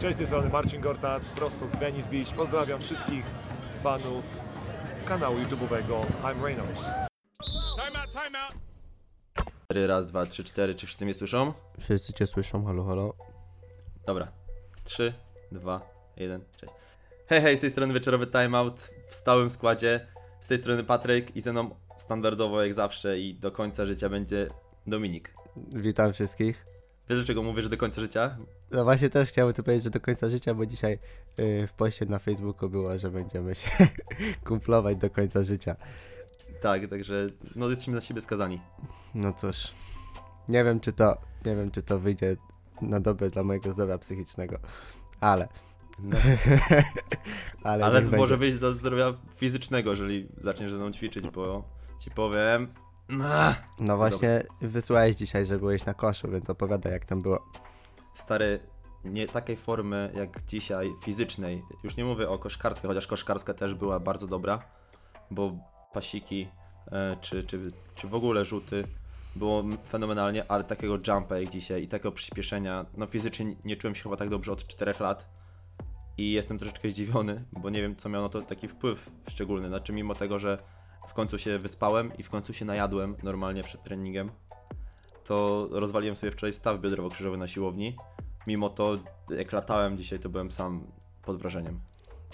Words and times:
Cześć, 0.00 0.14
z 0.14 0.18
tej 0.18 0.26
strony 0.26 0.48
Marcin 0.48 0.80
Gortat, 0.80 1.22
prosto 1.22 1.68
z 1.68 1.76
Venice 1.76 2.08
Beach. 2.08 2.34
Pozdrawiam 2.34 2.80
wszystkich 2.80 3.24
fanów 3.82 4.40
kanału 5.04 5.36
YouTube'owego 5.36 6.04
I'm 6.22 6.44
Reynolds. 6.44 6.84
Time 7.76 8.00
out, 8.00 8.10
time 8.12 8.38
out. 8.44 8.54
Cztery, 9.64 9.86
raz, 9.86 10.06
dwa, 10.06 10.26
trzy, 10.26 10.44
cztery. 10.44 10.74
Czy 10.74 10.86
wszyscy 10.86 11.04
mnie 11.04 11.14
słyszą? 11.14 11.52
Wszyscy 11.80 12.12
cię 12.12 12.26
słyszą, 12.26 12.64
halo, 12.64 12.84
halo. 12.84 13.14
Dobra. 14.06 14.28
Trzy, 14.84 15.12
dwa, 15.52 15.80
jeden, 16.16 16.44
cześć. 16.56 16.72
Hej, 17.26 17.42
hej, 17.42 17.58
z 17.58 17.60
tej 17.60 17.70
strony 17.70 17.94
wieczorowy 17.94 18.26
timeout 18.26 18.90
w 19.08 19.14
stałym 19.14 19.50
składzie. 19.50 20.06
Z 20.40 20.46
tej 20.46 20.58
strony 20.58 20.84
Patryk 20.84 21.36
i 21.36 21.40
ze 21.40 21.52
mną 21.52 21.70
standardowo 21.96 22.62
jak 22.62 22.74
zawsze 22.74 23.18
i 23.18 23.34
do 23.34 23.52
końca 23.52 23.84
życia 23.84 24.08
będzie 24.08 24.48
Dominik. 24.86 25.34
Witam 25.72 26.12
wszystkich. 26.12 26.73
Wiesz 27.08 27.18
dlaczego 27.18 27.42
mówię, 27.42 27.62
że 27.62 27.68
do 27.68 27.76
końca 27.76 28.00
życia? 28.00 28.36
No 28.70 28.84
właśnie 28.84 29.10
też 29.10 29.28
chciałem 29.28 29.54
tu 29.54 29.62
powiedzieć, 29.62 29.84
że 29.84 29.90
do 29.90 30.00
końca 30.00 30.28
życia, 30.28 30.54
bo 30.54 30.66
dzisiaj 30.66 30.98
yy, 31.38 31.66
w 31.66 31.72
poście 31.72 32.06
na 32.06 32.18
Facebooku 32.18 32.68
było, 32.70 32.98
że 32.98 33.10
będziemy 33.10 33.54
się 33.54 33.68
kumplować 34.46 34.96
do 34.96 35.10
końca 35.10 35.42
życia. 35.42 35.76
Tak, 36.60 36.86
także 36.86 37.26
no 37.56 37.68
jesteśmy 37.70 37.94
na 37.94 38.00
siebie 38.00 38.20
skazani. 38.20 38.60
No 39.14 39.32
cóż, 39.32 39.68
nie 40.48 40.64
wiem 40.64 40.80
czy 40.80 40.92
to, 40.92 41.16
nie 41.46 41.56
wiem 41.56 41.70
czy 41.70 41.82
to 41.82 41.98
wyjdzie 41.98 42.36
na 42.82 43.00
dobre 43.00 43.30
dla 43.30 43.42
mojego 43.44 43.72
zdrowia 43.72 43.98
psychicznego, 43.98 44.58
ale, 45.20 45.48
No, 45.98 46.16
ale, 47.62 47.84
ale 47.84 48.02
może 48.02 48.10
będzie. 48.18 48.36
wyjść 48.36 48.58
do 48.58 48.72
zdrowia 48.72 49.12
fizycznego, 49.36 49.90
jeżeli 49.90 50.28
zaczniesz 50.40 50.70
ze 50.70 50.76
mną 50.76 50.92
ćwiczyć, 50.92 51.28
bo 51.28 51.64
ci 52.00 52.10
powiem... 52.10 52.68
Ach, 53.24 53.62
No 53.80 53.96
właśnie 53.96 54.42
wysłałeś 54.60 55.16
dzisiaj, 55.16 55.46
że 55.46 55.56
byłeś 55.56 55.84
na 55.84 55.94
koszu, 55.94 56.30
więc 56.30 56.50
opowiadaj 56.50 56.92
jak 56.92 57.04
tam 57.04 57.22
było. 57.22 57.38
stary, 58.14 58.60
nie 59.04 59.26
takiej 59.28 59.56
formy 59.56 60.10
jak 60.14 60.44
dzisiaj, 60.44 60.92
fizycznej. 61.02 61.62
Już 61.84 61.96
nie 61.96 62.04
mówię 62.04 62.28
o 62.28 62.38
koszkarskiej, 62.38 62.88
chociaż 62.88 63.06
koszkarska 63.06 63.54
też 63.54 63.74
była 63.74 64.00
bardzo 64.00 64.26
dobra, 64.26 64.58
bo 65.30 65.52
pasiki 65.92 66.48
e, 66.92 67.16
czy, 67.20 67.42
czy, 67.42 67.72
czy 67.94 68.08
w 68.08 68.14
ogóle 68.14 68.44
rzuty 68.44 68.84
było 69.36 69.60
m- 69.60 69.78
fenomenalnie, 69.88 70.50
ale 70.50 70.64
takiego 70.64 70.98
jumpa 71.08 71.38
jak 71.38 71.48
dzisiaj 71.50 71.82
i 71.82 71.88
takiego 71.88 72.12
przyspieszenia, 72.12 72.86
no 72.96 73.06
fizycznie 73.06 73.56
nie 73.64 73.76
czułem 73.76 73.94
się 73.94 74.02
chyba 74.02 74.16
tak 74.16 74.28
dobrze 74.28 74.52
od 74.52 74.66
4 74.66 74.94
lat 75.00 75.26
i 76.18 76.32
jestem 76.32 76.58
troszeczkę 76.58 76.88
zdziwiony, 76.90 77.44
bo 77.52 77.70
nie 77.70 77.82
wiem 77.82 77.96
co 77.96 78.08
miało 78.08 78.24
na 78.24 78.28
to 78.28 78.42
taki 78.42 78.68
wpływ 78.68 79.10
szczególny, 79.28 79.68
znaczy 79.68 79.92
mimo 79.92 80.14
tego, 80.14 80.38
że 80.38 80.58
w 81.08 81.14
końcu 81.14 81.38
się 81.38 81.58
wyspałem 81.58 82.12
i 82.18 82.22
w 82.22 82.30
końcu 82.30 82.52
się 82.52 82.64
najadłem 82.64 83.16
normalnie 83.22 83.62
przed 83.62 83.82
treningiem, 83.82 84.30
to 85.24 85.68
rozwaliłem 85.70 86.16
sobie 86.16 86.32
wczoraj 86.32 86.52
staw 86.52 86.80
biodrowo-krzyżowy 86.80 87.38
na 87.38 87.48
siłowni. 87.48 87.96
Mimo 88.46 88.70
to, 88.70 88.98
jak 89.30 89.52
latałem 89.52 89.98
dzisiaj, 89.98 90.18
to 90.18 90.28
byłem 90.28 90.50
sam 90.50 90.86
pod 91.22 91.36
wrażeniem. 91.36 91.80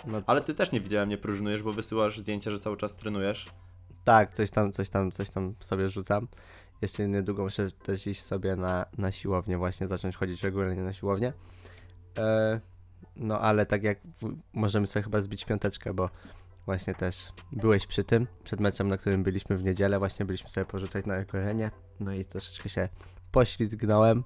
No 0.07 0.23
Ale 0.27 0.41
ty 0.41 0.55
też 0.55 0.73
nie 0.73 0.81
widziałem, 0.81 1.09
nie 1.09 1.19
próżnujesz, 1.19 1.63
bo 1.63 1.73
wysyłasz 1.73 2.19
zdjęcia, 2.19 2.51
że 2.51 2.59
cały 2.59 2.77
czas 2.77 2.97
trenujesz. 2.97 3.51
tak, 4.05 4.35
coś 4.35 4.51
tam, 4.51 4.73
coś 4.73 4.91
tam, 4.91 5.13
coś 5.13 5.31
tam 5.31 5.55
sobie 5.61 5.89
rzucam. 5.89 6.29
Jeszcze 6.83 7.09
niedługo 7.09 7.43
muszę 7.45 7.71
też 7.71 8.07
iść 8.07 8.23
sobie 8.23 8.57
na, 8.57 8.87
na 8.99 9.13
siłownię, 9.13 9.59
właśnie 9.59 9.89
zacząć 9.89 10.17
chodzić 10.17 10.43
regularnie 10.43 10.83
na 10.83 10.93
siłownię. 10.93 11.33
E, 12.19 12.61
no 13.17 13.41
ale 13.41 13.67
tak 13.67 13.83
jak 13.83 13.99
w, 14.23 14.37
możemy 14.53 14.87
sobie 14.87 15.03
chyba 15.03 15.23
zbić 15.23 15.45
piąteczkę, 15.45 15.95
bo 15.95 16.11
właśnie 16.67 16.95
też 16.95 17.33
byłeś 17.53 17.87
przy 17.87 18.05
tym, 18.05 18.27
przed 18.45 18.61
meczem, 18.61 18.89
na 18.89 18.97
którym 18.97 19.23
byliśmy 19.23 19.57
w 19.57 19.65
niedzielę, 19.65 19.99
właśnie 19.99 20.27
byliśmy 20.27 20.51
sobie 20.51 20.65
porzucać 20.65 21.07
na 21.07 21.15
ekorenie, 21.17 21.71
no 22.01 22.13
i 22.13 22.25
troszeczkę 22.25 22.69
się 22.69 22.89
poślizgnąłem. 23.33 24.25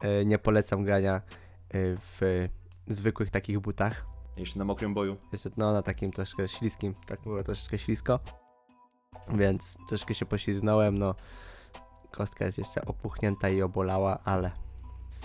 E, 0.00 0.24
nie 0.24 0.38
polecam 0.38 0.84
grania 0.84 1.14
e, 1.14 1.20
w 1.96 2.48
zwykłych 2.88 3.30
takich 3.30 3.58
butach, 3.60 4.06
Jeszcze 4.36 4.58
na 4.58 4.64
mokrym 4.64 4.94
boju. 4.94 5.16
jeszcze 5.32 5.50
no 5.56 5.72
na 5.72 5.82
takim 5.82 6.10
troszkę 6.10 6.48
śliskim, 6.48 6.94
tak 7.06 7.20
było 7.22 7.42
troszeczkę 7.44 7.78
ślisko, 7.78 8.20
więc 9.34 9.78
troszkę 9.88 10.14
się 10.14 10.26
pośliznąłem, 10.26 10.98
no 10.98 11.14
kostka 12.10 12.44
jest 12.44 12.58
jeszcze 12.58 12.84
opuchnięta 12.84 13.48
i 13.48 13.62
obolała, 13.62 14.18
ale 14.24 14.50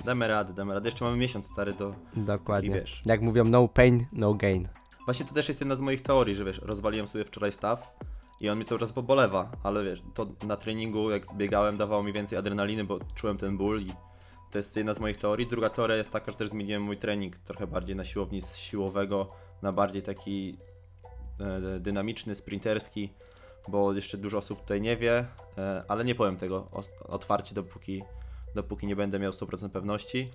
Damy 0.05 0.27
radę, 0.27 0.53
damy 0.53 0.73
radę. 0.73 0.87
Jeszcze 0.89 1.05
mamy 1.05 1.17
miesiąc 1.17 1.45
stary 1.45 1.73
do... 1.73 1.95
dokładnie, 2.15 2.69
Taki 2.69 2.81
wiesz. 2.81 3.01
jak 3.05 3.21
mówią 3.21 3.45
no 3.45 3.67
pain, 3.67 4.05
no 4.13 4.33
gain. 4.33 4.67
Właśnie 5.09 5.25
to 5.25 5.33
też 5.33 5.47
jest 5.47 5.59
jedna 5.59 5.75
z 5.75 5.81
moich 5.81 6.01
teorii, 6.01 6.35
że 6.35 6.45
wiesz, 6.45 6.61
rozwaliłem 6.63 7.07
sobie 7.07 7.25
wczoraj 7.25 7.51
staw 7.51 7.95
i 8.39 8.49
on 8.49 8.59
mi 8.59 8.65
cały 8.65 8.79
czas 8.79 8.93
pobolewa, 8.93 9.51
ale 9.63 9.83
wiesz, 9.83 10.01
to 10.13 10.27
na 10.43 10.55
treningu 10.55 11.11
jak 11.11 11.33
biegałem 11.33 11.77
dawało 11.77 12.03
mi 12.03 12.13
więcej 12.13 12.37
adrenaliny, 12.37 12.83
bo 12.83 12.99
czułem 13.15 13.37
ten 13.37 13.57
ból 13.57 13.81
i 13.81 13.93
to 14.51 14.57
jest 14.57 14.75
jedna 14.75 14.93
z 14.93 14.99
moich 14.99 15.17
teorii. 15.17 15.47
Druga 15.47 15.69
teoria 15.69 15.95
jest 15.95 16.11
taka, 16.11 16.31
że 16.31 16.37
też 16.37 16.49
zmieniłem 16.49 16.83
mój 16.83 16.97
trening 16.97 17.37
trochę 17.37 17.67
bardziej 17.67 17.95
na 17.95 18.05
siłowni 18.05 18.41
z 18.41 18.57
siłowego 18.57 19.31
na 19.61 19.71
bardziej 19.71 20.01
taki 20.01 20.57
e, 21.39 21.79
dynamiczny, 21.79 22.35
sprinterski, 22.35 23.13
bo 23.67 23.93
jeszcze 23.93 24.17
dużo 24.17 24.37
osób 24.37 24.61
tutaj 24.61 24.81
nie 24.81 24.97
wie, 24.97 25.25
e, 25.57 25.83
ale 25.87 26.05
nie 26.05 26.15
powiem 26.15 26.37
tego 26.37 26.67
otwarcie, 27.07 27.55
dopóki, 27.55 28.03
dopóki 28.55 28.87
nie 28.87 28.95
będę 28.95 29.19
miał 29.19 29.31
100% 29.31 29.69
pewności. 29.69 30.29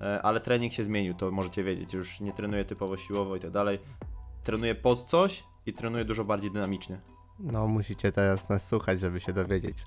E, 0.00 0.22
ale 0.22 0.40
trening 0.40 0.72
się 0.72 0.84
zmienił, 0.84 1.14
to 1.14 1.30
możecie 1.30 1.64
wiedzieć. 1.64 1.94
Już 1.94 2.20
nie 2.20 2.32
trenuję 2.32 2.64
typowo 2.64 2.96
siłowo 2.96 3.36
i 3.36 3.40
tak 3.40 3.50
dalej. 3.50 3.78
Trenuję 4.42 4.74
pod 4.74 5.04
coś 5.04 5.44
i 5.66 5.72
trenuję 5.72 6.04
dużo 6.04 6.24
bardziej 6.24 6.50
dynamicznie. 6.50 6.98
No 7.38 7.66
musicie 7.66 8.12
teraz 8.12 8.48
nas 8.48 8.68
słuchać, 8.68 9.00
żeby 9.00 9.20
się 9.20 9.32
dowiedzieć, 9.32 9.78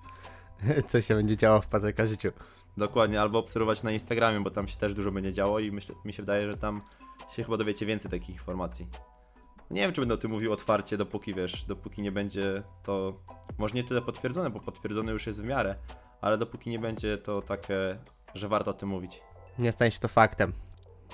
co 0.89 1.01
się 1.01 1.15
będzie 1.15 1.37
działo 1.37 1.61
w 1.61 1.67
Patryka 1.67 2.05
życiu. 2.05 2.31
Dokładnie, 2.77 3.21
albo 3.21 3.39
obserwować 3.39 3.83
na 3.83 3.91
Instagramie, 3.91 4.39
bo 4.39 4.51
tam 4.51 4.67
się 4.67 4.77
też 4.77 4.93
dużo 4.93 5.11
będzie 5.11 5.33
działo 5.33 5.59
i 5.59 5.71
myślę, 5.71 5.95
mi 6.05 6.13
się 6.13 6.23
wydaje, 6.23 6.51
że 6.51 6.57
tam 6.57 6.81
się 7.35 7.43
chyba 7.43 7.57
dowiecie 7.57 7.85
więcej 7.85 8.11
takich 8.11 8.29
informacji. 8.29 8.87
Nie 9.71 9.81
wiem, 9.81 9.93
czy 9.93 10.01
będę 10.01 10.13
o 10.13 10.17
tym 10.17 10.31
mówił 10.31 10.53
otwarcie, 10.53 10.97
dopóki 10.97 11.33
wiesz, 11.33 11.63
dopóki 11.65 12.01
nie 12.01 12.11
będzie 12.11 12.63
to, 12.83 13.13
może 13.57 13.73
nie 13.73 13.83
tyle 13.83 14.01
potwierdzone, 14.01 14.49
bo 14.49 14.59
potwierdzone 14.59 15.11
już 15.11 15.27
jest 15.27 15.41
w 15.41 15.45
miarę, 15.45 15.75
ale 16.21 16.37
dopóki 16.37 16.69
nie 16.69 16.79
będzie 16.79 17.17
to 17.17 17.41
takie, 17.41 17.99
że 18.33 18.47
warto 18.47 18.71
o 18.71 18.73
tym 18.73 18.89
mówić. 18.89 19.21
Nie 19.59 19.71
stanie 19.71 19.91
się 19.91 19.99
to 19.99 20.07
faktem. 20.07 20.53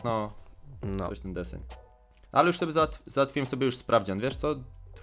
No, 0.03 0.33
No, 0.83 1.07
coś 1.07 1.19
ten 1.19 1.33
deseń. 1.33 1.59
Ale 2.31 2.47
już 2.47 2.57
sobie 2.57 2.71
załatw 2.71 3.03
załatwiłem 3.05 3.45
sobie 3.45 3.65
już 3.65 3.77
sprawdzian, 3.77 4.19
wiesz 4.19 4.35
co? 4.35 4.55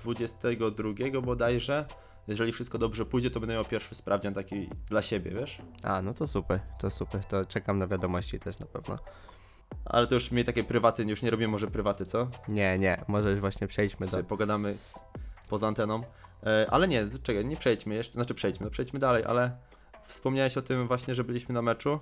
22 0.03 1.21
bodajże, 1.23 1.87
jeżeli 2.29 2.53
wszystko 2.53 2.79
dobrze 2.79 3.05
pójdzie, 3.07 3.31
to 3.31 3.41
będę 3.41 3.55
miał 3.55 3.65
pierwszy 3.65 3.95
sprawdzian 3.95 4.35
taki 4.35 4.71
dla 4.89 5.03
siebie, 5.03 5.31
wiesz? 5.31 5.63
a 5.83 6.03
no 6.03 6.15
to 6.15 6.27
super, 6.27 6.61
to 6.79 6.91
super, 6.91 7.25
to 7.25 7.45
czekam 7.45 7.79
na 7.79 7.87
wiadomości 7.87 8.39
też 8.39 8.59
na 8.59 8.67
pewno. 8.67 8.99
Ale 9.85 10.07
to 10.07 10.15
już 10.15 10.31
mnie 10.31 10.45
takie 10.45 10.65
prywaty, 10.65 11.03
już 11.03 11.23
nie 11.23 11.31
robię 11.31 11.49
może 11.49 11.67
prywaty, 11.67 12.07
co? 12.07 12.29
Nie, 12.49 12.79
nie, 12.79 13.05
może 13.09 13.41
właśnie 13.41 13.67
przejdźmy 13.67 14.07
do... 14.07 14.13
sobie 14.13 14.25
pogadamy 14.25 14.77
poza 15.49 15.69
anteną. 15.69 16.03
E, 16.47 16.67
ale 16.71 16.89
nie, 16.89 17.07
czekaj, 17.23 17.45
nie 17.45 17.57
przejdźmy 17.57 17.95
jeszcze, 17.95 18.13
znaczy 18.13 18.35
przejdźmy, 18.35 18.65
no 18.65 18.71
przejdźmy 18.71 18.99
dalej, 18.99 19.25
ale 19.27 19.57
wspomniałeś 20.05 20.57
o 20.57 20.63
tym 20.63 20.89
właśnie, 20.89 21.15
że 21.15 21.25
byliśmy 21.25 21.55
na 21.55 21.63
meczu. 21.63 22.01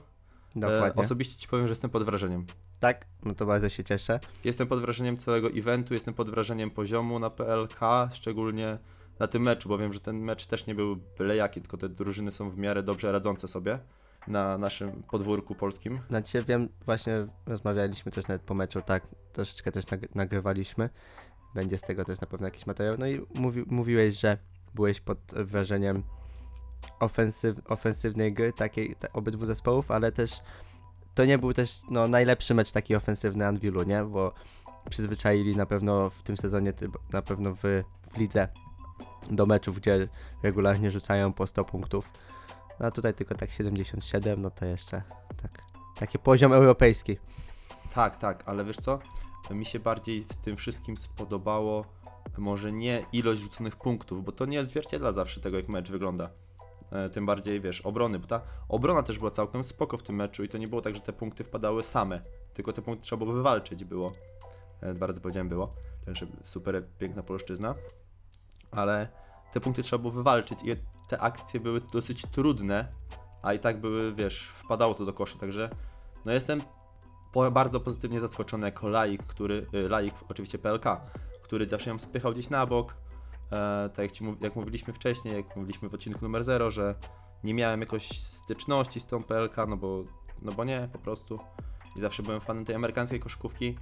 E, 0.57 0.61
Dokładnie. 0.61 1.03
osobiście 1.03 1.37
ci 1.37 1.49
powiem, 1.49 1.67
że 1.67 1.73
jestem 1.73 1.91
pod 1.91 2.03
wrażeniem. 2.05 2.47
Tak, 2.81 3.07
no 3.23 3.35
to 3.35 3.47
bardzo 3.47 3.69
się 3.69 3.85
cieszę. 3.85 4.21
Jestem 4.45 4.67
pod 4.69 4.81
wrażeniem 4.81 5.17
całego 5.17 5.49
eventu, 5.49 5.95
jestem 5.95 6.15
pod 6.15 6.31
wrażeniem 6.31 6.71
poziomu 6.71 7.19
na 7.19 7.31
PLK, 7.31 7.81
szczególnie 8.13 8.79
na 9.19 9.27
tym 9.27 9.43
meczu, 9.43 9.69
bo 9.69 9.79
wiem, 9.79 9.93
że 9.93 10.01
ten 10.01 10.19
mecz 10.19 10.47
też 10.47 10.67
nie 10.67 10.75
był 10.75 10.97
byle 11.19 11.37
jaki, 11.37 11.61
tylko 11.61 11.77
te 11.77 11.89
drużyny 11.89 12.33
są 12.33 12.51
w 12.51 12.57
miarę 12.59 12.83
dobrze 12.83 13.13
radzące 13.13 13.49
sobie 13.49 13.79
na 14.29 14.59
naszym 14.59 15.03
podwórku 15.03 15.55
polskim. 15.55 16.01
Znaczy 16.09 16.43
wiem, 16.49 16.69
właśnie 16.85 17.27
rozmawialiśmy 17.47 18.13
też 18.13 18.29
nawet 18.29 18.43
po 18.43 18.55
meczu, 18.55 18.83
tak, 18.83 19.07
troszeczkę 19.33 19.73
też 19.73 19.85
nag- 19.87 20.09
nagrywaliśmy. 20.15 20.91
Będzie 21.55 21.79
z 21.79 21.83
tego 21.83 22.05
też 22.05 22.21
na 22.21 22.27
pewno 22.27 22.47
jakiś 22.47 22.67
materiał. 22.67 22.97
No 22.99 23.07
i 23.07 23.21
mówi- 23.35 23.65
mówiłeś, 23.67 24.21
że 24.21 24.39
byłeś 24.75 25.01
pod 25.01 25.19
wrażeniem 25.35 26.03
ofensyw, 27.01 27.71
ofensywnej 27.71 28.33
gry 28.33 28.53
takiej 28.53 28.97
te, 28.97 29.13
obydwu 29.13 29.47
zespołów, 29.47 29.91
ale 29.91 30.13
też 30.13 30.41
to 31.15 31.25
nie 31.25 31.39
był 31.39 31.53
też 31.53 31.81
no, 31.91 32.09
najlepszy 32.09 32.55
mecz 32.55 32.73
taki 32.73 32.95
ofensywny 32.95 33.47
Anwilu, 33.47 33.83
nie? 33.83 34.05
Bo 34.05 34.33
przyzwyczaili 34.91 35.57
na 35.57 35.67
pewno 35.67 36.11
w 36.11 36.23
tym 36.23 36.37
sezonie, 36.37 36.73
na 37.13 37.23
pewno 37.23 37.55
w, 37.55 37.63
w 38.13 38.17
lidze 38.17 38.49
do 39.31 39.47
meczów, 39.47 39.81
gdzie 39.81 40.09
regularnie 40.43 40.91
rzucają 40.91 41.33
po 41.33 41.47
100 41.47 41.65
punktów. 41.65 42.11
No 42.81 42.87
a 42.87 42.91
tutaj 42.91 43.15
tylko 43.15 43.35
tak 43.35 43.51
77, 43.51 44.43
no 44.43 44.51
to 44.51 44.65
jeszcze 44.65 45.03
tak. 45.43 45.63
Taki 45.99 46.19
poziom 46.19 46.53
europejski. 46.53 47.19
Tak, 47.95 48.17
tak, 48.17 48.43
ale 48.47 48.65
wiesz 48.65 48.77
co? 48.77 48.99
Mi 49.51 49.65
się 49.67 49.79
bardziej 49.79 50.25
w 50.25 50.37
tym 50.37 50.57
wszystkim 50.57 50.97
spodobało 50.97 51.85
może 52.39 52.73
nie 52.73 53.07
ilość 53.13 53.41
rzuconych 53.41 53.77
punktów, 53.77 54.25
bo 54.25 54.33
to 54.33 54.47
nie 54.47 54.61
odzwierciedla 54.61 55.13
zawsze 55.13 55.41
tego, 55.41 55.57
jak 55.57 55.69
mecz 55.69 55.91
wygląda. 55.91 56.31
E, 56.93 57.09
Tym 57.09 57.27
bardziej, 57.27 57.61
wiesz, 57.61 57.81
obrony, 57.81 58.19
bo 58.19 58.27
ta 58.27 58.41
obrona 58.69 59.03
też 59.03 59.19
była 59.19 59.31
całkiem 59.31 59.65
spoko 59.65 59.97
w 59.97 60.03
tym 60.03 60.17
meczu 60.17 60.45
i 60.45 60.49
to 60.49 60.59
nie 60.59 60.69
było 60.69 60.81
tak, 60.81 60.95
że 60.95 61.01
te 61.01 61.13
punkty 61.13 61.45
wpadały 61.45 61.83
same, 61.83 62.21
tylko 62.55 62.73
te 62.73 62.83
punkty 62.83 63.05
trzeba 63.05 63.25
było 63.25 63.33
wywalczyć, 63.33 63.85
było. 63.85 64.13
E, 64.81 64.93
Dwa 64.93 65.07
razy 65.07 65.21
powiedziałem 65.21 65.49
było, 65.49 65.71
także 66.05 66.27
super 66.45 66.85
piękna 66.99 67.23
polszczyzna, 67.23 67.75
ale 68.71 69.09
te 69.53 69.61
punkty 69.61 69.83
trzeba 69.83 70.01
było 70.01 70.13
wywalczyć 70.13 70.59
i 70.65 70.77
te 71.09 71.19
akcje 71.19 71.61
były 71.61 71.81
dosyć 71.81 72.27
trudne, 72.27 72.89
a 73.43 73.55
i 73.55 73.59
tak 73.59 73.81
były, 73.81 74.15
wiesz, 74.15 74.49
wpadało 74.49 74.95
to 74.95 75.05
do 75.05 75.13
koszy, 75.13 75.39
także 75.39 75.71
no 76.25 76.33
jestem 76.33 76.63
po, 77.33 77.51
bardzo 77.51 77.81
pozytywnie 77.81 78.21
zaskoczony 78.21 78.67
jako 78.67 78.89
laik, 78.89 79.23
który, 79.23 79.67
y, 79.75 79.89
laik 79.89 80.15
oczywiście 80.29 80.59
PLK, 80.59 80.85
który 81.43 81.69
zawsze 81.69 81.91
ją 81.91 81.99
spychał 81.99 82.33
gdzieś 82.33 82.51
na 82.51 82.67
bok. 82.67 82.95
E, 83.53 83.89
tak 83.89 83.99
jak, 83.99 84.13
ci, 84.13 84.25
jak 84.41 84.57
mówiliśmy 84.57 84.93
wcześniej, 84.93 85.37
jak 85.37 85.57
mówiliśmy 85.57 85.89
w 85.89 85.95
odcinku 85.95 86.19
numer 86.23 86.45
0, 86.45 86.71
że 86.71 86.95
nie 87.45 87.55
miałem 87.55 87.81
jakoś 87.81 88.21
styczności 88.21 89.01
z 89.01 89.07
tą 89.07 89.23
PLK, 89.23 89.57
no 89.69 89.77
bo, 89.77 90.05
no 90.43 90.53
bo 90.53 90.65
nie, 90.65 90.89
po 90.93 90.99
prostu. 90.99 91.39
I 91.97 92.01
zawsze 92.01 92.23
byłem 92.23 92.41
fanem 92.41 92.65
tej 92.65 92.77
amerykańskiej 92.77 93.21
koszykówki. 93.21 93.79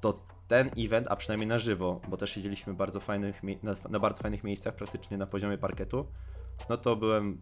To 0.00 0.20
ten 0.48 0.70
event, 0.78 1.06
a 1.10 1.16
przynajmniej 1.16 1.46
na 1.46 1.58
żywo, 1.58 2.00
bo 2.08 2.16
też 2.16 2.30
siedzieliśmy 2.30 2.74
bardzo 2.74 3.00
fajnych, 3.00 3.42
na, 3.62 3.74
na 3.88 4.00
bardzo 4.00 4.22
fajnych 4.22 4.44
miejscach, 4.44 4.74
praktycznie 4.74 5.16
na 5.16 5.26
poziomie 5.26 5.58
parketu, 5.58 6.06
no 6.68 6.76
to 6.76 6.96
byłem, 6.96 7.40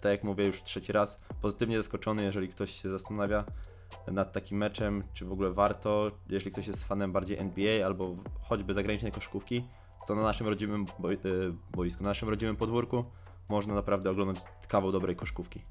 tak 0.00 0.12
jak 0.12 0.24
mówię 0.24 0.46
już 0.46 0.62
trzeci 0.62 0.92
raz, 0.92 1.20
pozytywnie 1.40 1.76
zaskoczony, 1.76 2.22
jeżeli 2.22 2.48
ktoś 2.48 2.82
się 2.82 2.90
zastanawia 2.90 3.44
nad 4.06 4.32
takim 4.32 4.58
meczem, 4.58 5.04
czy 5.12 5.24
w 5.24 5.32
ogóle 5.32 5.50
warto, 5.50 6.10
jeżeli 6.28 6.52
ktoś 6.52 6.66
jest 6.66 6.84
fanem 6.84 7.12
bardziej 7.12 7.38
NBA 7.38 7.86
albo 7.86 8.16
choćby 8.40 8.74
zagranicznej 8.74 9.12
koszykówki, 9.12 9.64
to 10.06 10.14
na 10.14 10.22
naszym 10.22 10.48
rodzimym 10.48 10.86
y, 11.24 11.52
boisku, 11.76 12.02
na 12.02 12.08
naszym 12.08 12.28
rodzimym 12.28 12.56
podwórku 12.56 13.04
można 13.48 13.74
naprawdę 13.74 14.10
oglądać 14.10 14.44
kawał 14.68 14.92
dobrej 14.92 15.16
koszykówki. 15.16 15.62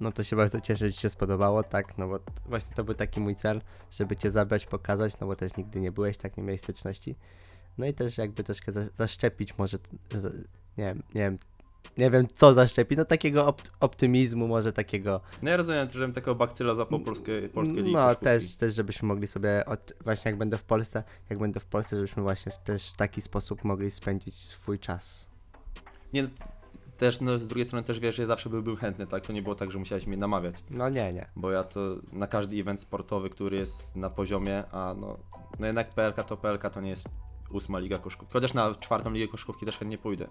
No 0.00 0.12
to 0.12 0.24
się 0.24 0.36
bardzo 0.36 0.60
cieszę, 0.60 0.86
że 0.86 0.92
Ci 0.92 1.00
się 1.00 1.10
spodobało, 1.10 1.62
tak, 1.62 1.98
no 1.98 2.08
bo 2.08 2.18
właśnie 2.46 2.74
to 2.74 2.84
był 2.84 2.94
taki 2.94 3.20
mój 3.20 3.36
cel, 3.36 3.62
żeby 3.90 4.16
Cię 4.16 4.30
zabrać, 4.30 4.66
pokazać, 4.66 5.20
no 5.20 5.26
bo 5.26 5.36
też 5.36 5.56
nigdy 5.56 5.80
nie 5.80 5.92
byłeś, 5.92 6.18
tak, 6.18 6.36
nie 6.36 6.42
miałeś 6.42 6.60
styczności. 6.60 7.16
No 7.78 7.86
i 7.86 7.94
też 7.94 8.18
jakby 8.18 8.44
troszkę 8.44 8.72
za, 8.72 8.80
zaszczepić 8.94 9.58
może, 9.58 9.78
nie 10.78 10.84
wiem, 10.84 11.02
nie 11.14 11.20
wiem, 11.20 11.38
nie 11.98 12.10
wiem 12.10 12.28
co 12.34 12.54
zaszczepić, 12.54 12.98
no 12.98 13.04
takiego 13.04 13.46
opt- 13.46 13.70
optymizmu, 13.80 14.48
może 14.48 14.72
takiego, 14.72 15.20
No 15.42 15.50
ja 15.50 15.56
rozumiem, 15.56 15.90
żebym 15.90 16.12
takiego 16.12 16.34
bakcyla 16.34 16.74
zapał 16.74 17.00
polskie, 17.00 17.48
polskie 17.48 17.76
ligi 17.76 17.92
no 17.92 18.14
też, 18.14 18.56
też 18.56 18.74
żebyśmy 18.74 19.08
mogli 19.08 19.26
sobie, 19.26 19.64
od, 19.66 19.92
właśnie 20.04 20.30
jak 20.30 20.38
będę 20.38 20.58
w 20.58 20.64
Polsce, 20.64 21.04
jak 21.30 21.38
będę 21.38 21.60
w 21.60 21.66
Polsce, 21.66 21.96
żebyśmy 21.96 22.22
właśnie 22.22 22.52
też 22.64 22.90
w 22.90 22.96
taki 22.96 23.22
sposób 23.22 23.64
mogli 23.64 23.90
spędzić 23.90 24.34
swój 24.34 24.78
czas. 24.78 25.26
Nie, 26.12 26.22
no, 26.22 26.28
też 26.96 27.20
no, 27.20 27.38
z 27.38 27.48
drugiej 27.48 27.64
strony 27.64 27.84
też 27.84 28.00
wiesz, 28.00 28.14
że 28.14 28.22
ja 28.22 28.28
zawsze 28.28 28.50
byłbym 28.50 28.76
chętny, 28.76 29.06
tak? 29.06 29.26
To 29.26 29.32
nie 29.32 29.42
było 29.42 29.54
tak, 29.54 29.70
że 29.70 29.78
musiałeś 29.78 30.06
mnie 30.06 30.16
namawiać. 30.16 30.54
No 30.70 30.88
nie, 30.88 31.12
nie. 31.12 31.26
Bo 31.36 31.50
ja 31.50 31.64
to 31.64 31.80
na 32.12 32.26
każdy 32.26 32.56
event 32.56 32.80
sportowy, 32.80 33.30
który 33.30 33.56
jest 33.56 33.96
na 33.96 34.10
poziomie, 34.10 34.64
a 34.72 34.94
no, 34.98 35.18
no 35.58 35.66
jednak 35.66 35.94
PLK 35.94 36.24
to 36.24 36.36
PLK 36.36 36.70
to 36.70 36.80
nie 36.80 36.90
jest 36.90 37.08
ósma 37.50 37.78
liga 37.78 37.98
koszykówki. 37.98 38.32
Chociaż 38.32 38.54
na 38.54 38.74
czwartą 38.74 39.10
ligę 39.10 39.28
koszykówki 39.28 39.66
też 39.66 39.78
chętnie 39.78 39.98
pójdę. 39.98 40.28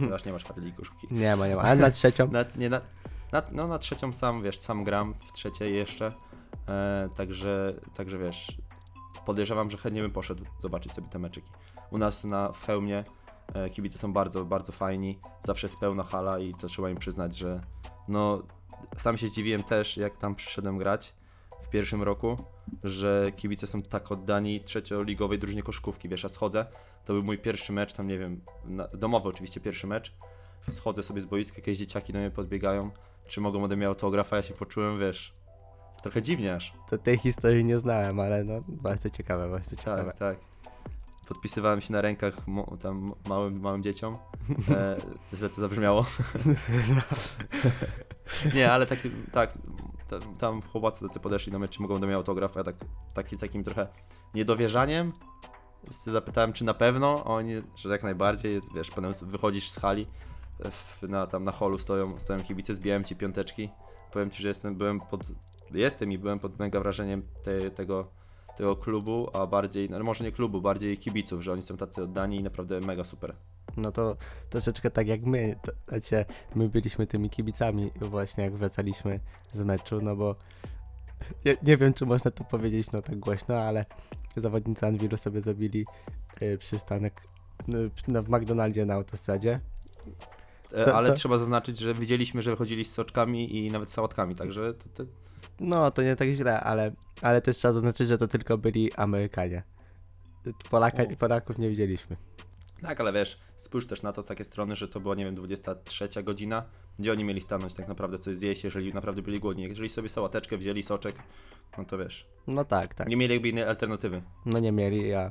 Chociaż 0.00 0.24
nie 0.24 0.32
ma 0.32 0.38
czwartej 0.38 0.64
ligi 0.64 0.76
koszykówki. 0.76 1.06
Nie 1.10 1.36
ma, 1.36 1.48
nie 1.48 1.56
ma, 1.56 1.62
ale 1.62 1.80
na 1.80 1.90
trzecią, 1.90 2.28
Na, 2.30 2.44
nie, 2.56 2.70
na, 2.70 2.80
na, 3.32 3.42
no 3.52 3.68
na 3.68 3.78
trzecią 3.78 4.12
sam, 4.12 4.42
wiesz, 4.42 4.58
sam 4.58 4.84
gram, 4.84 5.14
w 5.28 5.32
trzeciej 5.32 5.74
jeszcze. 5.74 6.12
E, 6.68 7.08
także, 7.16 7.74
także 7.94 8.18
wiesz, 8.18 8.58
podejrzewam, 9.26 9.70
że 9.70 9.78
chętnie 9.78 10.02
bym 10.02 10.10
poszedł 10.10 10.44
zobaczyć 10.60 10.92
sobie 10.92 11.08
te 11.08 11.18
meczyki. 11.18 11.50
U 11.90 11.98
nas 11.98 12.24
na, 12.24 12.52
w 12.52 12.66
Chełmie 12.66 13.04
e, 13.54 13.70
kibice 13.70 13.98
są 13.98 14.12
bardzo, 14.12 14.44
bardzo 14.44 14.72
fajni. 14.72 15.18
Zawsze 15.42 15.66
jest 15.66 15.78
pełna 15.78 16.02
hala 16.02 16.38
i 16.38 16.54
to 16.54 16.66
trzeba 16.66 16.90
im 16.90 16.96
przyznać, 16.96 17.36
że 17.36 17.60
no 18.08 18.42
sam 18.96 19.16
się 19.16 19.30
dziwiłem 19.30 19.62
też, 19.62 19.96
jak 19.96 20.16
tam 20.16 20.34
przyszedłem 20.34 20.78
grać 20.78 21.14
w 21.62 21.68
pierwszym 21.68 22.02
roku, 22.02 22.36
że 22.84 23.32
kibice 23.36 23.66
są 23.66 23.82
tak 23.82 24.12
oddani 24.12 24.60
trzecioligowej 24.60 25.38
drużynie 25.38 25.62
koszkówki. 25.62 26.08
Wiesz, 26.08 26.22
ja 26.22 26.28
schodzę, 26.28 26.66
to 27.04 27.12
był 27.12 27.22
mój 27.22 27.38
pierwszy 27.38 27.72
mecz, 27.72 27.92
tam 27.92 28.08
nie 28.08 28.18
wiem, 28.18 28.40
na, 28.64 28.88
domowy 28.88 29.28
oczywiście 29.28 29.60
pierwszy 29.60 29.86
mecz. 29.86 30.14
Schodzę 30.70 31.02
sobie 31.02 31.20
z 31.20 31.24
boiska, 31.24 31.56
jakieś 31.56 31.78
dzieciaki 31.78 32.12
do 32.12 32.18
mnie 32.18 32.30
podbiegają, 32.30 32.90
czy 33.26 33.40
mogą 33.40 33.64
ode 33.64 33.76
mnie 33.76 33.86
autograf, 33.86 34.32
a 34.32 34.36
ja 34.36 34.42
się 34.42 34.54
poczułem, 34.54 35.00
wiesz, 35.00 35.34
trochę 36.02 36.22
dziwnie 36.22 36.54
aż. 36.54 36.72
to 36.90 36.98
tej 36.98 37.18
historii 37.18 37.64
nie 37.64 37.78
znałem, 37.78 38.20
ale 38.20 38.44
no 38.44 38.60
bardzo 38.68 39.10
ciekawe, 39.10 39.50
bardzo 39.50 39.76
ciekawe. 39.76 40.04
Tak, 40.04 40.18
tak. 40.18 40.38
Podpisywałem 41.28 41.80
się 41.80 41.92
na 41.92 42.00
rękach 42.00 42.34
tam 42.80 43.12
małym, 43.28 43.60
małym 43.60 43.82
dzieciom. 43.82 44.16
E, 44.70 44.96
źle 45.34 45.48
to 45.48 45.54
zabrzmiało. 45.54 46.06
Nie, 48.54 48.72
ale 48.72 48.86
tak, 48.86 48.98
tak 49.32 49.58
ta- 50.08 50.18
tam 50.38 50.62
chłopacy 50.62 51.08
tacy 51.08 51.20
podeszli 51.20 51.52
do 51.52 51.58
mnie, 51.58 51.68
czy 51.68 51.82
mogą 51.82 52.00
do 52.00 52.06
mnie 52.06 52.16
autograf, 52.16 52.56
ja 52.56 52.64
tak, 52.64 52.76
taki, 53.14 53.36
takim 53.36 53.64
trochę 53.64 53.88
niedowierzaniem 54.34 55.12
zapytałem, 55.90 56.52
czy 56.52 56.64
na 56.64 56.74
pewno, 56.74 57.22
a 57.26 57.28
oni, 57.28 57.52
że 57.76 57.88
jak 57.88 58.02
najbardziej, 58.02 58.60
wiesz, 58.74 58.90
potem 58.90 59.12
wychodzisz 59.22 59.70
z 59.70 59.78
hali, 59.78 60.06
w, 60.70 61.02
na, 61.02 61.26
tam 61.26 61.44
na 61.44 61.52
holu 61.52 61.78
stoją, 61.78 62.18
stoją 62.18 62.42
kibice, 62.44 62.74
zbijałem 62.74 63.04
ci 63.04 63.16
piąteczki, 63.16 63.68
powiem 64.12 64.30
ci, 64.30 64.42
że 64.42 64.48
jestem, 64.48 64.74
byłem 64.74 65.00
pod, 65.00 65.24
jestem 65.70 66.12
i 66.12 66.18
byłem 66.18 66.38
pod 66.38 66.58
mega 66.58 66.80
wrażeniem 66.80 67.22
te, 67.42 67.70
tego, 67.70 68.08
tego 68.56 68.76
klubu, 68.76 69.30
a 69.32 69.46
bardziej, 69.46 69.90
no 69.90 70.04
może 70.04 70.24
nie 70.24 70.32
klubu, 70.32 70.60
bardziej 70.60 70.98
kibiców, 70.98 71.42
że 71.42 71.52
oni 71.52 71.62
są 71.62 71.76
tacy 71.76 72.02
oddani 72.02 72.36
i 72.36 72.42
naprawdę 72.42 72.80
mega 72.80 73.04
super. 73.04 73.34
No 73.76 73.92
to 73.92 74.16
troszeczkę 74.50 74.90
tak 74.90 75.06
jak 75.06 75.22
my, 75.22 75.56
to, 75.62 75.72
znaczy, 75.88 76.24
my 76.54 76.68
byliśmy 76.68 77.06
tymi 77.06 77.30
kibicami 77.30 77.90
właśnie 78.00 78.44
jak 78.44 78.52
wracaliśmy 78.56 79.20
z 79.52 79.62
meczu, 79.62 80.00
no 80.02 80.16
bo 80.16 80.36
ja, 81.44 81.52
nie 81.62 81.76
wiem 81.76 81.94
czy 81.94 82.06
można 82.06 82.30
to 82.30 82.44
powiedzieć 82.44 82.92
no 82.92 83.02
tak 83.02 83.18
głośno, 83.18 83.56
ale 83.56 83.84
zawodnicy 84.36 84.86
Anwilu 84.86 85.16
sobie 85.16 85.40
zrobili 85.40 85.86
y, 86.42 86.58
przystanek 86.58 87.22
y, 87.68 87.90
no, 88.08 88.22
w 88.22 88.28
McDonaldzie 88.28 88.86
na 88.86 88.94
autostradzie. 88.94 89.60
E, 90.72 90.84
Co- 90.84 90.94
ale 90.94 91.08
co? 91.08 91.14
trzeba 91.14 91.38
zaznaczyć, 91.38 91.78
że 91.78 91.94
widzieliśmy, 91.94 92.42
że 92.42 92.50
wychodzili 92.50 92.84
z 92.84 92.92
soczkami 92.92 93.56
i 93.56 93.70
nawet 93.70 93.90
sałatkami, 93.90 94.34
także 94.34 94.74
to, 94.74 94.88
to, 94.94 95.10
No 95.60 95.90
to 95.90 96.02
nie 96.02 96.16
tak 96.16 96.28
źle, 96.28 96.60
ale, 96.60 96.92
ale 97.22 97.42
też 97.42 97.56
trzeba 97.56 97.74
zaznaczyć, 97.74 98.08
że 98.08 98.18
to 98.18 98.28
tylko 98.28 98.58
byli 98.58 98.92
Amerykanie. 98.92 99.62
Polaka, 100.70 101.02
O. 101.02 101.16
Polaków 101.16 101.58
nie 101.58 101.70
widzieliśmy. 101.70 102.16
Tak, 102.82 103.00
ale 103.00 103.12
wiesz, 103.12 103.38
spójrz 103.56 103.86
też 103.86 104.02
na 104.02 104.12
to 104.12 104.22
z 104.22 104.26
takiej 104.26 104.44
strony, 104.44 104.76
że 104.76 104.88
to 104.88 105.00
była, 105.00 105.14
nie 105.14 105.24
wiem, 105.24 105.34
23 105.34 106.08
godzina, 106.22 106.62
gdzie 106.98 107.12
oni 107.12 107.24
mieli 107.24 107.40
stanąć 107.40 107.74
tak 107.74 107.88
naprawdę 107.88 108.18
coś 108.18 108.36
zjeść, 108.36 108.64
jeżeli 108.64 108.94
naprawdę 108.94 109.22
byli 109.22 109.40
głodni. 109.40 109.62
Jeżeli 109.64 109.88
sobie 109.88 110.08
sałateczkę 110.08 110.56
wzięli, 110.58 110.82
soczek, 110.82 111.16
no 111.78 111.84
to 111.84 111.98
wiesz, 111.98 112.26
No 112.46 112.64
tak, 112.64 112.94
tak. 112.94 113.08
nie 113.08 113.16
mieli 113.16 113.34
jakby 113.34 113.48
innej 113.48 113.64
alternatywy. 113.64 114.22
No 114.46 114.58
nie 114.58 114.72
mieli, 114.72 115.08
ja, 115.08 115.30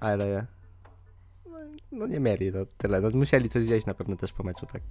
ale 0.00 0.46
no, 1.46 1.58
no 1.92 2.06
nie 2.06 2.20
mieli, 2.20 2.52
no 2.52 2.60
tyle. 2.78 3.00
No 3.00 3.10
musieli 3.10 3.48
coś 3.48 3.66
zjeść 3.66 3.86
na 3.86 3.94
pewno 3.94 4.16
też 4.16 4.32
po 4.32 4.42
meczu, 4.42 4.66
tak. 4.66 4.82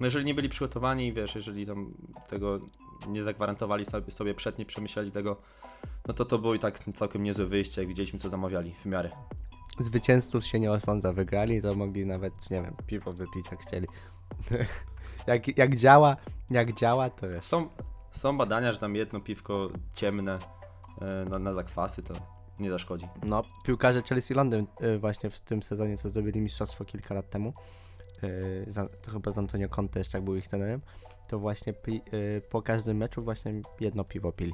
No 0.00 0.06
jeżeli 0.06 0.24
nie 0.24 0.34
byli 0.34 0.48
przygotowani, 0.48 1.12
wiesz, 1.12 1.34
jeżeli 1.34 1.66
tam 1.66 1.94
tego 2.28 2.60
nie 3.08 3.22
zagwarantowali 3.22 3.84
sobie, 3.84 4.12
sobie 4.12 4.34
przed, 4.34 4.58
nie 4.58 4.64
przemyśleli 4.64 5.10
tego, 5.10 5.36
no 6.08 6.14
to 6.14 6.24
to 6.24 6.38
było 6.38 6.54
i 6.54 6.58
tak 6.58 6.84
całkiem 6.94 7.22
niezłe 7.22 7.46
wyjście, 7.46 7.80
jak 7.80 7.88
widzieliśmy, 7.88 8.18
co 8.18 8.28
zamawiali 8.28 8.74
w 8.74 8.86
miarę. 8.86 9.10
Zwycięzców 9.78 10.46
się 10.46 10.60
nie 10.60 10.72
osądza, 10.72 11.12
wygrali, 11.12 11.62
to 11.62 11.74
mogli 11.74 12.06
nawet, 12.06 12.50
nie 12.50 12.62
wiem, 12.62 12.76
piwo 12.86 13.12
wypić 13.12 13.46
jak 13.50 13.62
chcieli. 13.62 13.86
jak, 15.26 15.58
jak 15.58 15.76
działa, 15.76 16.16
jak 16.50 16.72
działa, 16.72 17.10
to 17.10 17.26
jest. 17.26 17.46
Są, 17.46 17.68
są 18.10 18.38
badania, 18.38 18.72
że 18.72 18.78
tam 18.78 18.96
jedno 18.96 19.20
piwko 19.20 19.68
ciemne 19.94 20.38
e, 21.00 21.24
na, 21.28 21.38
na 21.38 21.52
zakwasy 21.52 22.02
to 22.02 22.14
nie 22.58 22.70
zaszkodzi. 22.70 23.08
No, 23.22 23.42
piłkarze 23.64 24.02
Chelsea 24.02 24.34
Londyn 24.34 24.66
y, 24.82 24.98
właśnie 24.98 25.30
w 25.30 25.40
tym 25.40 25.62
sezonie, 25.62 25.96
co 25.96 26.08
zdobyli 26.08 26.40
mistrzostwo 26.40 26.84
kilka 26.84 27.14
lat 27.14 27.30
temu, 27.30 27.52
za, 28.66 28.88
to 28.88 29.10
chyba 29.10 29.32
z 29.32 29.38
Antonio 29.38 29.68
Conte 29.68 30.00
jeszcze 30.00 30.18
jak 30.18 30.24
był 30.24 30.36
ich 30.36 30.48
trenerem, 30.48 30.80
to 31.28 31.38
właśnie 31.38 31.74
po 32.50 32.62
każdym 32.62 32.96
meczu 32.96 33.22
właśnie 33.22 33.52
jedno 33.80 34.04
piwo 34.04 34.32
pili. 34.32 34.52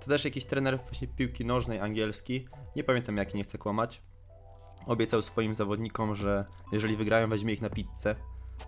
To 0.00 0.06
też 0.06 0.24
jakiś 0.24 0.44
trener 0.44 0.78
właśnie 0.78 1.08
piłki 1.08 1.44
nożnej 1.44 1.80
angielski, 1.80 2.46
nie 2.76 2.84
pamiętam 2.84 3.16
jaki, 3.16 3.36
nie 3.36 3.42
chcę 3.42 3.58
kłamać, 3.58 4.02
obiecał 4.86 5.22
swoim 5.22 5.54
zawodnikom, 5.54 6.14
że 6.14 6.44
jeżeli 6.72 6.96
wygrają, 6.96 7.28
weźmie 7.28 7.52
ich 7.52 7.62
na 7.62 7.70
pizzę. 7.70 8.16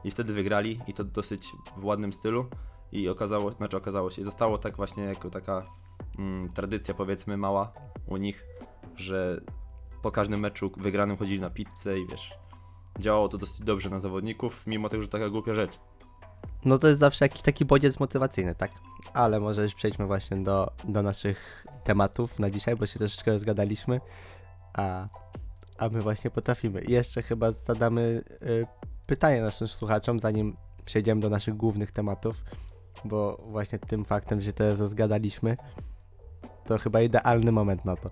I 0.05 0.11
wtedy 0.11 0.33
wygrali 0.33 0.81
i 0.87 0.95
to 0.95 1.05
dosyć 1.05 1.53
w 1.77 1.85
ładnym 1.85 2.13
stylu. 2.13 2.47
I 2.93 3.09
okazało, 3.09 3.53
znaczy 3.53 3.77
okazało 3.77 4.11
się, 4.11 4.25
zostało 4.25 4.59
tak 4.59 4.77
właśnie 4.77 5.03
jako 5.03 5.31
taka 5.31 5.67
mm, 6.19 6.49
tradycja 6.49 6.95
powiedzmy 6.95 7.37
mała 7.37 7.73
u 8.07 8.17
nich, 8.17 8.47
że 8.97 9.41
po 10.03 10.11
każdym 10.11 10.41
meczu 10.41 10.71
wygranym 10.77 11.17
chodzili 11.17 11.41
na 11.41 11.51
pizzę 11.51 11.99
i 11.99 12.07
wiesz, 12.07 12.35
działało 12.99 13.29
to 13.29 13.39
dosyć 13.39 13.61
dobrze 13.61 13.91
na 13.91 13.99
zawodników, 13.99 14.67
mimo 14.67 14.89
tego, 14.89 15.03
że 15.03 15.09
taka 15.09 15.31
głupia 15.31 15.55
rzecz. 15.55 15.81
No 16.65 16.79
to 16.79 16.89
jest 16.89 17.01
zawsze 17.01 17.25
jakiś 17.25 17.43
taki 17.43 17.65
bodziec 17.65 18.01
motywacyjny, 18.01 18.55
tak? 18.55 18.71
Ale 19.13 19.41
może 19.41 19.63
już 19.63 19.75
przejdźmy 19.75 20.07
właśnie 20.07 20.37
do, 20.37 20.73
do 20.85 21.03
naszych 21.03 21.67
tematów 21.85 22.39
na 22.39 22.51
dzisiaj, 22.51 22.77
bo 22.77 22.87
się 22.87 22.99
troszeczkę 22.99 23.31
rozgadaliśmy, 23.31 24.01
a, 24.75 25.09
a 25.79 25.89
my 25.89 26.01
właśnie 26.01 26.31
potrafimy. 26.31 26.81
I 26.83 26.93
jeszcze 26.93 27.23
chyba 27.23 27.53
zadamy 27.53 28.25
y, 28.43 28.67
pytanie 29.07 29.43
naszym 29.43 29.69
słuchaczom, 29.69 30.21
zanim 30.21 30.57
przejdziemy 30.85 31.21
do 31.21 31.31
naszych 31.31 31.57
głównych 31.57 31.93
tematów, 31.93 32.45
bo 33.05 33.45
właśnie 33.51 33.79
tym 33.79 34.05
faktem, 34.05 34.41
że 34.41 34.53
teraz 34.53 34.81
rozgadaliśmy, 34.81 35.57
to 36.67 36.79
chyba 36.79 37.01
idealny 37.01 37.53
moment 37.53 37.85
na 37.85 37.97
to. 37.97 38.11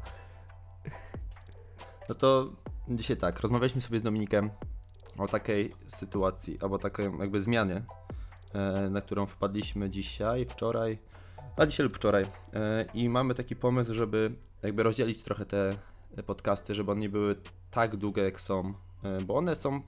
No 2.09 2.14
to 2.14 2.45
dzisiaj 2.88 3.16
tak, 3.16 3.40
rozmawialiśmy 3.40 3.81
sobie 3.81 3.99
z 3.99 4.02
Dominikiem 4.02 4.50
o 5.19 5.28
takiej 5.28 5.75
sytuacji, 5.88 6.59
albo 6.62 6.78
takiej 6.78 7.11
jakby 7.21 7.40
zmianie, 7.40 7.83
e, 8.54 8.90
na 8.90 9.00
którą 9.00 9.26
wpadliśmy 9.26 9.90
dzisiaj, 9.90 10.47
wczoraj, 10.47 10.99
a 11.57 11.66
dzisiaj 11.66 11.85
lub 11.85 11.97
wczoraj. 11.97 12.26
E, 12.54 12.85
I 12.95 13.09
mamy 13.09 13.35
taki 13.35 13.57
pomysł, 13.57 13.95
żeby 13.95 14.33
jakby 14.62 14.83
rozdzielić 14.83 15.23
trochę 15.23 15.47
te 15.47 15.76
podcasty, 16.26 16.75
żeby 16.75 16.92
one 16.92 17.00
nie 17.00 17.09
były 17.09 17.37
tak 17.71 17.97
długie 17.97 18.23
jak 18.23 18.40
są, 18.40 18.75
e, 19.02 19.21
bo 19.21 19.35
one 19.35 19.57
są, 19.57 19.83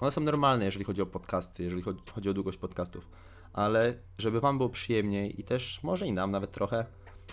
one 0.00 0.12
są 0.12 0.20
normalne, 0.20 0.64
jeżeli 0.64 0.84
chodzi 0.84 1.02
o 1.02 1.06
podcasty, 1.06 1.62
jeżeli 1.62 1.82
chodzi, 2.14 2.28
o 2.28 2.34
długość 2.34 2.58
podcastów, 2.58 3.08
ale 3.52 3.94
żeby 4.18 4.40
Wam 4.40 4.58
było 4.58 4.70
przyjemniej 4.70 5.40
i 5.40 5.44
też 5.44 5.82
może 5.82 6.06
i 6.06 6.12
nam 6.12 6.30
nawet 6.30 6.52
trochę, 6.52 6.86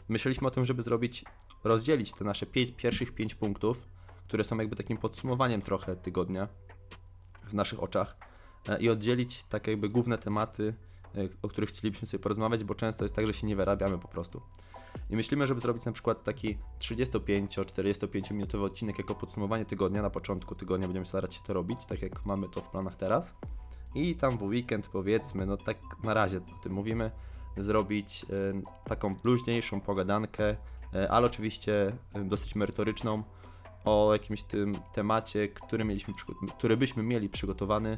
myśleliśmy 0.09 0.47
o 0.47 0.51
tym, 0.51 0.65
żeby 0.65 0.81
zrobić, 0.81 1.25
rozdzielić 1.63 2.13
te 2.13 2.25
nasze 2.25 2.45
pie- 2.45 2.75
pierwszych 2.75 3.11
pięć 3.11 3.35
punktów, 3.35 3.88
które 4.27 4.43
są 4.43 4.57
jakby 4.57 4.75
takim 4.75 4.97
podsumowaniem 4.97 5.61
trochę 5.61 5.95
tygodnia 5.95 6.47
w 7.43 7.53
naszych 7.53 7.83
oczach 7.83 8.17
e, 8.67 8.79
i 8.79 8.89
oddzielić 8.89 9.43
tak 9.43 9.67
jakby 9.67 9.89
główne 9.89 10.17
tematy, 10.17 10.73
o 11.41 11.47
których 11.47 11.69
chcielibyśmy 11.69 12.07
sobie 12.07 12.23
porozmawiać, 12.23 12.63
bo 12.63 12.75
często 12.75 13.05
jest 13.05 13.15
tak, 13.15 13.27
że 13.27 13.33
się 13.33 13.47
nie 13.47 13.55
wyrabiamy 13.55 13.97
po 13.97 14.07
prostu. 14.07 14.41
I 15.09 15.15
myślimy, 15.15 15.47
żeby 15.47 15.59
zrobić 15.59 15.85
na 15.85 15.91
przykład 15.91 16.23
taki 16.23 16.57
35-45 16.79 18.33
minutowy 18.33 18.63
odcinek 18.63 18.97
jako 18.97 19.15
podsumowanie 19.15 19.65
tygodnia. 19.65 20.01
Na 20.01 20.09
początku 20.09 20.55
tygodnia 20.55 20.87
będziemy 20.87 21.05
starać 21.05 21.35
się 21.35 21.41
to 21.47 21.53
robić, 21.53 21.85
tak 21.85 22.01
jak 22.01 22.25
mamy 22.25 22.49
to 22.49 22.61
w 22.61 22.69
planach 22.69 22.95
teraz. 22.95 23.33
I 23.95 24.15
tam 24.15 24.37
w 24.37 24.43
weekend 24.43 24.87
powiedzmy, 24.87 25.45
no 25.45 25.57
tak 25.57 25.77
na 26.03 26.13
razie 26.13 26.37
o 26.37 26.63
tym 26.63 26.73
mówimy, 26.73 27.11
zrobić 27.57 28.25
e, 28.29 28.61
taką 28.89 29.15
luźniejszą 29.23 29.81
pogadankę, 29.81 30.55
e, 30.93 31.11
ale 31.11 31.27
oczywiście 31.27 31.93
e, 32.13 32.23
dosyć 32.23 32.55
merytoryczną 32.55 33.23
o 33.85 34.13
jakimś 34.13 34.43
tym 34.43 34.77
temacie, 34.93 35.47
który, 35.47 35.85
mieliśmy, 35.85 36.13
który 36.57 36.77
byśmy 36.77 37.03
mieli 37.03 37.29
przygotowany 37.29 37.97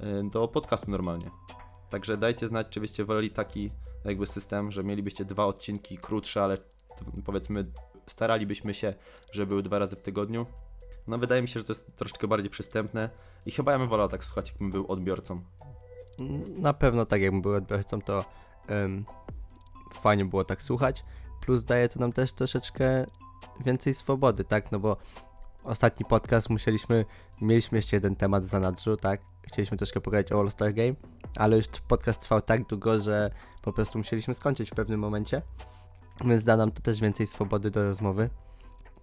e, 0.00 0.30
do 0.30 0.48
podcastu 0.48 0.90
normalnie. 0.90 1.30
Także 1.92 2.16
dajcie 2.16 2.48
znać, 2.48 2.66
czy 2.70 2.80
byście 2.80 3.04
woleli 3.04 3.30
taki 3.30 3.70
jakby 4.04 4.26
system, 4.26 4.70
że 4.70 4.84
mielibyście 4.84 5.24
dwa 5.24 5.46
odcinki 5.46 5.98
krótsze, 5.98 6.42
ale 6.42 6.56
powiedzmy 7.24 7.64
staralibyśmy 8.06 8.74
się, 8.74 8.94
żeby 9.32 9.46
były 9.46 9.62
dwa 9.62 9.78
razy 9.78 9.96
w 9.96 10.00
tygodniu. 10.00 10.46
No 11.06 11.18
wydaje 11.18 11.42
mi 11.42 11.48
się, 11.48 11.60
że 11.60 11.64
to 11.64 11.72
jest 11.72 11.96
troszeczkę 11.96 12.28
bardziej 12.28 12.50
przystępne 12.50 13.10
i 13.46 13.50
chyba 13.50 13.72
ja 13.72 13.78
bym 13.78 13.88
wolał 13.88 14.08
tak 14.08 14.24
słuchać, 14.24 14.48
jakbym 14.50 14.70
był 14.70 14.86
odbiorcą. 14.86 15.42
Na 16.48 16.72
pewno 16.72 17.06
tak 17.06 17.22
jakbym 17.22 17.42
był 17.42 17.54
odbiorcą, 17.54 18.02
to 18.02 18.24
em, 18.66 19.04
fajnie 20.02 20.24
było 20.24 20.44
tak 20.44 20.62
słuchać. 20.62 21.04
Plus 21.40 21.64
daje 21.64 21.88
to 21.88 22.00
nam 22.00 22.12
też 22.12 22.32
troszeczkę 22.32 23.06
więcej 23.64 23.94
swobody, 23.94 24.44
tak? 24.44 24.72
No 24.72 24.78
bo 24.78 24.96
ostatni 25.64 26.06
podcast 26.06 26.50
musieliśmy, 26.50 27.04
mieliśmy 27.40 27.78
jeszcze 27.78 27.96
jeden 27.96 28.16
temat 28.16 28.42
w 28.42 28.46
zanadrzu, 28.46 28.96
tak? 28.96 29.31
Chcieliśmy 29.42 29.76
troszkę 29.76 30.00
pogadać 30.00 30.32
o 30.32 30.40
All-Star 30.40 30.74
Game, 30.74 30.94
ale 31.36 31.56
już 31.56 31.66
podcast 31.88 32.20
trwał 32.20 32.42
tak 32.42 32.66
długo, 32.66 33.00
że 33.00 33.30
po 33.62 33.72
prostu 33.72 33.98
musieliśmy 33.98 34.34
skończyć 34.34 34.70
w 34.70 34.74
pewnym 34.74 35.00
momencie. 35.00 35.42
Więc 36.24 36.44
da 36.44 36.56
nam 36.56 36.72
to 36.72 36.82
też 36.82 37.00
więcej 37.00 37.26
swobody 37.26 37.70
do 37.70 37.84
rozmowy. 37.84 38.30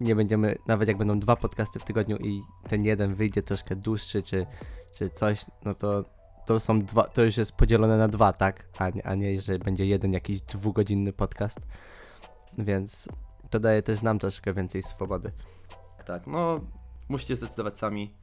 Nie 0.00 0.16
będziemy, 0.16 0.58
nawet 0.66 0.88
jak 0.88 0.96
będą 0.96 1.20
dwa 1.20 1.36
podcasty 1.36 1.78
w 1.78 1.84
tygodniu 1.84 2.16
i 2.16 2.42
ten 2.68 2.84
jeden 2.84 3.14
wyjdzie 3.14 3.42
troszkę 3.42 3.76
dłuższy, 3.76 4.22
czy, 4.22 4.46
czy 4.94 5.10
coś, 5.10 5.46
no 5.64 5.74
to 5.74 6.04
to 6.46 6.60
są 6.60 6.80
dwa, 6.80 7.08
to 7.08 7.22
już 7.22 7.36
jest 7.36 7.52
podzielone 7.52 7.96
na 7.96 8.08
dwa, 8.08 8.32
tak? 8.32 8.68
A 8.78 8.90
a 9.04 9.14
nie, 9.14 9.40
że 9.40 9.58
będzie 9.58 9.86
jeden 9.86 10.12
jakiś 10.12 10.40
dwugodzinny 10.40 11.12
podcast. 11.12 11.58
Więc 12.58 13.08
to 13.50 13.60
daje 13.60 13.82
też 13.82 14.02
nam 14.02 14.18
troszkę 14.18 14.54
więcej 14.54 14.82
swobody. 14.82 15.32
Tak, 16.06 16.26
no 16.26 16.60
musicie 17.08 17.36
zdecydować 17.36 17.78
sami. 17.78 18.19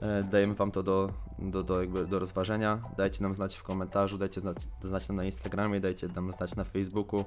E, 0.00 0.22
Dajemy 0.22 0.54
wam 0.54 0.70
to 0.70 0.82
do, 0.82 1.12
do, 1.38 1.62
do, 1.62 1.80
jakby 1.80 2.06
do 2.06 2.18
rozważenia. 2.18 2.78
Dajcie 2.96 3.22
nam 3.22 3.34
znać 3.34 3.56
w 3.56 3.62
komentarzu, 3.62 4.18
dajcie 4.18 4.40
znać, 4.40 4.56
znać 4.82 5.08
nam 5.08 5.16
na 5.16 5.24
Instagramie, 5.24 5.80
dajcie 5.80 6.08
nam 6.08 6.32
znać 6.32 6.56
na 6.56 6.64
Facebooku. 6.64 7.24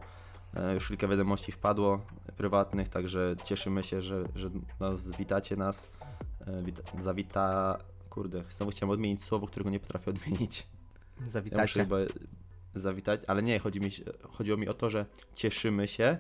E, 0.53 0.73
Już 0.73 0.87
kilka 0.87 1.07
wiadomości 1.07 1.51
wpadło 1.51 2.01
prywatnych, 2.37 2.89
także 2.89 3.35
cieszymy 3.43 3.83
się, 3.83 4.01
że, 4.01 4.23
że 4.35 4.49
nas 4.79 5.11
witacie 5.11 5.55
nas. 5.55 5.87
E, 6.47 6.63
Wita, 6.63 6.81
zawita. 6.99 7.77
Kurde, 8.09 8.43
znowu 8.49 8.71
chciałem 8.71 8.89
odmienić 8.91 9.23
słowo, 9.23 9.47
którego 9.47 9.69
nie 9.69 9.79
potrafię 9.79 10.11
odmienić. 10.11 10.67
Ja 11.21 11.29
Zawitacie. 11.29 11.79
chyba 11.79 11.95
zawitać, 12.75 13.21
ale 13.27 13.43
nie, 13.43 13.59
chodzi 13.59 13.81
mi, 13.81 13.89
chodziło 14.31 14.57
mi 14.57 14.67
o 14.67 14.73
to, 14.73 14.89
że 14.89 15.05
cieszymy 15.33 15.87
się, 15.87 16.17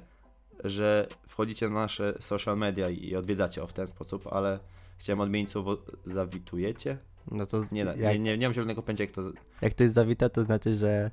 że 0.63 1.07
wchodzicie 1.27 1.69
na 1.69 1.75
nasze 1.75 2.13
social 2.19 2.57
media 2.57 2.89
i 2.89 3.15
odwiedzacie 3.15 3.63
o 3.63 3.67
w 3.67 3.73
ten 3.73 3.87
sposób, 3.87 4.27
ale 4.27 4.59
chciałem 4.97 5.19
odmienić 5.19 5.49
słowo 5.49 5.77
zawitujecie. 6.05 6.97
No 7.31 7.45
to 7.45 7.61
z- 7.65 7.71
Nie, 7.71 7.85
da- 7.85 7.95
jak, 7.95 8.13
nie, 8.13 8.19
nie, 8.19 8.37
nie 8.37 8.47
mam 8.47 8.53
zielonego 8.53 8.81
pojęcia 8.81 9.03
jak 9.03 9.11
to... 9.11 9.23
z- 9.23 9.33
jak 9.61 9.73
to 9.73 9.83
jest 9.83 9.95
zawita, 9.95 10.29
to 10.29 10.43
znaczy, 10.43 10.75
że 10.75 11.11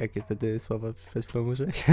jakie 0.00 0.22
wtedy 0.22 0.58
słowa 0.58 0.88
przed 1.10 1.26
chwilą 1.26 1.44
użyłeś? 1.48 1.84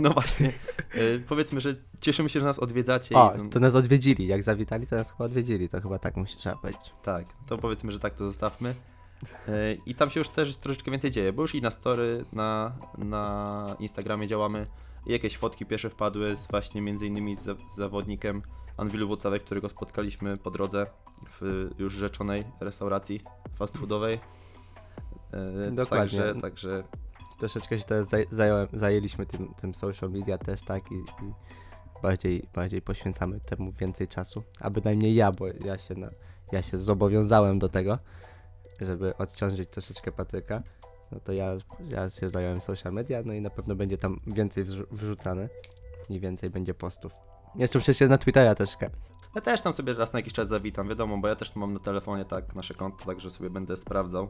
No 0.00 0.10
właśnie, 0.10 0.48
e, 0.94 1.18
powiedzmy, 1.28 1.60
że 1.60 1.74
cieszymy 2.00 2.28
się, 2.28 2.40
że 2.40 2.46
nas 2.46 2.58
odwiedzacie. 2.58 3.14
O, 3.16 3.34
i, 3.46 3.48
to 3.48 3.60
nas 3.60 3.74
odwiedzili. 3.74 4.26
Jak 4.26 4.42
zawitali, 4.42 4.86
to 4.86 4.96
nas 4.96 5.10
chyba 5.12 5.24
odwiedzili. 5.24 5.68
To 5.68 5.80
chyba 5.80 5.98
tak 5.98 6.16
musi 6.16 6.36
trzeba 6.36 6.56
powiedzieć. 6.56 6.92
Tak, 7.02 7.24
to 7.46 7.58
powiedzmy, 7.58 7.92
że 7.92 7.98
tak 7.98 8.14
to 8.14 8.24
zostawmy. 8.24 8.74
E, 9.48 9.72
I 9.86 9.94
tam 9.94 10.10
się 10.10 10.20
już 10.20 10.28
też 10.28 10.56
troszeczkę 10.56 10.90
więcej 10.90 11.10
dzieje, 11.10 11.32
bo 11.32 11.42
już 11.42 11.54
i 11.54 11.62
na 11.62 11.70
story, 11.70 12.24
na, 12.32 12.72
na 12.98 13.76
Instagramie 13.78 14.26
działamy. 14.26 14.66
Jakieś 15.06 15.36
fotki 15.36 15.66
pierwsze 15.66 15.90
wpadły 15.90 16.36
z 16.36 16.46
właśnie 16.46 16.80
między 16.82 17.06
innymi 17.06 17.36
z 17.36 17.42
za- 17.42 17.54
z 17.72 17.76
zawodnikiem 17.76 18.42
Anwilu 18.76 19.06
Włocławek, 19.06 19.44
którego 19.44 19.68
spotkaliśmy 19.68 20.36
po 20.36 20.50
drodze 20.50 20.86
w 21.40 21.70
już 21.78 21.94
rzeczonej 21.94 22.44
restauracji 22.60 23.20
fast 23.54 23.78
foodowej. 23.78 24.20
E, 25.32 25.70
Dokładnie. 25.70 26.18
Także, 26.18 26.40
także 26.40 26.84
Troszeczkę 27.42 27.78
się 27.78 27.84
teraz 27.84 28.06
zająłem, 28.30 28.68
zajęliśmy 28.72 29.26
tym, 29.26 29.54
tym 29.54 29.74
social 29.74 30.10
media 30.10 30.38
też, 30.38 30.62
tak? 30.62 30.92
I, 30.92 30.94
i 30.94 31.32
bardziej, 32.02 32.48
bardziej 32.54 32.82
poświęcamy 32.82 33.40
temu 33.40 33.72
więcej 33.72 34.08
czasu. 34.08 34.42
A 34.60 34.70
bynajmniej 34.70 35.14
ja, 35.14 35.32
bo 35.32 35.46
ja 35.64 35.78
się, 35.78 35.94
na, 35.94 36.10
ja 36.52 36.62
się 36.62 36.78
zobowiązałem 36.78 37.58
do 37.58 37.68
tego, 37.68 37.98
żeby 38.80 39.16
odciążyć 39.16 39.70
troszeczkę 39.70 40.12
Patryka. 40.12 40.62
No 41.12 41.20
to 41.20 41.32
ja, 41.32 41.56
ja 41.88 42.10
się 42.10 42.30
zająłem 42.30 42.60
social 42.60 42.92
media, 42.92 43.22
no 43.24 43.32
i 43.32 43.40
na 43.40 43.50
pewno 43.50 43.74
będzie 43.74 43.96
tam 43.96 44.18
więcej 44.26 44.64
wrzu- 44.64 44.86
wrzucane 44.90 45.48
i 46.08 46.20
więcej 46.20 46.50
będzie 46.50 46.74
postów. 46.74 47.12
Jeszcze 47.54 47.78
przecież 47.78 48.08
na 48.08 48.18
Twittera 48.18 48.54
troszkę. 48.54 48.90
Ja 49.34 49.40
też 49.40 49.62
tam 49.62 49.72
sobie 49.72 49.94
raz 49.94 50.12
na 50.12 50.18
jakiś 50.18 50.32
czas 50.32 50.48
zawitam, 50.48 50.88
wiadomo, 50.88 51.18
bo 51.18 51.28
ja 51.28 51.36
też 51.36 51.56
mam 51.56 51.72
na 51.72 51.80
telefonie 51.80 52.24
tak 52.24 52.54
nasze 52.54 52.74
konto, 52.74 53.04
także 53.04 53.30
sobie 53.30 53.50
będę 53.50 53.76
sprawdzał 53.76 54.28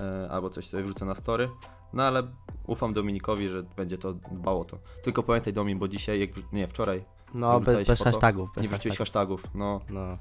e, 0.00 0.28
albo 0.30 0.50
coś 0.50 0.66
sobie 0.68 0.82
wrzucę 0.82 1.04
na 1.04 1.14
story. 1.14 1.48
No 1.92 2.02
ale 2.02 2.22
ufam 2.66 2.92
Dominikowi, 2.92 3.48
że 3.48 3.62
będzie 3.62 3.98
to 3.98 4.12
dbało 4.12 4.64
to. 4.64 4.78
Tylko 5.02 5.22
pamiętaj 5.22 5.52
Domin, 5.52 5.78
bo 5.78 5.88
dzisiaj, 5.88 6.20
jak 6.20 6.30
wrzu- 6.30 6.42
nie, 6.52 6.68
wczoraj 6.68 7.04
No, 7.34 7.52
bez, 7.60 7.64
wrzucałeś 7.64 7.86
bez 7.88 7.98
foto? 7.98 8.10
hashtagów. 8.10 8.50
Bez 8.54 8.62
nie 8.62 8.68
wrzuciłeś 8.68 8.98
hashtagów. 8.98 9.42
hashtagów, 9.42 9.54
no 9.90 10.00
No, 10.00 10.18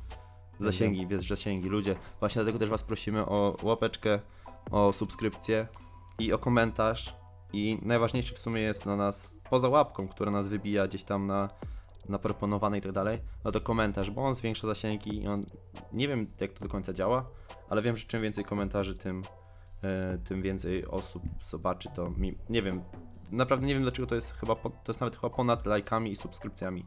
zasięgi, 0.59 1.07
wiesz, 1.07 1.27
zasięgi, 1.27 1.69
ludzie. 1.69 1.95
Właśnie 2.19 2.41
dlatego 2.41 2.59
też 2.59 2.69
was 2.69 2.83
prosimy 2.83 3.25
o 3.25 3.55
łapeczkę, 3.63 4.19
o 4.71 4.93
subskrypcję 4.93 5.67
i 6.19 6.33
o 6.33 6.37
komentarz. 6.37 7.15
I 7.53 7.79
najważniejsze 7.81 8.35
w 8.35 8.39
sumie 8.39 8.61
jest 8.61 8.83
dla 8.83 8.95
nas, 8.95 9.33
poza 9.49 9.69
łapką, 9.69 10.07
która 10.07 10.31
nas 10.31 10.47
wybija 10.47 10.87
gdzieś 10.87 11.03
tam 11.03 11.27
na, 11.27 11.49
na 12.09 12.19
proponowane 12.19 12.77
i 12.77 12.81
tak 12.81 12.91
dalej, 12.91 13.21
no 13.43 13.51
to 13.51 13.61
komentarz, 13.61 14.11
bo 14.11 14.25
on 14.25 14.35
zwiększa 14.35 14.67
zasięgi 14.67 15.23
i 15.23 15.27
on, 15.27 15.43
nie 15.93 16.07
wiem 16.07 16.27
jak 16.41 16.53
to 16.53 16.63
do 16.63 16.69
końca 16.69 16.93
działa, 16.93 17.25
ale 17.69 17.81
wiem, 17.81 17.97
że 17.97 18.05
czym 18.05 18.21
więcej 18.21 18.43
komentarzy, 18.43 18.95
tym, 18.95 19.23
e, 19.83 20.17
tym 20.17 20.41
więcej 20.41 20.87
osób 20.87 21.23
zobaczy 21.49 21.89
to. 21.95 22.09
Mi, 22.09 22.37
nie 22.49 22.61
wiem, 22.61 22.81
naprawdę 23.31 23.67
nie 23.67 23.73
wiem 23.73 23.83
dlaczego 23.83 24.07
to 24.07 24.15
jest 24.15 24.31
chyba, 24.31 24.55
po, 24.55 24.69
to 24.69 24.91
jest 24.91 24.99
nawet 24.99 25.15
chyba 25.15 25.29
ponad 25.29 25.65
lajkami 25.65 26.11
i 26.11 26.15
subskrypcjami. 26.15 26.85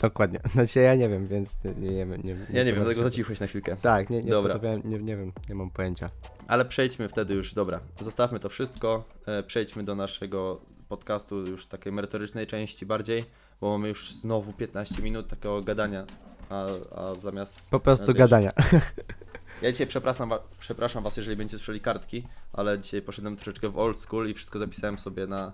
dokładnie. 0.00 0.40
Znaczy 0.52 0.80
ja 0.80 0.94
nie 0.94 1.08
wiem, 1.08 1.26
więc 1.26 1.50
nie, 1.64 1.74
nie, 1.74 2.06
nie, 2.06 2.18
nie, 2.18 2.46
Ja 2.50 2.64
nie 2.64 2.72
wiem, 2.72 2.74
dlatego 2.74 3.02
zacichłeś 3.02 3.40
na 3.40 3.46
chwilkę. 3.46 3.76
Tak, 3.76 4.10
nie, 4.10 4.22
nie, 4.22 4.30
Dobra. 4.30 4.54
Dobra. 4.54 4.76
Nie, 4.76 4.98
nie 4.98 5.16
wiem, 5.16 5.32
nie 5.48 5.54
mam 5.54 5.70
pojęcia. 5.70 6.10
Ale 6.46 6.64
przejdźmy 6.64 7.08
wtedy 7.08 7.34
już, 7.34 7.54
dobra, 7.54 7.80
zostawmy 8.00 8.40
to 8.40 8.48
wszystko, 8.48 9.04
e, 9.26 9.42
przejdźmy 9.42 9.84
do 9.84 9.94
naszego 9.94 10.60
podcastu 10.90 11.46
już 11.46 11.66
takiej 11.66 11.92
merytorycznej 11.92 12.46
części 12.46 12.86
bardziej, 12.86 13.24
bo 13.60 13.70
mamy 13.70 13.88
już 13.88 14.12
znowu 14.12 14.52
15 14.52 15.02
minut 15.02 15.28
takiego 15.28 15.60
gadania, 15.62 16.06
a, 16.50 16.66
a 16.96 17.14
zamiast... 17.14 17.62
Po 17.70 17.80
prostu 17.80 18.06
wiesz, 18.06 18.16
gadania. 18.16 18.52
Ja 19.62 19.72
dzisiaj 19.72 19.86
przepraszam, 19.86 20.32
przepraszam 20.58 21.04
Was, 21.04 21.16
jeżeli 21.16 21.36
będziecie 21.36 21.58
słyszeli 21.58 21.80
kartki, 21.80 22.28
ale 22.52 22.78
dzisiaj 22.78 23.02
poszedłem 23.02 23.36
troszeczkę 23.36 23.68
w 23.68 23.78
old 23.78 24.00
school 24.00 24.28
i 24.28 24.34
wszystko 24.34 24.58
zapisałem 24.58 24.98
sobie 24.98 25.26
na, 25.26 25.52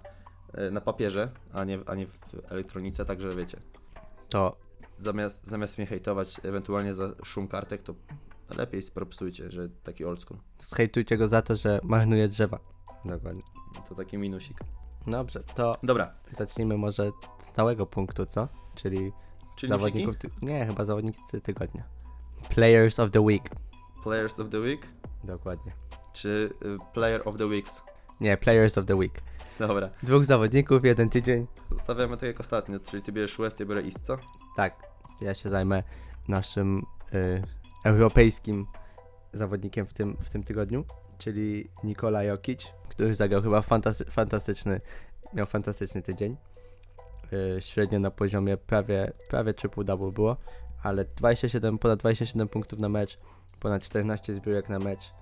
e, 0.55 0.71
na 0.71 0.81
papierze, 0.81 1.31
a 1.52 1.64
nie, 1.64 1.78
a 1.87 1.95
nie 1.95 2.07
w 2.07 2.19
elektronice, 2.52 3.05
także 3.05 3.37
wiecie, 3.37 3.61
To 4.28 4.57
zamiast, 4.99 5.47
zamiast 5.47 5.78
mnie 5.78 5.87
hejtować 5.87 6.40
ewentualnie 6.43 6.95
za 6.95 7.09
szum 7.25 7.49
kartek, 7.49 7.83
to 7.83 7.95
lepiej 8.57 8.83
spropsujcie, 8.83 9.50
że 9.50 9.69
taki 9.69 10.05
old 10.05 10.23
school. 10.23 10.38
zhejtujcie 10.59 11.16
go 11.16 11.28
za 11.28 11.43
to, 11.43 11.57
że 11.57 11.81
marnuje 11.83 12.28
drzewa. 12.28 12.59
Dokładnie. 13.05 13.43
To 13.88 13.95
taki 13.95 14.19
minusik. 14.19 14.59
Dobrze, 15.07 15.43
to 15.55 15.75
Dobra, 15.83 16.13
zacznijmy 16.37 16.77
może 16.77 17.11
z 17.39 17.45
stałego 17.45 17.87
punktu, 17.87 18.27
co? 18.27 18.49
Czyli 18.75 19.13
czyli 19.57 19.71
zawodników... 19.71 20.17
Ty... 20.17 20.31
Nie, 20.43 20.67
chyba 20.67 20.85
zawodnicy 20.85 21.41
tygodnia. 21.41 21.85
Players 22.49 23.01
of 23.01 23.11
the 23.11 23.21
Week. 23.21 23.51
Players 24.03 24.41
of 24.41 24.49
the 24.49 24.61
Week, 24.61 24.87
Dokładnie. 25.25 25.73
czy 26.13 26.51
y, 26.65 26.79
Player 26.93 27.23
of 27.25 27.37
the 27.37 27.47
Weeks? 27.47 27.83
Nie, 28.21 28.37
Players 28.37 28.79
of 28.79 28.87
the 28.87 28.97
Week. 28.97 29.23
Dobra. 29.59 29.89
Dwóch 30.03 30.25
zawodników, 30.25 30.85
jeden 30.85 31.11
tydzień. 31.11 31.47
Zostawiamy 31.71 32.17
tak 32.17 32.27
jak 32.27 32.41
ostatnio, 32.41 32.81
czyli 32.81 33.03
ty 33.03 33.13
bierzesz 33.13 33.39
West, 33.39 33.61
ja 33.61 33.67
biorę 33.67 33.81
East, 33.83 34.01
co? 34.03 34.17
Tak, 34.57 34.83
ja 35.21 35.35
się 35.35 35.51
zajmę 35.51 35.83
naszym 36.29 36.87
y, 37.15 37.43
europejskim 37.85 38.67
zawodnikiem 39.33 39.87
w 39.87 39.95
tym, 39.95 40.17
w 40.21 40.31
tym 40.31 40.43
tygodniu, 40.43 40.85
czyli 41.19 41.69
Nikola 41.85 42.23
Jokic, 42.23 42.67
który 42.97 43.15
zagrał 43.15 43.43
chyba 43.43 43.62
fantasy, 43.62 44.05
fantastyczny, 44.05 44.81
miał 45.35 45.47
fantastyczny 45.47 46.03
tydzień. 46.03 46.37
Y, 47.33 47.61
średnio 47.61 47.99
na 47.99 48.11
poziomie 48.11 48.57
prawie, 48.57 49.12
prawie 49.29 49.55
triple 49.55 49.85
double 49.85 50.12
było, 50.12 50.37
ale 50.83 51.05
27, 51.05 51.79
ponad 51.79 51.99
27 51.99 52.49
punktów 52.49 52.79
na 52.79 52.88
mecz, 52.88 53.19
ponad 53.61 53.83
14 53.83 54.35
zbiórek 54.35 54.69
na 54.69 54.79
mecz, 54.79 55.12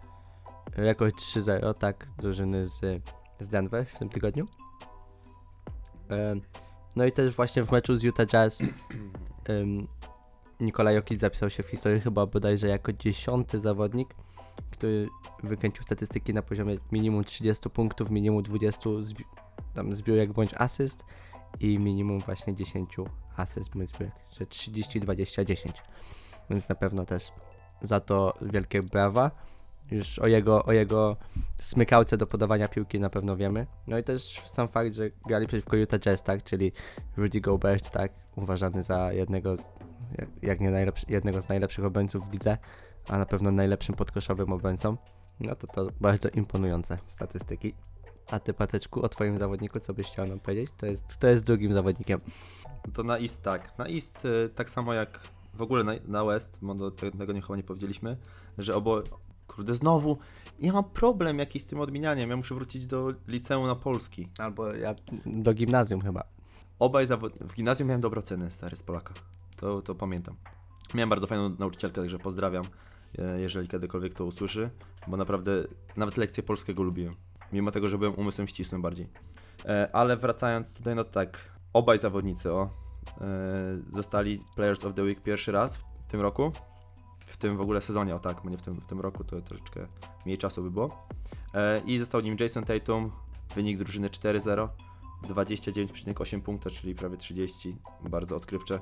rekord 0.77 1.17
3-0, 1.17 1.75
tak, 1.75 2.09
drużyny 2.19 2.69
z, 2.69 3.03
z 3.41 3.49
Denver 3.49 3.87
w 3.87 3.99
tym 3.99 4.09
tygodniu. 4.09 4.47
Em, 6.09 6.41
no 6.97 7.05
i 7.05 7.13
też 7.13 7.35
właśnie 7.35 7.65
w 7.65 7.73
meczu 7.73 7.97
z 7.97 8.03
Utah 8.03 8.27
Jazz 8.27 8.59
ym, 9.49 9.89
Nikola 10.61 10.93
Jokic 10.93 11.21
zapisał 11.21 11.51
się 11.51 11.63
w 11.63 11.69
historii 11.69 12.01
chyba 12.01 12.27
bodajże 12.27 12.69
jako 12.69 12.93
dziesiąty 12.93 13.61
zawodnik, 13.61 14.15
który 14.77 15.09
wykręcił 15.43 15.83
statystyki 15.83 16.35
na 16.35 16.43
poziomie 16.43 16.77
minimum 16.93 17.25
30 17.25 17.71
punktów, 17.71 18.11
minimum 18.11 18.43
20 18.43 18.91
zbi- 18.91 19.25
tam 19.75 19.95
zbiórek 19.95 20.33
bądź 20.33 20.55
asyst 20.55 21.05
i 21.61 21.79
minimum 21.79 22.21
właśnie 22.21 22.55
10 22.55 22.97
asyst 23.37 23.75
bądź 23.75 23.91
zbiórek, 23.91 24.15
że 24.39 24.47
30, 24.47 25.01
20, 25.01 25.45
10. 25.45 25.83
Więc 26.51 26.69
na 26.69 26.75
pewno 26.75 27.05
też 27.05 27.33
za 27.83 28.01
to 28.01 28.35
wielkie 28.43 28.83
brawa. 28.83 29.31
Już 29.91 30.19
o 30.19 30.27
jego, 30.27 30.65
o 30.65 30.73
jego 30.73 31.17
smykałce 31.63 32.17
do 32.17 32.27
podawania 32.27 32.69
piłki 32.69 33.01
na 33.01 33.11
pewno 33.11 33.37
wiemy. 33.37 33.67
No 33.87 33.99
i 33.99 34.05
też 34.05 34.43
sam 34.47 34.69
fakt, 34.69 34.95
że 34.95 35.11
grali 35.27 35.47
przeciwko 35.47 35.77
Utah 35.77 36.01
Jazz, 36.01 36.23
tak, 36.23 36.43
czyli 36.43 36.73
Rudy 37.17 37.41
Gobert, 37.41 37.91
tak, 37.91 38.13
uważany 38.37 38.83
za 38.83 39.13
jednego, 39.13 39.57
jak, 40.43 40.61
nie 40.61 40.71
najlepszy, 40.71 41.07
jednego 41.09 41.41
z 41.41 41.49
najlepszych 41.49 41.85
obrońców 41.85 42.29
w 42.29 42.33
lidze, 42.33 42.59
a 43.09 43.19
na 43.19 43.27
pewno 43.27 43.51
najlepszym 43.53 43.95
podkoszowym 43.95 44.53
obrońcą. 44.53 44.97
No 45.41 45.55
to 45.55 45.67
to 45.67 45.89
bardzo 46.01 46.29
imponujące 46.29 46.99
statystyki. 47.09 47.75
A 48.31 48.41
ty, 48.41 48.55
Pateczku, 48.55 49.03
o 49.03 49.09
twoim 49.09 49.39
zawodniku, 49.39 49.81
co 49.81 49.95
byś 49.95 50.07
chciał 50.07 50.27
nam 50.27 50.41
powiedzieć? 50.41 50.71
To 50.77 50.87
jest, 50.87 51.05
kto 51.07 51.27
jest 51.27 51.45
drugim 51.45 51.75
zawodnikiem? 51.75 52.21
To 52.93 53.03
na 53.03 53.19
East 53.19 53.43
tak. 53.43 53.79
Na 53.79 53.87
East 53.87 54.25
y, 54.25 54.49
tak 54.55 54.71
samo 54.71 54.95
jak 54.95 55.21
w 55.55 55.63
ogóle 55.63 55.85
na, 55.85 55.93
na 56.05 56.25
West, 56.25 56.59
bo 56.63 56.91
tego 56.91 57.33
nie, 57.33 57.43
chyba 57.43 57.57
nie 57.57 57.63
powiedzieliśmy, 57.63 58.17
że 58.59 58.77
obo... 58.77 59.03
Kurde, 59.47 59.75
znowu, 59.75 60.19
ja 60.59 60.73
mam 60.73 60.85
problem 60.85 61.39
jakiś 61.39 61.63
z 61.63 61.67
tym 61.67 61.81
odmienianiem, 61.81 62.31
ja 62.31 62.37
muszę 62.37 62.55
wrócić 62.55 62.87
do 62.87 63.15
liceum 63.29 63.67
na 63.67 63.75
polski. 63.75 64.29
Albo 64.39 64.75
ja 64.75 64.95
do 65.27 65.55
gimnazjum 65.55 66.01
chyba. 66.01 66.25
Obaj 66.79 67.07
zawod... 67.07 67.39
W 67.39 67.55
gimnazjum 67.55 67.89
miałem 67.89 68.01
dobre 68.01 68.19
oceny, 68.19 68.51
stary, 68.51 68.77
z 68.77 68.83
Polaka. 68.83 69.15
To, 69.57 69.83
to 69.83 69.95
pamiętam. 69.95 70.37
Miałem 70.95 71.09
bardzo 71.09 71.27
fajną 71.27 71.51
nauczycielkę, 71.59 72.01
także 72.01 72.19
pozdrawiam, 72.19 72.65
jeżeli 73.39 73.69
kiedykolwiek 73.69 74.15
to 74.15 74.25
usłyszy, 74.25 74.71
bo 75.07 75.17
naprawdę 75.17 75.53
nawet 75.97 76.17
lekcje 76.17 76.43
polskiego 76.43 76.83
lubiłem. 76.83 77.15
Mimo 77.53 77.71
tego, 77.71 77.89
że 77.89 77.99
byłem 77.99 78.15
umysłem 78.15 78.49
ścisłym 78.49 78.83
bardziej. 78.83 79.09
E, 79.65 79.89
Ale 79.93 80.17
wracając 80.17 80.75
tutaj, 80.75 80.95
no 80.95 81.05
tak, 81.05 81.53
obaj 81.73 81.99
zawodnicy, 81.99 82.53
o, 82.53 82.71
e, 83.21 83.27
zostali 83.93 84.41
Players 84.57 84.85
of 84.85 84.95
the 84.95 85.03
Week 85.03 85.23
pierwszy 85.23 85.53
raz 85.53 85.77
w 85.77 85.83
tym 86.09 86.21
roku. 86.21 86.53
W 87.27 87.37
tym 87.37 87.57
w 87.57 87.61
ogóle 87.61 87.83
sezonie, 87.83 88.15
o 88.15 88.19
tak, 88.19 88.45
nie 88.45 88.59
w 88.59 88.63
tym, 88.63 88.81
w 88.81 88.87
tym 88.87 89.01
roku, 89.01 89.25
to 89.25 89.41
troszeczkę 89.41 89.87
mniej 90.27 90.39
czasu 90.39 90.63
by 90.63 90.71
było. 90.71 91.07
E, 91.55 91.81
I 91.87 91.99
został 91.99 92.21
nim 92.21 92.37
Jason 92.41 92.65
Tatum, 92.65 93.11
wynik 93.55 93.79
drużyny 93.79 94.09
4-0. 94.09 94.69
29,8 95.29 96.41
punkta, 96.41 96.71
czyli 96.71 96.95
prawie 96.95 97.17
30. 97.17 97.77
Bardzo 98.09 98.37
odkrywcze 98.37 98.81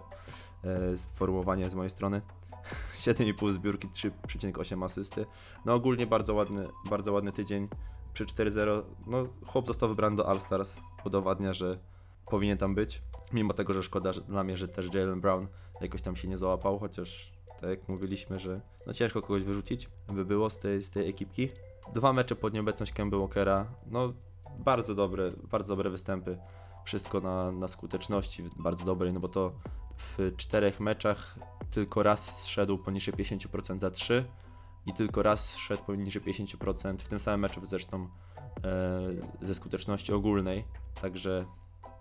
e, 0.64 0.96
sformułowanie 0.96 1.70
z 1.70 1.74
mojej 1.74 1.90
strony. 1.90 2.22
7,5 2.94 3.52
zbiórki, 3.52 3.88
3,8 3.88 4.84
asysty. 4.84 5.26
No 5.64 5.74
ogólnie 5.74 6.06
bardzo 6.06 6.34
ładny, 6.34 6.68
bardzo 6.90 7.12
ładny 7.12 7.32
tydzień 7.32 7.68
przy 8.12 8.26
4-0. 8.26 8.82
No 9.06 9.26
chłop 9.46 9.66
został 9.66 9.88
wybrany 9.88 10.16
do 10.16 10.28
All-Stars. 10.28 10.76
Udowadnia, 11.04 11.52
że 11.52 11.78
powinien 12.30 12.58
tam 12.58 12.74
być. 12.74 13.00
Mimo 13.32 13.54
tego, 13.54 13.72
że 13.72 13.82
szkoda 13.82 14.12
że, 14.12 14.20
dla 14.20 14.44
mnie, 14.44 14.56
że 14.56 14.68
też 14.68 14.94
Jalen 14.94 15.20
Brown 15.20 15.46
jakoś 15.80 16.02
tam 16.02 16.16
się 16.16 16.28
nie 16.28 16.36
załapał, 16.36 16.78
chociaż 16.78 17.32
tak 17.60 17.70
jak 17.70 17.88
mówiliśmy, 17.88 18.38
że 18.38 18.60
no 18.86 18.92
ciężko 18.92 19.22
kogoś 19.22 19.42
wyrzucić 19.42 19.88
by 20.08 20.24
było 20.24 20.50
z 20.50 20.58
tej, 20.58 20.82
z 20.82 20.90
tej 20.90 21.08
ekipki. 21.08 21.48
Dwa 21.94 22.12
mecze 22.12 22.36
pod 22.36 22.54
nieobecność 22.54 22.92
Kemba 22.92 23.18
Walkera. 23.18 23.66
No 23.86 24.12
bardzo 24.58 24.94
dobre, 24.94 25.32
bardzo 25.50 25.76
dobre 25.76 25.90
występy. 25.90 26.38
Wszystko 26.84 27.20
na, 27.20 27.52
na 27.52 27.68
skuteczności 27.68 28.42
bardzo 28.56 28.84
dobrej, 28.84 29.12
no 29.12 29.20
bo 29.20 29.28
to 29.28 29.52
w 30.02 30.32
czterech 30.36 30.80
meczach 30.80 31.38
tylko 31.70 32.02
raz 32.02 32.42
zszedł 32.42 32.78
poniżej 32.78 33.14
50% 33.14 33.80
za 33.80 33.90
3 33.90 34.24
i 34.86 34.92
tylko 34.92 35.22
raz 35.22 35.56
szedł 35.56 35.82
poniżej 35.82 36.22
50% 36.22 36.98
w 36.98 37.08
tym 37.08 37.20
samym 37.20 37.40
meczu 37.40 37.60
zresztą 37.64 38.08
e, 38.64 39.00
ze 39.42 39.54
skuteczności 39.54 40.12
ogólnej. 40.12 40.64
Także 41.02 41.44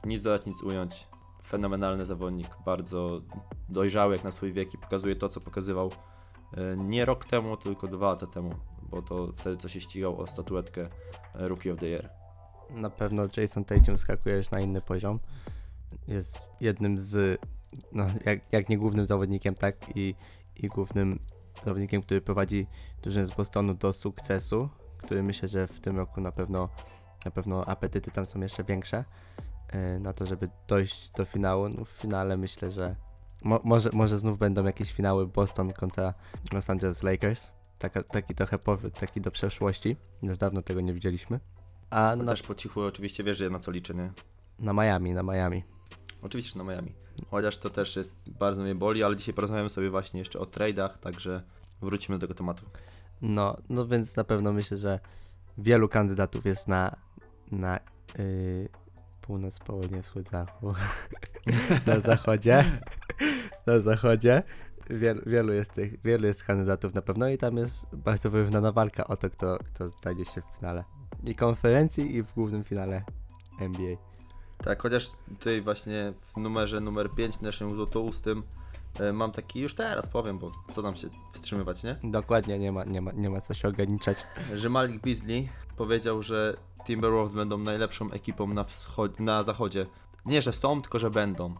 nic 0.05 0.21
dodać, 0.21 0.45
nic 0.45 0.63
ująć. 0.63 1.07
Fenomenalny 1.47 2.05
zawodnik, 2.05 2.47
bardzo 2.65 3.21
dojrzały 3.69 4.15
jak 4.15 4.23
na 4.23 4.31
swój 4.31 4.53
wiek 4.53 4.73
i 4.73 4.77
pokazuje 4.77 5.15
to, 5.15 5.29
co 5.29 5.41
pokazywał 5.41 5.91
e, 6.53 6.77
nie 6.77 7.05
rok 7.05 7.25
temu, 7.25 7.57
tylko 7.57 7.87
dwa 7.87 8.07
lata 8.07 8.27
temu, 8.27 8.55
bo 8.89 9.01
to 9.01 9.27
wtedy, 9.27 9.57
co 9.57 9.67
się 9.67 9.81
ścigał 9.81 10.21
o 10.21 10.27
statuetkę 10.27 10.81
e, 10.81 11.47
Rookie 11.47 11.73
of 11.73 11.79
the 11.79 11.87
Year. 11.87 12.09
Na 12.69 12.89
pewno 12.89 13.23
Jason 13.37 13.65
Tatum 13.65 13.97
skakuje 13.97 14.35
już 14.35 14.51
na 14.51 14.59
inny 14.59 14.81
poziom. 14.81 15.19
Jest 16.07 16.41
jednym 16.61 16.97
z, 16.97 17.41
no, 17.91 18.05
jak, 18.25 18.53
jak 18.53 18.69
nie 18.69 18.77
głównym 18.77 19.05
zawodnikiem, 19.05 19.55
tak 19.55 19.75
i, 19.95 20.15
i 20.55 20.67
głównym 20.67 21.19
zawodnikiem, 21.65 22.01
który 22.01 22.21
prowadzi 22.21 22.67
drużynę 23.01 23.25
z 23.25 23.31
Bostonu 23.31 23.73
do 23.73 23.93
sukcesu, 23.93 24.69
który 24.97 25.23
myślę, 25.23 25.47
że 25.47 25.67
w 25.67 25.79
tym 25.79 25.97
roku 25.97 26.21
na 26.21 26.31
pewno, 26.31 26.69
na 27.25 27.31
pewno 27.31 27.65
apetyty 27.65 28.11
tam 28.11 28.25
są 28.25 28.39
jeszcze 28.39 28.63
większe 28.63 29.05
e, 29.67 29.99
na 29.99 30.13
to, 30.13 30.25
żeby 30.25 30.49
dojść 30.67 31.11
do 31.11 31.25
finału. 31.25 31.69
No, 31.69 31.85
w 31.85 31.89
finale 31.89 32.37
myślę, 32.37 32.71
że 32.71 32.95
mo, 33.43 33.59
może, 33.63 33.89
może 33.93 34.17
znów 34.17 34.39
będą 34.39 34.65
jakieś 34.65 34.93
finały 34.93 35.27
Boston 35.27 35.73
kontra 35.73 36.13
Los 36.53 36.69
Angeles 36.69 37.03
Lakers. 37.03 37.51
Taka, 37.79 38.03
taki 38.03 38.35
trochę 38.35 38.57
powrót, 38.57 38.99
taki 38.99 39.21
do 39.21 39.31
przeszłości. 39.31 39.95
Już 40.21 40.37
dawno 40.37 40.61
tego 40.61 40.81
nie 40.81 40.93
widzieliśmy. 40.93 41.39
A 41.89 42.15
na, 42.15 42.31
też 42.31 42.41
po 42.41 42.55
cichu 42.55 42.81
oczywiście 42.81 43.23
wiesz, 43.23 43.37
że 43.37 43.49
na 43.49 43.59
co 43.59 43.71
liczę, 43.71 43.93
nie? 43.93 44.11
na 44.61 44.73
Miami, 44.73 45.13
na 45.13 45.23
Miami. 45.23 45.63
Oczywiście, 46.21 46.59
na 46.59 46.63
Miami. 46.63 46.93
Chociaż 47.29 47.57
to 47.57 47.69
też 47.69 47.95
jest, 47.95 48.29
bardzo 48.29 48.63
mnie 48.63 48.75
boli, 48.75 49.03
ale 49.03 49.15
dzisiaj 49.15 49.33
porozmawiamy 49.33 49.69
sobie 49.69 49.89
właśnie 49.89 50.19
jeszcze 50.19 50.39
o 50.39 50.45
tradeach, 50.45 50.99
także 50.99 51.43
wrócimy 51.81 52.17
do 52.17 52.27
tego 52.27 52.37
tematu. 52.37 52.65
No, 53.21 53.57
no 53.69 53.87
więc 53.87 54.15
na 54.15 54.23
pewno 54.23 54.53
myślę, 54.53 54.77
że 54.77 54.99
wielu 55.57 55.89
kandydatów 55.89 56.45
jest 56.45 56.67
na, 56.67 56.95
na 57.51 57.79
yy, 58.17 58.69
północ, 59.21 59.59
południe, 59.59 60.01
wschód, 60.01 60.29
zachód. 60.29 60.75
na 61.87 61.99
zachodzie. 61.99 62.63
na 63.67 63.79
zachodzie. 63.79 64.43
Wielu, 64.89 65.21
wielu, 65.25 65.53
jest 65.53 65.73
tych, 65.73 66.01
wielu 66.01 66.27
jest 66.27 66.43
kandydatów 66.43 66.93
na 66.93 67.01
pewno 67.01 67.29
i 67.29 67.37
tam 67.37 67.57
jest 67.57 67.95
bardzo 67.95 68.29
wyrównana 68.29 68.71
walka 68.71 69.07
o 69.07 69.17
to, 69.17 69.29
kto, 69.29 69.57
kto 69.57 69.87
znajdzie 69.87 70.25
się 70.25 70.41
w 70.41 70.57
finale. 70.59 70.83
I 71.23 71.35
konferencji, 71.35 72.15
i 72.15 72.23
w 72.23 72.33
głównym 72.33 72.63
finale 72.63 73.03
NBA. 73.59 74.10
Tak, 74.63 74.81
chociaż 74.81 75.09
tutaj 75.39 75.61
właśnie 75.61 76.13
w 76.35 76.37
numerze 76.39 76.79
numer 76.81 77.11
5 77.11 77.41
naszym 77.41 77.75
złotoustym 77.75 78.43
e, 78.99 79.13
mam 79.13 79.31
taki, 79.31 79.59
już 79.59 79.75
teraz 79.75 80.09
powiem, 80.09 80.39
bo 80.39 80.51
co 80.71 80.81
nam 80.81 80.95
się 80.95 81.07
wstrzymywać, 81.33 81.83
nie? 81.83 81.95
Dokładnie, 82.03 82.59
nie 82.59 82.71
ma, 82.71 82.83
nie 82.83 83.01
ma, 83.01 83.11
nie 83.11 83.29
ma 83.29 83.41
co 83.41 83.53
się 83.53 83.67
ograniczać. 83.67 84.17
Że 84.55 84.69
Malik 84.69 85.01
Beasley 85.01 85.49
powiedział, 85.77 86.21
że 86.21 86.57
Timberwolves 86.85 87.33
będą 87.33 87.57
najlepszą 87.57 88.11
ekipą 88.11 88.47
na, 88.47 88.63
wschod- 88.63 89.19
na 89.19 89.43
zachodzie. 89.43 89.85
Nie, 90.25 90.41
że 90.41 90.53
są, 90.53 90.81
tylko 90.81 90.99
że 90.99 91.09
będą. 91.09 91.55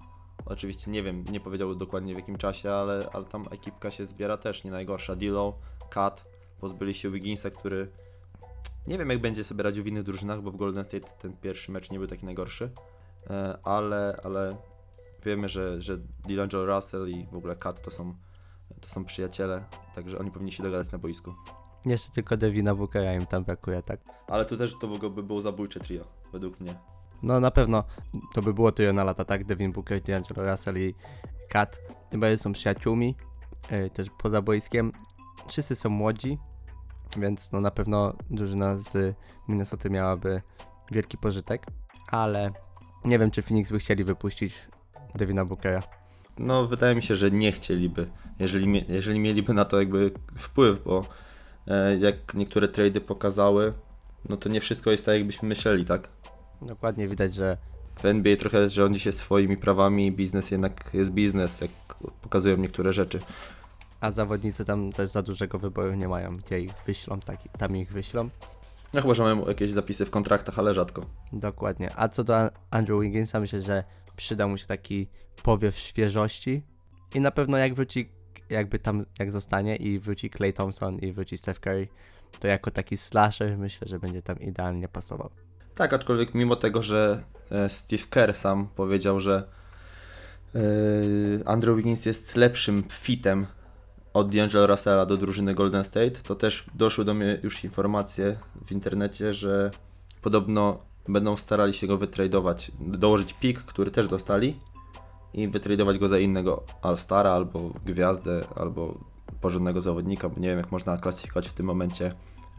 Oczywiście 0.46 0.92
nie 0.92 1.04
wiem, 1.04 1.26
nie 1.32 1.40
powiedział 1.40 1.76
dokładnie 1.76 2.14
w 2.14 2.18
jakim 2.18 2.38
czasie, 2.38 2.72
ale, 2.72 3.10
ale 3.14 3.26
tam 3.26 3.48
ekipka 3.52 3.92
się 3.92 4.06
zbiera 4.06 4.38
też 4.38 4.64
nie 4.64 4.72
najgorsza. 4.72 5.16
Dilo, 5.16 5.58
Kat, 5.90 6.26
pozbyli 6.60 6.94
się 6.94 7.10
Wigginsa, 7.12 7.50
który 7.50 7.92
nie 8.88 8.98
wiem 8.98 9.10
jak 9.10 9.20
będzie 9.20 9.44
sobie 9.44 9.64
radził 9.64 9.84
w 9.84 9.88
innych 9.88 10.04
drużynach, 10.04 10.42
bo 10.42 10.52
w 10.52 10.56
Golden 10.56 10.84
State 10.84 11.08
ten 11.20 11.38
pierwszy 11.38 11.72
mecz 11.72 11.92
nie 11.92 12.00
był 12.00 12.08
taki 12.08 12.26
najgorszy, 12.26 12.72
ale, 13.64 14.20
ale 14.24 14.56
wiemy, 15.26 15.50
że, 15.50 15.82
że 15.82 15.98
D'Angelo 16.28 16.76
Russell 16.76 17.10
i 17.10 17.28
w 17.32 17.38
ogóle 17.38 17.56
Kat 17.56 17.82
to 17.82 17.92
są, 17.92 18.14
to 18.82 18.90
są 18.90 19.06
przyjaciele, 19.06 19.64
także 19.96 20.20
oni 20.20 20.32
powinni 20.32 20.52
się 20.52 20.64
dogadać 20.64 20.92
na 20.92 20.98
boisku. 20.98 21.34
Jeszcze 21.86 22.12
tylko 22.12 22.38
Devina 22.38 22.76
Bookera 22.76 23.14
im 23.14 23.26
tam 23.26 23.44
brakuje, 23.44 23.82
tak? 23.82 24.00
Ale 24.28 24.46
tu 24.46 24.58
też 24.58 24.80
to 24.80 24.88
w 24.88 24.94
ogóle 24.94 25.12
by 25.12 25.24
było 25.24 25.42
zabójcze 25.42 25.80
trio, 25.80 26.04
według 26.32 26.60
mnie. 26.60 26.76
No 27.24 27.40
na 27.40 27.52
pewno 27.52 27.84
to 28.34 28.42
by 28.42 28.54
było 28.54 28.72
tyle 28.72 28.94
na 28.94 29.04
lata, 29.04 29.26
tak? 29.26 29.46
Devin 29.46 29.72
Booker, 29.72 30.02
D'Angelo 30.02 30.52
Russell 30.52 30.78
i 30.78 30.96
Kat. 31.50 31.80
Tym 32.10 32.20
bardziej 32.20 32.38
są 32.38 32.54
przyjaciółmi, 32.54 33.16
e, 33.70 33.90
też 33.90 34.08
poza 34.18 34.42
boiskiem. 34.42 34.92
Wszyscy 35.48 35.76
są 35.76 35.90
młodzi, 35.90 36.38
więc 37.18 37.52
no 37.52 37.62
na 37.62 37.72
pewno 37.72 38.14
drużyna 38.30 38.76
z 38.78 39.16
Minnesota 39.48 39.90
miałaby 39.90 40.42
wielki 40.92 41.18
pożytek, 41.18 41.66
ale 42.08 42.52
nie 43.06 43.20
wiem, 43.20 43.32
czy 43.32 43.42
Phoenix 43.42 43.72
by 43.72 43.80
chcieli 43.80 44.04
wypuścić 44.04 44.54
Devina 45.16 45.46
Bookera. 45.46 45.84
No, 46.38 46.68
wydaje 46.68 46.96
mi 46.96 47.02
się, 47.04 47.16
że 47.16 47.32
nie 47.32 47.52
chcieliby, 47.52 48.08
jeżeli, 48.40 48.86
jeżeli 48.90 49.20
mieliby 49.20 49.54
na 49.54 49.66
to 49.66 49.80
jakby 49.80 50.12
wpływ, 50.38 50.84
bo 50.84 51.06
e, 51.68 51.98
jak 51.98 52.34
niektóre 52.34 52.68
trady 52.68 53.02
pokazały, 53.02 53.74
no 54.30 54.38
to 54.38 54.50
nie 54.50 54.62
wszystko 54.62 54.92
jest 54.92 55.06
tak, 55.06 55.16
jakbyśmy 55.16 55.48
myśleli, 55.50 55.86
tak? 55.86 56.10
Dokładnie 56.62 57.08
widać, 57.08 57.34
że 57.34 57.58
W 58.02 58.06
NBA 58.06 58.36
trochę 58.36 58.70
rządzi 58.70 59.00
się 59.00 59.12
swoimi 59.12 59.58
prawami 59.58 60.08
i 60.08 60.12
biznes 60.12 60.52
jednak 60.52 60.90
jest 60.94 61.12
biznes, 61.12 61.62
jak 61.62 61.72
pokazują 62.22 62.58
niektóre 62.58 62.94
rzeczy. 62.94 63.20
a 64.02 64.12
zawodnicy 64.12 64.66
tam 64.66 64.92
też 64.92 65.10
za 65.10 65.22
dużego 65.22 65.60
wyboru 65.60 65.96
nie 65.96 66.08
mają, 66.08 66.30
gdzie 66.38 66.60
ich 66.60 66.72
wyślą, 66.88 67.20
tak, 67.20 67.38
tam 67.58 67.78
ich 67.78 67.92
wyślą. 67.92 68.30
No 68.94 69.02
chyba, 69.02 69.14
że 69.14 69.24
mają 69.24 69.48
jakieś 69.48 69.72
zapisy 69.72 70.06
w 70.06 70.12
kontraktach, 70.12 70.60
ale 70.60 70.74
rzadko. 70.74 71.06
Dokładnie. 71.34 71.92
A 71.96 72.10
co 72.10 72.24
do 72.24 72.38
An- 72.38 72.50
Andrew 72.70 73.02
Wigginsa, 73.02 73.40
myślę, 73.40 73.62
że 73.62 73.84
przyda 74.16 74.48
mu 74.48 74.58
się 74.58 74.66
taki 74.68 75.08
powiew 75.44 75.78
świeżości 75.78 76.64
i 77.16 77.22
na 77.22 77.32
pewno 77.32 77.58
jak 77.58 77.74
wróci, 77.74 78.10
jakby 78.50 78.80
tam, 78.80 79.06
jak 79.20 79.32
zostanie 79.32 79.76
i 79.76 80.00
wróci 80.00 80.30
Clay 80.30 80.54
Thompson 80.54 81.00
i 81.00 81.14
wróci 81.14 81.38
Steph 81.38 81.60
Curry, 81.60 81.88
to 82.40 82.48
jako 82.48 82.72
taki 82.72 82.98
slasher 82.98 83.58
myślę, 83.58 83.88
że 83.88 84.00
będzie 84.00 84.22
tam 84.22 84.40
idealnie 84.40 84.88
pasował. 84.88 85.30
Tak, 85.76 85.94
aczkolwiek 85.94 86.34
mimo 86.34 86.56
tego, 86.56 86.84
że 86.84 87.24
e, 87.52 87.70
Steve 87.70 88.04
Kerr 88.10 88.36
sam 88.36 88.68
powiedział, 88.76 89.20
że 89.20 89.48
e, 90.56 90.60
Andrew 91.46 91.78
Wiggins 91.78 92.06
jest 92.06 92.36
lepszym 92.36 92.84
fitem 92.92 93.46
od 94.14 94.30
D'Angelo 94.30 94.68
Russella 94.68 95.06
do 95.06 95.18
drużyny 95.18 95.54
Golden 95.54 95.84
State, 95.84 96.12
to 96.12 96.36
też 96.36 96.66
doszły 96.76 97.06
do 97.06 97.14
mnie 97.14 97.40
już 97.44 97.64
informacje 97.64 98.36
w 98.66 98.72
internecie, 98.72 99.34
że 99.34 99.72
podobno 100.22 100.78
będą 101.08 101.36
starali 101.36 101.74
się 101.74 101.88
go 101.88 101.98
wytradować, 101.98 102.72
dołożyć 102.80 103.34
pik, 103.34 103.60
który 103.60 103.92
też 103.92 104.08
dostali 104.08 104.58
i 105.34 105.48
wytradować 105.48 105.98
go 105.98 106.08
za 106.08 106.20
innego 106.20 106.64
All-Stara 106.82 107.32
albo 107.32 107.70
gwiazdę, 107.86 108.44
albo 108.56 108.98
porządnego 109.42 109.82
zawodnika, 109.82 110.30
bo 110.30 110.40
nie 110.40 110.48
wiem 110.48 110.58
jak 110.58 110.72
można 110.72 110.98
klasyfikować 110.98 111.50
w 111.50 111.54
tym 111.54 111.66
momencie 111.66 112.12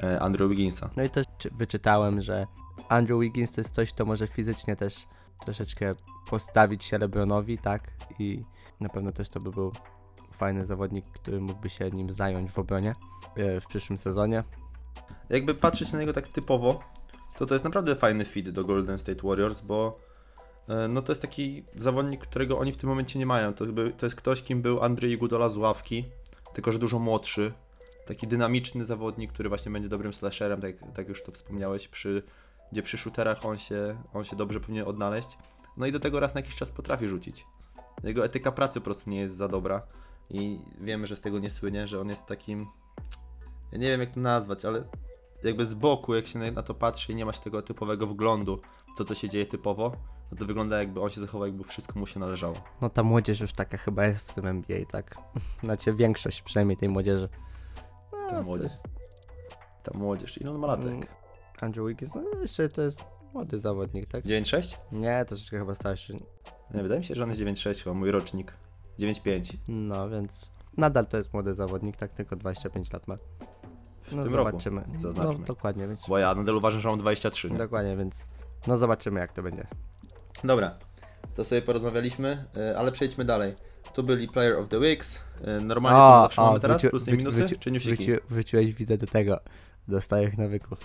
e, 0.02 0.20
Andrew 0.20 0.50
Wigginsa. 0.50 0.90
No 0.96 1.02
i 1.02 1.10
też 1.10 1.26
czy- 1.38 1.50
wyczytałem, 1.50 2.20
że 2.20 2.46
Andrew 2.88 3.20
Wiggins 3.20 3.52
to 3.52 3.60
jest 3.60 3.74
coś, 3.74 3.92
kto 3.92 4.04
może 4.04 4.28
fizycznie 4.28 4.76
też 4.76 5.06
troszeczkę 5.44 5.92
postawić 6.30 6.84
się 6.84 6.98
LeBronowi, 6.98 7.58
tak? 7.58 7.90
I 8.18 8.42
na 8.80 8.88
pewno 8.88 9.12
też 9.12 9.28
to 9.28 9.40
by 9.40 9.50
był 9.50 9.72
fajny 10.42 10.66
zawodnik, 10.66 11.04
który 11.12 11.40
mógłby 11.40 11.70
się 11.70 11.90
nim 11.90 12.12
zająć 12.12 12.50
w 12.50 12.58
obronie 12.58 12.94
e, 13.36 13.60
w 13.60 13.66
przyszłym 13.66 13.98
sezonie. 13.98 14.44
jakby 15.30 15.54
patrzeć 15.54 15.92
na 15.92 15.98
niego 15.98 16.12
tak 16.12 16.28
typowo, 16.28 16.80
to 17.36 17.46
to 17.46 17.54
jest 17.54 17.64
naprawdę 17.64 17.96
fajny 17.96 18.24
fit 18.24 18.50
do 18.50 18.64
Golden 18.64 18.98
State 18.98 19.28
Warriors, 19.28 19.60
bo 19.60 19.98
e, 20.68 20.88
no 20.88 21.02
to 21.02 21.12
jest 21.12 21.22
taki 21.22 21.64
zawodnik, 21.74 22.20
którego 22.20 22.58
oni 22.58 22.72
w 22.72 22.76
tym 22.76 22.88
momencie 22.88 23.18
nie 23.18 23.26
mają. 23.26 23.54
To, 23.54 23.64
to 23.98 24.06
jest 24.06 24.16
ktoś, 24.16 24.42
kim 24.42 24.62
był 24.62 24.82
Andrzej 24.82 25.10
Iguodala 25.10 25.48
z 25.48 25.56
ławki, 25.56 26.04
tylko 26.54 26.72
że 26.72 26.78
dużo 26.78 26.98
młodszy. 26.98 27.52
Taki 28.06 28.26
dynamiczny 28.26 28.84
zawodnik, 28.84 29.32
który 29.32 29.48
właśnie 29.48 29.72
będzie 29.72 29.88
dobrym 29.88 30.12
slasherem, 30.12 30.60
tak, 30.60 30.74
tak 30.94 31.08
już 31.08 31.22
to 31.22 31.32
wspomniałeś, 31.32 31.88
przy, 31.88 32.22
gdzie 32.72 32.82
przy 32.82 32.98
shooterach 32.98 33.46
on 33.46 33.58
się, 33.58 33.96
on 34.12 34.24
się 34.24 34.36
dobrze 34.36 34.60
powinien 34.60 34.88
odnaleźć. 34.88 35.38
No 35.76 35.86
i 35.86 35.92
do 35.92 36.00
tego 36.00 36.20
raz 36.20 36.34
na 36.34 36.40
jakiś 36.40 36.54
czas 36.54 36.70
potrafi 36.70 37.08
rzucić. 37.08 37.46
Jego 38.04 38.24
etyka 38.24 38.52
pracy 38.52 38.80
po 38.80 38.84
prostu 38.84 39.10
nie 39.10 39.20
jest 39.20 39.36
za 39.36 39.48
dobra 39.48 39.82
i 40.30 40.58
wiemy, 40.80 41.06
że 41.06 41.16
z 41.16 41.20
tego 41.20 41.38
nie 41.38 41.50
słynie, 41.50 41.86
że 41.88 42.00
on 42.00 42.08
jest 42.08 42.26
takim... 42.26 42.66
Ja 43.72 43.78
nie 43.78 43.88
wiem 43.88 44.00
jak 44.00 44.10
to 44.10 44.20
nazwać, 44.20 44.64
ale 44.64 44.84
jakby 45.44 45.66
z 45.66 45.74
boku, 45.74 46.14
jak 46.14 46.26
się 46.26 46.38
na, 46.38 46.62
to 46.62 46.74
patrzy 46.74 47.12
i 47.12 47.14
nie 47.14 47.24
ma 47.24 47.32
się 47.32 47.40
tego 47.40 47.62
typowego 47.62 48.06
wglądu 48.06 48.60
w 48.94 48.98
to, 48.98 49.04
co 49.04 49.14
się 49.14 49.28
dzieje 49.28 49.46
typowo, 49.46 49.96
no 50.32 50.38
to 50.38 50.44
wygląda 50.44 50.78
jakby 50.78 51.00
on 51.00 51.10
się 51.10 51.20
zachował, 51.20 51.46
jakby 51.46 51.64
wszystko 51.64 51.98
mu 51.98 52.06
się 52.06 52.20
należało. 52.20 52.54
No 52.80 52.90
ta 52.90 53.02
młodzież 53.02 53.40
już 53.40 53.52
taka 53.52 53.76
chyba 53.76 54.06
jest 54.06 54.18
w 54.18 54.34
tym 54.34 54.46
NBA, 54.46 54.78
tak? 54.90 55.16
Znaczy 55.64 55.94
większość 55.94 56.42
przynajmniej 56.42 56.76
tej 56.76 56.88
młodzieży. 56.88 57.28
No, 58.12 58.30
Ta 58.30 58.42
młodzież. 58.42 58.72
Ta 59.82 59.98
młodzież. 59.98 60.40
Ile 60.40 60.50
on 60.50 60.58
ma 60.58 60.66
latek? 60.66 60.86
Mm, 60.86 61.02
Andrew 61.60 61.88
Wiggins, 61.88 62.14
no 62.14 62.22
jeszcze 62.42 62.68
to 62.68 62.82
jest 62.82 63.00
młody 63.34 63.58
zawodnik, 63.58 64.06
tak? 64.06 64.24
9,6? 64.24 64.76
Nie, 64.92 65.24
troszeczkę 65.24 65.58
chyba 65.58 65.74
starszy. 65.74 66.16
Nie, 66.74 66.82
wydaje 66.82 66.98
mi 66.98 67.04
się, 67.04 67.14
że 67.14 67.22
on 67.22 67.28
jest 67.28 67.40
9,6 67.40 67.84
chyba, 67.84 67.94
mój 67.94 68.10
rocznik. 68.10 68.52
9,5 68.98 69.54
No 69.68 70.10
więc 70.10 70.50
nadal 70.76 71.06
to 71.06 71.16
jest 71.16 71.32
młody 71.32 71.54
zawodnik, 71.54 71.96
tak? 71.96 72.12
Tylko 72.12 72.36
25 72.36 72.92
lat 72.92 73.08
ma. 73.08 73.14
w 74.02 74.12
No 74.14 74.22
tym 74.24 74.34
roku. 74.34 74.50
zobaczymy. 74.50 74.84
zaznaczmy. 75.00 75.38
No 75.40 75.46
dokładnie, 75.46 75.88
więc. 75.88 76.00
Bo 76.08 76.18
ja 76.18 76.34
nadal 76.34 76.56
uważam, 76.56 76.80
że 76.80 76.88
mam 76.88 76.98
23, 76.98 77.50
nie? 77.50 77.58
Dokładnie, 77.58 77.96
więc. 77.96 78.14
No 78.66 78.78
zobaczymy 78.78 79.20
jak 79.20 79.32
to 79.32 79.42
będzie. 79.42 79.66
Dobra, 80.44 80.74
to 81.34 81.44
sobie 81.44 81.62
porozmawialiśmy, 81.62 82.44
e, 82.56 82.78
ale 82.78 82.92
przejdźmy 82.92 83.24
dalej. 83.24 83.54
Tu 83.94 84.02
byli 84.02 84.28
Player 84.28 84.58
of 84.58 84.68
the 84.68 84.78
Weeks. 84.78 85.20
e, 85.44 85.60
Normalnie 85.60 85.98
co 86.00 86.16
my 86.16 86.22
zawsze 86.22 86.42
mamy 86.42 86.60
teraz? 86.60 86.82
wróci- 86.82 86.90
Plusy 86.90 87.10
i 87.10 87.14
minusy? 87.16 87.42
wróci- 87.44 87.58
czy 87.58 87.70
newsiki? 87.70 88.04
wróci- 88.12 88.20
Wróciłeś, 88.30 88.74
widzę, 88.74 88.98
do 88.98 89.06
tego. 89.06 89.40
Do 89.88 90.00
stałych 90.00 90.38
nawyków. 90.38 90.78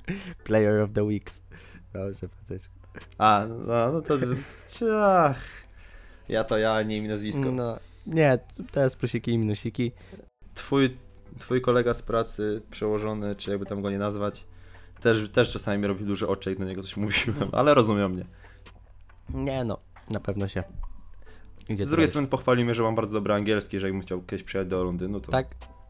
Player 0.44 0.80
of 0.80 0.90
the 0.92 1.04
Weeks. 1.04 1.42
Dobrze, 1.92 2.28
Patryk. 2.28 2.62
A, 3.18 3.44
no, 3.66 3.92
no 3.92 4.00
to... 4.02 4.14
Ach, 5.02 5.36
ja 6.28 6.44
to 6.44 6.58
ja, 6.58 6.82
nie 6.82 6.96
imię 6.96 7.08
nazwisko. 7.08 7.52
No, 7.52 7.76
nie, 8.06 8.38
teraz 8.72 8.96
plusiki 8.96 9.30
i 9.30 9.38
minusiki. 9.38 9.92
twój, 10.54 10.96
twój 11.38 11.60
kolega 11.60 11.94
z 11.94 12.02
pracy, 12.02 12.62
przełożony, 12.70 13.34
czy 13.34 13.50
jakby 13.50 13.66
tam 13.66 13.82
go 13.82 13.90
nie 13.90 13.98
nazwać, 13.98 14.46
też, 15.00 15.30
też 15.30 15.52
czasami 15.52 15.78
mi 15.82 15.86
robi 15.86 16.04
duże 16.04 16.28
oczy, 16.28 16.50
jak 16.50 16.58
do 16.58 16.64
niego 16.64 16.82
coś 16.82 16.96
mówiłem, 16.96 17.48
ale 17.52 17.74
rozumiał 17.74 18.08
mnie. 18.08 18.24
Nie 19.34 19.64
no, 19.64 19.78
na 20.10 20.20
pewno 20.20 20.48
się. 20.48 20.64
Idzie 21.68 21.86
Z 21.86 21.90
drugiej 21.90 22.08
strony 22.08 22.26
pochwali 22.26 22.64
mnie, 22.64 22.74
że 22.74 22.82
mam 22.82 22.94
bardzo 22.94 23.14
dobry 23.14 23.34
angielski, 23.34 23.80
że 23.80 23.86
jakbym 23.86 24.02
chciał 24.02 24.22
kiedyś 24.22 24.42
przyjechać 24.42 24.68
do 24.70 24.84
Londynu, 24.84 25.20
to, 25.20 25.32
Tak? 25.32 25.46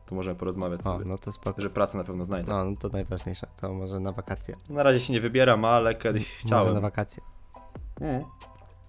to 0.07 0.14
możemy 0.14 0.37
porozmawiać 0.37 0.81
O, 0.81 0.83
sobie. 0.83 1.05
no 1.05 1.18
to 1.18 1.33
spoko. 1.33 1.62
Że 1.62 1.70
pracę 1.70 1.99
na 1.99 2.05
pewno 2.05 2.25
znajdę. 2.25 2.53
No, 2.53 2.64
no 2.64 2.77
to 2.77 2.88
najważniejsze. 2.88 3.47
To 3.61 3.73
może 3.75 4.01
na 4.01 4.12
wakacje. 4.12 4.57
Na 4.68 4.83
razie 4.83 5.01
się 5.01 5.12
nie 5.12 5.20
wybieram, 5.20 5.64
ale 5.64 5.94
kiedyś 5.94 6.23
Może 6.44 6.55
na 6.57 6.62
chciałem. 6.62 6.83
wakacje. 6.83 7.23
Mm. 8.01 8.25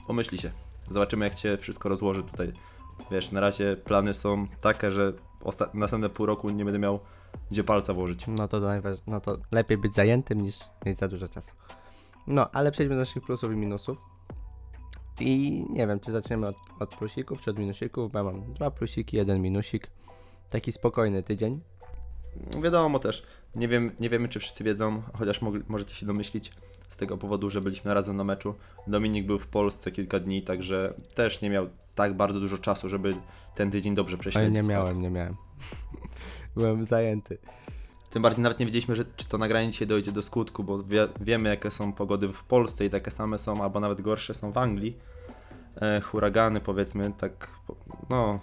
Pomyśli 0.07 0.37
się. 0.37 0.51
Zobaczymy, 0.89 1.25
jak 1.25 1.35
cię 1.35 1.57
wszystko 1.57 1.89
rozłoży 1.89 2.23
tutaj. 2.23 2.51
Wiesz, 3.11 3.31
na 3.31 3.39
razie 3.39 3.77
plany 3.77 4.13
są 4.13 4.47
takie, 4.61 4.91
że 4.91 5.13
następne 5.73 6.09
pół 6.09 6.25
roku 6.25 6.49
nie 6.49 6.65
będę 6.65 6.79
miał 6.79 6.99
gdzie 7.51 7.63
palca 7.63 7.93
włożyć. 7.93 8.27
No 8.27 8.47
to, 8.47 8.59
najważ... 8.59 8.99
no 9.07 9.19
to 9.19 9.37
lepiej 9.51 9.77
być 9.77 9.93
zajętym 9.93 10.41
niż 10.41 10.59
mieć 10.85 10.99
za 10.99 11.07
dużo 11.07 11.27
czasu. 11.27 11.53
No, 12.27 12.51
ale 12.51 12.71
przejdźmy 12.71 12.95
do 12.95 12.99
naszych 12.99 13.23
plusów 13.23 13.51
i 13.51 13.55
minusów. 13.55 13.97
I 15.19 15.65
nie 15.69 15.87
wiem, 15.87 15.99
czy 15.99 16.11
zaczniemy 16.11 16.47
od, 16.47 16.55
od 16.79 16.95
plusików, 16.95 17.41
czy 17.41 17.49
od 17.51 17.59
minusików, 17.59 18.11
bo 18.11 18.17
ja 18.17 18.23
mam 18.23 18.53
dwa 18.53 18.71
plusiki, 18.71 19.17
jeden 19.17 19.41
minusik. 19.41 19.91
Taki 20.49 20.71
spokojny 20.71 21.23
tydzień. 21.23 21.61
Wiadomo 22.63 22.99
też, 22.99 23.25
nie, 23.55 23.67
wiem, 23.67 23.91
nie 23.99 24.09
wiemy 24.09 24.29
czy 24.29 24.39
wszyscy 24.39 24.63
wiedzą, 24.63 25.01
chociaż 25.13 25.41
możecie 25.67 25.95
się 25.95 26.05
domyślić 26.05 26.51
z 26.89 26.97
tego 26.97 27.17
powodu, 27.17 27.49
że 27.49 27.61
byliśmy 27.61 27.93
razem 27.93 28.17
na 28.17 28.23
meczu. 28.23 28.55
Dominik 28.87 29.25
był 29.25 29.39
w 29.39 29.47
Polsce 29.47 29.91
kilka 29.91 30.19
dni, 30.19 30.41
także 30.41 30.93
też 31.15 31.41
nie 31.41 31.49
miał 31.49 31.69
tak 31.95 32.13
bardzo 32.13 32.39
dużo 32.39 32.57
czasu, 32.57 32.89
żeby 32.89 33.15
ten 33.55 33.71
tydzień 33.71 33.95
dobrze 33.95 34.13
Ale 34.15 34.21
prześledzić. 34.21 34.53
nie 34.53 34.61
tak. 34.61 34.69
miałem, 34.69 35.01
nie 35.01 35.09
miałem. 35.09 35.35
Byłem 36.55 36.85
zajęty. 36.85 37.37
Tym 38.09 38.21
bardziej 38.21 38.43
nawet 38.43 38.59
nie 38.59 38.65
wiedzieliśmy, 38.65 38.95
że, 38.95 39.05
czy 39.15 39.25
to 39.25 39.37
nagranie 39.37 39.71
dzisiaj 39.71 39.87
dojdzie 39.87 40.11
do 40.11 40.21
skutku, 40.21 40.63
bo 40.63 40.83
wie, 40.83 41.07
wiemy 41.21 41.49
jakie 41.49 41.71
są 41.71 41.93
pogody 41.93 42.27
w 42.27 42.43
Polsce 42.43 42.85
i 42.85 42.89
takie 42.89 43.11
same 43.11 43.37
są, 43.37 43.63
albo 43.63 43.79
nawet 43.79 44.01
gorsze 44.01 44.33
są 44.33 44.51
w 44.51 44.57
Anglii. 44.57 44.97
E, 45.81 46.01
huragany 46.01 46.61
powiedzmy, 46.61 47.13
tak, 47.17 47.49
no, 48.09 48.39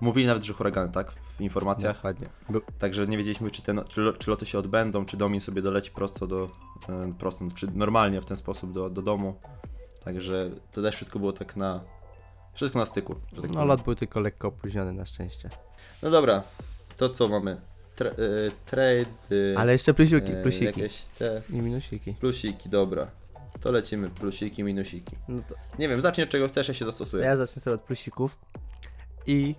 mówili 0.00 0.26
nawet, 0.26 0.42
że 0.44 0.52
huragany, 0.52 0.92
tak, 0.92 1.10
w 1.12 1.40
informacjach. 1.40 1.96
Dokładnie. 1.96 2.26
Także 2.78 3.06
nie 3.06 3.16
wiedzieliśmy, 3.18 3.50
czy, 3.50 3.62
te, 3.62 3.84
czy, 3.88 4.00
lo- 4.00 4.12
czy 4.12 4.30
loty 4.30 4.46
się 4.46 4.58
odbędą, 4.58 5.04
czy 5.04 5.16
Domin 5.16 5.40
sobie 5.40 5.62
doleci 5.62 5.90
prosto 5.90 6.26
do, 6.26 6.50
prosto, 7.18 7.44
czy 7.54 7.66
normalnie 7.74 8.20
w 8.20 8.24
ten 8.24 8.36
sposób 8.36 8.72
do, 8.72 8.90
do 8.90 9.02
domu. 9.02 9.34
Także 10.04 10.50
to 10.72 10.82
też 10.82 10.96
wszystko 10.96 11.18
było 11.18 11.32
tak 11.32 11.56
na, 11.56 11.80
wszystko 12.54 12.78
na 12.78 12.84
styku. 12.86 13.14
tak 13.42 13.50
no 13.50 13.64
lot 13.64 13.82
był 13.82 13.94
tylko 13.94 14.20
lekko 14.20 14.48
opóźniony 14.48 14.92
na 14.92 15.06
szczęście. 15.06 15.50
No 16.02 16.10
dobra, 16.10 16.42
to 16.96 17.08
co 17.08 17.28
mamy? 17.28 17.60
Tra, 17.96 18.10
e, 18.10 18.14
trade, 18.66 19.06
e, 19.54 19.58
Ale 19.58 19.72
jeszcze 19.72 19.94
plusiki, 19.94 20.32
e, 20.32 20.42
plusiki. 20.42 20.64
Jakieś 20.64 21.02
te 21.18 21.42
I 21.50 21.56
minusiki. 21.62 22.14
plusiki, 22.14 22.68
dobra. 22.68 23.06
To 23.60 23.70
lecimy, 23.72 24.10
plusiki, 24.10 24.64
minusiki. 24.64 25.16
No 25.28 25.42
to 25.48 25.54
Nie 25.78 25.88
wiem, 25.88 26.02
zacznij 26.02 26.24
od 26.24 26.30
czego 26.30 26.48
chcesz, 26.48 26.68
ja 26.68 26.74
się 26.74 26.84
dostosuję. 26.84 27.24
ja 27.24 27.36
zacznę 27.36 27.62
sobie 27.62 27.74
od 27.74 27.80
plusików. 27.80 28.38
I 29.26 29.54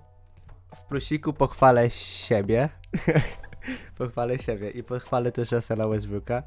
w 0.76 0.82
plusiku 0.82 1.34
pochwalę 1.34 1.90
siebie. 1.90 2.70
pochwalę 3.98 4.40
siebie 4.40 4.70
i 4.70 4.84
pochwalę 4.84 5.32
też 5.32 5.52
Russella 5.52 5.88
Westbrooka. 5.88 6.44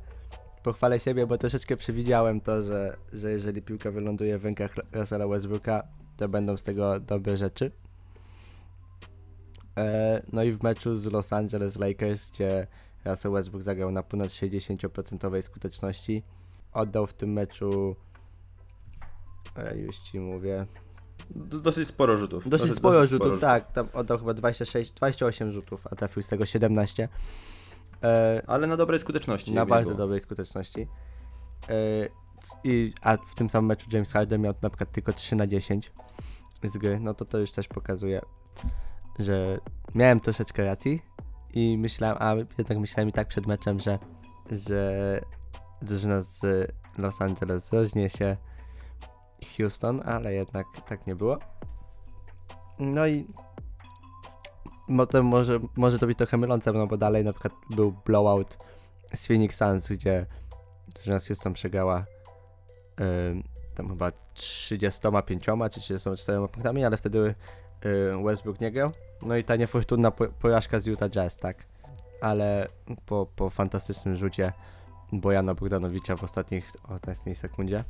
Pochwalę 0.63 1.01
siebie, 1.01 1.27
bo 1.27 1.39
troszeczkę 1.39 1.77
przewidziałem 1.77 2.41
to, 2.41 2.63
że, 2.63 2.97
że 3.13 3.31
jeżeli 3.31 3.63
piłka 3.63 3.91
wyląduje 3.91 4.39
w 4.39 4.45
rękach 4.45 4.75
Russella 4.93 5.29
Westbrooka, 5.29 5.83
to 6.17 6.29
będą 6.29 6.57
z 6.57 6.63
tego 6.63 7.01
dobre 7.01 7.37
rzeczy. 7.37 7.73
E, 9.79 10.23
no 10.33 10.43
i 10.43 10.53
w 10.53 10.63
meczu 10.63 10.97
z 10.97 11.07
Los 11.07 11.33
Angeles 11.33 11.79
Lakers, 11.79 12.31
gdzie 12.31 12.67
Russell 13.05 13.33
Westbrook 13.33 13.63
zagrał 13.63 13.91
na 13.91 14.03
ponad 14.03 14.29
60% 14.29 15.43
skuteczności. 15.43 16.23
Oddał 16.73 17.07
w 17.07 17.15
tym 17.15 17.33
meczu, 17.33 17.97
e, 19.57 19.77
już 19.77 19.99
ci 19.99 20.21
mówię, 20.21 20.67
dosyć 21.31 21.89
sporo 21.89 22.17
rzutów. 22.17 22.49
dosyć 22.49 22.75
sporo 22.75 23.07
rzutów, 23.07 23.41
tak, 23.41 23.73
tam 23.73 23.89
oddał 23.93 24.19
chyba 24.19 24.35
26, 24.35 24.93
28 24.93 25.53
rzutów, 25.53 25.87
a 25.91 25.97
trafił 25.97 26.23
z 26.23 26.29
tego 26.29 26.47
17. 26.47 27.09
E, 28.03 28.43
Ale 28.47 28.67
na 28.67 28.77
dobrej 28.77 29.01
skuteczności. 29.01 29.53
na 29.53 29.67
bardzo 29.67 29.91
było. 29.91 29.99
dobrej 29.99 30.21
skuteczności. 30.21 30.89
E, 31.69 32.09
i, 32.65 32.93
a 33.03 33.17
w 33.17 33.35
tym 33.35 33.51
samym 33.51 33.69
meczu 33.69 33.87
James 33.93 34.13
Harden 34.13 34.41
miał 34.41 34.55
na 34.63 34.71
przykład 34.71 34.93
tylko 34.93 35.13
3 35.13 35.37
na 35.37 35.47
10 35.47 35.93
z 36.65 36.79
gry, 36.79 37.01
no 37.01 37.15
to 37.15 37.25
to 37.25 37.39
już 37.39 37.53
też 37.53 37.69
pokazuje, 37.69 38.21
że 39.19 39.59
miałem 39.95 40.21
troszeczkę 40.21 40.65
racji 40.65 41.03
i 41.55 41.79
myślałem, 41.79 42.17
a 42.21 42.35
jednak 42.59 42.79
myślałem 42.79 43.09
i 43.09 43.13
tak 43.13 43.29
przed 43.29 43.47
meczem, 43.47 43.81
że, 43.81 43.99
że 44.51 45.21
drużyna 45.83 46.23
z 46.23 46.43
Los 46.99 47.23
Angeles 47.23 47.73
rozniesie 47.73 48.37
Houston, 49.57 50.03
ale 50.05 50.35
jednak 50.35 50.67
tak 50.89 51.07
nie 51.07 51.15
było. 51.15 51.39
No 52.79 53.07
i 53.07 53.27
potem 54.97 55.27
może, 55.27 55.61
może 55.77 55.99
to 55.99 56.07
być 56.07 56.19
trochę 56.19 56.37
mylące, 56.37 56.73
no 56.73 56.87
bo 56.87 56.97
dalej 56.97 57.25
na 57.25 57.33
przykład 57.33 57.53
był 57.71 57.93
blowout 58.05 58.59
z 59.15 59.27
Phoenix 59.27 59.57
Suns, 59.57 59.89
gdzie 59.89 60.27
drużyna 60.95 61.19
z 61.21 61.27
Houston 61.27 61.53
przegrała 61.53 62.05
ym, 63.01 63.43
tam 63.75 63.89
chyba 63.89 64.13
35 64.35 65.45
czy 65.71 65.81
34 65.81 66.49
punktami, 66.49 66.85
ale 66.85 66.97
wtedy 66.97 67.19
y, 67.19 68.23
Westbrook 68.25 68.61
nie 68.61 68.71
grał. 68.71 68.91
No 69.23 69.37
i 69.37 69.45
ta 69.45 69.57
niefortunna 69.57 70.11
po- 70.11 70.29
porażka 70.29 70.81
z 70.81 70.87
Utah 70.87 71.11
Jazz, 71.11 71.37
tak. 71.37 71.67
Ale 72.21 72.69
po, 73.07 73.27
po 73.37 73.51
fantastycznym 73.51 74.17
rzucie 74.17 74.53
Bojana 75.13 75.55
Bogdanowicza 75.55 76.17
w 76.17 76.25
ostatnich, 76.25 76.71
ostatniej 76.89 77.35
sekundzie. 77.35 77.85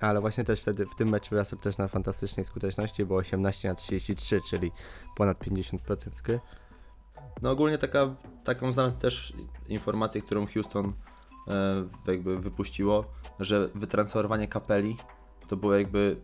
Ale 0.00 0.20
właśnie 0.20 0.44
też 0.44 0.60
wtedy 0.60 0.86
w 0.86 0.94
tym 0.94 1.08
meczu 1.08 1.36
Russell 1.36 1.58
też 1.58 1.78
na 1.78 1.88
fantastycznej 1.88 2.44
skuteczności 2.44 3.04
było 3.04 3.18
18 3.18 3.68
na 3.68 3.74
33, 3.74 4.40
czyli 4.50 4.72
ponad 5.16 5.38
50% 5.38 6.10
z 6.14 6.20
gry. 6.20 6.40
No 7.42 7.50
ogólnie 7.50 7.78
taka, 7.78 8.14
taką 8.44 8.72
znam 8.72 8.92
też 8.92 9.32
informację, 9.68 10.22
którą 10.22 10.46
Houston 10.46 10.92
e, 11.48 12.12
jakby 12.12 12.38
wypuściło, 12.38 13.04
że 13.40 13.68
wytransferowanie 13.74 14.48
kapeli 14.48 14.96
to 15.48 15.56
było 15.56 15.74
jakby, 15.74 16.16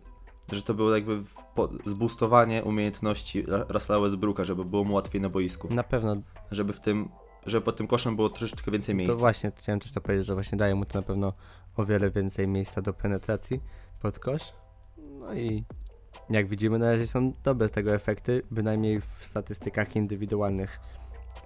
że 0.51 0.61
to 0.61 0.73
było 0.73 0.95
jakby 0.95 1.23
po, 1.55 1.69
zboostowanie 1.85 2.63
umiejętności 2.63 3.43
Russella 3.69 3.99
Westbrooka, 3.99 4.43
żeby 4.43 4.65
było 4.65 4.83
mu 4.83 4.93
łatwiej 4.93 5.21
na 5.21 5.29
boisku. 5.29 5.73
Na 5.73 5.83
pewno 5.83 6.15
Żeby 6.51 6.73
w 6.73 6.79
tym, 6.79 7.09
żeby 7.45 7.65
pod 7.65 7.75
tym 7.75 7.87
koszem 7.87 8.15
było 8.15 8.29
troszeczkę 8.29 8.71
więcej 8.71 8.95
To 8.95 8.97
miejsca. 8.97 9.17
właśnie, 9.17 9.51
chciałem 9.55 9.79
też 9.79 9.91
to 9.91 10.01
powiedzieć, 10.01 10.27
że 10.27 10.33
właśnie 10.33 10.57
daje 10.57 10.75
mu 10.75 10.85
to 10.85 10.99
na 10.99 11.01
pewno 11.01 11.33
o 11.77 11.85
wiele 11.85 12.11
więcej 12.11 12.47
miejsca 12.47 12.81
do 12.81 12.93
penetracji 12.93 13.61
pod 14.01 14.19
kosz. 14.19 14.53
No 14.97 15.33
i 15.33 15.63
jak 16.29 16.47
widzimy, 16.47 16.79
na 16.79 16.91
razie 16.91 17.07
są 17.07 17.33
dobre 17.43 17.69
z 17.69 17.71
tego 17.71 17.93
efekty, 17.93 18.41
bynajmniej 18.51 19.01
w 19.01 19.25
statystykach 19.25 19.95
indywidualnych 19.95 20.79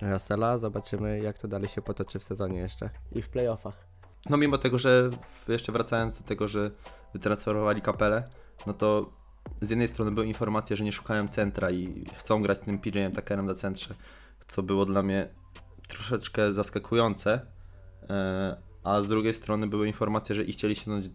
Russella. 0.01 0.57
Zobaczymy, 0.57 1.19
jak 1.19 1.37
to 1.37 1.47
dalej 1.47 1.69
się 1.69 1.81
potoczy 1.81 2.19
w 2.19 2.23
sezonie 2.23 2.59
jeszcze 2.59 2.89
i 3.11 3.21
w 3.21 3.29
playoffach. 3.29 3.87
No 4.29 4.37
mimo 4.37 4.57
tego, 4.57 4.77
że 4.77 5.09
jeszcze 5.47 5.71
wracając 5.71 6.21
do 6.21 6.27
tego, 6.27 6.47
że 6.47 6.71
wytransferowali 7.13 7.81
kapelę, 7.81 8.23
no 8.67 8.73
to 8.73 9.09
z 9.61 9.69
jednej 9.69 9.87
strony 9.87 10.11
były 10.11 10.27
informacje, 10.27 10.75
że 10.75 10.83
nie 10.83 10.91
szukają 10.91 11.27
centra 11.27 11.71
i 11.71 12.05
chcą 12.17 12.41
grać 12.41 12.59
tym 12.59 12.79
PJ-em 12.79 13.11
Tuckerem 13.11 13.45
na 13.45 13.53
centrze, 13.53 13.95
co 14.47 14.63
było 14.63 14.85
dla 14.85 15.03
mnie 15.03 15.27
troszeczkę 15.87 16.53
zaskakujące, 16.53 17.45
e, 18.09 18.70
a 18.83 19.01
z 19.01 19.07
drugiej 19.07 19.33
strony 19.33 19.67
były 19.67 19.87
informacje, 19.87 20.35
że 20.35 20.43
i 20.43 20.51
chcieli 20.51 20.75
ściągnąć 20.75 21.05
e, 21.05 21.11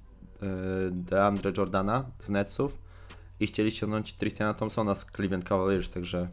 DeAndre 0.91 1.53
Jordana 1.57 2.05
z 2.21 2.31
Netsów 2.31 2.79
i 3.41 3.47
chcieli 3.47 3.71
ściągnąć 3.71 4.13
Tristana 4.13 4.55
Thompsona 4.55 4.95
z 4.95 5.07
Cleveland 5.07 5.45
Cavaliers, 5.45 5.91
także 5.91 6.29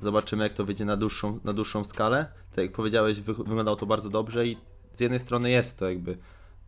zobaczymy 0.00 0.44
jak 0.44 0.52
to 0.52 0.64
wyjdzie 0.64 0.84
na 0.84 0.96
dłuższą, 0.96 1.40
na 1.44 1.52
dłuższą 1.52 1.84
skalę. 1.84 2.26
Tak 2.50 2.64
jak 2.64 2.72
powiedziałeś, 2.72 3.20
wy, 3.20 3.34
wyglądało 3.34 3.76
to 3.76 3.86
bardzo 3.86 4.10
dobrze 4.10 4.46
i 4.46 4.56
z 4.94 5.00
jednej 5.00 5.20
strony 5.20 5.50
jest 5.50 5.78
to 5.78 5.88
jakby 5.88 6.16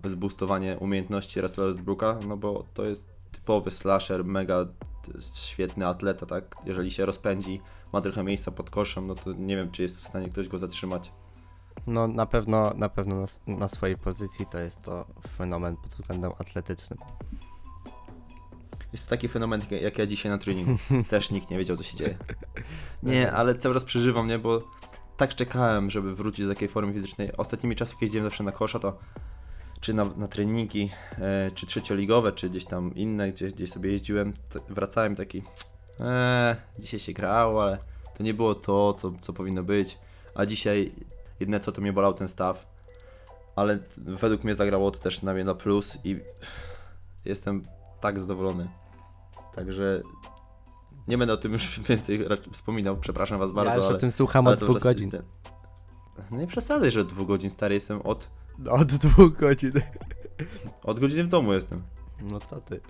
zboostowanie 0.04 0.78
umiejętności 0.78 1.40
Russella 1.40 1.68
Westbrooka, 1.68 2.18
no 2.28 2.36
bo 2.36 2.64
to 2.74 2.84
jest 2.84 3.08
typowy 3.32 3.70
slasher, 3.70 4.24
mega 4.24 4.66
świetny 5.34 5.86
atleta, 5.86 6.26
tak? 6.26 6.56
Jeżeli 6.64 6.90
się 6.90 7.06
rozpędzi, 7.06 7.60
ma 7.92 8.00
trochę 8.00 8.22
miejsca 8.22 8.50
pod 8.50 8.70
koszem, 8.70 9.06
no 9.06 9.14
to 9.14 9.32
nie 9.32 9.56
wiem, 9.56 9.70
czy 9.70 9.82
jest 9.82 10.04
w 10.04 10.06
stanie 10.06 10.28
ktoś 10.28 10.48
go 10.48 10.58
zatrzymać. 10.58 11.12
No 11.86 12.08
na 12.08 12.26
pewno, 12.26 12.72
na 12.76 12.88
pewno 12.88 13.16
na, 13.20 13.56
na 13.56 13.68
swojej 13.68 13.96
pozycji 13.98 14.46
to 14.46 14.58
jest 14.58 14.82
to 14.82 15.06
fenomen 15.38 15.76
pod 15.76 15.94
względem 15.94 16.32
atletycznym. 16.38 16.98
Jest 18.92 19.04
to 19.04 19.10
taki 19.10 19.28
fenomen, 19.28 19.62
jak- 19.70 19.98
ja 19.98 20.06
dzisiaj 20.06 20.32
na 20.32 20.38
treningu. 20.38 20.76
Też 21.10 21.30
nikt 21.30 21.50
nie 21.50 21.58
wiedział, 21.58 21.76
co 21.76 21.82
się 21.82 21.96
dzieje. 21.96 22.18
Nie, 23.02 23.32
ale 23.32 23.54
cały 23.54 23.74
czas 23.74 23.84
przeżywam, 23.84 24.26
nie? 24.26 24.38
Bo 24.38 24.62
tak 25.16 25.34
czekałem, 25.34 25.90
żeby 25.90 26.14
wrócić 26.14 26.46
do 26.46 26.52
takiej 26.54 26.68
formy 26.68 26.92
fizycznej. 26.92 27.36
Ostatnimi 27.36 27.76
czasy, 27.76 27.92
kiedy 27.92 28.04
jeździłem 28.04 28.24
zawsze 28.24 28.44
na 28.44 28.52
kosza, 28.52 28.78
to 28.78 28.98
czy 29.80 29.94
na, 29.94 30.04
na 30.04 30.28
treningi, 30.28 30.90
e, 31.18 31.50
czy 31.50 31.66
trzecioligowe, 31.66 32.32
czy 32.32 32.50
gdzieś 32.50 32.64
tam 32.64 32.94
inne, 32.94 33.32
gdzie, 33.32 33.48
gdzieś 33.48 33.70
sobie 33.70 33.92
jeździłem, 33.92 34.32
wracałem 34.68 35.16
taki, 35.16 35.42
eee, 36.00 36.56
dzisiaj 36.78 37.00
się 37.00 37.12
grało, 37.12 37.62
ale 37.62 37.78
to 38.18 38.22
nie 38.22 38.34
było 38.34 38.54
to, 38.54 38.94
co, 38.94 39.12
co 39.20 39.32
powinno 39.32 39.62
być. 39.62 39.98
A 40.34 40.46
dzisiaj 40.46 40.92
jedyne 41.40 41.60
co, 41.60 41.72
to 41.72 41.80
mnie 41.80 41.92
bolał 41.92 42.14
ten 42.14 42.28
staw. 42.28 42.76
Ale 43.56 43.78
według 43.96 44.44
mnie 44.44 44.54
zagrało 44.54 44.90
to 44.90 44.98
też 44.98 45.22
na 45.22 45.34
mnie 45.34 45.44
na 45.44 45.54
plus 45.54 45.98
i 46.04 46.20
jestem 47.24 47.64
tak 48.00 48.18
zadowolony. 48.18 48.68
Także 49.54 50.02
nie 51.08 51.18
będę 51.18 51.34
o 51.34 51.36
tym 51.36 51.52
już 51.52 51.80
więcej 51.88 52.24
wspominał, 52.52 52.96
przepraszam 52.96 53.38
was 53.38 53.50
bardzo, 53.50 53.70
ja 53.70 53.76
już 53.76 53.86
ale, 53.86 53.96
o 53.96 53.98
tym 53.98 54.12
słucham 54.12 54.46
od 54.46 54.58
dwóch 54.58 54.80
godzin. 54.80 55.10
Jestem... 55.12 55.22
Nie 56.38 56.46
przesadzaj, 56.46 56.90
że 56.90 57.00
od 57.00 57.06
dwóch 57.06 57.26
godzin 57.26 57.50
stary 57.50 57.74
jestem 57.74 58.02
od, 58.02 58.28
Od 58.70 58.94
dwóch 58.94 59.38
godzin. 59.38 59.72
od 60.82 61.00
godziny 61.00 61.24
w 61.24 61.28
domu 61.28 61.52
jestem. 61.52 61.82
No 62.22 62.40
co 62.40 62.60
ty? 62.60 62.80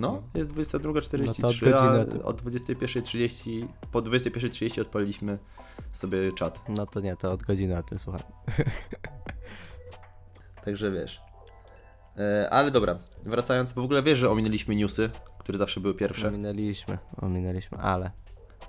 No, 0.00 0.20
jest 0.34 0.54
22.43, 0.54 1.70
No 1.70 2.04
to 2.04 2.24
od 2.24 2.42
21.30, 2.42 3.68
po 3.92 4.02
21.30 4.02 4.80
odpaliliśmy 4.80 5.38
sobie 5.92 6.32
czat. 6.32 6.62
No 6.68 6.86
to 6.86 7.00
nie, 7.00 7.16
to 7.16 7.32
od 7.32 7.42
godziny 7.42 7.78
o 7.78 7.82
tym 7.82 7.98
słucham. 7.98 8.22
Także 10.64 10.90
wiesz. 10.90 11.20
E, 12.16 12.50
ale 12.50 12.70
dobra, 12.70 12.98
wracając, 13.22 13.72
bo 13.72 13.82
w 13.82 13.84
ogóle 13.84 14.02
wiesz, 14.02 14.18
że 14.18 14.30
ominęliśmy 14.30 14.76
newsy, 14.76 15.10
które 15.38 15.58
zawsze 15.58 15.80
były 15.80 15.94
pierwsze. 15.94 16.28
Ominęliśmy, 16.28 16.98
ominęliśmy, 17.16 17.78
ale 17.78 18.10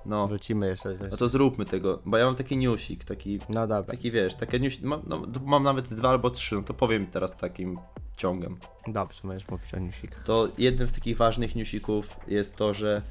No, 0.06 0.28
wrócimy 0.28 0.68
jeszcze. 0.68 0.98
no 1.12 1.18
to 1.18 1.28
zróbmy 1.28 1.66
tego, 1.66 2.00
bo 2.06 2.18
ja 2.18 2.26
mam 2.26 2.36
taki 2.36 2.58
newsik, 2.58 3.04
taki, 3.04 3.40
No 3.50 3.68
dobra, 3.68 3.92
taki 3.92 4.12
wiesz, 4.12 4.36
takie 4.36 4.60
news, 4.60 4.82
mam, 4.82 5.02
no, 5.08 5.22
mam 5.46 5.64
nawet 5.64 5.94
dwa 5.94 6.10
albo 6.10 6.30
trzy, 6.30 6.56
no 6.56 6.64
to 6.64 6.74
powiem 6.74 7.08
teraz 7.08 7.38
takim 7.38 7.78
ciągiem. 8.18 8.58
dobrze, 8.88 9.20
możesz 9.24 9.48
mówić 9.48 9.74
o 9.74 9.80
newsikach. 9.80 10.24
To 10.24 10.48
jednym 10.58 10.88
z 10.88 10.94
takich 10.94 11.18
ważnych 11.18 11.56
newsików 11.56 12.10
jest 12.28 12.56
to, 12.56 12.74
że 12.74 13.02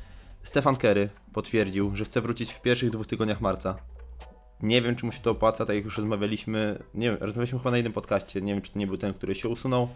Stefan 0.43 0.77
Kerry 0.77 1.09
potwierdził, 1.33 1.97
że 1.97 2.05
chce 2.05 2.21
wrócić 2.21 2.53
w 2.53 2.61
pierwszych 2.63 2.91
dwóch 2.91 3.07
tygodniach 3.07 3.41
marca. 3.41 3.77
Nie 4.63 4.83
wiem, 4.83 4.97
czy 4.97 5.07
mu 5.07 5.13
się 5.13 5.21
to 5.21 5.31
opłaca, 5.31 5.67
tak 5.67 5.77
jak 5.77 5.85
już 5.85 5.97
rozmawialiśmy. 5.97 6.83
Nie 6.95 7.11
wiem, 7.11 7.19
rozmawialiśmy 7.21 7.59
chyba 7.59 7.71
na 7.71 7.77
jednym 7.77 7.93
podcaście. 7.93 8.41
Nie 8.41 8.53
wiem, 8.53 8.63
czy 8.63 8.73
to 8.73 8.79
nie 8.79 8.87
był 8.87 8.97
ten, 8.97 9.15
który 9.15 9.35
się 9.35 9.49
usunął. 9.49 9.89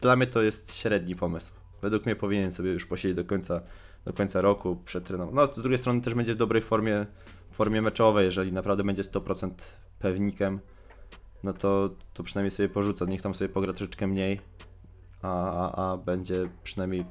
Dla 0.00 0.16
mnie 0.16 0.26
to 0.26 0.42
jest 0.42 0.74
średni 0.76 1.16
pomysł. 1.16 1.52
Według 1.82 2.06
mnie 2.06 2.16
powinien 2.16 2.52
sobie 2.52 2.70
już 2.72 2.86
posiedzieć 2.86 3.16
do 3.16 3.24
końca, 3.24 3.60
do 4.04 4.12
końca 4.12 4.40
roku, 4.40 4.76
przetrenować. 4.84 5.34
No, 5.34 5.46
z 5.54 5.62
drugiej 5.62 5.78
strony 5.78 6.00
też 6.00 6.14
będzie 6.14 6.34
w 6.34 6.36
dobrej 6.36 6.62
formie, 6.62 7.06
formie 7.50 7.82
meczowej, 7.82 8.24
jeżeli 8.26 8.52
naprawdę 8.52 8.84
będzie 8.84 9.02
100% 9.02 9.50
pewnikiem, 9.98 10.60
no 11.42 11.52
to, 11.52 11.90
to 12.14 12.22
przynajmniej 12.22 12.50
sobie 12.50 12.68
porzuca. 12.68 13.04
Niech 13.04 13.22
tam 13.22 13.34
sobie 13.34 13.48
pogra 13.48 13.72
troszeczkę 13.72 14.06
mniej, 14.06 14.40
a, 15.22 15.50
a, 15.50 15.92
a 15.92 15.96
będzie 15.96 16.48
przynajmniej, 16.62 17.04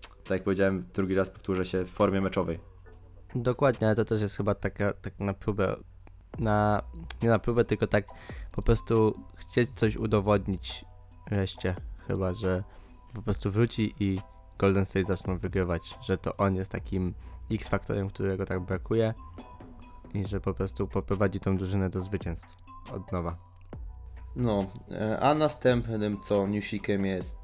tak 0.00 0.30
jak 0.30 0.44
powiedziałem, 0.44 0.84
drugi 0.94 1.14
raz 1.14 1.30
powtórzę 1.30 1.64
się, 1.64 1.84
w 1.84 1.90
formie 1.90 2.20
meczowej. 2.20 2.58
Dokładnie, 3.34 3.86
ale 3.86 3.96
to 3.96 4.04
też 4.04 4.20
jest 4.20 4.36
chyba 4.36 4.54
taka 4.54 4.92
tak 4.92 5.20
na 5.20 5.34
próbę, 5.34 5.76
na, 6.38 6.82
nie 7.22 7.28
na 7.28 7.38
próbę, 7.38 7.64
tylko 7.64 7.86
tak 7.86 8.06
po 8.52 8.62
prostu 8.62 9.20
chcieć 9.36 9.70
coś 9.74 9.96
udowodnić 9.96 10.84
reszcie. 11.30 11.76
Chyba, 12.08 12.34
że 12.34 12.64
po 13.14 13.22
prostu 13.22 13.50
wróci 13.50 13.94
i 14.00 14.20
Golden 14.58 14.86
State 14.86 15.06
zaczną 15.06 15.38
wygrywać, 15.38 15.98
że 16.02 16.18
to 16.18 16.36
on 16.36 16.54
jest 16.54 16.70
takim 16.72 17.14
X-faktorem, 17.50 18.08
którego 18.08 18.46
tak 18.46 18.60
brakuje 18.60 19.14
i 20.14 20.26
że 20.26 20.40
po 20.40 20.54
prostu 20.54 20.88
poprowadzi 20.88 21.40
tą 21.40 21.56
drużynę 21.56 21.90
do 21.90 22.00
zwycięstw 22.00 22.54
od 22.92 23.12
nowa. 23.12 23.36
No, 24.36 24.66
e, 24.90 25.20
a 25.20 25.34
następnym 25.34 26.18
co 26.20 26.46
newsikiem 26.46 27.06
jest, 27.06 27.36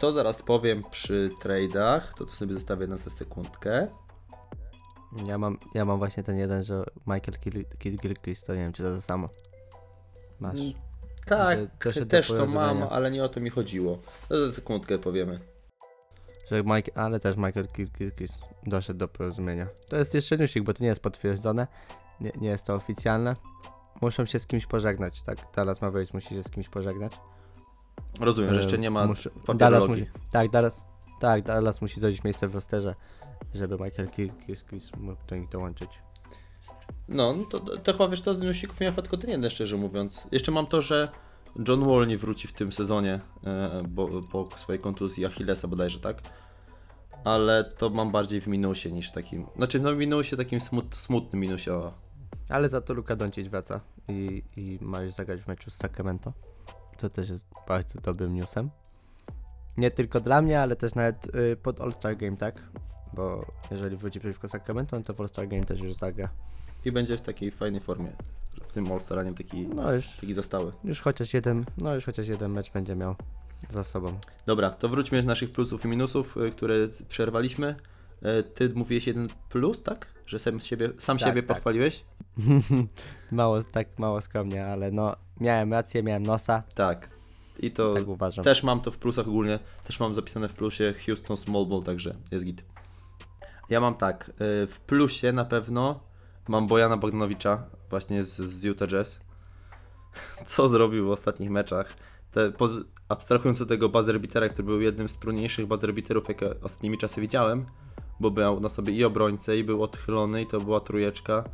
to 0.00 0.12
zaraz 0.12 0.42
powiem 0.42 0.82
przy 0.90 1.30
trade'ach, 1.42 2.00
to 2.16 2.26
co 2.26 2.36
sobie 2.36 2.54
zostawię 2.54 2.86
na 2.86 2.96
za 2.96 3.10
sekundkę. 3.10 3.88
Ja 5.26 5.38
mam, 5.38 5.58
ja 5.74 5.84
mam 5.84 5.98
właśnie 5.98 6.22
ten 6.22 6.36
jeden, 6.36 6.64
że 6.64 6.84
Michael 7.06 7.38
Kidd- 7.38 7.76
Kidd 7.78 8.02
Gilchrist, 8.02 8.46
to 8.46 8.54
nie 8.54 8.60
wiem, 8.60 8.72
czy 8.72 8.82
to 8.82 8.94
to 8.94 9.02
samo. 9.02 9.28
Masz. 10.40 10.60
Tak, 11.28 11.58
do 11.94 12.06
też 12.06 12.28
to 12.28 12.46
mam, 12.46 12.82
ale 12.90 13.10
nie 13.10 13.24
o 13.24 13.28
to 13.28 13.40
mi 13.40 13.50
chodziło. 13.50 13.98
To 14.28 14.46
za 14.48 14.54
sekundkę 14.54 14.98
powiemy. 14.98 15.40
Że 16.50 16.62
Mike, 16.62 16.92
ale 16.98 17.20
też 17.20 17.36
Michael 17.36 17.66
Gilchrist 17.98 18.34
doszedł 18.66 18.98
do 18.98 19.08
porozumienia. 19.08 19.66
To 19.88 19.96
jest 19.96 20.14
jeszcze 20.14 20.38
newsik, 20.38 20.62
bo 20.64 20.74
to 20.74 20.82
nie 20.82 20.88
jest 20.88 21.00
potwierdzone, 21.00 21.66
nie, 22.20 22.32
nie 22.40 22.48
jest 22.48 22.66
to 22.66 22.74
oficjalne. 22.74 23.34
Muszą 24.00 24.26
się 24.26 24.38
z 24.38 24.46
kimś 24.46 24.66
pożegnać, 24.66 25.22
tak? 25.22 25.38
Dallas 25.56 25.82
Mavericks 25.82 26.14
musi 26.14 26.28
się 26.28 26.42
z 26.42 26.50
kimś 26.50 26.68
pożegnać. 26.68 27.12
Rozumiem, 28.20 28.50
że 28.54 28.60
E, 28.60 28.62
jeszcze 28.62 28.78
nie 28.78 28.90
ma 28.90 29.06
muszę- 29.06 29.30
Dallas 29.54 29.88
musi, 29.88 30.06
tak, 30.30 30.50
Dallas, 30.50 30.84
tak, 31.20 31.42
Dallas 31.42 31.80
musi 31.82 32.00
zrobić 32.00 32.24
miejsce 32.24 32.48
w 32.48 32.54
rosterze, 32.54 32.94
żeby 33.54 33.74
Michael 33.84 34.08
Gilchrist 34.46 34.96
mógł 34.96 35.26
do 35.26 35.36
nich 35.36 35.48
dołączyć. 35.48 35.90
No, 37.08 37.34
no 37.34 37.44
to, 37.44 37.60
to 37.60 37.92
chyba 37.92 38.08
wiesz 38.08 38.20
co, 38.20 38.34
z 38.34 38.40
newsików 38.40 38.80
miałem 38.80 38.94
tylko 38.94 39.16
ten 39.16 39.30
jeden, 39.30 39.50
szczerze 39.50 39.76
mówiąc. 39.76 40.26
Jeszcze 40.32 40.52
mam 40.52 40.66
to, 40.66 40.82
że 40.82 41.08
John 41.68 41.86
Wall 41.86 42.06
nie 42.06 42.18
wróci 42.18 42.48
w 42.48 42.52
tym 42.52 42.72
sezonie, 42.72 43.20
e, 43.44 43.82
bo, 43.88 44.08
po 44.22 44.48
swojej 44.56 44.80
kontuzji 44.80 45.26
Achillesa 45.26 45.68
bodajże, 45.68 46.00
tak? 46.00 46.22
Ale 47.24 47.64
to 47.64 47.90
mam 47.90 48.10
bardziej 48.10 48.40
w 48.40 48.46
minusie 48.46 48.92
niż 48.92 49.10
takim, 49.10 49.46
znaczy 49.56 49.80
no 49.80 49.92
w 49.92 49.96
minusie, 49.96 50.36
takim 50.36 50.60
smut, 50.60 50.96
smutnym 50.96 51.40
minusie. 51.40 51.70
O. 51.70 51.92
Ale 52.48 52.68
za 52.68 52.80
to 52.80 52.94
Luka 52.94 53.16
Doncic 53.16 53.48
wraca 53.48 53.80
i, 54.08 54.42
i 54.56 54.78
ma 54.80 55.02
już 55.02 55.14
zagrać 55.14 55.40
w 55.40 55.46
meczu 55.46 55.70
z 55.70 55.74
Sacramento. 55.74 56.32
To 56.98 57.10
też 57.10 57.28
jest 57.28 57.46
bardzo 57.68 58.00
dobrym 58.00 58.34
newsem. 58.34 58.70
Nie 59.76 59.90
tylko 59.90 60.20
dla 60.20 60.42
mnie, 60.42 60.60
ale 60.60 60.76
też 60.76 60.94
nawet 60.94 61.34
y, 61.34 61.56
pod 61.56 61.80
All-Star 61.80 62.16
Game, 62.16 62.36
tak? 62.36 62.62
Bo 63.12 63.46
jeżeli 63.70 63.96
wróci 63.96 64.20
przeciwko 64.20 64.48
Sacramento, 64.48 64.96
no 64.96 65.02
to 65.02 65.14
w 65.14 65.20
All-Star 65.20 65.48
Game 65.48 65.64
też 65.64 65.80
już 65.80 65.94
zagra. 65.94 66.28
I 66.84 66.92
będzie 66.92 67.16
w 67.16 67.20
takiej 67.20 67.50
fajnej 67.50 67.80
formie, 67.80 68.12
w 68.68 68.72
tym 68.72 68.92
All-Star, 68.92 69.18
a 69.18 69.22
nie 69.22 69.34
taki, 69.34 69.66
No 69.66 69.92
już, 69.92 70.06
taki 70.20 70.34
zastały. 70.34 70.72
już 70.84 71.00
chociaż 71.00 71.34
jeden, 71.34 71.64
no 71.78 71.94
już 71.94 72.04
chociaż 72.04 72.28
jeden 72.28 72.52
mecz 72.52 72.70
będzie 72.72 72.96
miał 72.96 73.14
za 73.70 73.84
sobą. 73.84 74.18
Dobra, 74.46 74.70
to 74.70 74.88
wróćmy 74.88 75.20
do 75.22 75.26
naszych 75.28 75.50
plusów 75.50 75.84
i 75.84 75.88
minusów, 75.88 76.36
y, 76.36 76.50
które 76.50 76.74
przerwaliśmy. 77.08 77.74
E, 78.22 78.42
Ty 78.42 78.68
mówiłeś 78.74 79.06
jeden 79.06 79.28
plus, 79.48 79.82
tak? 79.82 80.06
Że 80.26 80.38
sam 80.38 80.60
siebie, 80.60 80.90
sam 80.98 81.18
Tak, 81.18 81.28
siebie 81.28 81.42
tak. 81.42 81.56
pochwaliłeś? 81.56 82.04
mało, 83.30 83.62
tak 83.62 83.98
mało 83.98 84.20
skromnie, 84.20 84.66
ale 84.66 84.90
no 84.90 85.16
miałem 85.40 85.72
rację, 85.72 86.02
miałem 86.02 86.22
nosa, 86.26 86.62
Tak. 86.74 87.10
I 87.60 87.70
to 87.70 87.94
tak 87.94 88.08
uważam. 88.08 88.44
też 88.44 88.62
mam 88.62 88.80
to 88.80 88.90
w 88.90 88.98
plusach 88.98 89.28
ogólnie. 89.28 89.58
Też 89.84 90.00
mam 90.00 90.14
zapisane 90.14 90.48
w 90.48 90.52
plusie 90.52 90.94
Houston 91.06 91.36
Small 91.36 91.66
Ball, 91.66 91.82
także 91.82 92.14
jest 92.30 92.44
git. 92.44 92.64
Ja 93.70 93.80
mam 93.80 93.94
tak. 93.94 94.28
y, 94.30 94.66
W 94.66 94.80
plusie 94.86 95.32
na 95.32 95.44
pewno 95.44 96.00
mam 96.48 96.66
Bojana 96.66 96.96
Bogdanowicza, 96.96 97.62
właśnie 97.90 98.24
z, 98.24 98.36
z 98.36 98.64
Utah 98.64 98.88
Jazz. 98.88 99.20
Co 100.44 100.68
zrobił 100.68 101.06
w 101.06 101.10
ostatnich 101.10 101.50
meczach. 101.50 101.94
Te, 102.32 102.52
poz, 102.52 102.72
abstrahując 103.08 103.60
od 103.60 103.68
tego 103.68 103.88
buzzer 103.88 104.20
beatera, 104.20 104.48
który 104.48 104.66
był 104.66 104.80
jednym 104.80 105.08
z 105.08 105.18
trudniejszych 105.18 105.66
buzzer 105.66 105.94
beaterów, 105.94 106.28
jakie 106.28 106.60
ostatnimi 106.60 106.98
czasy 106.98 107.20
widziałem, 107.20 107.66
bo 108.20 108.30
miał 108.30 108.60
na 108.60 108.68
sobie 108.68 108.92
i 108.92 109.04
obrońcę, 109.04 109.56
i 109.58 109.64
był 109.64 109.82
odchylony, 109.82 110.42
i 110.42 110.46
to 110.46 110.60
była 110.60 110.80
trójeczka. 110.80 111.44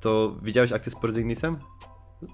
To 0.00 0.36
widziałeś 0.42 0.72
akcję 0.72 0.92
z 0.92 0.94
Porzyngnisem? 0.94 1.56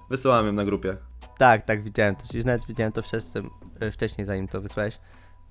Wysyłałem 0.09 0.45
ją 0.45 0.53
na 0.53 0.65
grupie. 0.65 0.97
Tak, 1.37 1.65
tak, 1.65 1.83
widziałem 1.83 2.15
to. 2.15 2.21
Już 2.33 2.45
nawet 2.45 2.65
widziałem 2.65 2.91
to 2.91 3.01
wcześniej, 3.01 3.43
wcześniej 3.91 4.27
zanim 4.27 4.47
to 4.47 4.61
wysłałeś. 4.61 4.99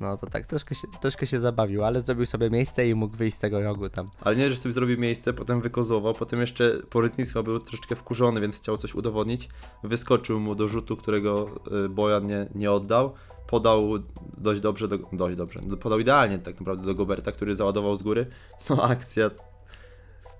No 0.01 0.17
to 0.17 0.27
tak, 0.27 0.47
troszkę 0.47 0.75
się, 0.75 0.89
troszkę 1.01 1.27
się 1.27 1.41
zabawił, 1.41 1.85
ale 1.85 2.03
zrobił 2.03 2.27
sobie 2.27 2.51
miejsce 2.51 2.89
i 2.89 2.95
mógł 2.95 3.17
wyjść 3.17 3.37
z 3.37 3.41
tego 3.41 3.61
rogu 3.61 3.89
tam. 3.89 4.07
Ale 4.21 4.37
nie, 4.37 4.51
że 4.51 4.57
sobie 4.57 4.73
zrobił 4.73 4.99
miejsce, 4.99 5.33
potem 5.33 5.61
wykozował, 5.61 6.15
potem 6.15 6.41
jeszcze 6.41 6.71
Porytnictwa 6.91 7.43
był 7.43 7.59
troszeczkę 7.59 7.97
wkurzony, 7.97 8.41
więc 8.41 8.57
chciał 8.57 8.77
coś 8.77 8.95
udowodnić. 8.95 9.49
Wyskoczył 9.85 10.41
mu 10.41 10.55
do 10.55 10.69
rzutu, 10.69 10.97
którego 10.97 11.51
y, 11.85 11.89
Bojan 11.89 12.27
nie, 12.27 12.47
nie 12.55 12.73
oddał. 12.73 13.13
Podał 13.47 13.91
dość 14.39 14.61
dobrze, 14.61 14.89
do, 14.89 14.99
dość 15.13 15.37
dobrze, 15.37 15.61
podał 15.81 15.99
idealnie 15.99 16.39
tak 16.39 16.61
naprawdę 16.61 16.87
do 16.87 16.95
Goberta, 16.95 17.33
który 17.33 17.55
załadował 17.55 17.97
z 17.97 18.03
góry. 18.03 18.27
No 18.71 18.83
akcja, 18.83 19.31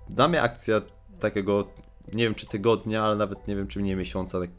dla 0.09 0.27
mnie 0.27 0.41
akcja 0.41 0.81
takiego, 1.19 1.67
nie 2.13 2.23
wiem 2.23 2.35
czy 2.35 2.45
tygodnia, 2.45 3.03
ale 3.03 3.15
nawet 3.15 3.47
nie 3.47 3.55
wiem 3.55 3.67
czy 3.67 3.81
nie 3.81 3.95
miesiąca 3.95 4.39
tak, 4.39 4.49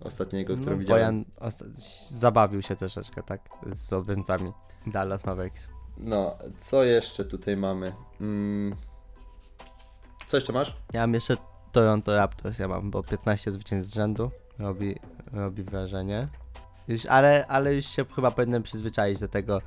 ostatniego, 0.00 0.54
który 0.54 0.70
No, 0.70 0.76
widziałem. 0.78 1.24
Bojan 1.24 1.24
zabawił 2.08 2.62
się 2.62 2.76
troszeczkę, 2.76 3.22
tak, 3.22 3.48
z 3.72 3.92
obrońcami 3.92 4.52
Dallas 4.86 5.24
Mavericks. 5.26 5.68
No, 5.96 6.38
co 6.60 6.84
jeszcze 6.84 7.24
tutaj 7.24 7.56
mamy? 7.56 7.92
Mm. 8.20 8.76
Co 10.26 10.36
jeszcze 10.36 10.52
masz? 10.52 10.76
Ja 10.92 11.00
mam 11.00 11.14
jeszcze 11.14 11.36
Toronto 11.72 12.16
Raptors, 12.16 12.58
ja 12.58 12.68
mam, 12.68 12.90
bo 12.90 13.02
15 13.02 13.52
zwycięstw 13.52 13.92
z 13.92 13.94
rzędu 13.94 14.30
robi, 14.58 14.96
robi 15.32 15.62
wrażenie. 15.62 16.28
Już, 16.88 17.06
ale, 17.06 17.46
ale 17.46 17.74
już 17.74 17.86
się 17.86 18.04
chyba 18.04 18.30
powinienem 18.30 18.62
przyzwyczaić 18.62 19.20
do 19.20 19.28
tego, 19.28 19.60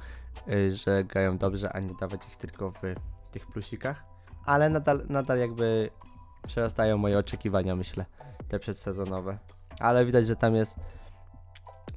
y, 0.49 0.75
że 0.75 1.03
grają 1.03 1.37
dobrze, 1.37 1.73
a 1.73 1.79
nie 1.79 1.95
dawać 1.99 2.27
ich 2.27 2.35
tylko 2.35 2.71
w 2.71 2.81
tych 3.31 3.47
plusikach. 3.47 4.03
Ale 4.45 4.69
nadal, 4.69 5.05
nadal 5.09 5.39
jakby 5.39 5.89
przerastają 6.47 6.97
moje 6.97 7.17
oczekiwania, 7.17 7.75
myślę, 7.75 8.05
te 8.47 8.59
przedsezonowe. 8.59 9.37
Ale 9.79 10.05
widać, 10.05 10.27
że 10.27 10.35
tam 10.35 10.55
jest, 10.55 10.75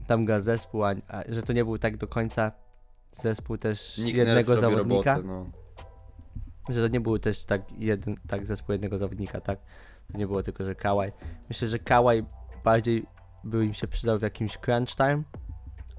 tam 0.07 0.25
gra 0.25 0.41
zespół, 0.41 0.85
a, 0.85 0.95
a 1.09 1.23
że 1.29 1.43
to 1.43 1.53
nie 1.53 1.65
był 1.65 1.79
tak 1.79 1.97
do 1.97 2.07
końca 2.07 2.53
zespół 3.13 3.59
też 3.59 3.99
Nick 3.99 4.17
jednego 4.17 4.51
robi 4.51 4.61
zawodnika 4.61 5.17
robotę, 5.17 5.29
no. 5.29 6.75
że 6.75 6.83
to 6.83 6.89
nie 6.89 7.01
był 7.01 7.19
też 7.19 7.45
tak 7.45 7.63
jeden, 7.79 8.17
tak 8.29 8.47
zespół 8.47 8.73
jednego 8.73 8.99
zawodnika, 8.99 9.41
tak? 9.41 9.59
To 10.13 10.19
nie 10.19 10.27
było 10.27 10.43
tylko, 10.43 10.65
że 10.65 10.75
Kawaj. 10.75 11.13
Myślę, 11.49 11.69
że 11.69 11.79
Kawaj 11.79 12.25
bardziej 12.65 13.07
by 13.45 13.65
im 13.65 13.75
się 13.75 13.89
przydał 13.89 14.19
w 14.19 14.23
jakimś 14.23 14.59
crunch 14.59 14.97
time, 14.97 15.23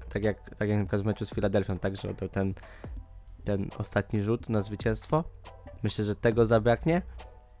tak 0.08 0.24
jak, 0.24 0.56
tak 0.56 0.68
jak 0.68 0.78
na 0.78 0.84
przykład 0.84 1.02
w 1.02 1.04
meczu 1.04 1.24
z 1.24 1.34
Filadelfią, 1.34 1.78
tak, 1.78 1.96
że 1.96 2.10
oddał 2.10 2.28
ten, 2.28 2.54
ten 3.44 3.70
ostatni 3.78 4.22
rzut 4.22 4.48
na 4.48 4.62
zwycięstwo. 4.62 5.24
Myślę, 5.82 6.04
że 6.04 6.16
tego 6.16 6.46
zabraknie, 6.46 7.02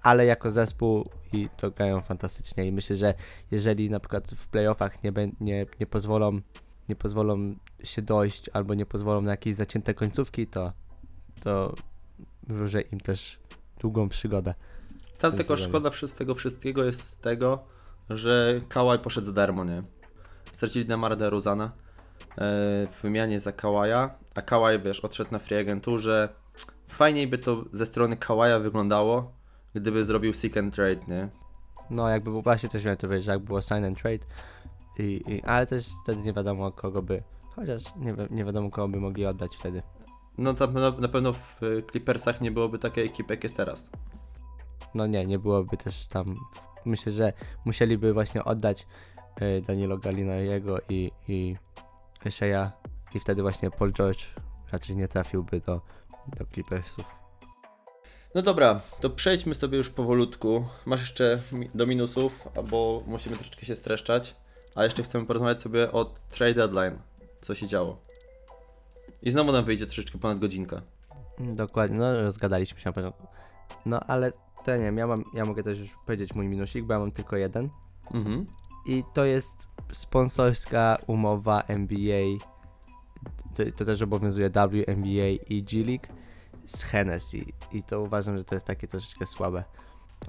ale 0.02 0.26
jako 0.26 0.50
zespół 0.50 1.08
i 1.32 1.48
to 1.56 1.70
grają 1.70 2.00
fantastycznie 2.00 2.66
i 2.66 2.72
myślę, 2.72 2.96
że 2.96 3.14
jeżeli 3.50 3.90
na 3.90 4.00
przykład 4.00 4.30
w 4.30 4.46
playoffach 4.48 5.02
nie, 5.04 5.12
nie, 5.40 5.66
nie 5.80 5.86
pozwolą 5.86 6.40
nie 6.88 6.96
pozwolą 6.96 7.54
się 7.84 8.02
dojść 8.02 8.48
albo 8.52 8.74
nie 8.74 8.86
pozwolą 8.86 9.20
na 9.22 9.30
jakieś 9.30 9.54
zacięte 9.54 9.94
końcówki, 9.94 10.46
to, 10.46 10.72
to 11.40 11.74
wróżę 12.42 12.80
im 12.80 13.00
też 13.00 13.38
długą 13.78 14.08
przygodę. 14.08 14.54
Tam 15.18 15.32
tylko 15.32 15.56
sezonie. 15.56 15.68
szkoda 15.68 15.90
wszy- 15.90 16.08
z 16.08 16.14
tego 16.14 16.34
wszystkiego 16.34 16.84
jest 16.84 17.20
tego, 17.20 17.64
że 18.10 18.60
Kałaj 18.68 18.98
poszedł 18.98 19.26
za 19.26 19.32
darmo, 19.32 19.64
nie? 19.64 19.82
Stracili 20.52 20.84
Demara 20.86 21.16
DeRozana 21.16 21.64
e, 21.64 21.70
w 22.86 23.02
wymianie 23.02 23.40
za 23.40 23.52
Kałaja, 23.52 24.14
a 24.34 24.42
Kałaj, 24.42 24.80
wiesz, 24.82 25.00
odszedł 25.00 25.30
na 25.32 25.38
free 25.38 25.58
agenturze. 25.58 26.28
Fajniej 26.88 27.26
by 27.26 27.38
to 27.38 27.64
ze 27.72 27.86
strony 27.86 28.16
Kałaja 28.16 28.58
wyglądało, 28.58 29.32
gdyby 29.74 30.04
zrobił 30.04 30.34
seek 30.34 30.56
and 30.56 30.74
trade, 30.74 31.00
nie? 31.08 31.28
No, 31.90 32.08
jakby 32.08 32.30
było 32.30 32.42
właśnie 32.42 32.68
coś 32.68 32.84
miałem 32.84 32.96
to 32.96 33.06
powiedzieć, 33.06 33.24
że 33.26 33.32
jak 33.32 33.40
było 33.40 33.62
sign 33.62 33.84
and 33.84 33.98
trade, 34.02 34.24
i, 34.98 35.22
i, 35.26 35.42
ale 35.42 35.66
też 35.66 35.90
wtedy 36.02 36.22
nie 36.22 36.32
wiadomo 36.32 36.72
kogo 36.72 37.02
by, 37.02 37.22
chociaż 37.56 37.82
nie, 37.96 38.14
wi- 38.14 38.26
nie 38.30 38.44
wiadomo 38.44 38.70
kogo 38.70 38.88
by 38.88 39.00
mogli 39.00 39.26
oddać 39.26 39.56
wtedy. 39.56 39.82
No 40.38 40.54
tam 40.54 40.74
na, 40.74 40.90
na 40.90 41.08
pewno 41.08 41.32
w 41.32 41.60
e, 41.62 41.82
Clippersach 41.90 42.40
nie 42.40 42.50
byłoby 42.50 42.78
takiej 42.78 43.06
ekipy, 43.06 43.34
jak 43.34 43.42
jest 43.44 43.56
teraz. 43.56 43.90
No 44.94 45.06
nie, 45.06 45.26
nie 45.26 45.38
byłoby 45.38 45.76
też 45.76 46.06
tam, 46.06 46.36
myślę, 46.84 47.12
że 47.12 47.32
musieliby 47.64 48.12
właśnie 48.12 48.44
oddać 48.44 48.86
y, 49.42 49.62
Danilo 49.66 49.98
Gallinariego 49.98 50.78
i, 50.88 51.10
i 51.28 51.56
Shea 52.30 52.72
i 53.14 53.20
wtedy 53.20 53.42
właśnie 53.42 53.70
Paul 53.70 53.92
George 53.92 54.24
raczej 54.72 54.96
nie 54.96 55.08
trafiłby 55.08 55.60
do, 55.60 55.80
do 56.38 56.46
Clippersów. 56.52 57.04
No 58.34 58.42
dobra, 58.42 58.80
to 59.00 59.10
przejdźmy 59.10 59.54
sobie 59.54 59.78
już 59.78 59.90
powolutku. 59.90 60.64
Masz 60.86 61.00
jeszcze 61.00 61.38
do 61.74 61.86
minusów, 61.86 62.48
albo 62.56 63.02
musimy 63.06 63.36
troszeczkę 63.36 63.66
się 63.66 63.76
streszczać. 63.76 64.36
A 64.74 64.84
jeszcze 64.84 65.02
chcemy 65.02 65.26
porozmawiać 65.26 65.62
sobie 65.62 65.92
o 65.92 66.14
trade 66.30 66.54
deadline, 66.54 66.98
co 67.40 67.54
się 67.54 67.68
działo. 67.68 67.98
I 69.22 69.30
znowu 69.30 69.52
nam 69.52 69.64
wyjdzie 69.64 69.86
troszeczkę 69.86 70.18
ponad 70.18 70.38
godzinka. 70.38 70.82
Dokładnie, 71.38 71.98
no 71.98 72.22
rozgadaliśmy 72.22 72.80
się 72.80 72.88
na 72.88 72.92
początku. 72.92 73.26
No 73.86 74.00
ale 74.00 74.32
to 74.64 74.76
nie 74.76 74.82
wiem, 74.82 74.96
ja, 74.96 75.06
mam, 75.06 75.24
ja 75.34 75.44
mogę 75.44 75.62
też 75.62 75.78
już 75.78 75.90
powiedzieć 76.06 76.34
mój 76.34 76.48
minusik, 76.48 76.84
bo 76.84 76.92
ja 76.92 76.98
mam 76.98 77.12
tylko 77.12 77.36
jeden. 77.36 77.68
Mhm. 78.14 78.46
I 78.86 79.04
to 79.14 79.24
jest 79.24 79.68
sponsorska 79.92 80.98
umowa 81.06 81.62
NBA. 81.62 82.24
To, 83.54 83.62
to 83.76 83.84
też 83.84 84.02
obowiązuje 84.02 84.50
WNBA 84.50 85.28
i 85.48 85.62
G 85.62 85.84
League 85.84 86.22
z 86.66 86.82
Hennessy. 86.82 87.44
I 87.72 87.82
to 87.82 88.00
uważam, 88.00 88.38
że 88.38 88.44
to 88.44 88.54
jest 88.54 88.66
takie 88.66 88.88
troszeczkę 88.88 89.26
słabe. 89.26 89.64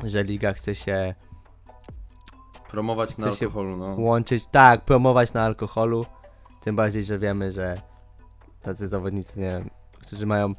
Że 0.04 0.24
liga 0.24 0.54
chce 0.54 0.76
się 0.76 1.16
Promować 2.70 3.18
na 3.18 3.28
Chce 3.28 3.38
się 3.38 3.46
alkoholu, 3.46 3.78
no. 3.78 3.96
łączyć, 4.00 4.46
tak, 4.52 4.82
promować 4.86 5.34
na 5.34 5.44
alkoholu. 5.44 6.06
Tym 6.62 6.76
bardziej, 6.76 7.04
że 7.04 7.20
wiemy, 7.20 7.52
że 7.52 7.82
tacy 8.62 8.88
zawodnicy, 8.88 9.40
nie 9.40 9.46
wiem, 9.46 9.70
którzy 10.02 10.26
mają 10.26 10.54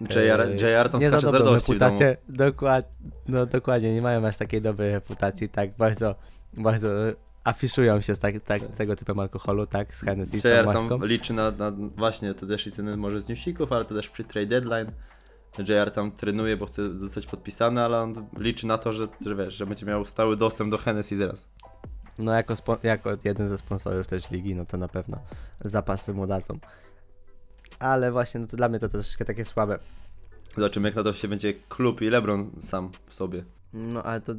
JR, 0.00 0.48
Yy, 0.48 0.54
JR 0.54 0.88
tam 0.88 1.00
nie 1.00 1.10
za 1.10 1.18
skacze 1.18 1.26
z 1.26 1.32
dobrą 1.32 1.38
radości 1.46 1.74
w 1.74 1.78
domu. 1.78 1.98
reputację. 2.00 2.16
Dokład, 2.28 2.88
no 3.28 3.46
dokładnie, 3.46 3.94
nie 3.94 4.02
mają 4.02 4.26
aż 4.26 4.36
takiej 4.36 4.62
dobrej 4.62 4.92
reputacji, 4.92 5.48
tak 5.48 5.76
bardzo, 5.76 6.14
bardzo 6.52 7.08
e, 7.08 7.12
afiszują 7.48 8.00
się 8.00 8.14
z 8.14 8.18
tak, 8.18 8.34
tak, 8.44 8.62
tego 8.76 8.96
typu 8.96 9.20
alkoholu, 9.20 9.66
tak, 9.66 9.94
z 9.94 10.00
Hennessy, 10.00 10.64
marką. 10.64 10.88
tam 10.88 11.06
liczy 11.06 11.32
na, 11.32 11.50
na 11.50 11.72
właśnie, 11.96 12.34
to 12.34 12.46
też 12.46 12.66
i 12.66 12.72
ceny 12.72 12.96
może 12.96 13.20
z 13.20 13.28
newsików, 13.28 13.72
ale 13.72 13.84
to 13.84 13.94
też 13.94 14.08
przy 14.08 14.24
trade 14.24 14.46
deadline. 14.46 14.92
JR 15.58 15.90
tam 15.90 16.12
trenuje, 16.12 16.56
bo 16.56 16.66
chce 16.66 16.94
zostać 16.94 17.26
podpisany, 17.26 17.82
ale 17.82 18.00
on 18.00 18.26
liczy 18.38 18.66
na 18.66 18.78
to, 18.78 18.92
że, 18.92 19.08
że 19.26 19.36
wiesz, 19.36 19.54
że 19.54 19.66
będzie 19.66 19.86
miał 19.86 20.04
stały 20.04 20.36
dostęp 20.36 20.70
do 20.70 20.78
Hennessy 20.78 21.18
teraz. 21.18 21.46
No 22.18 22.32
jako, 22.32 22.54
jako 22.82 23.10
jeden 23.24 23.48
ze 23.48 23.58
sponsorów 23.58 24.06
też 24.06 24.30
ligi, 24.30 24.54
no 24.54 24.66
to 24.66 24.76
na 24.76 24.88
pewno 24.88 25.18
zapasy 25.64 26.14
mu 26.14 26.26
dadzą. 26.26 26.58
Ale 27.78 28.12
właśnie, 28.12 28.40
no 28.40 28.46
to 28.46 28.56
dla 28.56 28.68
mnie 28.68 28.78
to 28.78 28.88
troszeczkę 28.88 29.24
takie 29.24 29.44
słabe. 29.44 29.78
Zobaczymy 30.56 30.88
jak 30.88 30.96
na 30.96 31.02
to 31.02 31.12
się 31.12 31.28
będzie 31.28 31.54
klub 31.68 32.02
i 32.02 32.10
LeBron 32.10 32.50
sam 32.60 32.90
w 33.06 33.14
sobie. 33.14 33.44
No 33.72 34.02
ale 34.02 34.20
to 34.20 34.34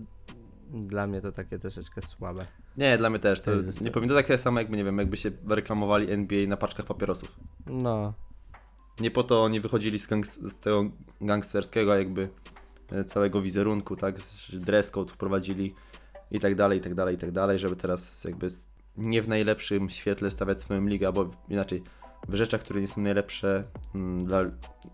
dla 0.73 1.07
mnie 1.07 1.21
to 1.21 1.31
takie 1.31 1.59
troszeczkę 1.59 2.01
słabe. 2.01 2.45
Nie, 2.79 2.97
dla 2.97 3.09
mnie 3.09 3.19
też. 3.19 3.41
To 3.41 3.51
nie 3.81 3.91
powinno 3.91 4.15
takie 4.15 4.37
samo 4.37 4.59
jakby, 4.59 4.77
nie 4.77 4.83
wiem, 4.83 4.97
jakby 4.97 5.17
się 5.17 5.31
reklamowali 5.49 6.11
NBA 6.11 6.47
na 6.47 6.57
paczkach 6.57 6.85
papierosów. 6.85 7.35
No, 7.67 8.13
Nie 8.99 9.11
po 9.11 9.23
to 9.23 9.43
oni 9.43 9.59
wychodzili 9.59 9.99
z, 9.99 10.07
gangs- 10.07 10.49
z 10.49 10.59
tego 10.59 10.83
gangsterskiego 11.21 11.95
jakby 11.95 12.29
e, 12.91 13.03
całego 13.05 13.41
wizerunku, 13.41 13.95
tak, 13.95 14.19
z- 14.19 14.59
dress 14.59 14.91
code 14.91 15.11
wprowadzili 15.13 15.75
i 16.31 16.39
tak 16.39 16.55
dalej, 16.55 16.79
i 16.79 16.81
tak 16.81 16.95
dalej, 16.95 17.15
i 17.15 17.17
tak 17.17 17.31
dalej, 17.31 17.59
żeby 17.59 17.75
teraz 17.75 18.23
jakby 18.23 18.47
nie 18.97 19.21
w 19.21 19.27
najlepszym 19.27 19.89
świetle 19.89 20.31
stawiać 20.31 20.61
swoją 20.61 20.85
ligę, 20.85 21.07
albo 21.07 21.31
inaczej, 21.49 21.83
w 22.27 22.35
rzeczach, 22.35 22.61
które 22.61 22.81
nie 22.81 22.87
są 22.87 23.01
najlepsze 23.01 23.63
mm, 23.95 24.23
dla 24.23 24.39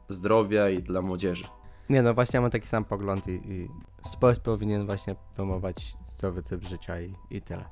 zdrowia 0.10 0.70
i 0.70 0.84
dla 0.84 1.02
młodzieży. 1.02 1.46
nie 1.90 2.02
no 2.02 2.14
właśnie 2.14 2.38
ja 2.38 2.42
mam 2.42 2.52
taki 2.52 2.68
sam 2.68 2.86
pogląd 2.86 3.28
i, 3.28 3.32
i 3.32 3.70
sport 4.08 4.42
powinien 4.42 4.86
właśnie 4.86 5.16
promować 5.36 5.98
zdrowy 6.08 6.44
tryb 6.44 6.64
życia 6.64 7.02
i, 7.02 7.16
i 7.30 7.42
tyle. 7.42 7.66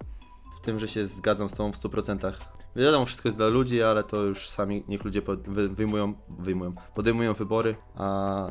W 0.58 0.66
tym, 0.66 0.80
że 0.80 0.88
się 0.88 1.08
zgadzam 1.08 1.50
z 1.50 1.54
tobą 1.54 1.72
w 1.72 1.76
100%. 1.76 2.34
Wiadomo, 2.76 3.06
wszystko 3.06 3.28
jest 3.28 3.38
dla 3.38 3.48
ludzi, 3.48 3.84
ale 3.84 4.04
to 4.04 4.18
już 4.18 4.50
sami 4.50 4.84
niech 4.88 5.04
ludzie 5.04 5.22
wyjmują, 5.70 6.14
wyjmują, 6.40 6.74
podejmują 6.96 7.34
wybory, 7.34 7.76
a, 7.96 8.48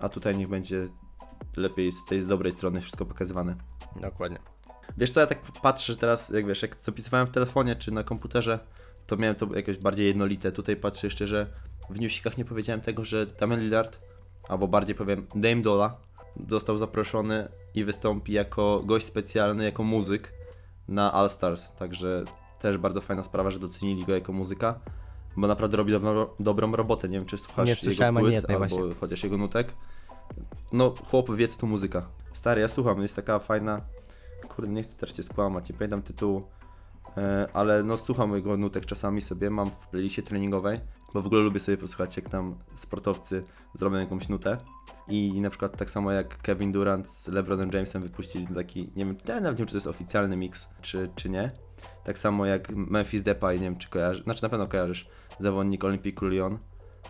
a 0.00 0.08
tutaj 0.08 0.36
niech 0.36 0.48
będzie 0.48 0.88
lepiej 1.56 1.92
z 1.92 2.04
tej 2.04 2.22
z 2.22 2.26
dobrej 2.26 2.52
strony 2.52 2.80
wszystko 2.80 3.06
pokazywane. 3.06 3.56
Dokładnie. 3.96 4.38
Wiesz 4.96 5.10
co, 5.10 5.20
ja 5.20 5.26
tak 5.26 5.42
patrzę 5.62 5.96
teraz, 5.96 6.28
jak 6.28 6.46
wiesz, 6.46 6.62
jak 6.62 6.76
zapisywałem 6.82 7.26
w 7.26 7.30
telefonie 7.30 7.76
czy 7.76 7.92
na 7.92 8.02
komputerze, 8.02 8.58
to 9.06 9.16
miałem 9.16 9.36
to 9.36 9.54
jakoś 9.54 9.78
bardziej 9.78 10.06
jednolite. 10.06 10.52
Tutaj 10.52 10.76
patrzę 10.76 11.06
jeszcze, 11.06 11.26
że 11.26 11.46
w 11.90 12.00
newsikach 12.00 12.38
nie 12.38 12.44
powiedziałem 12.44 12.80
tego, 12.80 13.04
że 13.04 13.26
Damian 13.26 13.60
Lillard, 13.60 13.98
albo 14.48 14.68
bardziej 14.68 14.94
powiem 14.94 15.26
Dame 15.34 15.62
Dola, 15.62 15.96
został 16.48 16.78
zaproszony 16.78 17.48
i 17.74 17.84
wystąpi 17.84 18.32
jako 18.32 18.82
gość 18.84 19.06
specjalny, 19.06 19.64
jako 19.64 19.82
muzyk 19.84 20.32
na 20.88 21.12
All 21.12 21.30
Stars. 21.30 21.72
Także 21.72 22.24
też 22.58 22.78
bardzo 22.78 23.00
fajna 23.00 23.22
sprawa, 23.22 23.50
że 23.50 23.58
docenili 23.58 24.04
go 24.04 24.14
jako 24.14 24.32
muzyka, 24.32 24.80
bo 25.36 25.46
naprawdę 25.46 25.76
robi 25.76 25.92
dobrą, 25.92 26.26
dobrą 26.40 26.76
robotę. 26.76 27.08
Nie 27.08 27.18
wiem, 27.18 27.26
czy 27.26 27.38
słuchasz 27.38 27.84
Nie 27.84 27.90
jego 27.90 28.20
płyt, 28.20 28.32
jednej 28.32 28.56
albo 28.56 28.76
właśnie. 28.76 28.94
chociaż 29.00 29.24
jego 29.24 29.36
nutek. 29.36 29.74
No, 30.72 30.94
chłop 31.10 31.34
wie, 31.34 31.48
co 31.48 31.60
to 31.60 31.66
muzyka. 31.66 32.06
Stary, 32.32 32.60
ja 32.60 32.68
słucham, 32.68 33.02
jest 33.02 33.16
taka 33.16 33.38
fajna 33.38 33.80
kurde, 34.48 34.72
nie 34.72 34.82
chcę 34.82 34.96
teraz 34.96 35.16
cię 35.16 35.22
skłamać, 35.22 35.68
nie 35.68 35.74
pamiętam 35.74 36.02
tytułu, 36.02 36.42
ale 37.52 37.82
no 37.82 37.96
słucham 37.96 38.34
jego 38.34 38.56
nutek 38.56 38.86
czasami 38.86 39.20
sobie, 39.20 39.50
mam 39.50 39.70
w 39.70 39.88
playliście 39.88 40.22
treningowej, 40.22 40.80
bo 41.14 41.22
w 41.22 41.26
ogóle 41.26 41.42
lubię 41.42 41.60
sobie 41.60 41.76
posłuchać, 41.76 42.16
jak 42.16 42.28
tam 42.28 42.54
sportowcy 42.74 43.44
zrobią 43.74 43.98
jakąś 43.98 44.28
nutę. 44.28 44.56
I 45.08 45.40
na 45.40 45.50
przykład 45.50 45.76
tak 45.76 45.90
samo 45.90 46.12
jak 46.12 46.42
Kevin 46.42 46.72
Durant 46.72 47.10
z 47.10 47.28
LeBronem 47.28 47.70
Jamesem 47.72 48.02
wypuścili 48.02 48.46
taki, 48.54 48.80
nie 48.96 49.04
wiem, 49.04 49.16
ja 49.28 49.34
nawet 49.34 49.52
nie 49.52 49.56
wiem, 49.58 49.66
czy 49.66 49.72
to 49.72 49.76
jest 49.76 49.86
oficjalny 49.86 50.36
mix, 50.36 50.68
czy, 50.82 51.08
czy 51.16 51.30
nie. 51.30 51.50
Tak 52.04 52.18
samo 52.18 52.46
jak 52.46 52.70
Memphis 52.70 53.22
Depay, 53.22 53.60
nie 53.60 53.64
wiem, 53.64 53.76
czy 53.76 53.88
kojarzysz, 53.88 54.24
znaczy 54.24 54.42
na 54.42 54.48
pewno 54.48 54.66
kojarzysz, 54.66 55.08
zawodnik 55.38 55.84
Olympique 55.84 56.28
Lyon, 56.28 56.58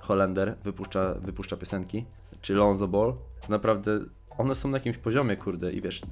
Holender, 0.00 0.56
wypuszcza, 0.64 1.14
wypuszcza 1.14 1.56
piosenki, 1.56 2.04
czy 2.40 2.54
Lonzo 2.54 2.88
Ball. 2.88 3.14
Naprawdę 3.48 4.00
one 4.38 4.54
są 4.54 4.68
na 4.68 4.76
jakimś 4.76 4.96
poziomie, 4.96 5.36
kurde, 5.36 5.72
i 5.72 5.80
wiesz, 5.80 6.02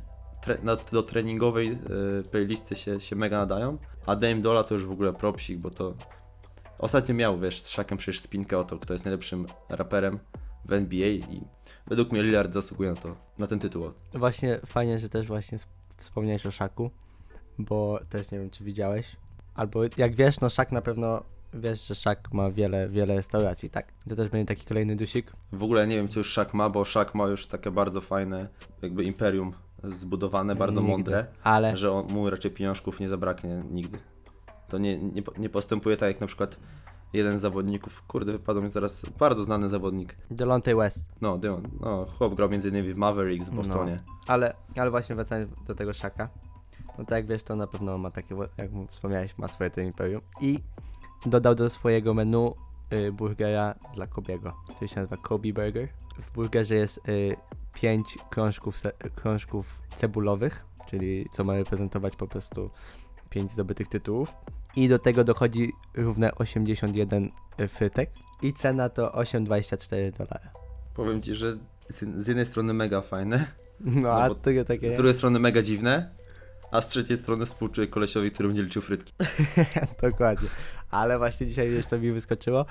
tre, 0.49 0.59
na, 0.63 0.77
do 0.77 1.03
treningowej 1.03 1.73
y, 1.73 2.29
playlisty 2.31 2.77
się, 2.77 3.01
się 3.01 3.17
mega 3.17 3.39
nadają, 3.39 3.79
a 4.07 4.17
Dame 4.17 4.37
Dola 4.41 4.65
to 4.65 4.75
już 4.75 4.87
w 4.87 4.93
ogóle 4.93 5.13
propsik, 5.13 5.59
bo 5.59 5.71
to 5.71 5.95
ostatnio 6.79 7.15
miał, 7.15 7.39
wiesz, 7.39 7.63
z 7.63 7.69
Szakiem 7.69 7.99
przecież 7.99 8.21
spinkę 8.21 8.59
o 8.59 8.65
to, 8.65 8.79
kto 8.79 8.93
jest 8.93 9.05
najlepszym 9.05 9.47
raperem 9.69 10.19
w 10.65 10.73
NBA 10.73 11.09
i 11.09 11.43
według 11.87 12.13
mnie 12.13 12.23
Lillard 12.23 12.55
zasługuje 12.55 12.91
na 12.91 12.97
to, 12.97 13.17
na 13.39 13.47
ten 13.47 13.59
tytuł. 13.59 13.91
Właśnie 14.15 14.61
fajnie, 14.67 14.99
że 14.99 15.09
też 15.09 15.27
właśnie 15.27 15.57
sp- 15.65 15.75
wspomniałeś 15.97 16.47
o 16.47 16.51
Szaku, 16.51 16.91
bo 17.59 18.01
też 18.09 18.31
nie 18.31 18.39
wiem, 18.39 18.51
czy 18.51 18.65
widziałeś. 18.65 19.17
Albo 19.55 19.81
jak 19.97 20.15
wiesz, 20.15 20.41
no 20.41 20.51
Szak 20.51 20.73
na 20.73 20.83
pewno 20.83 21.23
wiesz, 21.55 21.87
że 21.87 21.95
Szak 21.95 22.33
ma 22.33 22.51
wiele, 22.51 22.89
wiele 22.89 23.17
restauracji, 23.17 23.71
tak? 23.71 23.93
To 24.09 24.17
też 24.17 24.29
będzie 24.29 24.47
taki 24.47 24.67
kolejny 24.67 24.97
dusik. 24.97 25.33
W 25.53 25.63
ogóle 25.63 25.87
nie 25.87 25.97
wiem, 25.97 26.09
co 26.09 26.21
już 26.21 26.33
Szak 26.33 26.55
ma, 26.55 26.71
bo 26.71 26.85
Szak 26.85 27.15
ma 27.15 27.27
już 27.27 27.47
takie 27.47 27.71
bardzo 27.71 28.01
fajne, 28.01 28.49
jakby 28.83 29.05
imperium 29.05 29.53
zbudowane, 29.85 30.57
bardzo 30.57 30.81
Nigdy. 30.81 30.93
mądre, 30.93 31.27
Ale 31.43 31.77
że 31.77 31.93
on, 31.93 32.07
mu 32.07 32.31
raczej 32.31 32.51
pieniążków 32.51 33.01
nie 33.01 33.09
zabraknie 33.09 33.63
nigdy. 33.71 33.99
To 34.69 34.79
nie, 34.79 34.99
nie, 34.99 35.23
nie 35.39 35.49
postępuje 35.49 35.97
tak 35.97 36.09
jak 36.09 36.21
na 36.21 36.27
przykład 36.27 36.59
jeden 37.13 37.39
z 37.39 37.41
zawodników, 37.41 38.03
kurde, 38.03 38.33
wypadł 38.33 38.63
mi 38.63 38.71
teraz 38.71 39.03
bardzo 39.19 39.43
znany 39.43 39.69
zawodnik, 39.69 40.17
Delonte 40.31 40.77
West. 40.77 41.07
no, 41.21 41.39
Dion, 41.39 41.63
no, 41.81 42.07
chłop 42.19 42.35
grał 42.35 42.49
między 42.49 42.69
innymi 42.69 42.93
w 42.93 42.97
Mavericks 42.97 43.49
w 43.49 43.55
Bostonie. 43.55 44.01
Ale, 44.27 44.55
ale 44.77 44.91
właśnie 44.91 45.15
wracając 45.15 45.51
do 45.67 45.75
tego 45.75 45.93
Szaka, 45.93 46.29
no 46.99 47.05
tak 47.05 47.11
jak 47.11 47.27
wiesz, 47.27 47.43
to 47.43 47.57
na 47.57 47.67
pewno 47.67 47.99
ma 47.99 48.11
takie, 48.11 48.35
jak 48.57 48.71
wspomniałeś, 48.91 49.39
ma 49.39 49.49
swoje 49.49 49.71
to 49.71 49.81
imperium. 49.81 50.21
I 50.41 50.59
dodał 51.27 51.55
do 51.55 51.71
swojego 51.71 52.15
menu 52.15 52.55
y, 52.93 53.13
burgera 53.13 53.75
dla 53.95 54.07
Kobiego, 54.07 54.53
który 54.75 54.89
się 54.89 54.97
nazywa 54.97 55.17
Kobe 55.17 55.53
Burger. 55.53 55.89
W 56.19 56.35
burgerze 56.35 56.75
jest 56.75 57.09
y, 57.09 57.37
5 57.81 58.19
krążków, 58.31 58.83
krążków 59.15 59.83
cebulowych, 59.97 60.65
czyli 60.91 61.27
co 61.33 61.45
ma 61.45 61.55
reprezentować 61.55 62.17
po 62.17 62.29
prostu 62.29 62.71
5 63.31 63.53
zdobytych 63.53 63.89
tytułów. 63.89 64.33
I 64.77 64.89
do 64.89 64.99
tego 64.99 65.25
dochodzi 65.25 65.73
równe 65.95 66.35
81 66.35 67.31
frytek. 67.69 68.11
I 68.43 68.53
cena 68.53 68.89
to 68.89 69.11
8,24 69.11 70.13
dolara. 70.19 70.51
Powiem 70.95 71.23
Ci, 71.23 71.35
że 71.35 71.57
z, 71.89 72.27
jednej 72.27 72.47
strony 72.47 72.75
mega 72.75 73.01
fajne, 73.01 73.47
No, 73.81 74.01
No 74.01 74.13
a 74.13 74.29
bo 74.29 74.35
to 74.35 74.51
takie... 74.67 74.91
z 74.91 74.95
drugiej 74.95 75.15
strony 75.15 75.39
mega 75.39 75.63
dziwne, 75.63 76.11
a 76.71 76.81
z 76.81 76.89
trzeciej 76.89 77.17
strony 77.17 77.47
współczuję 77.47 77.87
kolesiowi, 77.87 78.31
który 78.31 78.55
nie 78.55 78.63
liczył 78.63 78.83
frytki. 78.83 79.13
Dokładnie. 80.03 80.49
Ale 80.91 81.19
właśnie 81.19 81.47
dzisiaj 81.47 81.83
to 81.91 81.99
mi 81.99 82.13
wyskoczyło. 82.13 82.67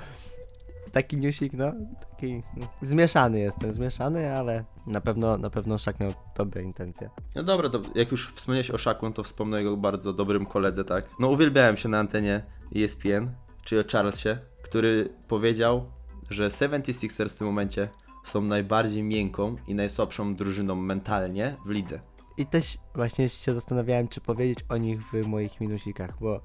Taki 0.98 1.18
newsik, 1.18 1.54
no, 1.54 1.72
taki 2.10 2.44
no, 2.58 2.68
zmieszany 2.82 3.40
jestem, 3.40 3.74
zmieszany, 3.74 4.34
ale 4.34 4.66
na 4.88 5.02
pewno, 5.02 5.38
na 5.38 5.50
pewno 5.50 5.78
Szak 5.78 6.00
miał 6.00 6.14
dobre 6.38 6.64
intencje. 6.64 7.10
No 7.36 7.44
dobra, 7.44 7.70
to 7.70 7.82
jak 7.96 8.12
już 8.12 8.34
wspomniałeś 8.34 8.72
o 8.72 8.78
Szaku, 8.78 9.12
to 9.12 9.24
wspomnę 9.24 9.58
o 9.58 9.60
jego 9.60 9.78
bardzo 9.78 10.14
dobrym 10.14 10.46
koledze, 10.46 10.86
tak? 10.86 11.10
No 11.20 11.28
uwielbiałem 11.28 11.78
się 11.78 11.90
na 11.90 12.00
antenie 12.00 12.44
ESPN, 12.76 13.30
czyli 13.64 13.82
o 13.82 13.84
Charlesie, 13.92 14.38
który 14.64 15.10
powiedział, 15.28 15.86
że 16.30 16.48
76ers 16.48 17.36
w 17.36 17.38
tym 17.38 17.48
momencie 17.48 17.90
są 18.24 18.42
najbardziej 18.42 19.04
miękką 19.04 19.56
i 19.68 19.76
najsłabszą 19.76 20.36
drużyną 20.36 20.76
mentalnie 20.76 21.56
w 21.66 21.70
lidze. 21.70 22.00
I 22.38 22.46
też 22.46 22.78
właśnie 22.96 23.30
się 23.30 23.54
zastanawiałem, 23.54 24.08
czy 24.08 24.22
powiedzieć 24.22 24.66
o 24.70 24.78
nich 24.78 25.02
w 25.12 25.28
moich 25.28 25.62
minusikach, 25.62 26.20
bo 26.22 26.42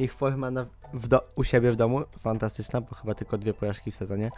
ich 0.00 0.12
forma 0.12 0.50
na, 0.50 0.66
w 0.94 1.08
do, 1.08 1.20
u 1.36 1.44
siebie 1.44 1.72
w 1.72 1.76
domu 1.76 2.02
fantastyczna, 2.18 2.80
bo 2.80 2.94
chyba 2.94 3.14
tylko 3.14 3.38
dwie 3.38 3.54
porażki 3.54 3.90
w 3.90 3.94
sezonie, 3.94 4.30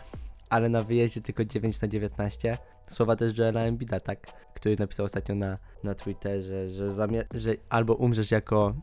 ale 0.50 0.68
na 0.68 0.82
wyjeździe 0.82 1.20
tylko 1.20 1.44
9 1.44 1.80
na 1.80 1.88
19. 1.88 2.58
Słowa 2.86 3.16
też 3.16 3.38
Joela 3.38 3.60
Embida, 3.60 4.00
tak, 4.00 4.26
który 4.54 4.76
napisał 4.78 5.06
ostatnio 5.06 5.34
na, 5.34 5.58
na 5.84 5.94
Twitterze, 5.94 6.70
że, 6.70 6.88
że 7.34 7.54
albo 7.68 7.94
umrzesz 7.94 8.30
jako, 8.30 8.74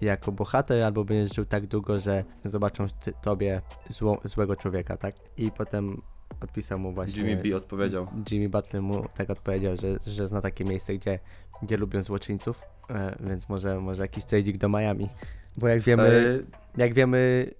jako 0.00 0.32
bohater, 0.32 0.82
albo 0.82 1.04
będziesz 1.04 1.36
żył 1.36 1.44
tak 1.44 1.66
długo, 1.66 2.00
że 2.00 2.24
zobaczą 2.44 2.86
ty, 3.00 3.12
tobie 3.22 3.60
zło, 3.88 4.20
złego 4.24 4.56
człowieka, 4.56 4.96
tak? 4.96 5.14
I 5.36 5.50
potem 5.50 6.02
odpisał 6.40 6.78
mu 6.78 6.92
właśnie... 6.92 7.22
Jimmy 7.22 7.42
B 7.42 7.56
odpowiedział. 7.56 8.06
Jimmy 8.30 8.48
Butler 8.48 8.82
mu 8.82 9.04
tak 9.16 9.30
odpowiedział, 9.30 9.76
że, 9.76 10.12
że 10.12 10.28
zna 10.28 10.40
takie 10.40 10.64
miejsce, 10.64 10.94
gdzie, 10.94 11.18
gdzie 11.62 11.76
lubią 11.76 12.02
złoczyńców, 12.02 12.62
e, 12.90 13.16
więc 13.20 13.48
może, 13.48 13.80
może 13.80 14.02
jakiś 14.02 14.24
tradik 14.24 14.58
do 14.58 14.68
Miami. 14.68 15.08
Bo 15.56 15.68
jak 15.68 15.80
wiemy, 15.80 16.02
Stary, 16.02 16.46
jak 16.76 16.94
wiemy, 16.94 17.50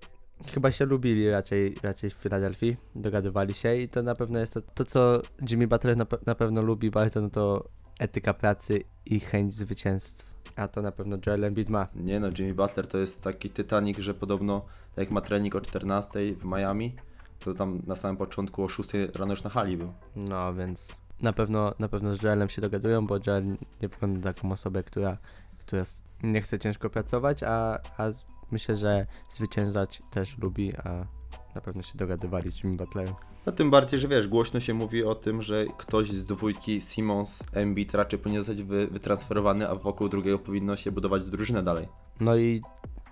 chyba 0.47 0.73
się 0.73 0.85
lubili 0.87 1.31
raczej, 1.31 1.75
raczej 1.83 2.11
w 2.11 2.15
Filadelfii, 2.15 2.77
dogadywali 2.95 3.55
się 3.55 3.77
i 3.77 3.89
to 3.89 4.03
na 4.03 4.15
pewno 4.15 4.39
jest 4.39 4.55
to, 4.55 4.61
to 4.61 4.85
co 4.85 5.23
Jimmy 5.51 5.67
Butler 5.67 5.97
na, 5.97 6.05
pe- 6.05 6.27
na 6.27 6.35
pewno 6.35 6.63
lubi 6.63 6.91
bardzo, 6.91 7.21
no 7.21 7.31
to 7.31 7.69
etyka 7.99 8.35
pracy 8.35 8.85
i 9.07 9.21
chęć 9.21 9.55
zwycięstw. 9.55 10.33
A 10.57 10.69
to 10.69 10.83
na 10.83 10.93
pewno 10.93 11.17
Joel 11.27 11.45
Embiid 11.45 11.69
ma. 11.69 11.89
Nie 11.95 12.21
no, 12.21 12.29
Jimmy 12.39 12.55
Butler 12.55 12.87
to 12.87 12.99
jest 12.99 13.23
taki 13.23 13.51
Titanic, 13.51 13.99
że 13.99 14.15
podobno 14.15 14.65
jak 14.97 15.11
ma 15.11 15.21
trening 15.21 15.55
o 15.55 15.61
14 15.61 16.19
w 16.35 16.45
Miami, 16.45 16.97
to 17.39 17.55
tam 17.55 17.83
na 17.87 17.97
samym 17.97 18.17
początku 18.17 18.65
o 18.65 18.69
6 18.69 18.91
rano 19.15 19.33
już 19.33 19.43
na 19.43 19.51
hali 19.51 19.77
był. 19.77 19.93
No, 20.17 20.55
więc 20.55 20.97
na 21.21 21.33
pewno, 21.33 21.75
na 21.79 21.89
pewno 21.89 22.17
z 22.17 22.23
Joelem 22.23 22.49
się 22.49 22.63
dogadują, 22.63 23.07
bo 23.07 23.19
Joel 23.27 23.45
nie 23.83 23.89
wygląda 23.89 24.33
taką 24.33 24.53
osobę, 24.53 24.83
która, 24.83 25.19
która 25.59 25.85
nie 26.23 26.41
chce 26.41 26.59
ciężko 26.59 26.91
pracować, 26.91 27.43
a, 27.43 27.79
a 27.99 28.11
myślę, 28.51 28.77
że 28.77 29.07
zwyciężać 29.31 30.03
też 30.11 30.39
lubi, 30.39 30.77
a 30.77 31.07
na 31.55 31.61
pewno 31.61 31.83
się 31.83 31.99
dogadywali 31.99 32.53
z 32.53 32.65
Jimmy 32.65 32.77
Butlerem. 32.77 33.15
No 33.47 33.53
tym 33.53 33.71
bardziej, 33.71 34.01
że 34.01 34.09
wiesz, 34.09 34.29
głośno 34.29 34.61
się 34.61 34.75
mówi 34.75 35.05
o 35.05 35.15
tym, 35.15 35.43
że 35.43 35.65
ktoś 35.79 36.11
z 36.11 36.25
dwójki 36.25 36.81
Simons, 36.81 37.43
Embiid 37.53 37.95
raczej 37.95 38.19
powinien 38.19 38.43
zostać 38.43 38.63
wy, 38.63 38.87
wytransferowany, 38.87 39.69
a 39.69 39.75
wokół 39.75 40.09
drugiego 40.09 40.39
powinno 40.39 40.77
się 40.77 40.93
budować 40.93 41.25
drużynę 41.25 41.63
dalej. 41.63 41.89
No 42.21 42.37
i 42.37 42.63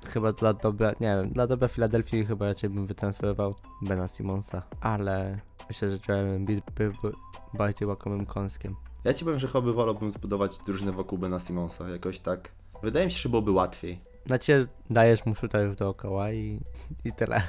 chyba 0.07 0.33
dla 0.33 0.55
dobra, 0.55 0.91
nie 0.91 1.17
wiem, 1.17 1.31
dla 1.31 1.47
dobra 1.47 1.69
Filadelfii 1.69 2.27
chyba 2.27 2.47
raczej 2.47 2.71
bym 2.71 2.87
wytransferował 2.87 3.55
Bena 3.83 4.09
Simonsa, 4.09 4.63
ale 4.81 5.41
myślę, 5.69 5.91
że 5.91 5.99
Joel 6.09 6.27
Embiid 6.27 6.65
byłby 6.75 7.17
bardziej 7.55 7.89
łakomym 7.89 8.27
kąskiem. 8.27 8.77
Ja 9.05 9.15
ci 9.15 9.25
powiem, 9.25 9.41
że 9.41 9.49
chyba 9.49 9.73
wolałbym 9.73 10.11
zbudować 10.11 10.59
drużynę 10.59 10.93
wokół 10.93 11.19
Bena 11.19 11.41
Simonsa, 11.41 11.89
jakoś 11.89 12.21
tak. 12.21 12.53
Wydaje 12.83 13.07
mi 13.07 13.12
się, 13.12 13.18
że 13.18 13.28
byłoby 13.28 13.51
łatwiej. 13.51 14.01
Znaczy, 14.26 14.68
dajesz 14.91 15.26
mu 15.26 15.35
shooterów 15.35 15.76
dookoła 15.76 16.33
i, 16.33 16.61
i 17.05 17.12
tyle. 17.12 17.43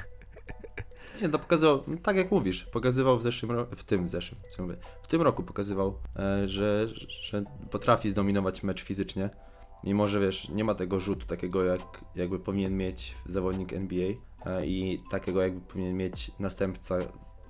Nie, 1.22 1.28
to 1.28 1.38
pokazywał, 1.38 1.82
no, 1.86 1.96
tak 2.02 2.16
jak 2.16 2.30
mówisz, 2.30 2.64
pokazywał 2.64 3.18
w 3.18 3.22
zeszłym 3.22 3.52
roku, 3.52 3.76
w 3.76 3.84
tym 3.84 4.08
zeszłym, 4.08 4.40
co 4.50 4.62
mówię, 4.62 4.76
w 5.02 5.06
tym 5.06 5.22
roku 5.22 5.42
pokazywał, 5.42 5.98
e, 6.16 6.46
że, 6.46 6.88
że 7.08 7.42
potrafi 7.70 8.10
zdominować 8.10 8.62
mecz 8.62 8.82
fizycznie. 8.82 9.30
I 9.84 9.94
może 9.94 10.20
wiesz, 10.20 10.48
nie 10.48 10.64
ma 10.64 10.74
tego 10.74 11.00
rzutu 11.00 11.26
takiego, 11.26 11.64
jak, 11.64 12.04
jakby 12.16 12.38
powinien 12.38 12.76
mieć 12.76 13.14
zawodnik 13.26 13.72
NBA 13.72 14.08
e, 14.46 14.66
i 14.66 15.00
takiego, 15.10 15.42
jakby 15.42 15.60
powinien 15.60 15.96
mieć 15.96 16.30
następca 16.38 16.98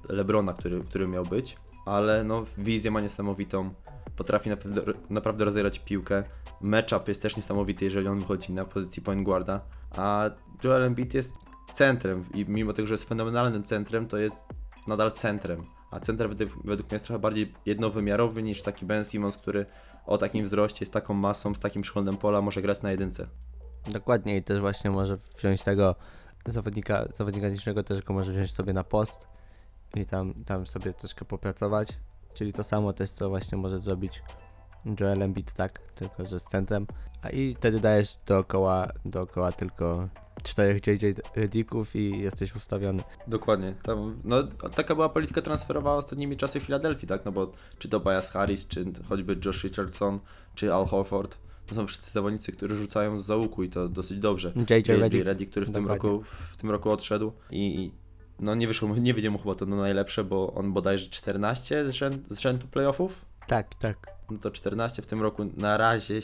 Lebrona, 0.09 0.55
który, 0.55 0.81
który 0.81 1.09
miał 1.09 1.25
być, 1.25 1.57
ale 1.87 2.25
no, 2.25 2.45
wizję 2.59 2.91
ma 2.91 3.01
niesamowitą, 3.01 3.71
potrafi 4.17 4.51
naprawdę, 4.51 4.83
naprawdę 5.11 5.45
rozegrać 5.45 5.79
piłkę. 5.79 6.25
Matchup 6.61 7.09
jest 7.09 7.23
też 7.23 7.37
niesamowity, 7.37 7.85
jeżeli 7.85 8.09
on 8.09 8.21
wychodzi 8.21 8.53
na 8.53 8.65
pozycji 8.65 9.03
point 9.03 9.23
guarda, 9.23 9.61
a 9.91 10.31
Joel 10.65 10.85
Embiid 10.85 11.15
jest 11.15 11.35
centrem 11.73 12.25
i 12.35 12.45
mimo 12.49 12.73
tego, 12.73 12.89
że 12.89 12.95
jest 12.95 13.09
fenomenalnym 13.09 13.65
centrem, 13.65 14.07
to 14.07 14.17
jest 14.17 14.45
nadal 14.87 15.13
centrem. 15.13 15.65
A 15.91 16.01
center 16.01 16.29
według, 16.29 16.65
mnie 16.65 16.77
jest 16.93 17.05
trochę 17.05 17.19
bardziej 17.19 17.53
jednowymiarowy 17.67 18.43
niż 18.43 18.63
taki 18.63 18.87
Ben 18.87 19.05
Simmons, 19.05 19.37
który 19.37 19.67
o 20.07 20.19
takim 20.19 20.45
wzroście, 20.45 20.87
z 20.87 20.91
taką 20.91 21.15
masą, 21.15 21.55
z 21.55 21.61
takim 21.61 21.83
przychodem 21.83 22.17
pola 22.17 22.41
może 22.41 22.63
grać 22.63 22.83
na 22.83 22.91
jedynce. 22.91 23.27
Dokładnie 23.91 24.37
i 24.37 24.43
też 24.43 24.61
właśnie 24.61 24.91
może 24.91 25.17
wziąć 25.39 25.63
tego 25.63 25.95
zawodnika, 26.47 27.09
zawodnika 27.17 27.49
niższego 27.49 27.83
też 27.83 28.03
go 28.03 28.13
może 28.13 28.33
wziąć 28.33 28.53
sobie 28.53 28.73
na 28.73 28.85
post 28.85 29.29
i 29.95 30.07
tam, 30.07 30.45
tam 30.45 30.67
sobie 30.67 30.93
troszkę 30.93 31.25
popracować. 31.25 31.89
Czyli 32.35 32.53
to 32.53 32.63
samo 32.63 32.93
też 32.93 33.11
co 33.11 33.29
właśnie 33.29 33.59
może 33.59 33.79
zrobić 33.79 34.23
Joel 35.01 35.23
Embiid, 35.23 35.53
tak, 35.53 35.79
tylko 35.79 36.27
że 36.27 36.41
z 36.41 36.45
centrem. 36.45 36.87
A 37.23 37.31
i 37.31 37.55
wtedy 37.55 37.81
dajesz 37.81 38.17
dookoła, 38.27 38.89
dookoła 39.05 39.53
tylko 39.53 40.09
czterech 40.43 40.87
JJ 40.87 41.15
Redicków 41.37 41.97
i 41.97 42.19
jesteś 42.19 42.57
ustawiony. 42.57 43.03
Dokładnie. 43.27 43.75
Tam, 43.83 44.21
no, 44.25 44.43
taka 44.75 44.95
była 44.95 45.09
polityka 45.09 45.43
transferowa 45.43 45.95
ostatnimi 45.95 46.37
czasy 46.37 46.61
w 46.61 46.63
Filadelfii, 46.63 47.09
tak? 47.09 47.25
No 47.25 47.33
bo 47.33 47.53
czy 47.79 47.89
to 47.89 48.01
Bias 48.01 48.31
Harris, 48.31 48.67
czy 48.67 48.85
choćby 49.09 49.37
Josh 49.45 49.65
Richardson, 49.65 50.21
czy 50.55 50.75
Al 50.75 50.87
Horford, 50.87 51.39
to 51.67 51.75
są 51.75 51.87
wszyscy 51.87 52.11
zawodnicy, 52.11 52.53
którzy 52.53 52.77
rzucają 52.77 53.19
z 53.19 53.25
załuku 53.25 53.63
i 53.63 53.69
to 53.69 53.89
dosyć 53.89 54.19
dobrze. 54.19 54.53
JJ 54.71 54.93
Redick. 54.93 55.27
Reddick, 55.27 55.51
który 55.51 55.67
w 55.67 55.71
tym, 55.71 55.83
Dokładnie. 55.83 56.11
roku, 56.11 56.25
w 56.53 56.57
tym 56.57 56.71
roku 56.71 56.91
odszedł 56.91 57.33
i, 57.51 57.81
i 57.81 57.93
no 58.43 58.55
nie 58.55 58.67
wyszło, 58.69 58.89
nie 58.97 59.15
wiedział 59.15 59.33
mu 59.33 59.39
chyba 59.39 59.55
to 59.55 59.67
na 59.67 59.77
najlepsze, 59.77 60.25
bo 60.25 60.53
on 60.53 60.73
bodajże 60.73 61.11
14 61.11 61.89
z, 61.89 61.91
rzęd, 61.93 62.25
z 62.31 62.39
rzędu 62.39 62.67
playoffów, 62.67 63.25
Tak, 63.47 63.75
tak. 63.75 64.07
no 64.31 64.39
to 64.39 64.51
14 64.51 65.03
w 65.03 65.07
tym 65.07 65.23
roku 65.23 65.45
na 65.57 65.77
razie 65.77 66.21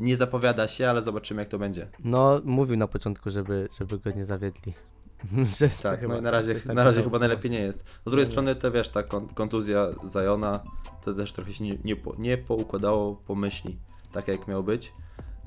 nie 0.00 0.16
zapowiada 0.16 0.68
się, 0.68 0.88
ale 0.90 1.02
zobaczymy 1.02 1.42
jak 1.42 1.48
to 1.48 1.58
będzie. 1.58 1.88
No, 2.04 2.40
mówił 2.44 2.76
na 2.76 2.86
początku, 2.88 3.30
żeby, 3.30 3.68
żeby 3.78 3.98
go 3.98 4.10
nie 4.10 4.24
zawiedli. 4.24 4.74
Że 5.58 5.68
Tak, 5.68 6.08
no 6.08 6.18
i 6.18 6.22
na 6.22 6.30
razie, 6.30 6.54
coś 6.54 6.62
tak 6.64 6.76
na 6.76 6.84
razie 6.84 7.02
chyba 7.02 7.18
najlepiej 7.18 7.50
nie 7.50 7.58
jest. 7.60 7.84
Z 8.06 8.10
drugiej 8.10 8.26
strony 8.26 8.54
to 8.54 8.70
wiesz, 8.72 8.88
ta 8.88 9.02
kon- 9.02 9.28
kontuzja 9.28 9.86
Zajona 10.04 10.60
to 11.04 11.14
też 11.14 11.32
trochę 11.32 11.52
się 11.52 11.64
nie, 11.64 11.78
nie, 11.84 11.96
po, 11.96 12.14
nie 12.18 12.38
poukładało 12.38 13.14
po 13.26 13.34
myśli, 13.34 13.78
tak 14.12 14.28
jak 14.28 14.48
miał 14.48 14.62
być. 14.64 14.92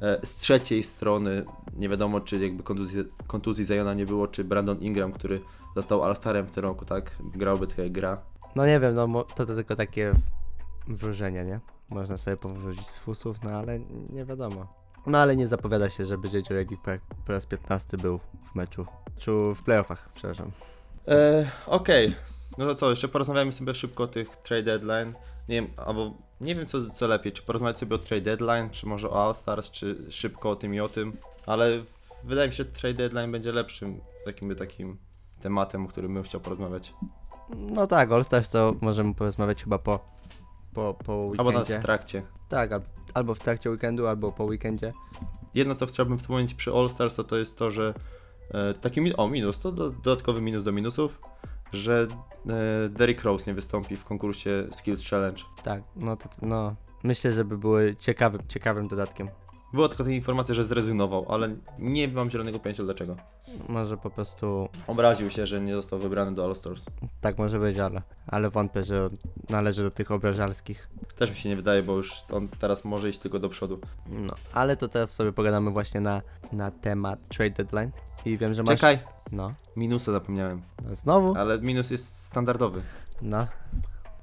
E, 0.01 0.19
Z 0.25 0.35
trzeciej 0.35 0.83
strony 0.83 1.45
nie 1.75 1.89
wiadomo, 1.89 2.21
czy 2.21 2.39
jakby 2.39 2.63
kontuzji, 2.63 3.03
kontuzji 3.27 3.65
Zajona 3.65 3.93
nie 3.93 4.05
było, 4.05 4.27
czy 4.27 4.43
Brandon 4.43 4.79
Ingram, 4.79 5.11
który 5.13 5.39
został 5.75 6.03
All-Starem 6.03 6.45
w 6.45 6.51
tym 6.51 6.63
roku, 6.63 6.85
tak? 6.85 7.11
Grałby 7.19 7.67
tak 7.67 7.77
jak 7.77 7.91
gra. 7.91 8.21
No 8.55 8.65
nie 8.65 8.79
wiem, 8.79 8.93
no 8.93 9.23
to, 9.23 9.45
to 9.45 9.55
tylko 9.55 9.75
takie 9.75 10.11
wróżenie, 10.87 11.43
nie? 11.45 11.59
Można 11.89 12.17
sobie 12.17 12.37
powrócić 12.37 12.87
z 12.87 12.97
fusów, 12.97 13.37
no 13.43 13.51
ale 13.51 13.79
nie 14.09 14.25
wiadomo. 14.25 14.83
No 15.05 15.17
ale 15.17 15.35
nie 15.35 15.47
zapowiada 15.47 15.89
się, 15.89 16.05
żeby 16.05 16.27
JJ 16.27 16.43
Redick 16.49 16.81
po, 16.81 16.91
po 17.25 17.31
raz 17.31 17.45
15 17.45 17.97
był 17.97 18.19
w 18.51 18.55
meczu. 18.55 18.85
Czy 19.17 19.31
w 19.31 19.63
playoffach, 19.63 20.09
przepraszam. 20.15 20.51
E, 21.07 21.49
Okej, 21.65 22.15
no 22.57 22.65
to 22.65 22.75
co, 22.75 22.89
jeszcze 22.89 23.07
porozmawiamy 23.07 23.51
sobie 23.51 23.75
szybko 23.75 24.03
o 24.03 24.07
tych 24.07 24.37
trade 24.37 24.63
deadline. 24.63 25.13
Nie 25.49 25.55
wiem, 25.55 25.67
albo 25.77 26.13
nie 26.41 26.55
wiem 26.55 26.65
co, 26.65 26.89
co 26.89 27.07
lepiej, 27.07 27.31
czy 27.31 27.43
porozmawiać 27.43 27.77
sobie 27.77 27.95
o 27.95 27.99
trade 27.99 28.21
deadline, 28.21 28.69
czy 28.69 28.85
może 28.87 29.09
o 29.09 29.25
All 29.25 29.35
Stars, 29.35 29.71
czy 29.71 30.11
szybko 30.11 30.49
o 30.49 30.55
tym 30.55 30.73
i 30.73 30.79
o 30.79 30.89
tym, 30.89 31.17
ale 31.45 31.83
wydaje 32.23 32.47
mi 32.47 32.53
się, 32.53 32.63
że 32.63 32.69
trade 32.69 32.93
deadline 32.93 33.31
będzie 33.31 33.51
lepszym 33.51 34.01
takim, 34.25 34.55
takim 34.55 34.97
tematem, 35.43 35.85
o 35.85 35.87
którym 35.87 36.13
bym 36.13 36.23
chciał 36.23 36.41
porozmawiać. 36.41 36.93
No 37.55 37.87
tak, 37.87 38.11
All 38.11 38.23
Stars 38.25 38.49
to 38.49 38.75
możemy 38.81 39.13
porozmawiać 39.13 39.63
chyba 39.63 39.77
po, 39.77 39.99
po, 40.73 40.93
po 41.05 41.13
Albo 41.37 41.51
nas 41.51 41.59
weekendzie. 41.61 41.79
w 41.79 41.83
trakcie. 41.83 42.21
Tak, 42.49 42.71
al- 42.71 42.81
albo 43.13 43.35
w 43.35 43.39
trakcie 43.39 43.69
weekendu, 43.69 44.07
albo 44.07 44.31
po 44.31 44.43
weekendzie. 44.43 44.93
Jedno, 45.53 45.75
co 45.75 45.85
chciałbym 45.85 46.17
wspomnieć 46.17 46.53
przy 46.53 46.71
All 46.73 46.89
Stars, 46.89 47.15
to, 47.15 47.23
to 47.23 47.37
jest 47.37 47.57
to, 47.57 47.71
że 47.71 47.93
e, 48.51 48.73
taki 48.73 49.01
mi- 49.01 49.15
o 49.15 49.27
minus, 49.27 49.59
to 49.59 49.71
do, 49.71 49.89
dodatkowy 49.89 50.41
minus 50.41 50.63
do 50.63 50.71
minusów, 50.71 51.19
że 51.73 52.07
e, 52.85 52.89
Derrick 52.89 53.23
Rose 53.23 53.51
nie 53.51 53.55
wystąpi 53.55 53.95
w 53.95 54.05
konkursie 54.05 54.67
Skills 54.71 55.09
Challenge. 55.09 55.43
Tak, 55.63 55.83
no 55.95 56.15
to 56.17 56.29
no. 56.41 56.75
Myślę, 57.03 57.33
że 57.33 57.45
by 57.45 57.57
były 57.57 57.95
ciekawym, 57.99 58.41
ciekawym 58.47 58.87
dodatkiem. 58.87 59.29
Była 59.73 59.87
tylko 59.87 60.03
ta 60.03 60.09
informacja, 60.09 60.55
że 60.55 60.63
zrezygnował, 60.63 61.25
ale 61.29 61.55
nie 61.79 62.07
mam 62.07 62.29
zielonego 62.29 62.59
pojęcia 62.59 62.83
dlaczego. 62.83 63.15
Może 63.69 63.97
po 63.97 64.09
prostu 64.09 64.69
Obraził 64.87 65.29
się, 65.29 65.47
że 65.47 65.59
nie 65.61 65.73
został 65.73 65.99
wybrany 65.99 66.35
do 66.35 66.45
All 66.45 66.55
Stars. 66.55 66.85
tak 67.21 67.37
może 67.37 67.59
być, 67.59 67.77
ale, 67.79 68.01
ale 68.27 68.49
wątpię, 68.49 68.83
że 68.83 69.09
należy 69.49 69.83
do 69.83 69.91
tych 69.91 70.11
obrażalskich. 70.11 70.89
Też 71.15 71.29
mi 71.29 71.35
się 71.35 71.49
nie 71.49 71.55
wydaje, 71.55 71.83
bo 71.83 71.93
już 71.95 72.23
on 72.31 72.47
teraz 72.47 72.85
może 72.85 73.09
iść 73.09 73.19
tylko 73.19 73.39
do 73.39 73.49
przodu. 73.49 73.79
No, 74.09 74.35
ale 74.53 74.77
to 74.77 74.87
teraz 74.87 75.09
sobie 75.11 75.31
pogadamy 75.31 75.71
właśnie 75.71 76.01
na, 76.01 76.21
na 76.51 76.71
temat 76.71 77.19
trade 77.27 77.51
deadline. 77.63 77.91
I 78.25 78.37
wiem, 78.37 78.53
że 78.53 78.63
masz. 78.63 78.75
Czekaj, 78.79 78.99
No, 79.31 79.51
minusa 79.75 80.11
zapomniałem, 80.11 80.61
no 80.89 80.95
znowu? 80.95 81.35
ale 81.37 81.59
minus 81.59 81.91
jest 81.91 82.25
standardowy. 82.25 82.81
No. 83.21 83.47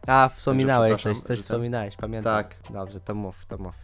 A, 0.07 0.28
wspominałeś 0.36 0.92
coś, 1.03 1.03
coś 1.03 1.16
że 1.18 1.22
ten- 1.28 1.36
wspominałeś, 1.36 1.96
pamiętam. 1.96 2.34
Tak, 2.44 2.57
Dobrze, 2.70 3.01
to 3.01 3.14
mów, 3.14 3.46
to 3.46 3.59
mów. 3.59 3.74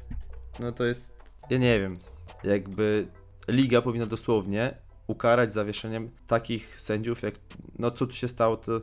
no 0.61 0.73
to 0.73 0.85
jest, 0.85 1.16
ja 1.51 1.59
nie 1.59 1.80
wiem, 1.80 1.97
jakby 2.44 3.07
liga 3.49 3.82
powinna 3.82 4.07
dosłownie 4.07 4.74
ukarać 5.07 5.53
zawieszeniem 5.53 6.11
takich 6.26 6.80
sędziów, 6.80 7.22
jak, 7.22 7.34
no 7.78 7.90
co 7.90 8.07
tu 8.07 8.12
się 8.12 8.28
stało, 8.28 8.57
to 8.57 8.80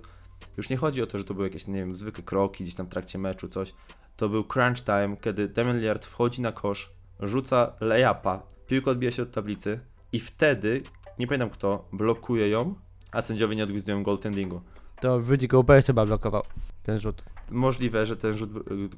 już 0.57 0.69
nie 0.69 0.77
chodzi 0.77 1.01
o 1.01 1.07
to, 1.07 1.17
że 1.17 1.23
to 1.23 1.33
były 1.33 1.47
jakieś, 1.47 1.67
nie 1.67 1.79
wiem, 1.79 1.95
zwykłe 1.95 2.23
kroki 2.23 2.63
gdzieś 2.63 2.75
tam 2.75 2.85
w 2.85 2.89
trakcie 2.89 3.19
meczu, 3.19 3.47
coś. 3.47 3.73
To 4.17 4.29
był 4.29 4.43
crunch 4.43 4.83
time, 4.83 5.17
kiedy 5.21 5.47
Damian 5.47 5.79
Lillard 5.79 6.05
wchodzi 6.05 6.41
na 6.41 6.51
kosz, 6.51 6.91
rzuca 7.19 7.73
layupa, 7.79 8.43
piłka 8.67 8.91
odbija 8.91 9.11
się 9.11 9.23
od 9.23 9.31
tablicy 9.31 9.79
i 10.11 10.19
wtedy, 10.19 10.81
nie 11.19 11.27
pamiętam 11.27 11.49
kto, 11.49 11.87
blokuje 11.93 12.49
ją, 12.49 12.75
a 13.11 13.21
sędziowie 13.21 13.55
nie 13.55 13.63
odgwizują 13.63 14.03
goaltendingu. 14.03 14.61
To 15.01 15.19
Rudy 15.19 15.47
Gobert 15.47 15.87
chyba 15.87 16.05
blokował 16.05 16.43
ten 16.83 16.99
rzut. 16.99 17.23
Możliwe, 17.51 18.05
że 18.05 18.17
ten 18.17 18.33
rzut 18.33 18.49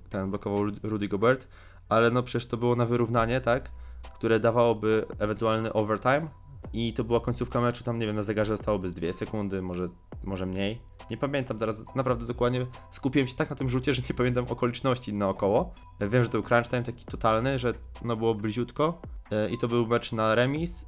ten 0.09 0.29
blokował 0.29 0.65
Rudy 0.83 1.07
Gobert, 1.07 1.47
ale 1.89 2.11
no 2.11 2.23
przecież 2.23 2.45
to 2.45 2.57
było 2.57 2.75
na 2.75 2.85
wyrównanie, 2.85 3.41
tak? 3.41 3.71
Które 4.15 4.39
dawałoby 4.39 5.05
ewentualny 5.19 5.73
overtime 5.73 6.27
i 6.73 6.93
to 6.93 7.03
była 7.03 7.19
końcówka 7.19 7.61
meczu, 7.61 7.83
tam 7.83 7.99
nie 7.99 8.05
wiem, 8.05 8.15
na 8.15 8.21
zegarze 8.21 8.57
zostałoby 8.57 8.89
z 8.89 8.93
2 8.93 9.13
sekundy, 9.13 9.61
może, 9.61 9.89
może 10.23 10.45
mniej. 10.45 10.81
Nie 11.09 11.17
pamiętam 11.17 11.57
teraz 11.57 11.83
naprawdę 11.95 12.25
dokładnie. 12.25 12.67
Skupiłem 12.91 13.27
się 13.27 13.35
tak 13.35 13.49
na 13.49 13.55
tym 13.55 13.69
rzucie, 13.69 13.93
że 13.93 14.01
nie 14.09 14.15
pamiętam 14.15 14.45
okoliczności 14.49 15.13
naokoło. 15.13 15.73
Wiem, 15.99 16.23
że 16.23 16.29
to 16.29 16.37
był 16.37 16.43
crunch 16.43 16.69
time 16.69 16.83
taki 16.83 17.05
totalny, 17.05 17.59
że 17.59 17.73
no 18.03 18.15
było 18.15 18.35
bliziutko 18.35 19.01
e, 19.31 19.49
i 19.49 19.57
to 19.57 19.67
był 19.67 19.87
mecz 19.87 20.11
na 20.11 20.35
remis. 20.35 20.85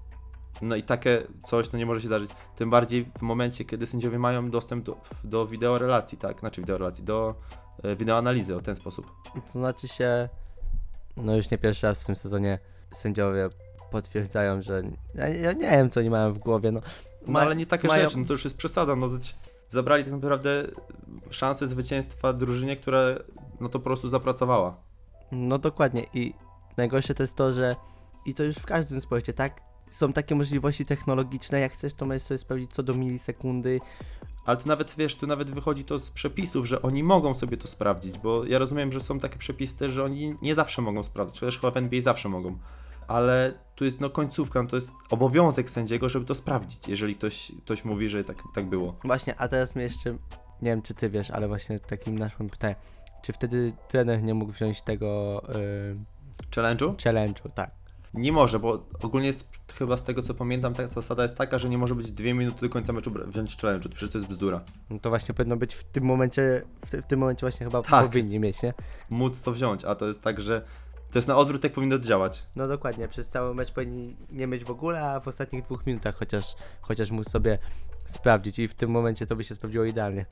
No 0.62 0.76
i 0.76 0.84
takie 0.84 1.24
coś 1.46 1.72
no 1.72 1.80
nie 1.80 1.86
może 1.86 2.02
się 2.02 2.08
zdarzyć. 2.08 2.32
Tym 2.56 2.70
bardziej 2.70 3.06
w 3.06 3.22
momencie, 3.22 3.66
kiedy 3.66 3.86
sędziowie 3.86 4.20
mają 4.20 4.50
dostęp 4.50 4.86
do, 4.86 4.98
do 5.24 5.48
wideorelacji, 5.48 6.18
tak? 6.18 6.40
Znaczy 6.40 6.62
wideorelacji, 6.62 7.04
do 7.04 7.36
e, 7.84 7.96
wideoanalizy 7.96 8.56
o 8.56 8.60
ten 8.60 8.76
sposób. 8.76 9.12
To 9.54 9.60
znaczy 9.60 9.88
się, 9.88 10.30
no 11.18 11.36
już 11.36 11.50
nie 11.50 11.58
pierwszy 11.58 11.88
raz 11.88 11.98
w 11.98 12.06
tym 12.06 12.16
sezonie 12.16 12.60
sędziowie 12.94 13.50
potwierdzają, 13.92 14.62
że 14.62 14.84
ja, 15.16 15.28
ja 15.28 15.54
nie 15.54 15.70
wiem 15.70 15.90
co 15.90 16.00
oni 16.00 16.10
mają 16.10 16.34
w 16.34 16.38
głowie, 16.38 16.72
no. 16.72 16.80
No 17.28 17.40
ale 17.40 17.56
nie 17.56 17.66
takie 17.66 17.88
mają- 17.88 18.04
rzeczy, 18.04 18.18
no 18.18 18.26
to 18.26 18.34
już 18.34 18.44
jest 18.44 18.58
przesada. 18.58 18.96
No, 18.96 19.10
zabrali 19.70 20.04
tak 20.04 20.14
naprawdę 20.14 20.64
szansę 21.30 21.68
zwycięstwa 21.68 22.34
drużynie, 22.34 22.76
która 22.76 23.02
no 23.60 23.70
to 23.70 23.80
po 23.80 23.84
prostu 23.84 24.08
zapracowała. 24.08 24.78
No 25.32 25.58
dokładnie 25.58 26.06
i 26.14 26.34
najgorsze 26.78 27.16
to 27.16 27.24
jest 27.24 27.36
to, 27.36 27.54
że 27.54 27.76
i 28.26 28.34
to 28.34 28.44
już 28.44 28.56
w 28.56 28.66
każdym 28.66 29.02
sporcie, 29.02 29.34
tak? 29.34 29.62
Są 29.90 30.14
takie 30.14 30.36
możliwości 30.36 30.86
technologiczne, 30.86 31.60
jak 31.60 31.74
chcesz 31.74 31.94
to 31.94 32.06
możesz 32.06 32.24
sobie 32.24 32.38
sprawdzić 32.38 32.72
co 32.74 32.84
do 32.84 32.94
milisekundy. 32.94 33.80
Ale 34.48 34.58
tu 34.58 34.68
nawet, 34.68 34.96
wiesz, 34.98 35.16
tu 35.16 35.28
nawet 35.28 35.52
wychodzi 35.52 35.84
to 35.84 36.00
z 36.00 36.12
przepisów, 36.12 36.66
że 36.66 36.82
oni 36.82 37.04
mogą 37.04 37.34
sobie 37.34 37.58
to 37.58 37.68
sprawdzić, 37.68 38.18
bo 38.18 38.46
ja 38.46 38.60
rozumiem, 38.60 38.92
że 38.92 39.02
są 39.02 39.20
takie 39.20 39.38
przepisy 39.38 39.90
że 39.90 40.04
oni 40.04 40.36
nie 40.42 40.56
zawsze 40.56 40.82
mogą 40.82 41.04
sprawdzać, 41.04 41.40
chociaż 41.40 41.60
chyba 41.60 41.72
w 41.72 41.78
NBA 41.78 42.02
zawsze 42.02 42.30
mogą. 42.30 42.58
Ale 43.08 43.54
tu 43.76 43.86
jest 43.86 44.02
no 44.02 44.10
końcówka, 44.10 44.64
no 44.64 44.70
to 44.70 44.76
jest 44.76 44.92
obowiązek 45.10 45.70
sędziego, 45.70 46.10
żeby 46.10 46.26
to 46.26 46.36
sprawdzić, 46.36 46.88
jeżeli 46.88 47.16
ktoś, 47.16 47.52
ktoś 47.66 47.86
mówi, 47.86 48.10
że 48.10 48.24
tak, 48.24 48.38
tak 48.56 48.66
było. 48.66 48.94
Właśnie, 49.04 49.36
a 49.36 49.48
teraz 49.48 49.76
mnie 49.76 49.84
jeszcze, 49.84 50.12
nie 50.62 50.72
wiem 50.72 50.82
czy 50.82 50.94
ty 50.94 51.10
wiesz, 51.10 51.32
ale 51.32 51.48
właśnie 51.48 51.80
takim 51.80 52.18
naszym 52.20 52.50
pytaniem, 52.50 52.76
czy 53.22 53.34
wtedy 53.34 53.74
trener 53.88 54.24
nie 54.24 54.34
mógł 54.34 54.52
wziąć 54.52 54.82
tego 54.82 55.42
yy, 55.48 55.98
Challenge'u? 56.56 56.96
challenge'u, 56.96 57.50
tak. 57.56 57.77
Nie 58.18 58.32
może, 58.32 58.60
bo 58.60 58.84
ogólnie 59.04 59.28
jest, 59.28 59.50
chyba 59.78 59.98
z 59.98 60.04
tego 60.04 60.22
co 60.22 60.34
pamiętam, 60.34 60.74
ta 60.74 60.90
zasada 60.90 61.24
jest 61.24 61.36
taka, 61.36 61.58
że 61.60 61.70
nie 61.70 61.78
może 61.78 61.96
być 61.96 62.12
dwie 62.12 62.34
minuty 62.34 62.62
do 62.62 62.70
końca 62.70 62.94
meczu 62.94 63.12
bra- 63.12 63.28
wziąć 63.28 63.58
challenge'u, 63.58 63.90
przecież 63.90 64.10
to 64.10 64.18
jest 64.18 64.28
bzdura. 64.30 64.62
No 64.90 65.00
to 65.00 65.10
właśnie 65.10 65.34
powinno 65.36 65.58
być 65.58 65.76
w 65.76 65.84
tym 65.84 66.04
momencie, 66.04 66.62
w, 66.86 66.92
ty- 66.92 67.02
w 67.02 67.06
tym 67.08 67.20
momencie 67.20 67.40
właśnie 67.42 67.66
chyba 67.66 67.82
Tak. 67.82 68.06
powinni 68.06 68.40
mieć, 68.40 68.62
nie? 68.64 68.74
Móc 69.10 69.42
to 69.42 69.52
wziąć, 69.52 69.86
a 69.86 69.96
to 69.96 70.08
jest 70.08 70.22
tak, 70.24 70.42
że 70.42 70.62
to 71.12 71.18
jest 71.20 71.28
na 71.28 71.38
odwrót, 71.38 71.64
jak 71.64 71.74
powinno 71.74 72.00
działać. 72.00 72.44
No 72.56 72.68
dokładnie, 72.68 73.08
przez 73.08 73.30
cały 73.30 73.56
mecz 73.56 73.72
powinni 73.72 74.16
nie 74.32 74.48
mieć 74.48 74.64
w 74.64 74.72
ogóle, 74.72 75.02
a 75.12 75.20
w 75.20 75.28
ostatnich 75.28 75.64
dwóch 75.64 75.86
minutach 75.86 76.16
chociaż, 76.16 76.56
chociaż 76.82 77.12
mógł 77.12 77.30
sobie 77.30 77.58
sprawdzić 78.08 78.60
i 78.60 78.68
w 78.68 78.74
tym 78.74 78.90
momencie 78.92 79.28
to 79.28 79.36
by 79.36 79.44
się 79.44 79.56
sprawdziło 79.56 79.86
idealnie. 79.86 80.26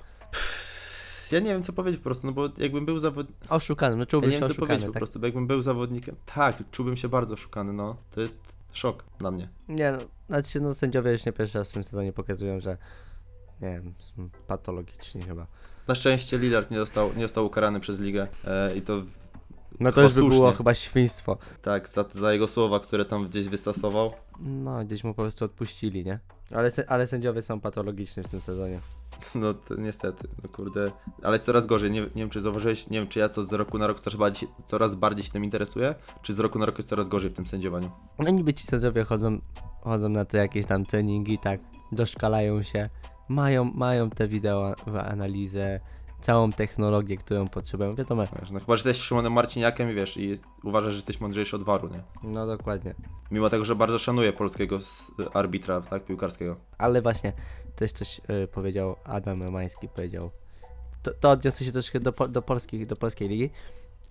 Ja 1.36 1.42
nie 1.42 1.50
wiem 1.52 1.64
co 1.64 1.74
powiedzieć 1.74 2.00
po 2.00 2.04
prostu, 2.04 2.28
no 2.28 2.34
bo 2.34 2.50
jakbym 2.58 2.86
był 2.86 3.00
zawodnikiem. 3.00 3.48
Oszukany, 3.50 3.96
no 3.96 4.02
Ja 4.02 4.06
czułbym 4.06 4.30
nie 4.30 4.36
się 4.36 4.40
wiem 4.40 4.48
co 4.48 4.52
oszukany, 4.52 4.68
powiedzieć 4.68 4.88
po 4.88 4.94
tak? 4.94 5.00
prostu, 5.00 5.20
bo 5.20 5.26
jakbym 5.26 5.48
był 5.48 5.62
zawodnikiem. 5.62 6.16
Tak, 6.36 6.64
czułbym 6.72 6.98
się 6.98 7.10
bardzo 7.10 7.34
oszukany, 7.34 7.74
no. 7.74 7.96
To 8.12 8.22
jest 8.22 8.56
szok 8.72 9.04
dla 9.20 9.32
mnie. 9.32 9.50
Nie 9.70 9.92
no, 9.92 9.98
znaczy 10.28 10.62
no 10.62 10.74
sędziowie 10.74 11.12
już 11.12 11.26
nie 11.26 11.34
pierwszy 11.34 11.58
raz 11.58 11.68
w 11.68 11.74
tym 11.74 11.84
sezonie 11.84 12.14
pokazują, 12.14 12.60
że 12.60 12.78
nie 13.62 13.68
wiem, 13.70 13.94
są 14.00 14.30
patologiczni 14.48 15.22
chyba. 15.22 15.48
Na 15.88 15.96
szczęście 15.96 16.38
Lillard 16.38 16.72
nie 16.72 16.78
został, 16.78 17.14
nie 17.16 17.22
został 17.22 17.46
ukarany 17.46 17.80
przez 17.80 18.00
ligę 18.00 18.28
e, 18.46 18.76
i 18.78 18.82
to 18.82 19.02
No 19.80 19.92
to 19.92 20.02
już 20.02 20.14
by 20.14 20.22
było 20.30 20.52
chyba 20.54 20.74
świństwo. 20.74 21.38
tak, 21.62 21.90
za, 21.90 22.06
za 22.14 22.34
jego 22.34 22.48
słowa, 22.48 22.80
które 22.80 23.06
tam 23.06 23.28
gdzieś 23.30 23.48
wystosował. 23.50 24.12
No, 24.40 24.86
gdzieś 24.86 25.04
mu 25.04 25.14
po 25.14 25.22
prostu 25.22 25.46
odpuścili, 25.46 26.06
nie? 26.06 26.20
Ale, 26.54 26.72
ale 26.88 27.08
sędziowie 27.08 27.42
są 27.42 27.60
patologiczni 27.60 28.24
w 28.24 28.30
tym 28.30 28.42
sezonie. 28.42 28.80
No 29.36 29.54
to 29.54 29.76
niestety, 29.76 30.28
no 30.44 30.50
kurde. 30.50 30.92
Ale 31.24 31.36
jest 31.36 31.46
coraz 31.46 31.68
gorzej. 31.68 31.92
Nie, 31.92 32.02
nie 32.02 32.10
wiem, 32.16 32.30
czy 32.30 32.42
zauważyłeś, 32.42 32.90
nie 32.90 33.00
wiem, 33.00 33.08
czy 33.08 33.20
ja 33.20 33.30
to 33.30 33.44
z 33.44 33.54
roku 33.54 33.78
na 33.78 33.88
rok 33.88 34.00
coraz 34.00 34.16
bardziej, 34.20 34.50
coraz 34.66 34.96
bardziej 34.96 35.26
się 35.26 35.32
tym 35.32 35.44
interesuję, 35.44 35.96
czy 36.22 36.34
z 36.34 36.40
roku 36.40 36.60
na 36.60 36.66
rok 36.66 36.78
jest 36.78 36.90
coraz 36.90 37.10
gorzej 37.10 37.30
w 37.30 37.34
tym 37.34 37.48
sędziowaniu. 37.48 37.92
No 38.20 38.30
niby 38.30 38.54
ci 38.54 38.64
sędziowie 38.64 39.04
chodzą, 39.04 39.40
chodzą 39.82 40.10
na 40.10 40.26
te 40.26 40.38
jakieś 40.38 40.66
tam 40.66 40.86
treningi, 40.86 41.40
tak, 41.40 41.60
doszkalają 41.92 42.64
się, 42.64 42.90
mają, 43.30 43.64
mają 43.64 44.10
te 44.10 44.28
wideo 44.28 44.76
analizę, 45.06 45.80
całą 46.26 46.52
technologię, 46.52 47.18
którą 47.18 47.48
potrzebują, 47.48 47.94
wiadomo. 47.94 48.24
Wiesz, 48.40 48.52
no 48.52 48.60
chyba, 48.60 48.76
że 48.76 48.90
jesteś 48.90 49.06
Szymonem 49.08 49.34
Marciniakiem 49.34 49.92
i 49.92 49.94
wiesz, 49.94 50.18
i 50.18 50.36
uważasz, 50.64 50.94
że 50.94 50.98
jesteś 50.98 51.20
mądrzejszy 51.20 51.56
od 51.56 51.64
waru, 51.64 51.90
nie? 51.90 52.04
No 52.24 52.48
dokładnie. 52.48 52.96
Mimo 53.32 53.50
tego, 53.50 53.66
że 53.66 53.76
bardzo 53.76 54.00
szanuję 54.00 54.34
polskiego 54.34 54.76
s- 54.76 55.12
arbitra, 55.34 55.82
tak, 55.82 56.06
piłkarskiego. 56.06 56.56
Ale 56.78 57.02
właśnie 57.02 57.34
też 57.76 57.92
coś 57.92 58.22
y, 58.44 58.48
powiedział 58.48 58.96
Adam 59.04 59.44
Romański, 59.44 59.88
powiedział. 59.90 60.30
To, 61.04 61.12
to 61.14 61.30
odniosło 61.32 61.66
się 61.66 61.72
troszkę 61.72 62.00
do, 62.00 62.14
po- 62.14 62.28
do, 62.28 62.42
polskiej, 62.42 62.88
do 62.88 62.96
polskiej 62.96 63.30
ligi, 63.30 63.50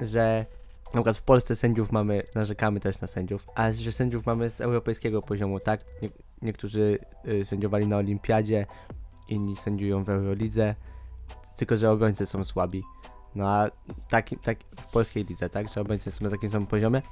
że 0.01 0.47
na 0.87 0.91
przykład 1.01 1.17
w 1.17 1.23
Polsce 1.23 1.57
sędziów 1.57 1.93
mamy, 1.93 2.23
narzekamy 2.35 2.81
też 2.81 3.01
na 3.01 3.07
sędziów, 3.09 3.47
a 3.55 3.73
że 3.73 3.93
sędziów 3.93 4.27
mamy 4.27 4.51
z 4.51 4.61
europejskiego 4.61 5.23
poziomu, 5.23 5.61
tak? 5.61 5.85
Nie, 6.03 6.09
niektórzy 6.43 6.99
y, 7.29 7.45
sędziowali 7.45 7.87
na 7.87 7.97
Olimpiadzie, 7.97 8.67
inni 9.29 9.57
sędziują 9.57 10.05
w 10.05 10.09
Eurolidze, 10.11 10.75
tylko 11.57 11.77
że 11.77 11.91
obrońcy 11.91 12.27
są 12.27 12.45
słabi. 12.45 12.83
No 13.35 13.49
a 13.49 13.71
tak, 14.09 14.27
tak 14.43 14.59
w 14.81 14.85
polskiej 14.93 15.25
lidze, 15.25 15.51
tak? 15.51 15.69
Że 15.69 15.81
obrońcy 15.81 16.11
są 16.11 16.25
na 16.25 16.31
takim 16.31 16.49
samym 16.49 16.67
poziomie. 16.67 17.03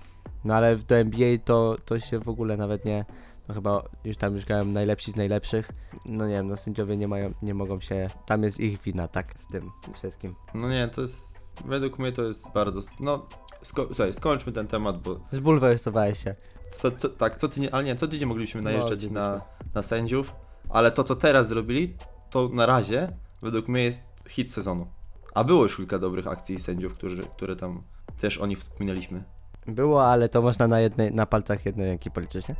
No 0.45 0.55
ale 0.55 0.77
w 0.77 0.85
do 0.85 0.95
NBA 0.97 1.39
to, 1.45 1.77
to 1.85 2.01
się 2.01 2.19
w 2.19 2.29
ogóle 2.29 2.57
nawet 2.57 2.85
nie, 2.85 3.05
no 3.49 3.55
chyba 3.55 3.83
już 4.05 4.17
tam 4.17 4.35
już 4.35 4.45
grają 4.45 4.65
najlepsi 4.65 5.13
z 5.13 5.17
najlepszych. 5.17 5.71
No 6.07 6.27
nie 6.27 6.35
wiem, 6.35 6.49
no 6.49 6.57
sędziowie 6.57 6.97
nie 6.97 7.09
mają, 7.09 7.33
nie 7.43 7.55
mogą 7.55 7.81
się, 7.81 8.11
tam 8.27 8.43
jest 8.43 8.61
ich 8.61 8.83
wina, 8.83 9.09
tak, 9.09 9.35
w 9.35 9.53
tym 9.53 9.71
wszystkim. 9.95 10.35
No 10.55 10.69
nie, 10.71 10.89
to 10.89 11.01
jest, 11.01 11.51
według 11.65 11.99
mnie 11.99 12.13
to 12.13 12.23
jest 12.23 12.51
bardzo, 12.55 12.81
no, 13.01 13.27
sko- 13.65 13.87
słuchaj, 13.87 14.13
skończmy 14.13 14.53
ten 14.53 14.67
temat, 14.67 15.03
bo 15.03 15.21
Zbulwersowałeś 15.33 16.25
się. 16.25 16.35
co, 16.71 16.91
co, 16.91 17.09
tak, 17.09 17.37
co 17.37 17.49
tydzień, 17.49 17.69
ale 17.73 17.85
nie, 17.85 17.97
co 17.97 18.07
tydzień 18.07 18.29
mogliśmy 18.29 18.63
najeżdżać 18.63 18.91
Moglibyśmy. 18.91 19.15
na, 19.21 19.41
na 19.75 19.83
sędziów, 19.83 20.35
ale 20.69 20.91
to, 20.93 21.05
co 21.05 21.17
teraz 21.17 21.49
zrobili, 21.49 21.95
to 22.31 22.49
na 22.53 22.67
razie, 22.67 23.17
według 23.43 23.69
mnie 23.69 23.83
jest 23.83 24.12
hit 24.29 24.53
sezonu. 24.53 24.87
A 25.35 25.45
było 25.45 25.63
już 25.63 25.77
kilka 25.77 25.99
dobrych 25.99 26.27
akcji 26.27 26.59
sędziów, 26.59 26.95
którzy, 26.95 27.23
które 27.23 27.57
tam 27.57 27.83
też 28.21 28.39
o 28.39 28.47
nich 28.47 28.59
wspominaliśmy. 28.59 29.25
Było, 29.67 30.07
ale 30.07 30.29
to 30.29 30.43
można 30.43 30.69
na 30.69 30.81
jednej, 30.81 31.15
na 31.15 31.27
palcach 31.27 31.67
jednej 31.67 31.87
ręki 31.87 32.11
policzyć, 32.11 32.49
nie? 32.49 32.57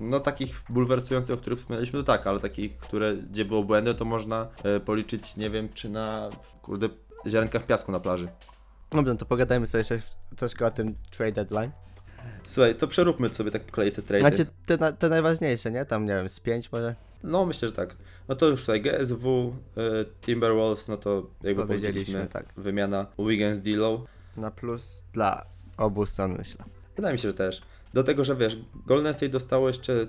No 0.00 0.20
takich 0.20 0.62
bulwersujących, 0.70 1.34
o 1.34 1.38
których 1.38 1.58
wspominaliśmy, 1.58 1.98
to 1.98 2.04
tak, 2.04 2.26
ale 2.26 2.40
takich, 2.40 2.76
które, 2.76 3.14
gdzie 3.14 3.44
było 3.44 3.64
błędy, 3.64 3.94
to 3.94 4.04
można 4.04 4.48
e, 4.62 4.80
policzyć, 4.80 5.36
nie 5.36 5.50
wiem, 5.50 5.68
czy 5.74 5.88
na, 5.88 6.30
kurde, 6.62 6.88
ziarenkach 7.26 7.64
piasku 7.64 7.92
na 7.92 8.00
plaży. 8.00 8.28
Dobrze, 8.90 9.12
no 9.12 9.18
to 9.18 9.26
pogadajmy 9.26 9.66
sobie 9.66 9.78
jeszcze 9.78 10.00
troszkę 10.36 10.66
o 10.66 10.70
tym 10.70 10.94
trade 11.10 11.32
deadline. 11.32 11.70
Słuchaj, 12.44 12.74
to 12.74 12.88
przeróbmy 12.88 13.34
sobie 13.34 13.50
tak 13.50 13.62
po 13.62 13.72
kolei 13.72 13.92
te 13.92 14.02
trady. 14.02 14.20
Znaczy, 14.20 14.46
te, 14.66 14.76
na- 14.76 14.92
te 14.92 15.08
najważniejsze, 15.08 15.70
nie? 15.70 15.84
Tam, 15.84 16.06
nie 16.06 16.14
wiem, 16.14 16.28
z 16.28 16.40
pięć 16.40 16.72
może? 16.72 16.94
No, 17.22 17.46
myślę, 17.46 17.68
że 17.68 17.74
tak. 17.74 17.96
No 18.28 18.34
to 18.34 18.46
już 18.48 18.60
tutaj 18.60 18.80
GSW, 18.80 19.56
y, 19.76 20.04
Timberwolves, 20.20 20.88
no 20.88 20.96
to 20.96 21.10
jakby 21.42 21.62
Powiedzieliśmy, 21.62 21.92
powiedzieliśmy, 22.02 22.26
tak. 22.26 22.46
wymiana 22.56 23.06
Wiggins 23.18 23.58
D'Lo. 23.58 24.04
Na 24.36 24.50
plus 24.50 25.04
dla 25.12 25.44
obu 25.76 26.06
stron, 26.06 26.36
myślę. 26.38 26.64
Wydaje 26.96 27.12
mi 27.12 27.18
się, 27.18 27.28
że 27.28 27.34
też. 27.34 27.62
Do 27.94 28.04
tego, 28.04 28.24
że 28.24 28.36
wiesz, 28.36 28.58
Golden 28.86 29.12
State 29.14 29.28
dostało 29.28 29.68
jeszcze 29.68 29.92
y, 29.92 30.06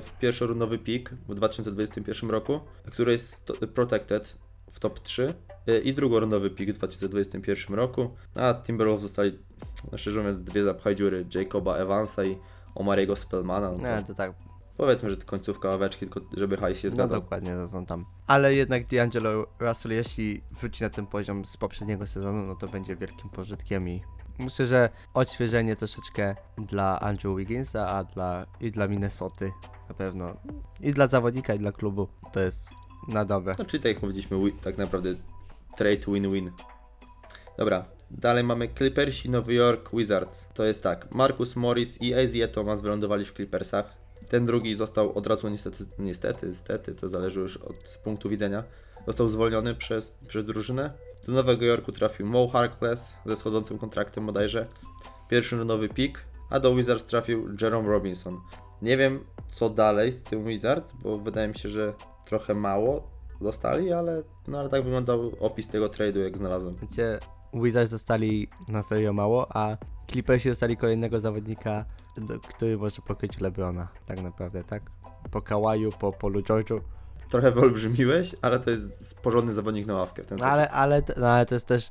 w 0.00 0.10
pierwszorunowy 0.20 0.78
pick 0.78 1.10
w 1.28 1.34
2021 1.34 2.30
roku, 2.30 2.60
który 2.90 3.12
jest 3.12 3.44
to- 3.44 3.54
protected 3.54 4.36
w 4.74 4.80
top 4.80 5.00
3 5.00 5.34
y, 5.68 5.80
i 5.80 5.94
drugorunowy 5.94 6.50
pick 6.50 6.72
w 6.72 6.76
2021 6.78 7.76
roku, 7.76 8.10
a 8.34 8.54
Timberwolves 8.54 9.02
dostali, 9.02 9.38
no 9.92 9.98
szczerze 9.98 10.20
mówiąc, 10.20 10.42
dwie 10.42 10.64
zapchaj 10.64 10.96
dziury, 10.96 11.26
Jacoba 11.34 11.76
Evansa 11.76 12.24
i 12.24 12.38
Omariego 12.74 13.16
Spellmana. 13.16 13.70
No 13.70 13.78
to 13.78 14.06
to 14.06 14.14
tak, 14.14 14.32
Powiedzmy, 14.76 15.10
że 15.10 15.16
to 15.16 15.26
końcówka 15.26 15.68
ławeczki, 15.68 16.06
tylko 16.06 16.20
żeby 16.36 16.56
hajs 16.56 16.78
się 16.78 16.88
no 16.88 16.94
zgadzał. 16.94 17.20
dokładnie, 17.20 17.54
to 17.54 17.68
są 17.68 17.86
tam. 17.86 18.04
Ale 18.26 18.54
jednak 18.54 18.86
D'Angelo 18.86 19.44
Russell, 19.60 19.92
jeśli 19.92 20.42
wróci 20.60 20.82
na 20.82 20.90
ten 20.90 21.06
poziom 21.06 21.44
z 21.44 21.56
poprzedniego 21.56 22.06
sezonu, 22.06 22.46
no 22.46 22.54
to 22.54 22.68
będzie 22.68 22.96
wielkim 22.96 23.30
pożytkiem 23.30 23.88
i 23.88 24.02
myślę, 24.38 24.66
że 24.66 24.88
odświeżenie 25.14 25.76
troszeczkę 25.76 26.36
dla 26.58 27.00
Andrew 27.00 27.36
Wigginsa, 27.36 27.88
a 27.88 28.04
dla, 28.04 28.46
i 28.60 28.70
dla 28.70 28.88
Minnesoty 28.88 29.52
na 29.88 29.94
pewno. 29.94 30.36
I 30.80 30.92
dla 30.92 31.08
zawodnika, 31.08 31.54
i 31.54 31.58
dla 31.58 31.72
klubu. 31.72 32.08
To 32.32 32.40
jest 32.40 32.70
na 33.08 33.24
dobre. 33.24 33.54
No 33.58 33.64
czyli 33.64 33.82
tak 33.82 34.02
jak 34.02 34.12
wi- 34.44 34.52
tak 34.52 34.78
naprawdę 34.78 35.14
trade 35.76 36.06
win-win. 36.06 36.50
Dobra, 37.58 37.84
dalej 38.10 38.44
mamy 38.44 38.68
Clippersi 38.68 39.30
Nowy 39.30 39.54
York 39.54 39.90
Wizards. 39.92 40.48
To 40.54 40.64
jest 40.64 40.82
tak, 40.82 41.10
Marcus 41.10 41.56
Morris 41.56 42.02
i 42.02 42.08
Isaiah 42.08 42.50
Thomas 42.50 42.80
wylądowali 42.80 43.24
w 43.24 43.32
Clippersach. 43.32 43.96
Ten 44.28 44.46
drugi 44.46 44.74
został 44.74 45.18
od 45.18 45.26
razu 45.26 45.48
niestety, 45.48 45.84
niestety, 45.98 46.46
niestety, 46.46 46.94
to 46.94 47.08
zależy 47.08 47.40
już 47.40 47.56
od 47.56 47.98
punktu 48.04 48.28
widzenia, 48.28 48.64
został 49.06 49.28
zwolniony 49.28 49.74
przez, 49.74 50.16
przez 50.28 50.44
drużynę. 50.44 50.92
Do 51.26 51.32
Nowego 51.32 51.64
Jorku 51.64 51.92
trafił 51.92 52.26
Mo 52.26 52.48
Harkless 52.48 53.12
ze 53.26 53.36
schodzącym 53.36 53.78
kontraktem 53.78 54.26
bodajże. 54.26 54.66
Pierwszy 55.28 55.56
nowy 55.56 55.88
pick, 55.88 56.24
a 56.50 56.60
do 56.60 56.74
Wizards 56.74 57.04
trafił 57.04 57.56
Jerome 57.60 57.88
Robinson. 57.88 58.40
Nie 58.82 58.96
wiem 58.96 59.24
co 59.52 59.70
dalej 59.70 60.12
z 60.12 60.22
tym 60.22 60.44
Wizards, 60.44 60.92
bo 61.02 61.18
wydaje 61.18 61.48
mi 61.48 61.54
się, 61.54 61.68
że 61.68 61.92
trochę 62.24 62.54
mało 62.54 63.10
dostali, 63.40 63.92
ale, 63.92 64.22
no, 64.48 64.58
ale 64.58 64.68
tak 64.68 64.84
wyglądał 64.84 65.32
opis 65.40 65.68
tego 65.68 65.86
trade'u, 65.86 66.18
jak 66.18 66.38
znalazłem. 66.38 66.74
Gdzie 66.90 67.18
Wizards 67.54 67.90
zostali 67.90 68.48
na 68.68 68.82
serio 68.82 69.12
mało, 69.12 69.56
a 69.56 69.76
Clippersi 70.10 70.48
dostali 70.48 70.76
kolejnego 70.76 71.20
zawodnika, 71.20 71.84
który 72.48 72.78
może 72.78 73.02
pokryć 73.02 73.40
Lebrona, 73.40 73.88
tak 74.06 74.22
naprawdę, 74.22 74.64
tak? 74.64 74.82
Po 75.30 75.42
Kałaju, 75.42 75.92
po 75.92 76.12
Polu 76.12 76.40
George'u. 76.40 76.80
Trochę 77.30 77.50
wyolbrzymiłeś, 77.50 78.36
ale 78.42 78.60
to 78.60 78.70
jest 78.70 79.20
porządny 79.20 79.52
zawodnik 79.52 79.86
na 79.86 79.94
ławkę 79.94 80.22
w 80.22 80.26
ten 80.26 80.42
ale, 80.42 80.70
ale, 80.70 81.02
no 81.16 81.26
ale 81.26 81.46
to 81.46 81.54
jest 81.54 81.66
też 81.66 81.90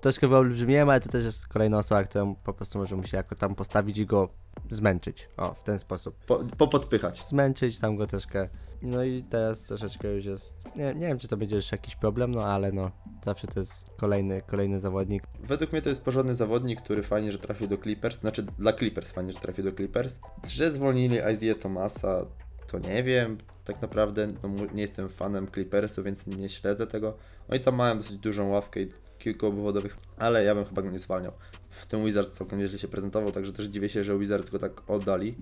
troszkę 0.00 0.28
wyolbrzymiłem, 0.28 0.88
ale 0.90 1.00
to 1.00 1.08
też 1.08 1.24
jest 1.24 1.48
kolejna 1.48 1.78
osoba, 1.78 2.04
którą 2.04 2.34
po 2.34 2.52
prostu 2.52 2.78
możemy 2.78 3.06
się 3.06 3.16
jako 3.16 3.34
tam 3.34 3.54
postawić 3.54 3.98
i 3.98 4.06
go 4.06 4.28
zmęczyć. 4.70 5.28
O, 5.36 5.54
w 5.54 5.62
ten 5.62 5.78
sposób. 5.78 6.16
Po, 6.26 6.38
popodpychać. 6.58 7.26
Zmęczyć 7.26 7.78
tam 7.78 7.96
go 7.96 8.06
troszkę. 8.06 8.48
No 8.82 9.04
i 9.04 9.22
teraz 9.22 9.62
troszeczkę 9.62 10.08
już 10.08 10.24
jest. 10.24 10.54
Nie, 10.76 10.94
nie 10.94 11.06
wiem, 11.06 11.18
czy 11.18 11.28
to 11.28 11.36
będzie 11.36 11.56
już 11.56 11.72
jakiś 11.72 11.96
problem, 11.96 12.30
no 12.30 12.44
ale 12.44 12.72
no, 12.72 12.90
zawsze 13.24 13.46
to 13.46 13.60
jest 13.60 13.84
kolejny, 13.96 14.42
kolejny 14.46 14.80
zawodnik. 14.80 15.22
Według 15.40 15.72
mnie 15.72 15.82
to 15.82 15.88
jest 15.88 16.04
porządny 16.04 16.34
zawodnik, 16.34 16.80
który 16.82 17.02
fajnie, 17.02 17.32
że 17.32 17.38
trafił 17.38 17.68
do 17.68 17.76
Clippers. 17.78 18.20
Znaczy 18.20 18.42
dla 18.42 18.72
Clippers 18.72 19.10
fajnie, 19.10 19.32
że 19.32 19.38
trafił 19.38 19.64
do 19.64 19.72
Clippers. 19.72 20.18
Że 20.48 20.70
zwolnili 20.70 21.16
Isaiah 21.32 21.58
Thomasa, 21.58 22.26
to 22.66 22.78
nie 22.78 23.02
wiem. 23.02 23.38
Tak 23.64 23.82
naprawdę 23.82 24.28
no, 24.42 24.48
nie 24.74 24.82
jestem 24.82 25.08
fanem 25.08 25.48
Clippersu, 25.54 26.02
więc 26.02 26.26
nie 26.26 26.48
śledzę 26.48 26.86
tego. 26.86 27.16
Oni 27.48 27.60
tam 27.60 27.74
mają 27.74 27.98
dosyć 27.98 28.16
dużą 28.16 28.48
ławkę 28.48 28.80
i 28.80 28.90
kilku 29.20 29.46
obwodowych, 29.46 29.96
ale 30.16 30.44
ja 30.44 30.54
bym 30.54 30.64
chyba 30.64 30.82
go 30.82 30.90
nie 30.90 30.98
zwalniał. 30.98 31.32
W 31.70 31.86
tym 31.86 32.04
Wizards 32.04 32.38
całkiem 32.38 32.58
nieźle 32.58 32.78
się 32.78 32.88
prezentował, 32.88 33.32
także 33.32 33.52
też 33.52 33.66
dziwię 33.66 33.88
się, 33.88 34.04
że 34.04 34.18
Wizards 34.18 34.50
go 34.50 34.58
tak 34.58 34.90
oddali 34.90 35.34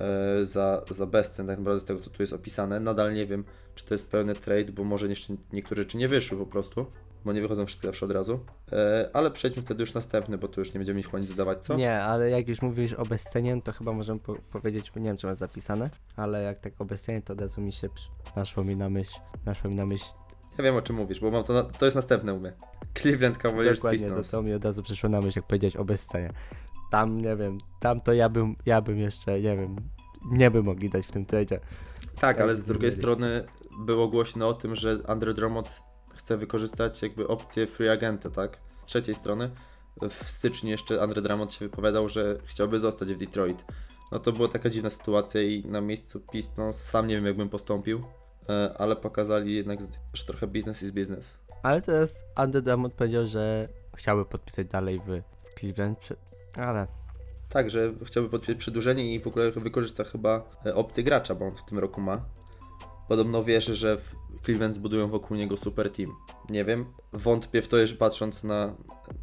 e, 0.00 0.44
za, 0.44 0.82
za 0.90 1.06
bezcen, 1.06 1.46
tak 1.46 1.58
naprawdę 1.58 1.80
z 1.80 1.84
tego, 1.84 2.00
co 2.00 2.10
tu 2.10 2.22
jest 2.22 2.32
opisane. 2.32 2.80
Nadal 2.80 3.14
nie 3.14 3.26
wiem, 3.26 3.44
czy 3.74 3.84
to 3.84 3.94
jest 3.94 4.10
pełny 4.10 4.34
trade, 4.34 4.72
bo 4.72 4.84
może 4.84 5.08
jeszcze 5.08 5.36
niektóre 5.52 5.82
rzeczy 5.82 5.96
nie 5.96 6.08
wyszły 6.08 6.38
po 6.38 6.46
prostu, 6.46 6.86
bo 7.24 7.32
nie 7.32 7.40
wychodzą 7.42 7.66
wszystkie 7.66 7.88
zawsze 7.88 8.06
od 8.06 8.12
razu. 8.12 8.40
E, 8.72 9.10
ale 9.12 9.30
przejdźmy 9.30 9.62
wtedy 9.62 9.82
już 9.82 9.94
następny, 9.94 10.38
bo 10.38 10.48
tu 10.48 10.60
już 10.60 10.74
nie 10.74 10.78
będziemy 10.78 11.00
ich 11.00 11.12
nic 11.12 11.28
zadawać, 11.28 11.64
co? 11.64 11.76
Nie, 11.76 12.00
ale 12.00 12.30
jak 12.30 12.48
już 12.48 12.62
mówisz 12.62 12.92
o 12.92 13.04
bezcenie, 13.04 13.62
to 13.62 13.72
chyba 13.72 13.92
możemy 13.92 14.20
po 14.20 14.34
powiedzieć, 14.34 14.92
nie 14.96 15.02
wiem, 15.02 15.16
czy 15.16 15.26
masz 15.26 15.36
zapisane, 15.36 15.90
ale 16.16 16.42
jak 16.42 16.60
tak 16.60 16.72
o 16.78 16.84
bezcenie, 16.84 17.22
to 17.22 17.32
od 17.32 17.40
razu 17.40 17.60
mi 17.60 17.72
się 17.72 17.88
naszło 18.36 18.64
mi 18.64 18.76
na 18.76 18.90
myśl, 18.90 19.14
naszło 19.46 19.70
mi 19.70 19.76
na 19.76 19.86
myśl 19.86 20.04
Ja 20.58 20.64
wiem 20.64 20.76
o 20.76 20.82
czym 20.82 20.96
mówisz, 20.96 21.20
bo 21.20 21.30
mam 21.30 21.44
to, 21.44 21.52
na, 21.52 21.62
to 21.62 21.84
jest 21.84 21.94
następne 21.94 22.34
u 22.34 22.40
mnie. 22.40 22.52
Cleveland 22.98 23.38
Cavaliers 23.38 23.78
Dokładnie, 23.80 23.98
to, 23.98 24.04
Pistons. 24.04 24.30
to 24.30 24.42
mi 24.42 24.54
od 24.54 24.64
razu 24.64 24.82
przyszło 24.82 25.08
na 25.08 25.20
myśl, 25.20 25.38
jak 25.38 25.46
powiedziałeś 25.46 25.76
o 25.76 25.84
bezcenie. 25.84 26.32
Tam, 26.90 27.20
nie 27.20 27.36
wiem, 27.36 27.58
tam 27.80 28.00
to 28.00 28.12
ja 28.12 28.28
bym, 28.28 28.54
ja 28.66 28.80
bym 28.82 28.98
jeszcze, 28.98 29.40
nie 29.40 29.56
wiem, 29.56 29.76
nie 30.30 30.50
by 30.50 30.62
mogli 30.62 30.88
dać 30.90 31.06
w 31.06 31.12
tym 31.12 31.26
tradzie. 31.26 31.60
Tak, 32.20 32.40
ale 32.40 32.54
z 32.56 32.58
Tak, 32.58 32.66
drugiej 32.68 32.90
byli. 32.90 33.00
strony 33.02 33.44
było 33.78 34.08
głośno 34.08 34.48
o 34.48 34.54
tym, 34.54 34.76
że 34.76 34.98
Andre 35.06 35.34
Drummond 35.34 35.82
chce 36.14 36.36
wykorzystać 36.36 37.02
jakby 37.02 37.28
opcję 37.28 37.66
free 37.66 37.88
agenta, 37.88 38.30
tak? 38.30 38.58
Z 38.82 38.86
trzeciej 38.86 39.14
strony 39.14 39.50
w 40.10 40.30
styczniu 40.30 40.70
jeszcze 40.70 41.02
Andre 41.02 41.22
Drummond 41.22 41.52
się 41.52 41.58
wypowiadał, 41.68 42.08
że 42.08 42.38
chciałby 42.44 42.80
zostać 42.80 43.14
w 43.14 43.18
Detroit. 43.18 43.64
No 44.12 44.18
to 44.18 44.32
była 44.32 44.48
taka 44.48 44.70
dziwna 44.70 44.90
sytuacja 44.90 45.42
i 45.42 45.64
na 45.66 45.80
miejscu 45.80 46.20
Pistons 46.32 46.76
sam 46.76 47.06
nie 47.06 47.14
wiem 47.14 47.26
jakbym 47.26 47.48
postąpił, 47.48 48.02
ale 48.78 48.96
pokazali 48.96 49.54
jednak, 49.54 49.78
że 50.14 50.24
trochę 50.24 50.46
business 50.46 50.82
is 50.82 50.90
business. 50.90 51.38
Ale 51.62 51.82
teraz 51.82 52.24
Andy 52.34 52.62
Drummond 52.62 52.94
powiedział, 52.94 53.26
że 53.26 53.68
chciałby 53.96 54.24
podpisać 54.24 54.66
dalej 54.66 55.00
w 55.00 55.22
Cleveland, 55.60 55.98
ale 56.56 56.86
Tak, 57.48 57.70
że 57.70 57.92
chciałby 58.04 58.30
podpisać 58.30 58.58
przedłużenie 58.58 59.14
i 59.14 59.20
w 59.20 59.26
ogóle 59.26 59.50
wykorzysta 59.50 60.04
chyba 60.04 60.42
e, 60.66 60.74
opcję 60.74 61.04
gracza, 61.04 61.34
bo 61.34 61.46
on 61.46 61.56
w 61.56 61.64
tym 61.64 61.78
roku 61.78 62.00
ma. 62.00 62.20
Podobno 63.08 63.44
wierzy, 63.44 63.74
że 63.74 63.96
w 63.96 64.44
Cleveland 64.44 64.74
zbudują 64.74 65.08
wokół 65.08 65.36
niego 65.36 65.56
super 65.56 65.92
team. 65.92 66.16
Nie 66.50 66.64
wiem, 66.64 66.84
wątpię 67.12 67.62
w 67.62 67.68
to 67.68 67.78
już 67.78 67.94
patrząc 67.94 68.44
na, 68.44 68.74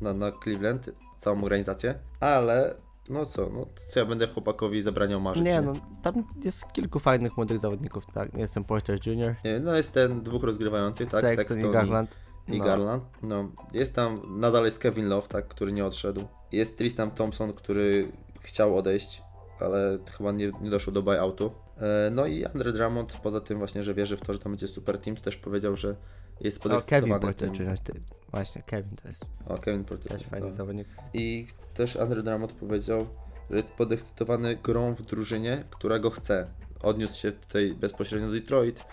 na, 0.01 0.13
na 0.13 0.32
Cleveland, 0.43 0.89
całą 1.17 1.43
organizację, 1.43 1.99
ale 2.20 2.76
no 3.10 3.26
co, 3.26 3.49
no 3.53 3.66
co 3.88 3.99
ja 3.99 4.05
będę 4.05 4.28
chłopakowi 4.28 4.82
zabraniał 4.82 5.22
marzyć. 5.22 5.43
nie 5.45 5.62
no, 5.62 5.74
tam 6.03 6.24
jest 6.43 6.72
kilku 6.74 6.99
fajnych 6.99 7.38
młodych 7.38 7.60
zawodników, 7.62 8.05
tak, 8.14 8.34
jestem 8.34 8.64
Porter 8.64 9.07
Jr., 9.07 9.36
Nie, 9.45 9.60
no 9.60 9.76
jest 9.78 9.91
ten 9.93 10.22
dwóch 10.22 10.43
rozgrywających, 10.43 11.10
tak? 11.10 11.26
Sexton 11.26 11.60
i 11.60 11.72
Garland. 11.72 12.18
i 12.47 12.57
No. 12.60 12.66
Garland. 12.66 13.03
No, 13.24 13.51
jest 13.74 13.95
tam, 13.95 14.39
nadal 14.39 14.66
jest 14.66 14.80
Kevin 14.80 15.07
Love, 15.10 15.28
tak, 15.28 15.47
który 15.47 15.72
nie 15.72 15.86
odszedł. 15.86 16.24
Jest 16.51 16.78
Tristan 16.78 17.12
Thompson, 17.12 17.53
który 17.53 18.12
chciał 18.41 18.78
odejść, 18.78 19.24
ale 19.60 19.97
chyba 20.18 20.32
nie, 20.32 20.51
nie 20.62 20.70
doszło 20.70 20.93
do 20.93 21.03
buyoutu. 21.03 21.51
E, 21.78 22.10
No 22.12 22.26
i 22.26 22.45
Andre 22.45 22.72
Drummond, 22.72 23.18
poza 23.24 23.41
tym 23.41 23.57
właśnie, 23.57 23.84
że 23.84 23.93
wierzy 23.93 24.18
w 24.18 24.22
to, 24.22 24.34
że 24.34 24.39
tam 24.39 24.51
będzie 24.51 24.68
super 24.68 24.97
team, 24.97 25.16
to 25.16 25.22
też 25.24 25.38
powiedział, 25.38 25.76
że 25.76 25.95
jest 26.42 26.58
O, 26.58 26.70
Kevin 26.70 26.80
podekscytowany 26.80 27.20
Porter 27.22 27.50
tym. 27.84 27.96
Ty, 27.96 28.02
właśnie, 28.32 28.64
Kevin 28.66 28.96
to 28.96 29.08
jest 29.08 29.26
O, 29.48 29.58
Kevin 29.58 29.84
Porter. 29.84 30.12
też 30.12 30.24
fajny 30.24 30.48
no. 30.50 30.56
zawodnik. 30.56 30.88
I 31.14 31.48
też 31.74 31.98
Andre 31.98 32.24
Drummond 32.24 32.54
powiedział, 32.54 33.08
że 33.50 33.58
jest 33.58 33.70
podekscytowany 33.72 34.56
grą 34.56 34.94
w 34.94 35.02
drużynie, 35.02 35.64
która 35.70 36.00
go 36.00 36.10
chce. 36.10 36.48
Odniósł 36.82 37.20
się 37.20 37.32
tutaj 37.32 37.76
bezpośrednio 37.76 38.28
do 38.28 38.34
Detroit, 38.34 38.84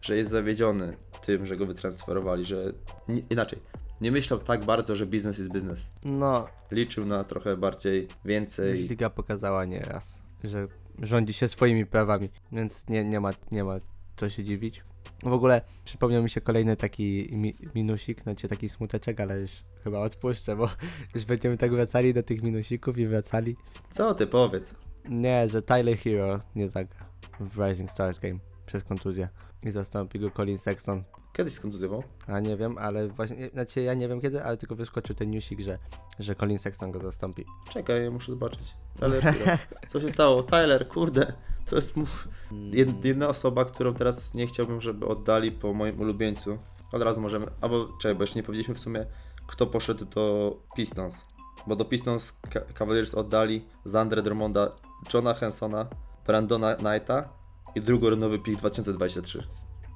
że 0.00 0.16
jest 0.16 0.30
zawiedziony 0.30 0.96
tym, 1.26 1.46
że 1.46 1.56
go 1.56 1.66
wytransferowali, 1.66 2.44
że 2.44 2.72
nie, 3.08 3.22
inaczej. 3.30 3.58
Nie 4.00 4.12
myślał 4.12 4.40
tak 4.40 4.64
bardzo, 4.64 4.96
że 4.96 5.06
biznes 5.06 5.38
jest 5.38 5.52
biznes. 5.52 5.90
No, 6.04 6.46
Liczył 6.70 7.06
na 7.06 7.24
trochę 7.24 7.56
bardziej 7.56 8.08
więcej. 8.24 8.88
liga 8.88 9.10
pokazała 9.10 9.64
nieraz, 9.64 10.18
że 10.44 10.68
rządzi 10.98 11.32
się 11.32 11.48
swoimi 11.48 11.86
prawami, 11.86 12.30
więc 12.52 12.88
nie, 12.88 13.04
nie, 13.04 13.20
ma, 13.20 13.30
nie 13.52 13.64
ma 13.64 13.80
co 14.16 14.30
się 14.30 14.44
dziwić. 14.44 14.82
W 15.22 15.32
ogóle 15.32 15.62
przypomniał 15.84 16.22
mi 16.22 16.30
się 16.30 16.40
kolejny 16.40 16.76
taki 16.76 17.28
mi, 17.32 17.56
minusik, 17.74 18.22
znaczy 18.22 18.48
taki 18.48 18.68
smuteczek, 18.68 19.20
ale 19.20 19.40
już 19.40 19.50
chyba 19.84 19.98
odpuszczę, 19.98 20.56
bo 20.56 20.68
już 21.14 21.24
będziemy 21.24 21.56
tak 21.56 21.70
wracali 21.70 22.14
do 22.14 22.22
tych 22.22 22.42
minusików 22.42 22.98
i 22.98 23.06
wracali. 23.06 23.56
Co 23.90 24.14
ty 24.14 24.26
powiedz? 24.26 24.74
Nie, 25.04 25.48
że 25.48 25.62
Tyler 25.62 25.98
Hero 25.98 26.40
nie 26.54 26.68
zagra 26.68 27.06
w 27.40 27.58
Rising 27.58 27.90
Stars 27.90 28.18
Game 28.18 28.38
przez 28.66 28.84
kontuzję 28.84 29.28
i 29.62 29.70
zastąpi 29.70 30.18
go 30.18 30.30
Colin 30.30 30.58
Sexton. 30.58 31.04
Kiedyś 31.32 31.54
skontuzjował? 31.54 32.02
A 32.26 32.40
nie 32.40 32.56
wiem, 32.56 32.78
ale 32.78 33.08
właśnie, 33.08 33.50
znaczy 33.52 33.82
ja 33.82 33.94
nie 33.94 34.08
wiem 34.08 34.20
kiedy, 34.20 34.44
ale 34.44 34.56
tylko 34.56 34.74
wyskoczył 34.74 35.16
ten 35.16 35.30
newsik, 35.30 35.60
że, 35.60 35.78
że 36.18 36.34
Colin 36.34 36.58
Sexton 36.58 36.90
go 36.92 37.00
zastąpi. 37.00 37.44
Czekaj, 37.68 38.04
ja 38.04 38.10
muszę 38.10 38.32
zobaczyć. 38.32 38.74
Tyler. 39.00 39.34
Co 39.88 40.00
się 40.00 40.10
stało? 40.10 40.42
Tyler, 40.42 40.88
kurde. 40.88 41.32
To 41.66 41.76
jest 41.76 41.94
jedna 43.04 43.28
osoba, 43.28 43.64
którą 43.64 43.94
teraz 43.94 44.34
nie 44.34 44.46
chciałbym, 44.46 44.80
żeby 44.80 45.06
oddali 45.06 45.52
po 45.52 45.72
moim 45.72 46.00
ulubieńcu. 46.00 46.58
Od 46.92 47.02
razu 47.02 47.20
możemy. 47.20 47.46
Albo 47.60 47.88
czekaj, 48.00 48.14
bo 48.14 48.22
jeszcze 48.22 48.36
nie 48.38 48.42
powiedzieliśmy 48.42 48.74
w 48.74 48.80
sumie, 48.80 49.06
kto 49.46 49.66
poszedł 49.66 50.04
do 50.04 50.56
Pistons. 50.76 51.16
Bo 51.66 51.76
do 51.76 51.84
Pistons 51.84 52.32
Ca- 52.52 52.72
Cavaliers 52.74 53.14
oddali 53.14 53.64
z 53.84 53.94
Andre 53.94 54.22
Drummonda 54.22 54.70
Johna 55.14 55.34
Hensona, 55.34 55.86
Brandona 56.26 56.74
Knighta 56.74 57.28
i 57.74 57.80
drugorodowy 57.80 58.38
pick 58.38 58.58
2023. 58.58 59.42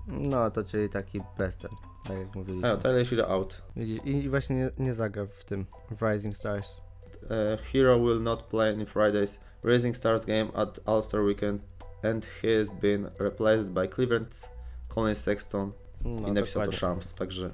No, 0.07 0.51
to 0.51 0.65
czyli 0.65 0.89
taki 0.89 1.21
bezcen, 1.39 1.71
tak 2.09 2.19
jak 2.19 2.35
mówiliśmy. 2.35 2.71
A, 2.73 2.77
Tyler 2.77 3.07
Hero 3.07 3.29
out. 3.29 3.63
Widzi- 3.77 4.01
I, 4.09 4.25
I 4.25 4.29
właśnie 4.29 4.57
nie, 4.57 4.71
nie 4.79 4.95
zagra 4.95 5.27
w 5.27 5.45
tym, 5.45 5.67
w 5.91 6.03
Rising 6.03 6.37
Stars. 6.37 6.77
Uh, 7.23 7.61
Hero 7.73 7.99
will 7.99 8.23
not 8.23 8.43
play 8.43 8.75
in 8.75 8.85
Friday's 8.85 9.39
Rising 9.65 9.97
Stars 9.97 10.27
game 10.27 10.47
at 10.55 10.81
All-Star 10.85 11.21
Weekend 11.21 11.63
and 12.03 12.27
he 12.43 12.59
has 12.59 12.69
been 12.81 13.09
replaced 13.21 13.69
by 13.71 13.89
Cleveland's 13.89 14.49
Colin 14.89 15.15
Sexton 15.15 15.73
No, 16.05 16.29
i 16.29 16.33
napisał 16.33 16.63
to 16.63 16.71
dokładnie. 16.71 16.73
Shams, 16.79 17.15
także 17.15 17.51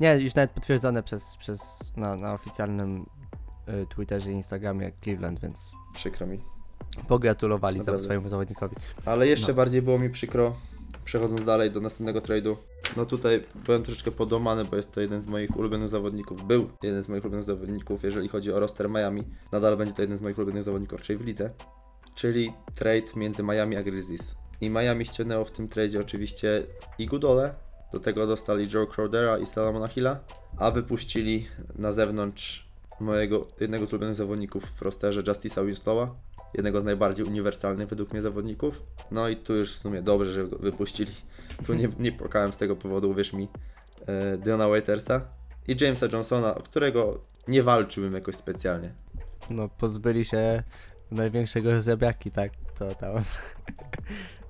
Nie, 0.00 0.18
już 0.18 0.34
nawet 0.34 0.50
potwierdzone 0.50 1.02
przez, 1.02 1.36
przez 1.36 1.92
na, 1.96 2.16
na 2.16 2.34
oficjalnym 2.34 3.06
y, 3.68 3.86
Twitterze 3.86 4.30
i 4.30 4.34
Instagramie 4.34 4.92
Cleveland, 5.04 5.40
więc 5.40 5.70
przykro 5.94 6.26
mi. 6.26 6.40
pogratulowali 7.08 7.78
Naprawdę. 7.78 8.04
swojemu 8.04 8.28
zawodnikowi. 8.28 8.76
Ale 9.04 9.26
jeszcze 9.26 9.48
No. 9.48 9.54
bardziej 9.56 9.82
było 9.82 9.98
mi 9.98 10.10
przykro, 10.10 10.56
przechodząc 11.04 11.44
dalej 11.44 11.70
do 11.70 11.80
następnego 11.80 12.20
trade'u. 12.20 12.56
No 12.96 13.06
tutaj 13.06 13.42
byłem 13.66 13.82
troszeczkę 13.82 14.10
podomany, 14.10 14.64
bo 14.64 14.76
jest 14.76 14.92
to 14.92 15.00
jeden 15.00 15.20
z 15.20 15.26
moich 15.26 15.56
ulubionych 15.56 15.88
zawodników. 15.88 16.46
Był 16.46 16.70
jeden 16.82 17.02
z 17.02 17.08
moich 17.08 17.24
ulubionych 17.24 17.46
zawodników, 17.46 18.02
jeżeli 18.02 18.28
chodzi 18.28 18.52
o 18.52 18.60
roster 18.60 18.90
Miami. 18.90 19.24
Nadal 19.52 19.76
będzie 19.76 19.94
to 19.94 20.02
jeden 20.02 20.18
z 20.18 20.20
moich 20.20 20.38
ulubionych 20.38 20.64
zawodników, 20.64 20.98
raczej 20.98 21.16
w 21.16 21.24
lidze. 21.26 21.50
Czyli 22.14 22.52
trade 22.74 23.06
między 23.16 23.42
Miami 23.42 23.76
a 23.76 23.82
Grizzlies. 23.82 24.34
I 24.60 24.70
Miami 24.70 25.04
ściągnęło 25.04 25.44
w 25.44 25.50
tym 25.50 25.68
trade'zie 25.68 26.00
oczywiście 26.00 26.62
i 26.98 27.06
Gudole, 27.06 27.54
do 27.92 28.00
tego 28.00 28.26
dostali 28.26 28.68
Joe 28.74 28.86
Crowdera 28.86 29.38
i 29.38 29.46
Salomona 29.46 29.86
Hilla, 29.86 30.18
a 30.58 30.70
wypuścili 30.70 31.46
na 31.78 31.92
zewnątrz 31.92 32.70
mojego 33.00 33.46
jednego 33.60 33.86
z 33.86 33.92
ulubionych 33.92 34.16
zawodników 34.16 34.64
w 34.64 34.82
rosterze 34.82 35.22
Justice'a 35.22 35.66
Winslowa, 35.66 36.14
jednego 36.54 36.80
z 36.80 36.84
najbardziej 36.84 37.26
uniwersalnych 37.26 37.88
według 37.88 38.12
mnie 38.12 38.22
zawodników. 38.22 38.82
No 39.10 39.28
i 39.28 39.36
tu 39.36 39.56
już 39.56 39.74
w 39.74 39.78
sumie 39.78 40.02
dobrze, 40.02 40.32
że 40.32 40.44
go 40.44 40.58
wypuścili. 40.58 41.12
Tu 41.66 41.74
nie, 41.74 41.88
nie 41.98 42.12
płakałem 42.12 42.52
z 42.52 42.58
tego 42.58 42.76
powodu, 42.76 43.10
uwierz 43.10 43.32
mi, 43.32 43.48
e, 44.06 44.38
Diona 44.38 44.68
Waitersa 44.68 45.20
i 45.68 45.76
Jamesa 45.80 46.06
Johnsona, 46.12 46.54
o 46.54 46.62
którego 46.62 47.20
nie 47.48 47.62
walczyłem 47.62 48.14
jakoś 48.14 48.36
specjalnie. 48.36 48.92
No, 49.50 49.68
pozbyli 49.68 50.24
się 50.24 50.62
największego 51.10 51.80
zebraki, 51.80 52.30
tak? 52.30 52.52
To 52.78 52.94
tam. 52.94 53.14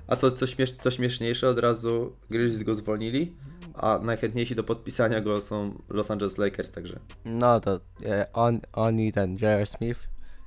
A 0.07 0.17
co, 0.17 0.33
co, 0.33 0.47
śmiesz, 0.47 0.73
co 0.73 0.91
śmieszniejsze, 0.91 1.49
od 1.49 1.59
razu 1.59 2.17
Grizzlies 2.31 2.63
go 2.63 2.75
zwolnili, 2.75 3.37
a 3.75 3.99
najchętniejsi 4.03 4.55
do 4.55 4.65
podpisania 4.65 5.21
go 5.21 5.41
są 5.41 5.79
Los 5.89 6.11
Angeles 6.11 6.39
Lakers, 6.39 6.71
także 6.71 7.01
No 7.25 7.61
to 7.61 7.81
e, 8.07 8.33
on, 8.33 8.61
on 8.73 9.01
i 9.01 9.13
ten 9.13 9.37
J.R. 9.37 9.67
Smith 9.67 10.01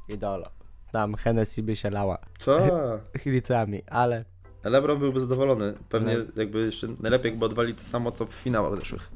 i 0.10 0.18
Dolo. 0.18 0.62
Tam 0.93 1.15
Hennessy 1.15 1.63
by 1.63 1.75
się 1.75 1.89
lała 1.89 2.17
to 2.45 2.59
litrami, 3.25 3.81
ale 3.87 4.25
LeBron 4.63 4.99
byłby 4.99 5.19
zadowolony. 5.19 5.73
Pewnie 5.89 6.13
No. 6.17 6.41
jakby 6.41 6.59
jeszcze 6.65 6.87
najlepiej 6.99 7.31
jakby 7.31 7.45
odwali 7.45 7.75
to 7.75 7.83
samo 7.83 8.11
co 8.11 8.25
w 8.25 8.33
finałach 8.33 8.75
zeszłych. 8.79 9.11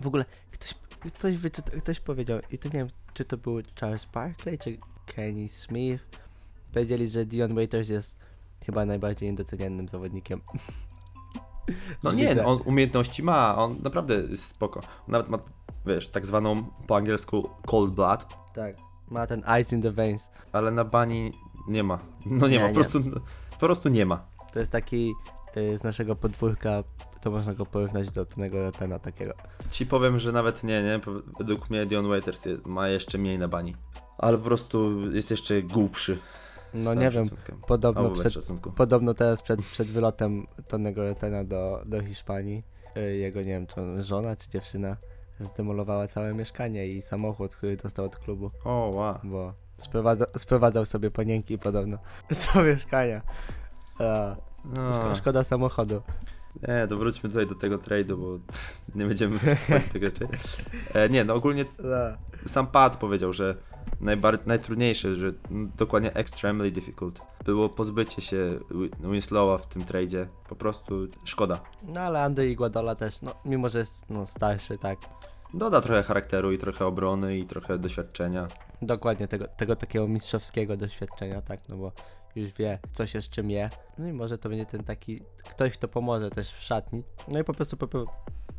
w 0.00 0.06
ogóle 0.06 0.24
ktoś, 0.50 0.74
Ktoś, 1.14 1.36
ktoś 1.80 2.00
powiedział, 2.00 2.38
i 2.50 2.58
to 2.58 2.68
nie 2.68 2.72
wiem, 2.72 2.88
czy 3.14 3.24
to 3.24 3.36
był 3.36 3.60
Charles 3.80 4.04
Barkley, 4.04 4.58
czy 4.58 4.78
Kenny 5.06 5.48
Smith. 5.48 6.04
Powiedzieli, 6.72 7.08
że 7.08 7.24
Dion 7.26 7.54
Waiters 7.54 7.88
jest 7.88 8.16
chyba 8.66 8.84
najbardziej 8.84 9.30
niedocenianym 9.30 9.88
zawodnikiem. 9.88 10.40
No 12.02 12.12
nie, 12.18 12.44
on 12.44 12.60
umiejętności 12.64 13.22
ma, 13.22 13.56
on 13.56 13.76
naprawdę 13.82 14.14
jest 14.14 14.44
spoko. 14.44 14.80
Nawet 15.08 15.28
ma, 15.28 15.38
wiesz, 15.86 16.08
tak 16.08 16.26
zwaną 16.26 16.64
po 16.86 16.96
angielsku 16.96 17.50
cold 17.66 17.90
blood, 17.94 18.26
Tak, 18.54 18.76
ma 19.10 19.26
ten 19.26 19.42
ice 19.60 19.76
in 19.76 19.82
the 19.82 19.90
veins. 19.90 20.30
ale 20.52 20.70
na 20.70 20.84
bani 20.84 21.32
nie 21.68 21.82
ma. 21.82 21.98
No 22.26 22.48
nie, 22.48 22.52
Nie, 22.54 22.60
ma, 22.60 22.68
nie. 22.68 22.74
po 22.74 22.80
prostu, 22.80 23.00
po 23.50 23.66
prostu 23.66 23.88
nie 23.88 24.06
ma. 24.06 24.24
To 24.52 24.58
jest 24.58 24.72
taki 24.72 25.12
y, 25.56 25.78
z 25.78 25.82
naszego 25.84 26.16
podwórka, 26.16 26.84
to 27.20 27.30
można 27.30 27.54
go 27.54 27.66
porównać 27.66 28.10
do 28.10 28.24
tego 28.26 28.62
Rotena 28.62 28.98
takiego. 28.98 29.32
Ci 29.70 29.86
powiem, 29.86 30.18
że 30.18 30.32
nawet 30.32 30.64
nie, 30.64 30.82
nie, 30.82 30.98
po- 30.98 31.10
według 31.38 31.70
mnie 31.70 31.86
Dion 31.86 32.08
Waiters 32.08 32.44
jest, 32.44 32.66
ma 32.66 32.88
jeszcze 32.88 33.18
mniej 33.18 33.38
na 33.38 33.48
bani. 33.48 33.76
Ale 34.18 34.38
po 34.38 34.44
prostu 34.44 35.00
jest 35.10 35.30
jeszcze 35.30 35.62
głupszy. 35.62 36.18
No 36.74 36.84
całym 36.84 36.98
nie 36.98 37.10
wiem, 37.10 37.24
szacunkiem. 37.28 37.58
podobno 37.66 38.00
Albo 38.00 38.12
bez 38.12 38.20
przed, 38.20 38.32
szacunku. 38.32 38.72
Podobno 38.72 39.14
teraz 39.14 39.42
przed, 39.42 39.60
przed 39.66 39.88
wylotem 39.88 40.46
Tonego 40.68 41.02
Rotena 41.02 41.44
do, 41.44 41.82
do 41.86 42.02
Hiszpanii, 42.02 42.62
y, 42.96 43.16
jego, 43.16 43.38
nie 43.38 43.44
wiem, 43.46 43.66
czy 43.66 43.80
on 43.80 44.02
żona, 44.02 44.36
czy 44.36 44.50
dziewczyna 44.50 44.96
zdemolowała 45.40 46.08
całe 46.08 46.34
mieszkanie 46.34 46.86
i 46.86 47.02
samochód, 47.02 47.54
który 47.56 47.76
dostał 47.76 48.04
od 48.04 48.16
klubu, 48.16 48.50
O, 48.64 48.90
wow. 48.94 49.18
bo 49.24 49.52
sprowadza, 49.76 50.24
sprowadzał 50.38 50.86
sobie 50.86 51.10
panienki 51.10 51.58
podobno 51.58 51.98
do 52.54 52.62
mieszkania. 52.62 53.22
A, 53.98 54.36
No, 54.64 54.92
szko, 54.92 55.14
szkoda 55.14 55.44
samochodu. 55.44 56.02
nie, 56.68 56.86
to 56.88 56.96
wróćmy 56.96 57.28
tutaj 57.28 57.46
do 57.46 57.54
tego 57.54 57.78
trade'u, 57.78 58.16
bo 58.16 58.38
nie 58.98 59.06
będziemy 59.06 59.38
wchodzić 59.38 59.86
w 59.88 59.92
tego 59.92 60.06
rzeczy. 60.06 60.28
E, 60.94 61.08
nie, 61.08 61.24
no 61.24 61.34
ogólnie 61.34 61.64
A, 62.44 62.48
sam 62.48 62.66
Pat 62.66 62.96
powiedział, 62.96 63.32
że 63.32 63.54
najbar- 64.02 64.46
najtrudniejsze, 64.46 65.14
że 65.14 65.32
mm, 65.50 65.72
dokładnie 65.78 66.14
extremely 66.14 66.70
difficult 66.70 67.20
było 67.44 67.68
pozbycie 67.68 68.22
się 68.22 68.58
Wi- 68.70 68.90
Winslowa 69.12 69.58
w 69.58 69.66
tym 69.66 69.84
tradzie. 69.84 70.26
Po 70.48 70.56
prostu 70.56 71.06
szkoda. 71.24 71.60
No 71.82 72.00
ale 72.00 72.22
Andy 72.22 72.50
Iguadola 72.50 72.94
też, 72.94 73.22
no 73.22 73.34
mimo 73.44 73.68
że 73.68 73.78
jest 73.78 74.10
no, 74.10 74.26
starszy, 74.26 74.78
tak, 74.78 74.98
Doda 75.54 75.80
trochę 75.80 76.02
charakteru 76.02 76.52
i 76.52 76.58
trochę 76.58 76.86
obrony 76.86 77.38
i 77.38 77.46
trochę 77.46 77.78
doświadczenia. 77.78 78.48
dokładnie 78.82 79.28
tego, 79.28 79.48
tego 79.48 79.76
takiego 79.76 80.08
mistrzowskiego 80.08 80.76
doświadczenia, 80.76 81.42
tak, 81.42 81.68
no 81.68 81.76
bo 81.76 81.92
już 82.36 82.50
wie, 82.52 82.78
co 82.92 83.06
się 83.06 83.22
z 83.22 83.28
czym 83.28 83.50
je. 83.50 83.70
No 83.98 84.08
i 84.08 84.12
może 84.12 84.38
to 84.38 84.48
będzie 84.48 84.66
ten 84.66 84.84
taki, 84.84 85.20
ktoś, 85.50 85.72
kto 85.72 85.88
pomoże 85.88 86.30
też 86.30 86.52
w 86.52 86.62
szatni. 86.62 87.02
No 87.28 87.38
i 87.40 87.44
po 87.44 87.54
prostu 87.54 87.76
popro- 87.76 88.06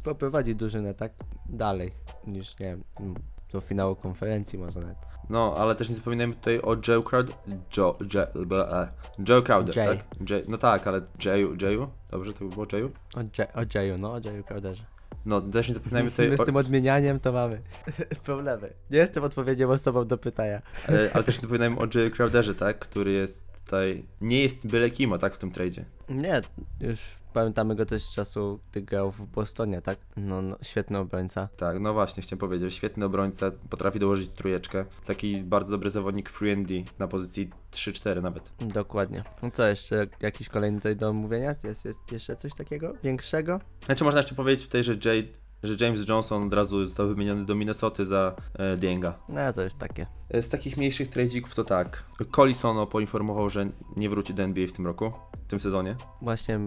poprowadzi 0.04 0.56
drużynę, 0.56 0.94
tak, 0.94 1.12
dalej, 1.50 1.92
niż, 2.28 2.60
nie 2.60 2.66
wiem, 2.66 2.84
mm, 3.00 3.16
do 3.54 3.62
finału 3.62 3.96
konferencji 3.96 4.60
może 4.60 4.80
nawet. 4.80 4.96
No, 5.30 5.56
ale 5.58 5.76
też 5.76 5.90
nie 5.90 5.96
zapominajmy 5.96 6.36
tutaj 6.36 6.62
o 6.62 6.76
Joe 6.88 7.04
Crowder. 7.04 7.36
Joe, 7.78 7.98
Joe, 8.14 8.24
e, 8.72 8.88
Joe 9.30 9.42
Crowder, 9.42 9.76
Jay. 9.78 9.98
tak? 9.98 10.30
Jay, 10.30 10.44
no 10.48 10.58
tak, 10.58 10.88
ale 10.88 11.02
Jayu, 11.26 11.56
Jayu? 11.62 11.90
Dobrze 12.12 12.34
to 12.34 12.40
by 12.46 12.50
było 12.52 12.66
Jayu? 12.74 12.92
O, 13.16 13.20
J- 13.22 13.56
o 13.56 13.62
Jayu, 13.76 13.98
no, 13.98 14.12
o 14.14 14.20
Jayu 14.26 14.44
Crowderze. 14.44 14.84
No, 15.26 15.42
też 15.42 15.68
nie 15.68 15.74
zapominajmy 15.74 16.12
tutaj 16.12 16.30
My 16.30 16.38
z 16.38 16.46
tym 16.46 16.56
odmienianiem 16.56 17.20
to 17.20 17.32
mamy 17.32 17.62
problemy. 18.26 18.74
Nie 18.92 18.98
jestem 18.98 19.24
odpowiednią 19.24 19.70
osobą 19.70 20.06
do 20.06 20.18
pytania. 20.18 20.62
e, 20.90 21.10
ale 21.14 21.24
też 21.24 21.36
nie 21.36 21.42
zapominajmy 21.42 21.78
o 21.78 21.88
Jayu 21.96 22.12
Crowderze, 22.12 22.56
tak? 22.56 22.80
Który 22.80 23.12
jest 23.12 23.44
tutaj, 23.66 24.06
nie 24.22 24.42
jest 24.42 24.68
byle 24.68 24.90
kim, 24.90 25.14
o, 25.14 25.18
tak, 25.18 25.36
w 25.36 25.38
tym 25.38 25.52
tradzie. 25.52 25.86
Nie, 26.10 26.42
już 26.80 27.00
pamiętamy 27.34 27.76
go 27.76 27.86
też 27.86 28.04
z 28.04 28.12
czasu, 28.12 28.60
gdy 28.72 28.82
grał 28.82 29.12
w 29.12 29.22
Bostonie, 29.22 29.82
tak? 29.82 30.00
No, 30.18 30.42
no 30.42 30.58
świetny 30.62 30.98
obrońca. 30.98 31.50
Tak, 31.58 31.80
no 31.80 31.94
właśnie, 31.94 32.24
chciałem 32.24 32.40
powiedzieć, 32.40 32.74
świetny 32.74 33.06
obrońca, 33.06 33.52
potrafi 33.70 34.00
dołożyć 34.00 34.30
trójeczkę. 34.36 34.86
Taki 35.06 35.44
bardzo 35.44 35.72
dobry 35.72 35.90
zawodnik 35.90 36.30
free 36.30 36.52
and 36.52 36.68
D 36.68 36.74
na 37.00 37.08
pozycji 37.08 37.50
3-4 37.72 38.22
nawet. 38.22 38.52
Dokładnie. 38.60 39.24
No 39.44 39.52
co 39.52 39.68
jeszcze, 39.68 40.08
jakiś 40.22 40.50
kolejny 40.50 40.78
tutaj 40.78 40.96
do 40.96 41.10
omówienia? 41.10 41.56
Jest, 41.64 41.86
jest 41.86 42.12
jeszcze 42.12 42.36
coś 42.36 42.54
takiego 42.54 42.94
większego? 43.04 43.60
Znaczy 43.86 44.04
można 44.04 44.20
jeszcze 44.20 44.36
powiedzieć 44.36 44.66
tutaj, 44.66 44.84
że, 44.84 44.94
Jay, 45.06 45.34
że 45.64 45.86
James 45.86 46.10
Johnson 46.10 46.48
od 46.48 46.54
razu 46.54 46.86
został 46.86 47.08
wymieniony 47.08 47.46
do 47.46 47.56
Minnesoty 47.56 48.06
za 48.06 48.36
e, 48.54 48.78
Dienga. 48.78 49.20
No 49.30 49.54
to 49.54 49.62
już 49.64 49.74
takie. 49.74 50.21
Z 50.34 50.48
takich 50.50 50.78
mniejszych 50.78 51.10
tradzików 51.10 51.56
to 51.56 51.64
tak. 51.64 52.04
Colisono 52.32 52.88
poinformował, 52.88 53.50
że 53.50 53.66
nie 53.96 54.10
wróci 54.10 54.34
do 54.34 54.44
NBA 54.44 54.68
w 54.68 54.72
tym 54.72 54.86
roku, 54.88 55.12
w 55.46 55.48
tym 55.48 55.60
sezonie. 55.60 55.96
Właśnie 56.22 56.60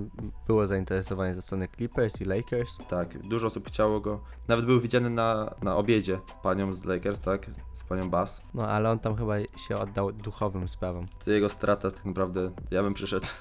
było 0.47 0.67
zainteresowanie 0.67 1.35
ze 1.35 1.43
strony 1.43 1.69
Clippers 1.77 2.21
i 2.21 2.25
Lakers. 2.25 2.77
Tak, 2.89 3.19
dużo 3.29 3.47
osób 3.47 3.69
chciało 3.69 4.01
go. 4.01 4.21
Nawet 4.49 4.65
był 4.67 4.81
widziany 4.81 5.11
na, 5.11 5.55
na 5.63 5.77
obiedzie 5.77 6.19
panią 6.43 6.73
z 6.73 6.85
Lakers, 6.85 7.21
tak? 7.21 7.51
Z 7.75 7.85
panią 7.85 8.11
Bass. 8.11 8.43
No 8.55 8.69
ale 8.69 8.91
on 8.91 8.99
tam 8.99 9.17
chyba 9.17 9.35
się 9.69 9.77
oddał 9.77 10.13
duchowym 10.13 10.69
sprawom. 10.69 11.07
To 11.25 11.31
jego 11.31 11.49
strata 11.49 11.91
tak 11.91 12.05
naprawdę, 12.05 12.51
ja 12.71 12.83
bym 12.83 12.95
przyszedł. 12.95 13.27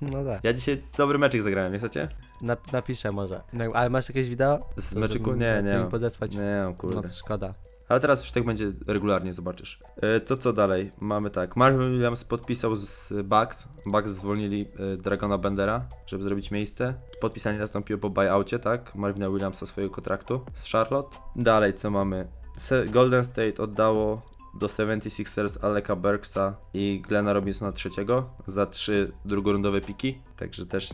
No 0.00 0.24
tak. 0.24 0.44
Ja 0.44 0.52
dzisiaj 0.52 0.82
dobry 0.98 1.18
meczek 1.18 1.42
zagrałem, 1.42 1.72
nie 1.72 1.78
chcecie? 1.78 2.08
Nap- 2.42 2.72
napiszę 2.72 3.12
może. 3.12 3.42
No, 3.52 3.64
ale 3.74 3.90
masz 3.90 4.08
jakieś 4.08 4.28
wideo? 4.28 4.58
Z 4.76 4.94
meczyku? 4.94 5.32
Nie, 5.32 5.62
nie 5.64 5.78
mam. 5.78 5.88
podesłać. 5.88 6.32
Nie, 6.34 6.62
o 6.66 6.70
No 6.70 6.74
kurde. 6.74 7.08
to 7.08 7.14
szkoda. 7.14 7.54
Ale 7.90 8.00
teraz 8.00 8.20
już 8.20 8.30
tak 8.30 8.44
będzie 8.44 8.72
regularnie, 8.86 9.34
zobaczysz. 9.34 9.80
E, 9.96 10.20
to 10.20 10.36
co 10.36 10.52
dalej? 10.52 10.92
Mamy 11.00 11.30
tak. 11.30 11.56
Marvin 11.56 11.92
Williams 11.92 12.24
podpisał 12.24 12.76
z 12.76 13.12
Bucks. 13.24 13.68
Bucks 13.86 14.10
zwolnili 14.10 14.66
e, 14.78 14.96
Dragona 14.96 15.38
Bendera, 15.38 15.88
żeby 16.06 16.24
zrobić 16.24 16.50
miejsce. 16.50 16.94
Podpisanie 17.20 17.58
nastąpiło 17.58 17.98
po 17.98 18.10
buyoutie, 18.10 18.58
tak? 18.58 18.94
Marvina 18.94 19.30
Williamsa 19.30 19.66
swojego 19.66 19.94
kontraktu 19.94 20.40
z 20.54 20.72
Charlotte. 20.72 21.16
Dalej 21.36 21.74
co 21.74 21.90
mamy? 21.90 22.28
Golden 22.90 23.24
State 23.24 23.62
oddało 23.62 24.22
do 24.54 24.66
76ers 24.66 25.64
Aleka 25.64 25.96
Burksa 25.96 26.56
i 26.74 27.02
Glena 27.08 27.32
Robinsona 27.32 27.72
trzeciego 27.72 28.30
za 28.46 28.66
trzy 28.66 29.12
drugorundowe 29.24 29.80
piki, 29.80 30.18
także 30.36 30.66
też 30.66 30.90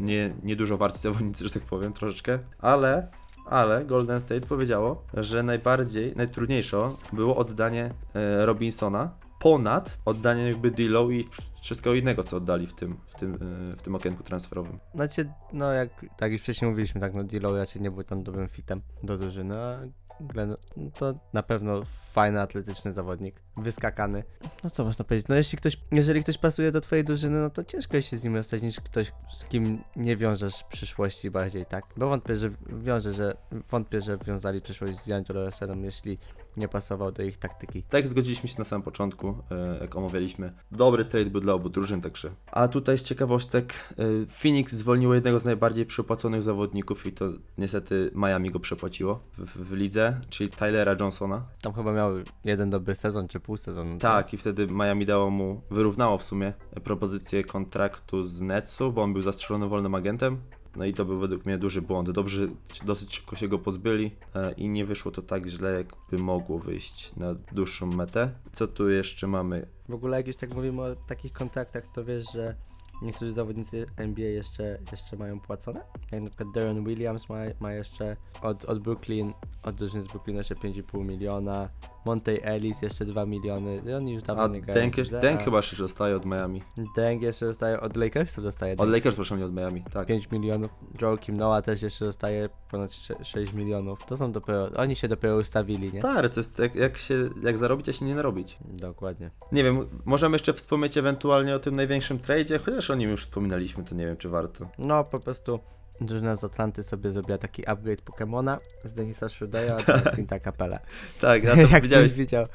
nie, 0.00 0.34
nie 0.42 0.56
dużo 0.56 0.78
warci 0.78 0.98
zawodnicy, 0.98 1.44
że 1.44 1.50
tak 1.50 1.62
powiem, 1.62 1.92
troszeczkę, 1.92 2.38
ale 2.58 3.08
ale 3.52 3.84
Golden 3.84 4.20
State 4.20 4.40
powiedziało, 4.40 5.04
że 5.14 5.42
najbardziej, 5.42 6.16
najtrudniejsze 6.16 6.90
było 7.12 7.36
oddanie 7.36 7.90
e, 8.14 8.46
Robinsona 8.46 9.10
ponad 9.42 9.98
oddanie 10.04 10.48
jakby 10.48 10.70
D'Lo 10.70 11.12
i 11.12 11.24
wszystkiego 11.62 11.94
innego, 11.94 12.24
co 12.24 12.36
oddali 12.36 12.66
w 12.66 12.74
tym, 12.74 12.96
w 13.06 13.14
tym, 13.14 13.34
e, 13.34 13.76
w 13.76 13.82
tym 13.82 13.94
okienku 13.94 14.22
transferowym. 14.22 14.78
Znaczy, 14.94 15.30
no 15.52 15.72
jak 15.72 16.06
tak 16.16 16.32
już 16.32 16.42
wcześniej 16.42 16.70
mówiliśmy, 16.70 17.00
tak, 17.00 17.14
no 17.14 17.24
D'Lo 17.24 17.56
raczej 17.56 17.82
nie 17.82 17.90
był 17.90 18.04
tam 18.04 18.22
dobrym 18.22 18.48
fitem 18.48 18.80
do 19.02 19.18
drużyny, 19.18 19.58
a 19.58 19.78
Glenn 20.22 20.54
no, 20.76 20.90
to 20.98 21.14
na 21.32 21.42
pewno 21.42 21.82
fajny, 22.12 22.40
atletyczny 22.40 22.92
zawodnik, 22.92 23.42
wyskakany. 23.56 24.24
No 24.64 24.70
co 24.70 24.84
można 24.84 25.04
powiedzieć, 25.04 25.28
no 25.28 25.34
jeśli 25.34 25.58
ktoś, 25.58 25.80
jeżeli 25.92 26.22
ktoś 26.22 26.38
pasuje 26.38 26.72
do 26.72 26.80
twojej 26.80 27.04
drużyny, 27.04 27.40
no 27.40 27.50
to 27.50 27.64
ciężko 27.64 28.00
się 28.00 28.16
z 28.16 28.24
nim 28.24 28.36
rozstać 28.36 28.62
niż 28.62 28.80
ktoś, 28.80 29.12
z 29.32 29.44
kim 29.44 29.84
nie 29.96 30.16
wiążesz 30.16 30.64
przyszłości 30.64 31.30
bardziej, 31.30 31.66
tak? 31.66 31.84
Bo 31.96 32.08
wątpię, 32.08 32.36
że 32.36 32.50
wiąże, 32.82 33.12
że 33.12 33.36
wątpię, 33.70 34.00
że 34.00 34.18
wiązali 34.18 34.60
przyszłość 34.60 34.98
z 34.98 35.06
D'Angelo 35.08 35.44
Russellem, 35.44 35.84
jeśli 35.84 36.18
nie 36.56 36.68
pasował 36.68 37.12
do 37.12 37.22
ich 37.22 37.38
taktyki. 37.38 37.82
Tak 37.82 38.08
zgodziliśmy 38.08 38.48
się 38.48 38.54
na 38.58 38.64
samym 38.64 38.82
początku, 38.82 39.34
e, 39.50 39.78
jak 39.80 39.96
omawialiśmy. 39.96 40.52
Dobry 40.72 41.04
trade 41.04 41.30
był 41.30 41.40
dla 41.40 41.52
obu 41.52 41.68
drużyn, 41.68 42.00
także. 42.00 42.30
A 42.46 42.68
tutaj 42.68 42.98
z 42.98 43.02
ciekawostek, 43.02 43.94
e, 43.98 44.26
Phoenix 44.26 44.72
zwolniło 44.72 45.14
jednego 45.14 45.38
z 45.38 45.44
najbardziej 45.44 45.86
przypłaconych 45.86 46.42
zawodników 46.42 47.06
i 47.06 47.12
to 47.12 47.24
niestety 47.58 48.10
Miami 48.14 48.50
go 48.50 48.60
przepłaciło 48.60 49.20
w, 49.38 49.68
w 49.68 49.72
lidze, 49.72 50.20
czyli 50.28 50.50
Tylera 50.50 50.96
Johnsona. 51.00 51.44
Tam 51.62 51.72
chyba 51.72 51.92
miał 51.92 52.10
jeden 52.44 52.70
dobry 52.70 52.94
sezon, 52.94 53.28
czy 53.28 53.40
pół 53.40 53.56
sezonu. 53.56 53.98
Tak, 53.98 54.34
i 54.34 54.36
wtedy 54.36 54.66
Miami 54.66 55.06
dało 55.06 55.30
mu, 55.30 55.62
wyrównało 55.70 56.18
w 56.18 56.24
sumie 56.24 56.52
propozycję 56.84 57.44
kontraktu 57.44 58.22
z 58.22 58.42
Netsu, 58.42 58.92
bo 58.92 59.02
on 59.02 59.12
był 59.12 59.22
zastrzelony 59.22 59.68
wolnym 59.68 59.94
agentem. 59.94 60.38
No 60.76 60.84
i 60.84 60.94
to 60.94 61.04
był 61.04 61.18
według 61.18 61.46
mnie 61.46 61.58
duży 61.58 61.82
błąd. 61.82 62.10
Dobrze, 62.10 62.48
dosyć 62.84 63.14
szybko 63.14 63.36
się 63.36 63.48
go 63.48 63.58
pozbyli 63.58 64.10
e, 64.34 64.52
i 64.52 64.68
nie 64.68 64.84
wyszło 64.84 65.12
to 65.12 65.22
tak 65.22 65.46
źle, 65.46 65.72
jakby 65.72 66.18
mogło 66.18 66.58
wyjść 66.58 67.16
na 67.16 67.34
dłuższą 67.52 67.86
metę. 67.86 68.30
Co 68.52 68.68
tu 68.68 68.90
jeszcze 68.90 69.26
mamy? 69.26 69.66
W 69.88 69.94
ogóle 69.94 70.16
jak 70.16 70.26
już 70.26 70.36
tak 70.36 70.54
mówimy 70.54 70.82
o 70.82 70.96
takich 70.96 71.32
kontraktach, 71.32 71.84
to 71.94 72.04
wiesz, 72.04 72.32
że 72.32 72.54
niektórzy 73.02 73.32
zawodnicy 73.32 73.86
NBA 73.96 74.28
jeszcze, 74.28 74.78
jeszcze 74.92 75.16
mają 75.16 75.40
płacone? 75.40 75.80
Jak 76.12 76.22
na 76.22 76.28
przykład 76.28 76.48
Darren 76.54 76.84
Williams 76.84 77.28
ma, 77.28 77.36
ma 77.60 77.72
jeszcze 77.72 78.16
od, 78.42 78.64
od 78.64 78.78
Brooklyn, 78.78 79.32
od 79.62 79.74
drużyny 79.74 80.02
z 80.02 80.06
Brooklyn 80.06 80.36
jeszcze 80.36 80.54
5,5 80.54 81.04
miliona, 81.04 81.68
Monte 82.04 82.44
Ellis 82.44 82.82
jeszcze 82.82 83.04
2 83.04 83.26
miliony, 83.26 83.82
i 83.86 83.92
oni 83.92 84.12
już 84.12 84.22
dawno 84.22 84.42
A 84.42 84.46
nie 84.46 84.60
grają. 84.60 84.80
Denk, 84.80 84.94
w 84.94 84.98
lidze, 84.98 85.20
Denk 85.20 85.40
a 85.40 85.44
chyba 85.44 85.56
jeszcze 85.56 85.76
dostaje 85.76 86.16
od 86.16 86.24
Miami. 86.26 86.62
Deng 86.96 87.22
jeszcze 87.22 87.46
dostaje, 87.46 87.80
od 87.80 87.96
Lakersów 87.96 88.44
dostaje 88.44 88.72
Od 88.72 88.78
Deng 88.78 88.92
Lakers, 88.92 89.16
proszę 89.16 89.36
mnie, 89.36 89.44
od 89.44 89.54
Miami, 89.54 89.84
tak. 89.92 90.06
5 90.06 90.30
milionów, 90.30 90.70
Joakim 91.00 91.36
Noah 91.36 91.64
też 91.64 91.82
jeszcze 91.82 92.04
dostaje 92.04 92.48
ponad 92.70 92.92
sze- 92.92 93.24
6 93.24 93.52
milionów, 93.52 93.98
to 94.06 94.16
są 94.16 94.32
dopiero, 94.32 94.70
oni 94.76 94.96
się 94.96 95.08
dopiero 95.08 95.36
ustawili, 95.36 95.92
nie? 95.92 96.00
Stary, 96.00 96.28
to 96.28 96.40
jest 96.40 96.58
jak, 96.58 96.74
jak 96.74 96.98
się, 96.98 97.30
jak 97.42 97.58
zarobić, 97.58 97.88
a 97.88 97.92
się 97.92 98.04
nie 98.04 98.14
narobić. 98.14 98.58
Dokładnie. 98.64 99.30
Nie 99.52 99.64
wiem, 99.64 99.86
możemy 100.04 100.34
jeszcze 100.34 100.52
wspomnieć 100.52 100.96
ewentualnie 100.96 101.54
o 101.54 101.58
tym 101.58 101.76
największym 101.76 102.18
tradzie, 102.18 102.58
chociaż 102.58 102.90
o 102.90 102.94
nim 102.94 103.10
już 103.10 103.22
wspominaliśmy, 103.22 103.84
to 103.84 103.94
nie 103.94 104.06
wiem, 104.06 104.16
czy 104.16 104.28
warto. 104.28 104.68
No 104.78 105.04
po 105.04 105.18
prostu 105.20 105.60
drużyna 106.00 106.36
z 106.36 106.44
Atlanty 106.44 106.82
sobie 106.82 107.10
zrobiła 107.10 107.38
taki 107.38 107.66
upgrade 107.66 108.02
Pokemona 108.02 108.58
z 108.84 108.92
Denisa 108.92 109.28
Schroedera 109.28 109.76
na 109.88 110.10
Quinta 110.14 110.40
Capella. 110.40 110.78
Tak, 111.20 111.44
ja 111.44 111.54
to 111.54 111.60
Jak 111.72 111.82
widziałeś, 111.82 112.12
widział. 112.12 112.46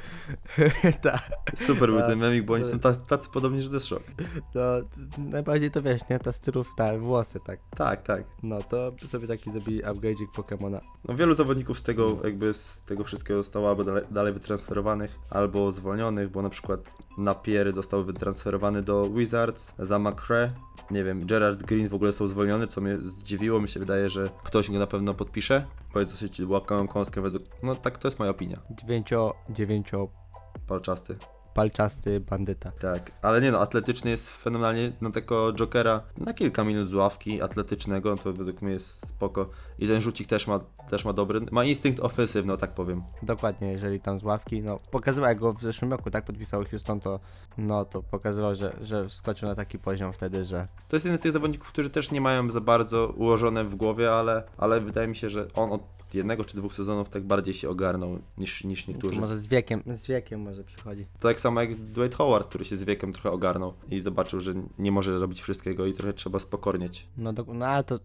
tak. 1.02 1.30
super 1.56 1.90
był 1.90 2.00
Tak. 2.00 2.08
ten 2.10 2.20
memik, 2.20 2.46
bo 2.46 2.54
oni 2.54 2.66
są 2.66 2.80
ta- 2.80 2.94
tacy 2.94 3.30
podobni, 3.30 3.62
że 3.62 3.68
to 3.70 3.74
jest 3.74 3.88
szok. 3.88 4.04
No, 4.56 4.62
najbardziej 5.18 5.72
to 5.72 5.82
wiesz, 5.82 6.02
nie? 6.10 6.20
Ta 6.20 6.32
stylówka, 6.32 6.98
włosy, 6.98 7.40
tak. 7.46 7.60
Tak, 7.78 8.04
tak. 8.04 8.24
No, 8.44 8.62
to 8.64 8.92
sobie 9.08 9.28
taki 9.28 9.52
zrobili 9.52 9.84
upgrade'ik 9.84 10.28
Pokemona. 10.36 10.82
No, 11.08 11.16
wielu 11.16 11.34
zawodników 11.34 11.80
z 11.80 11.84
tego 11.84 12.18
jakby 12.24 12.54
z 12.54 12.82
tego 12.86 13.04
wszystkiego 13.04 13.44
zostało 13.44 13.70
albo 13.70 13.84
dalej, 13.84 14.04
dalej 14.12 14.34
wytransferowanych, 14.34 15.20
albo 15.30 15.72
zwolnionych, 15.72 16.30
bo 16.32 16.42
na 16.42 16.50
przykład 16.50 16.80
Napiery 17.18 17.72
został 17.74 18.04
wytransferowany 18.04 18.82
do 18.84 19.10
Wizards 19.10 19.74
za 19.80 20.00
McRae. 20.00 20.52
Nie 20.92 21.04
wiem, 21.04 21.26
Gerard 21.26 21.64
Green 21.64 21.90
w 21.90 21.94
ogóle 21.94 22.12
został 22.12 22.28
zwolniony, 22.28 22.68
co 22.68 22.82
mnie 22.82 22.98
zdziwiło. 23.28 23.62
Mi 23.62 23.68
się 23.68 23.80
wydaje, 23.80 24.10
że 24.10 24.30
ktoś 24.44 24.72
go 24.72 24.80
na 24.80 24.88
pewno 24.88 25.14
podpisze, 25.14 25.66
bo 25.94 26.00
jest 26.00 26.12
dosyć 26.12 26.42
łakomą 26.42 26.88
kąskiem 26.88 27.24
według... 27.24 27.44
No 27.64 27.76
tak, 27.76 27.98
to 27.98 28.08
jest 28.08 28.20
moja 28.20 28.32
opinia. 28.32 28.58
Dziewięcio, 28.70 29.34
dziewięcio 29.50 30.08
Palczasty. 30.68 31.18
Palczasty 31.58 32.20
bandyta. 32.20 32.72
Tak, 32.72 33.12
ale 33.22 33.42
nie 33.42 33.52
no, 33.52 33.60
atletyczny 33.60 34.12
jest 34.12 34.30
fenomenalnie 34.30 34.92
na 35.02 35.12
tego 35.12 35.54
Jokera 35.54 36.02
na 36.18 36.34
kilka 36.34 36.64
minut 36.64 36.90
z 36.90 36.94
ławki 36.94 37.42
atletycznego, 37.42 38.18
to 38.18 38.34
według 38.34 38.62
mnie 38.62 38.74
jest 38.74 39.08
spoko. 39.08 39.50
I 39.80 39.88
ten 39.88 40.02
rzucik 40.02 40.28
też 40.28 40.48
ma, 40.48 40.60
też 40.90 41.06
ma 41.06 41.14
dobry, 41.14 41.42
ma 41.52 41.64
instynkt 41.64 42.00
ofensywny, 42.00 42.54
o 42.54 42.58
tak 42.58 42.72
powiem. 42.72 43.04
Dokładnie, 43.24 43.72
jeżeli 43.72 44.00
tam 44.00 44.20
z 44.20 44.24
ławki, 44.24 44.62
no 44.62 44.78
pokazywał 44.92 45.30
jak 45.30 45.40
go 45.40 45.54
w 45.54 45.62
zeszłym 45.62 45.92
roku, 45.92 46.12
tak 46.12 46.26
podpisał 46.26 46.66
Houston, 46.66 47.00
to 47.00 47.20
no 47.58 47.86
to 47.86 48.04
pokazywał, 48.04 48.56
że, 48.56 48.74
że 48.82 49.10
wskoczył 49.10 49.50
na 49.50 49.56
taki 49.56 49.80
poziom 49.80 50.14
wtedy, 50.14 50.46
że 50.46 50.68
To 50.90 50.96
jest 50.96 51.06
jeden 51.06 51.20
z 51.20 51.22
tych 51.22 51.32
zawodników, 51.32 51.68
którzy 51.68 51.90
też 51.90 52.12
nie 52.12 52.22
mają 52.22 52.52
za 52.52 52.62
bardzo 52.62 53.14
ułożone 53.16 53.64
w 53.64 53.76
głowie, 53.76 54.12
ale, 54.12 54.44
ale 54.58 54.82
wydaje 54.82 55.08
mi 55.08 55.16
się, 55.16 55.30
że 55.30 55.48
on 55.54 55.72
od 55.72 55.82
jednego 56.14 56.46
czy 56.46 56.58
dwóch 56.58 56.74
sezonów 56.74 57.10
tak 57.10 57.24
bardziej 57.24 57.54
się 57.54 57.70
ogarnął 57.70 58.20
niż, 58.38 58.64
niż 58.64 58.88
niektórzy. 58.88 59.20
może 59.20 59.38
z 59.38 59.48
wiekiem, 59.48 59.84
z 59.96 60.08
wiekiem 60.08 60.42
może 60.42 60.64
przychodzi. 60.64 61.06
To 61.20 61.28
tak 61.28 61.40
samo 61.48 61.62
jak 61.62 61.76
Dwight 61.76 62.16
Howard, 62.16 62.48
który 62.50 62.66
się 62.66 62.76
z 62.76 62.84
wiekiem 62.84 63.14
trochę 63.14 63.32
ogarnął 63.32 63.74
i 63.90 64.00
zobaczył, 64.00 64.40
że 64.40 64.54
nie 64.80 64.92
może 64.92 65.20
robić 65.20 65.42
wszystkiego 65.42 65.86
i 65.86 65.94
trochę 65.94 66.14
trzeba 66.14 66.40
spokornieć. 66.40 67.08
No, 67.18 67.34
do, 67.34 67.46
no 67.54 67.66
ale 67.66 67.84
to 67.84 68.00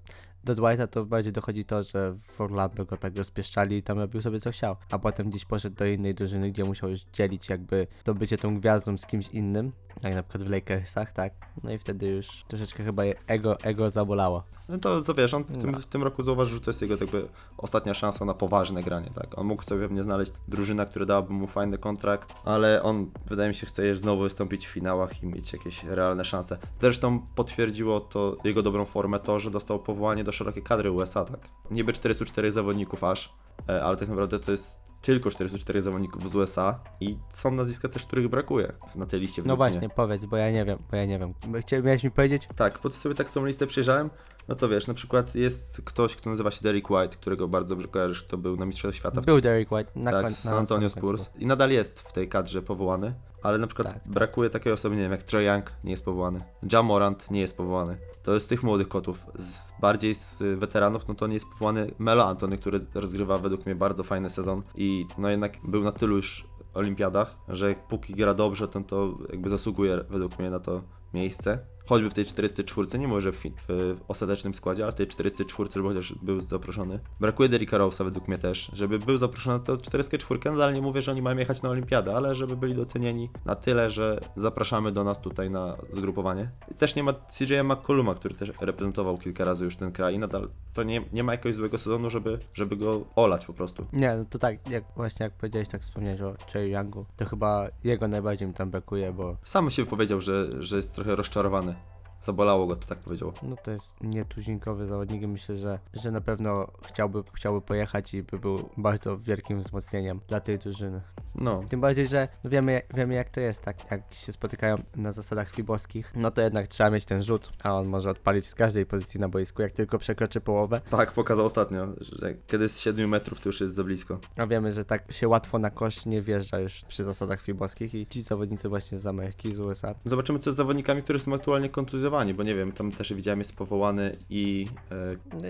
do 0.45 0.55
Dwighta 0.55 0.86
to 0.86 1.07
bardziej 1.07 1.32
dochodzi 1.32 1.64
to, 1.64 1.82
że 1.82 2.14
w 2.28 2.40
Orlando 2.40 2.84
go 2.84 2.97
tak 2.97 3.16
rozpieszczali 3.16 3.76
i 3.76 3.82
tam 3.82 3.99
robił 3.99 4.22
sobie 4.22 4.40
co 4.40 4.51
chciał, 4.51 4.76
a 4.90 4.99
potem 4.99 5.30
gdzieś 5.30 5.45
poszedł 5.45 5.76
do 5.76 5.86
innej 5.86 6.14
drużyny, 6.14 6.51
gdzie 6.51 6.64
musiał 6.64 6.90
już 6.90 7.01
dzielić 7.12 7.49
jakby 7.49 7.86
to 8.05 8.14
bycie 8.14 8.38
tą 8.38 8.61
gwiazdą 8.61 8.99
z 8.99 9.07
kimś 9.07 9.28
innym, 9.28 9.72
jak 10.03 10.14
na 10.14 10.22
przykład 10.22 10.49
w 10.49 10.51
Lakersach, 10.51 11.12
tak? 11.12 11.32
No 11.64 11.72
i 11.72 11.78
wtedy 11.78 12.07
już 12.07 12.45
troszeczkę 12.49 12.84
chyba 12.84 13.03
ego, 13.26 13.61
ego 13.61 13.90
zabolało. 13.90 14.43
No 14.68 14.78
to 14.78 15.03
co 15.03 15.14
wiesz, 15.14 15.34
on 15.34 15.45
w 15.45 15.59
tym, 15.59 15.70
No. 15.70 15.78
w 15.80 15.86
tym 15.86 16.03
roku 16.03 16.22
zauważył, 16.22 16.55
że 16.55 16.61
to 16.61 16.70
jest 16.70 16.82
jego 16.82 16.95
jakby 17.01 17.28
ostatnia 17.59 17.95
szansa 17.95 18.24
na 18.24 18.34
poważne 18.34 18.82
granie, 18.82 19.11
tak. 19.14 19.38
On 19.38 19.47
mógł 19.47 19.62
sobie 19.62 19.80
pewnie 19.82 20.03
znaleźć 20.03 20.32
drużynę, 20.49 20.86
która 20.86 21.07
dałaby 21.07 21.32
mu 21.32 21.47
fajny 21.47 21.78
kontrakt, 21.78 22.34
ale 22.45 22.82
on 22.82 23.11
wydaje 23.26 23.49
mi 23.49 23.55
się 23.55 23.66
chce 23.66 23.97
znowu 23.97 24.22
wystąpić 24.22 24.66
w 24.66 24.70
finałach 24.70 25.22
i 25.22 25.26
mieć 25.26 25.53
jakieś 25.53 25.84
realne 25.84 26.24
szanse. 26.24 26.59
Zresztą 26.80 27.26
potwierdziło 27.34 28.01
to 28.01 28.36
jego 28.45 28.62
dobrą 28.62 28.84
formę 28.84 29.18
to, 29.20 29.40
że 29.40 29.51
dostał 29.51 29.78
powołanie 29.78 30.24
do 30.24 30.32
szerokiej 30.32 30.62
kadry 30.62 30.90
USA, 30.90 31.24
tak. 31.24 31.49
Niby 31.70 31.93
404 31.93 32.53
zawodników 32.53 33.05
aż, 33.05 33.34
e, 33.68 33.84
ale 33.84 33.97
tak 33.97 34.09
naprawdę 34.09 34.38
to 34.38 34.51
jest 34.53 34.91
tylko 35.03 35.31
404 35.31 35.83
zawodników 35.83 36.31
z 36.31 36.37
USA 36.37 36.81
i 37.01 37.17
są 37.33 37.51
nazwiska 37.51 37.89
też, 37.89 38.07
których 38.07 38.29
brakuje 38.29 38.73
na 38.95 39.07
tej 39.07 39.21
liście. 39.21 39.43
No 39.47 39.57
właśnie, 39.57 39.89
powiedz, 39.89 40.25
bo 40.25 40.37
ja 40.37 40.51
nie 40.51 40.65
wiem, 40.65 40.79
bo 40.91 40.97
ja 40.97 41.05
nie 41.07 41.19
wiem. 41.19 41.31
Chcia- 41.53 41.85
Miałeś 41.85 42.05
mi 42.05 42.11
powiedzieć? 42.11 42.49
Tak, 42.57 42.79
po 42.79 42.89
to 42.91 42.95
sobie 42.97 43.15
tak 43.15 43.31
tą 43.31 43.45
listę 43.47 43.67
przejrzałem, 43.67 44.11
no 44.49 44.55
to 44.55 44.69
wiesz, 44.69 44.87
na 44.87 44.95
przykład 44.95 45.35
jest 45.35 45.81
ktoś, 45.85 46.17
kto 46.17 46.31
nazywa 46.31 46.51
się 46.51 46.61
Derek 46.63 46.91
White, 46.91 47.17
którego 47.17 47.49
bardzo 47.49 47.69
dobrze 47.75 47.89
kojarzysz, 47.89 48.23
kto 48.23 48.39
był 48.39 48.57
na 48.57 48.67
Mistrzostwach 48.67 48.95
Świata 48.99 49.21
w 49.21 49.25
Był 49.25 49.41
Derek 49.41 49.73
White 49.73 49.91
na 49.97 50.11
tak, 50.11 50.21
koń- 50.21 50.25
na 50.25 50.31
San 50.31 50.59
Antonio 50.59 50.89
samym 50.89 51.03
końcu. 51.09 51.23
Spurs 51.25 51.43
i 51.43 51.47
nadal 51.47 51.71
jest 51.71 52.01
w 52.01 52.13
tej 52.13 52.29
kadrze 52.29 52.63
powołany, 52.63 53.15
ale 53.43 53.59
na 53.59 53.67
przykład 53.67 53.89
Tak. 53.95 54.09
brakuje 54.09 54.51
takiej 54.51 54.73
osoby, 54.73 54.97
nie 54.97 55.03
wiem, 55.03 55.13
jak 55.13 55.23
Trae 55.23 55.43
Young 55.45 55.73
nie 55.85 55.91
jest 55.91 56.05
powołany, 56.05 56.41
Ja 56.73 56.83
Morant 56.83 57.31
nie 57.31 57.41
jest 57.41 57.57
powołany. 57.57 57.97
To 58.23 58.35
jest 58.35 58.47
z 58.47 58.49
tych 58.49 58.62
młodych 58.62 58.89
kotów. 58.89 59.27
Z, 59.35 59.73
bardziej 59.81 60.14
z 60.14 60.39
weteranów, 60.59 61.09
no 61.09 61.14
to 61.14 61.27
nie 61.27 61.35
jest 61.35 61.47
powołany 61.49 61.95
Melo 61.99 62.29
Antony, 62.29 62.59
który 62.59 62.81
rozgrywa 62.95 63.39
według 63.39 63.66
mnie 63.66 63.75
bardzo 63.75 64.03
fajny 64.05 64.31
sezon 64.31 64.62
i 64.75 65.07
no 65.18 65.31
jednak 65.31 65.59
był 65.64 65.85
na 65.85 65.93
tylu 65.93 66.16
już 66.16 66.47
olimpiadach, 66.75 67.37
że 67.49 67.75
póki 67.89 68.14
gra 68.14 68.35
dobrze, 68.35 68.68
to, 68.68 68.81
to 68.81 69.18
jakby 69.31 69.49
zasługuje 69.49 70.05
według 70.11 70.39
mnie 70.39 70.51
na 70.51 70.61
to 70.61 70.83
miejsce. 71.14 71.72
Choćby 71.87 72.11
w 72.11 72.14
tej 72.14 72.24
404, 72.24 72.99
nie 72.99 73.09
może 73.09 73.33
w, 73.33 73.43
w, 73.68 73.97
ostatecznym 74.09 74.55
składzie, 74.55 74.83
ale 74.83 74.93
w 74.93 74.95
tej 74.95 75.07
404, 75.07 75.70
żeby 75.74 75.89
chociaż 75.89 76.14
był 76.22 76.41
zaproszony. 76.41 77.01
Brakuje 77.20 77.49
Derricka 77.49 77.78
Rose'a 77.78 78.05
według 78.05 78.28
mnie 78.28 78.39
też, 78.39 78.70
żeby 78.72 78.99
był 78.99 79.18
zaproszony 79.18 79.59
na 79.59 79.64
tę 79.64 79.78
404, 79.78 80.41
nadal 80.45 80.74
nie 80.74 80.83
mówię, 80.83 81.03
że 81.03 81.12
oni 81.12 81.22
mają 81.22 81.37
jechać 81.37 81.62
na 81.62 81.68
olimpiadę, 81.68 82.16
ale 82.16 82.35
żeby 82.35 82.57
byli 82.57 82.74
docenieni 82.74 83.30
na 83.45 83.55
tyle, 83.55 83.91
że 83.91 84.20
zapraszamy 84.37 84.93
do 84.93 85.05
nas 85.05 85.20
tutaj 85.20 85.51
na 85.51 85.76
zgrupowanie. 85.93 86.51
Też 86.78 86.97
nie 86.97 87.03
ma 87.03 87.12
CJ 87.12 87.55
McColluma, 87.64 88.14
który 88.14 88.35
też 88.35 88.53
reprezentował 88.61 89.18
kilka 89.18 89.45
razy 89.45 89.64
już 89.64 89.76
ten 89.76 89.93
kraj 89.93 90.14
i 90.14 90.18
nadal 90.18 90.49
to 90.74 90.83
nie, 90.83 91.01
nie 91.12 91.24
ma 91.24 91.33
jakiegoś 91.33 91.55
złego 91.55 91.78
sezonu, 91.78 92.11
żeby, 92.11 92.39
żeby 92.55 92.76
go 92.76 93.05
olać 93.16 93.47
po 93.47 93.53
prostu. 93.53 93.87
Nie, 93.93 94.16
no 94.16 94.24
to 94.30 94.39
tak, 94.39 94.70
jak 94.70 94.85
właśnie 94.97 95.24
jak 95.24 95.33
powiedziałeś, 95.33 95.68
tak 95.68 95.83
wspomniałeś 95.83 96.20
o 96.20 96.35
Cherry 96.53 96.68
Youngu, 96.68 97.07
to 97.16 97.24
chyba 97.24 97.68
jego 97.85 98.09
najbardziej 98.09 98.49
mi 98.49 98.55
tam 98.55 98.70
brakuje, 98.70 99.12
bo 99.12 99.37
Sam 99.45 99.70
się 99.70 99.85
wypowiedział, 99.85 100.20
że, 100.20 100.62
że 100.62 100.76
jest 100.76 100.95
trochę 100.95 101.16
rozczarowany. 101.16 101.74
Zabolało 102.23 102.66
go, 102.66 102.77
to 102.77 102.87
tak 102.87 102.99
powiedział. 102.99 103.33
no 103.43 103.57
to 103.57 103.70
jest 103.70 104.03
nietuzinkowy 104.03 104.87
zawodnik 104.87 105.23
i 105.23 105.27
myślę, 105.27 105.57
że, 105.57 105.79
że 105.95 106.11
na 106.11 106.20
pewno 106.20 106.66
chciałby, 106.87 107.23
chciałby 107.35 107.61
pojechać 107.61 108.14
i 108.14 108.23
by 108.23 108.39
był 108.39 108.68
bardzo 108.77 109.18
wielkim 109.18 109.61
wzmocnieniem 109.61 110.20
dla 110.29 110.41
tej 110.41 110.59
drużyny. 110.59 111.01
No, 111.35 111.64
Tym 111.68 111.80
bardziej, 111.80 112.07
że 112.07 112.28
wiemy, 112.45 112.83
wiemy 112.95 113.14
jak 113.14 113.30
to 113.30 113.41
jest, 113.41 113.62
tak? 113.62 113.91
Jak 113.91 114.14
się 114.14 114.33
spotykają 114.33 114.76
na 114.97 115.12
zasadach 115.12 115.51
fiboskich, 115.51 116.12
no 116.16 116.30
to 116.30 116.41
jednak 116.41 116.68
trzeba 116.68 116.91
mieć 116.91 117.05
ten 117.05 117.22
rzut, 117.22 117.51
a 117.62 117.74
on 117.74 117.89
może 117.89 118.11
odpalić 118.11 118.47
z 118.47 118.55
każdej 118.55 118.87
pozycji 118.87 119.20
na 119.20 119.28
boisku, 119.28 119.62
jak 119.62 119.72
tylko 119.72 119.99
przekroczy 119.99 120.41
połowę, 120.41 120.80
tak 120.91 121.12
pokazał 121.12 121.47
ostatnio, 121.47 121.87
że 122.01 122.35
kiedy 122.47 122.68
z 122.68 122.80
7 122.80 123.09
metrów 123.11 123.41
to 123.41 123.49
już 123.49 123.61
jest 123.61 123.74
za 123.74 123.85
blisko. 123.85 124.18
a 124.37 124.47
wiemy, 124.47 124.72
że 124.72 124.85
tak 124.85 125.12
się 125.12 125.28
łatwo 125.28 125.59
na 125.59 125.70
kosz 125.70 126.07
nie 126.07 126.22
wjeżdża 126.22 126.59
już 126.59 126.80
przy 126.89 127.05
zasadach 127.05 127.43
fiboskich 127.43 127.95
i 127.95 128.07
ci 128.07 128.22
zawodnicy 128.22 128.68
właśnie 128.68 128.99
z 128.99 129.07
Ameryki, 129.07 129.55
z 129.55 129.61
USA, 129.61 129.95
Zobaczymy, 130.05 130.39
co 130.39 130.53
z 130.53 130.57
zawodnikami, 130.57 131.03
którzy 131.03 131.18
są 131.18 131.35
aktualnie 131.35 131.68
kontuzjowani, 131.68 132.35
bo 132.35 132.43
nie 132.43 132.55
wiem, 132.55 132.72
tam 132.72 132.93
też 132.93 133.14
widziałem, 133.14 133.39
jest 133.39 133.57
powołany 133.57 134.16
i 134.30 134.43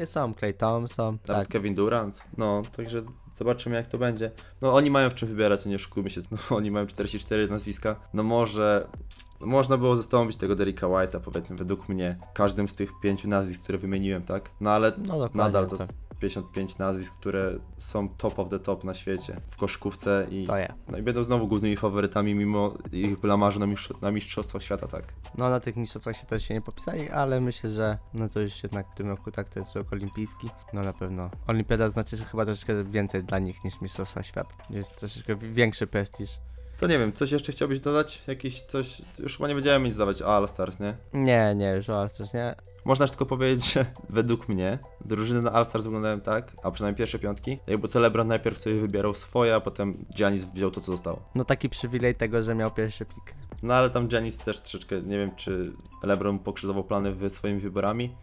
i 0.02 0.06
są 0.06 0.34
Clay 0.34 0.54
Thompson, 0.54 1.18
nawet 1.28 1.42
tak, 1.42 1.52
Kevin 1.52 1.74
Durant. 1.74 2.22
No, 2.38 2.62
także 2.76 3.02
zobaczymy, 3.42 3.76
jak 3.76 3.86
to 3.86 3.98
będzie. 3.98 4.30
No, 4.60 4.74
oni 4.74 4.90
mają 4.90 5.10
w 5.10 5.14
czym 5.14 5.28
wybierać, 5.28 5.66
nie 5.66 5.76
oszukujmy 5.76 6.10
się. 6.10 6.20
No, 6.30 6.38
oni 6.56 6.70
mają 6.70 6.86
44 6.86 7.48
nazwiska. 7.48 7.96
No, 8.14 8.22
może. 8.22 8.86
Można 9.40 9.76
było 9.76 9.96
zastąpić 9.96 10.36
tego 10.36 10.54
Derricka 10.54 10.86
White'a, 10.86 11.20
powiedzmy, 11.20 11.56
według 11.56 11.88
mnie, 11.88 12.16
każdym 12.34 12.68
z 12.68 12.74
tych 12.74 12.92
pięciu 13.02 13.28
nazwisk, 13.28 13.62
które 13.62 13.78
wymieniłem, 13.78 14.22
tak? 14.22 14.50
No 14.60 14.70
ale 14.70 14.92
no 14.98 15.30
nadal 15.34 15.66
to 15.66 15.76
to, 15.76 15.82
jest 15.82 15.94
55 16.22 16.78
nazwisk, 16.78 17.14
które 17.16 17.52
są 17.78 18.08
top 18.08 18.38
of 18.38 18.48
the 18.48 18.58
top 18.58 18.84
na 18.84 18.94
świecie, 18.94 19.40
w 19.48 19.56
koszkówce 19.56 20.26
i, 20.30 20.46
to 20.46 20.56
ja. 20.56 20.74
no 20.88 20.98
i 20.98 21.02
będą 21.02 21.24
znowu 21.24 21.48
głównymi 21.48 21.76
faworytami 21.76 22.34
mimo 22.34 22.74
ich 22.92 23.20
blamażu 23.20 23.60
na, 23.60 23.66
mistrz- 23.66 24.02
na 24.02 24.10
Mistrzostwach 24.10 24.62
Świata, 24.62 24.86
tak? 24.88 25.04
No 25.38 25.50
na 25.50 25.60
tych 25.60 25.76
mistrzostwach 25.76 26.16
się 26.16 26.26
też 26.26 26.42
się 26.48 26.54
nie 26.54 26.60
popisali, 26.60 27.10
ale 27.10 27.40
myślę, 27.40 27.70
że 27.70 27.98
no 28.14 28.28
to 28.28 28.40
już 28.40 28.62
jednak 28.62 28.86
w 28.92 28.94
tym 28.94 29.08
roku 29.08 29.30
tak, 29.30 29.48
to 29.48 29.58
jest 29.60 29.74
rok 29.74 29.92
olimpijski. 29.92 30.50
No 30.72 30.82
na 30.82 30.92
pewno. 30.92 31.30
Olimpiada 31.46 31.90
znaczy, 31.90 32.16
że 32.16 32.24
chyba 32.24 32.44
troszeczkę 32.44 32.84
więcej 32.84 33.24
dla 33.24 33.38
nich 33.38 33.64
niż 33.64 33.80
Mistrzostwa 33.80 34.22
Świata. 34.22 34.54
Jest 34.70 34.96
troszeczkę 34.96 35.36
wi- 35.36 35.52
większy 35.52 35.86
prestiż. 35.86 36.30
To 36.82 36.88
nie 36.88 36.98
wiem, 36.98 37.12
coś 37.12 37.32
jeszcze 37.32 37.52
chciałbyś 37.52 37.80
dodać? 37.80 38.22
Jakiś 38.26 38.60
coś, 38.60 39.02
już 39.18 39.36
chyba 39.36 39.48
nie 39.48 39.54
będziemy 39.54 39.88
nic 39.88 39.96
dawać 39.96 40.22
All 40.22 40.48
Stars, 40.48 40.80
nie? 40.80 40.94
Nie, 41.12 41.54
nie, 41.56 41.70
już 41.70 41.88
o 41.88 42.08
też 42.08 42.32
nie. 42.32 42.54
Można 42.84 43.06
tylko 43.06 43.26
powiedzieć, 43.26 43.72
że 43.72 43.86
według 44.08 44.48
mnie 44.48 44.78
drużyny 45.04 45.42
na 45.42 45.52
All 45.52 45.66
Stars 45.66 45.84
wyglądają 45.84 46.20
tak, 46.20 46.52
a 46.62 46.70
przynajmniej 46.70 46.98
pierwsze 46.98 47.18
piątki, 47.18 47.58
jakby 47.66 47.88
to 47.88 48.00
LeBron 48.00 48.28
najpierw 48.28 48.58
sobie 48.58 48.74
wybierał 48.74 49.14
swoje, 49.14 49.54
a 49.54 49.60
potem 49.60 50.04
Giannis 50.16 50.44
wziął 50.44 50.70
to, 50.70 50.80
co 50.80 50.92
zostało. 50.92 51.22
No 51.34 51.44
taki 51.44 51.68
przywilej 51.68 52.14
tego, 52.14 52.42
że 52.42 52.54
miał 52.54 52.70
pierwszy 52.70 53.04
pik. 53.04 53.34
No 53.62 53.74
ale 53.74 53.90
tam 53.90 54.08
Giannis 54.08 54.38
też 54.38 54.60
troszeczkę, 54.60 55.02
nie 55.02 55.18
wiem 55.18 55.36
czy 55.36 55.72
LeBron 56.02 56.38
pokrzyżował 56.38 56.84
plany 56.84 57.30
swoimi 57.30 57.60
wyborami, 57.60 58.14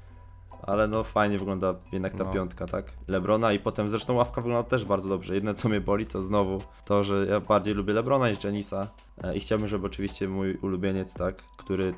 ale 0.69 0.87
no 0.87 1.03
fajnie 1.03 1.39
wygląda 1.39 1.75
jednak 1.91 2.13
ta 2.13 2.23
No. 2.23 2.31
piątka, 2.31 2.65
tak? 2.67 2.93
Lebrona 3.07 3.53
i 3.53 3.59
potem 3.59 3.89
zresztą 3.89 4.13
ławka 4.13 4.41
wygląda 4.41 4.69
też 4.69 4.85
bardzo 4.85 5.09
dobrze. 5.09 5.35
Jedno 5.35 5.53
co 5.53 5.69
mnie 5.69 5.81
boli 5.81 6.05
to 6.05 6.21
znowu 6.21 6.61
to, 6.85 7.03
że 7.03 7.25
ja 7.29 7.39
bardziej 7.39 7.73
lubię 7.73 7.93
Lebrona 7.93 8.29
niż 8.29 8.39
Giannisa 8.39 8.87
e, 9.23 9.35
i 9.35 9.39
chciałbym, 9.39 9.67
żeby 9.67 9.85
oczywiście 9.85 10.27
mój 10.27 10.55
ulubieniec, 10.55 11.13
tak, 11.13 11.35
który 11.35 11.93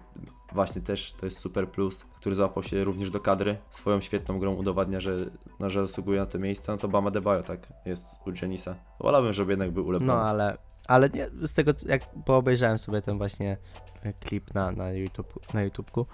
właśnie 0.53 0.81
też 0.81 1.13
to 1.13 1.25
jest 1.25 1.37
super 1.39 1.69
plus, 1.69 2.05
który 2.15 2.35
załapał 2.35 2.63
się 2.63 2.83
również 2.83 3.11
do 3.11 3.19
kadry, 3.19 3.57
swoją 3.69 4.01
świetną 4.01 4.39
grą 4.39 4.53
udowadnia, 4.53 4.99
że, 4.99 5.15
no, 5.59 5.69
że 5.69 5.87
zasługuje 5.87 6.19
na 6.19 6.25
to 6.25 6.39
miejsce, 6.39 6.71
no 6.71 6.77
to 6.77 6.87
Bama 6.87 7.11
Debajo, 7.11 7.43
tak, 7.43 7.73
jest 7.85 8.05
u 8.25 8.31
Giannisa. 8.31 8.75
Wolałbym, 8.99 9.33
żeby 9.33 9.51
jednak 9.51 9.71
był 9.71 9.87
u 9.87 9.91
Lebrona. 9.91 10.13
No 10.15 10.21
ale, 10.29 10.57
ale 10.87 11.09
nie, 11.09 11.29
z 11.47 11.53
tego 11.53 11.71
jak, 11.85 12.01
bo 12.27 12.37
obejrzałem 12.37 12.79
sobie 12.79 13.01
ten 13.01 13.17
właśnie 13.17 13.57
e, 14.03 14.13
klip 14.13 14.53
na, 14.53 14.71
na, 14.71 14.91
YouTube, 14.91 15.53
na 15.53 15.63
YouTubeku, 15.63 16.05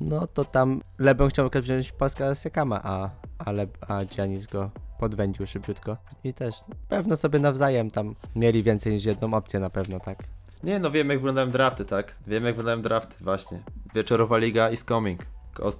no 0.00 0.26
to 0.26 0.44
tam 0.44 0.80
Lebron 0.98 1.30
chciał 1.30 1.50
wziąć 1.54 1.92
Pascala 1.92 2.34
Siakama, 2.34 2.80
a, 2.84 3.10
a, 3.38 3.52
Le, 3.52 3.66
a 3.88 4.04
Giannis 4.04 4.46
go 4.46 4.70
podwędził 4.98 5.46
szybciutko. 5.46 5.96
I 6.24 6.34
też 6.34 6.54
pewno 6.88 7.16
sobie 7.16 7.38
nawzajem 7.38 7.90
tam 7.90 8.14
mieli 8.36 8.62
więcej 8.62 8.92
niż 8.92 9.04
jedną 9.04 9.34
opcję 9.34 9.60
na 9.60 9.70
pewno, 9.70 10.00
tak? 10.00 10.24
Nie, 10.62 10.78
no 10.78 10.90
wiem 10.90 11.08
jak 11.08 11.18
wyglądają 11.18 11.50
drafty, 11.50 11.84
tak? 11.84 12.16
Wiem 12.26 12.44
jak 12.44 12.54
wyglądają 12.56 12.82
drafty, 12.82 13.24
właśnie. 13.24 13.62
Wieczorowa 13.94 14.38
liga 14.38 14.70
is 14.70 14.84
coming. 14.84 15.20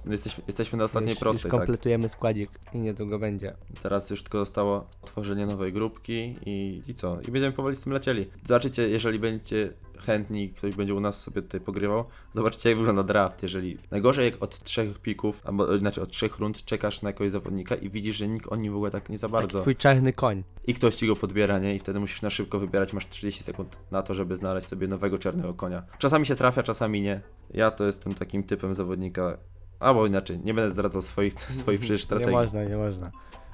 Jesteśmy, 0.09 0.43
jesteśmy 0.47 0.77
na 0.77 0.83
ostatniej 0.83 1.11
już, 1.11 1.19
prostej, 1.19 1.43
już 1.43 1.51
tak? 1.51 1.59
kompletujemy 1.59 2.09
składzik 2.09 2.49
i 2.73 2.79
niedługo 2.79 3.19
będzie. 3.19 3.53
Teraz 3.83 4.09
już 4.09 4.23
tylko 4.23 4.37
zostało 4.37 4.85
tworzenie 5.05 5.45
nowej 5.45 5.73
grupki 5.73 6.35
i, 6.45 6.81
i 6.87 6.93
co? 6.93 7.21
I 7.21 7.31
będziemy 7.31 7.51
powoli 7.51 7.75
z 7.75 7.79
tym 7.79 7.93
lecieli. 7.93 8.29
Zobaczycie, 8.45 8.89
jeżeli 8.89 9.19
będziecie 9.19 9.73
chętni, 10.01 10.49
ktoś 10.49 10.75
będzie 10.75 10.95
u 10.95 10.99
nas 10.99 11.21
sobie 11.21 11.41
tutaj 11.41 11.61
pogrywał, 11.61 12.05
zobaczycie 12.33 12.69
jak 12.69 12.77
wygląda 12.77 13.03
draft. 13.03 13.43
Jeżeli 13.43 13.77
najgorzej 13.91 14.25
jak 14.25 14.43
od 14.43 14.59
trzech 14.63 14.99
pików, 14.99 15.41
albo 15.45 15.79
znaczy 15.79 16.01
od 16.01 16.09
trzech 16.11 16.39
rund 16.39 16.65
czekasz 16.65 17.01
na 17.01 17.09
jakiegoś 17.09 17.31
zawodnika 17.31 17.75
i 17.75 17.89
widzisz, 17.89 18.15
że 18.17 18.27
nikt 18.27 18.47
o 18.51 18.55
nim 18.55 18.73
w 18.73 18.75
ogóle 18.75 18.91
tak 18.91 19.09
nie 19.09 19.17
za 19.17 19.29
Taki 19.29 19.41
bardzo. 19.41 19.61
twój 19.61 19.75
czarny 19.75 20.13
koń. 20.13 20.43
I 20.67 20.73
ktoś 20.73 20.95
ci 20.95 21.07
go 21.07 21.15
podbiera, 21.15 21.59
nie? 21.59 21.75
I 21.75 21.79
wtedy 21.79 21.99
musisz 21.99 22.21
na 22.21 22.29
szybko 22.29 22.59
wybierać, 22.59 22.93
masz 22.93 23.09
30 23.09 23.43
sekund 23.43 23.77
na 23.91 24.01
to, 24.01 24.13
żeby 24.13 24.35
znaleźć 24.35 24.67
sobie 24.67 24.87
nowego 24.87 25.17
czarnego 25.19 25.53
konia. 25.53 25.83
Czasami 25.97 26.25
się 26.25 26.35
trafia, 26.35 26.63
czasami 26.63 27.01
nie. 27.01 27.21
Ja 27.53 27.71
to 27.71 27.85
jestem 27.85 28.13
takim 28.13 28.43
typem 28.43 28.73
zawodnika, 28.73 29.37
albo 29.79 30.07
inaczej, 30.07 30.39
nie 30.43 30.53
będę 30.53 30.69
zdradzał 30.69 31.01
swoich, 31.01 31.33
swoich 31.61 31.79
przecież 31.79 32.01
Nie 32.01 32.05
strategii. 32.05 32.33
można, 32.33 32.63
nie 32.63 32.77
można. 32.77 33.11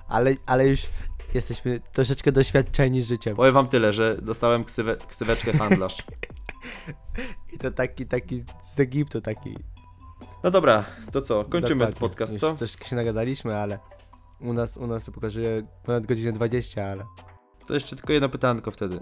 Ale, 0.08 0.36
ale 0.46 0.68
już 0.68 0.82
jesteśmy 1.38 1.80
troszeczkę 1.80 2.32
doświadczeni 2.32 3.04
życiem. 3.04 3.36
Powiem 3.36 3.54
wam 3.54 3.68
tyle, 3.68 3.94
że 3.94 4.18
dostałem 4.22 4.64
ksywę, 4.64 4.98
ksyweczkę 5.08 5.58
handlarz. 5.58 5.98
I 7.54 7.58
to 7.58 7.72
taki, 7.72 8.06
taki 8.06 8.44
z 8.76 8.80
Egiptu, 8.80 9.22
taki. 9.22 9.58
No 10.44 10.52
dobra, 10.52 10.86
to 11.12 11.22
co? 11.22 11.44
Kończymy 11.44 11.86
Dokładnie. 11.86 12.00
podcast, 12.00 12.34
Już 12.34 12.42
co? 12.42 12.54
Troszkę 12.56 12.86
się 12.86 12.96
nagadaliśmy, 12.96 13.56
ale 13.58 13.80
u 14.40 14.54
nas, 14.54 14.78
u 14.78 14.88
nas 14.88 15.06
to 15.06 15.12
pokazuje 15.12 15.68
ponad 15.84 16.06
godzinę 16.06 16.32
20, 16.32 16.86
ale 16.86 17.06
To 17.68 17.74
jeszcze 17.74 17.96
tylko 17.96 18.14
jedno 18.14 18.30
pytanko 18.30 18.72
wtedy. 18.72 19.00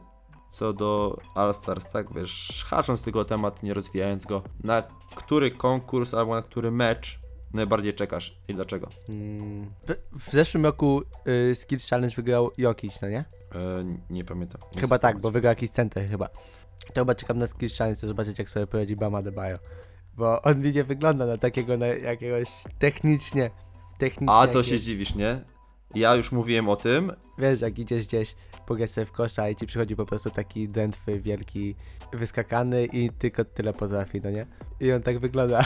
Co 0.51 0.73
do 0.73 1.17
All 1.35 1.53
Stars, 1.53 1.89
tak 1.89 2.13
wiesz, 2.13 2.65
hacząc 2.67 3.03
tylko 3.03 3.19
o 3.19 3.25
temat, 3.25 3.63
nie 3.63 3.73
rozwijając 3.73 4.25
go, 4.25 4.41
na 4.63 4.81
który 5.15 5.51
konkurs 5.51 6.13
albo 6.13 6.35
na 6.35 6.41
który 6.41 6.71
mecz 6.71 7.19
najbardziej 7.55 7.93
czekasz 7.93 8.37
i 8.47 8.53
dlaczego? 8.53 8.89
mm, 9.09 9.69
w, 10.19 10.31
zeszłym 10.31 10.65
roku 10.65 11.01
y, 11.51 11.55
Skills 11.55 11.89
Challenge 11.89 12.15
wygrał 12.15 12.51
Jokic, 12.57 13.01
no 13.01 13.09
nie? 13.09 13.19
E, 13.19 13.25
nie 14.09 14.25
pamiętam. 14.25 14.61
Nie 14.75 14.81
chyba 14.81 14.99
tak, 14.99 15.19
bo 15.19 15.31
wygrał 15.31 15.51
jakiś 15.51 15.69
center 15.69 16.09
chyba. 16.09 16.29
To 16.93 17.01
chyba 17.01 17.15
czekam 17.15 17.37
na 17.37 17.47
Skills 17.47 17.77
Challenge, 17.77 17.97
chcę 17.97 18.07
zobaczyć 18.07 18.39
jak 18.39 18.49
sobie 18.49 18.67
poradzi 18.67 18.95
Bama 18.95 19.21
Debajo. 19.21 19.57
Bo 20.13 20.41
on 20.41 20.59
mi 20.61 20.71
nie 20.71 20.83
wygląda 20.83 21.25
na 21.25 21.37
takiego, 21.37 21.77
na 21.77 21.87
jakiegoś 21.87 22.47
technicznie, 22.79 23.51
technicznie. 23.97 24.35
A 24.35 24.47
to 24.47 24.63
się 24.63 24.79
dziwisz, 24.79 25.15
nie? 25.15 25.41
Ja 25.95 26.15
już 26.15 26.31
mówiłem 26.31 26.69
o 26.69 26.75
tym, 26.75 27.11
Wiesz, 27.37 27.61
jak 27.61 27.79
idziesz 27.79 28.07
gdzieś, 28.07 28.35
pograć 28.65 28.91
sobie 28.91 29.05
w 29.05 29.11
kosza 29.11 29.49
i 29.49 29.55
ci 29.55 29.67
przychodzi 29.67 29.95
po 29.95 30.05
prostu 30.05 30.29
taki 30.29 30.69
dętwy, 30.69 31.19
wielki, 31.19 31.75
wyskakany 32.13 32.85
i 32.85 33.09
tylko 33.09 33.45
tyle 33.45 33.73
potrafi, 33.73 34.21
no 34.23 34.29
nie? 34.29 34.45
I 34.79 34.91
on 34.91 35.01
tak 35.01 35.19
wygląda. 35.19 35.65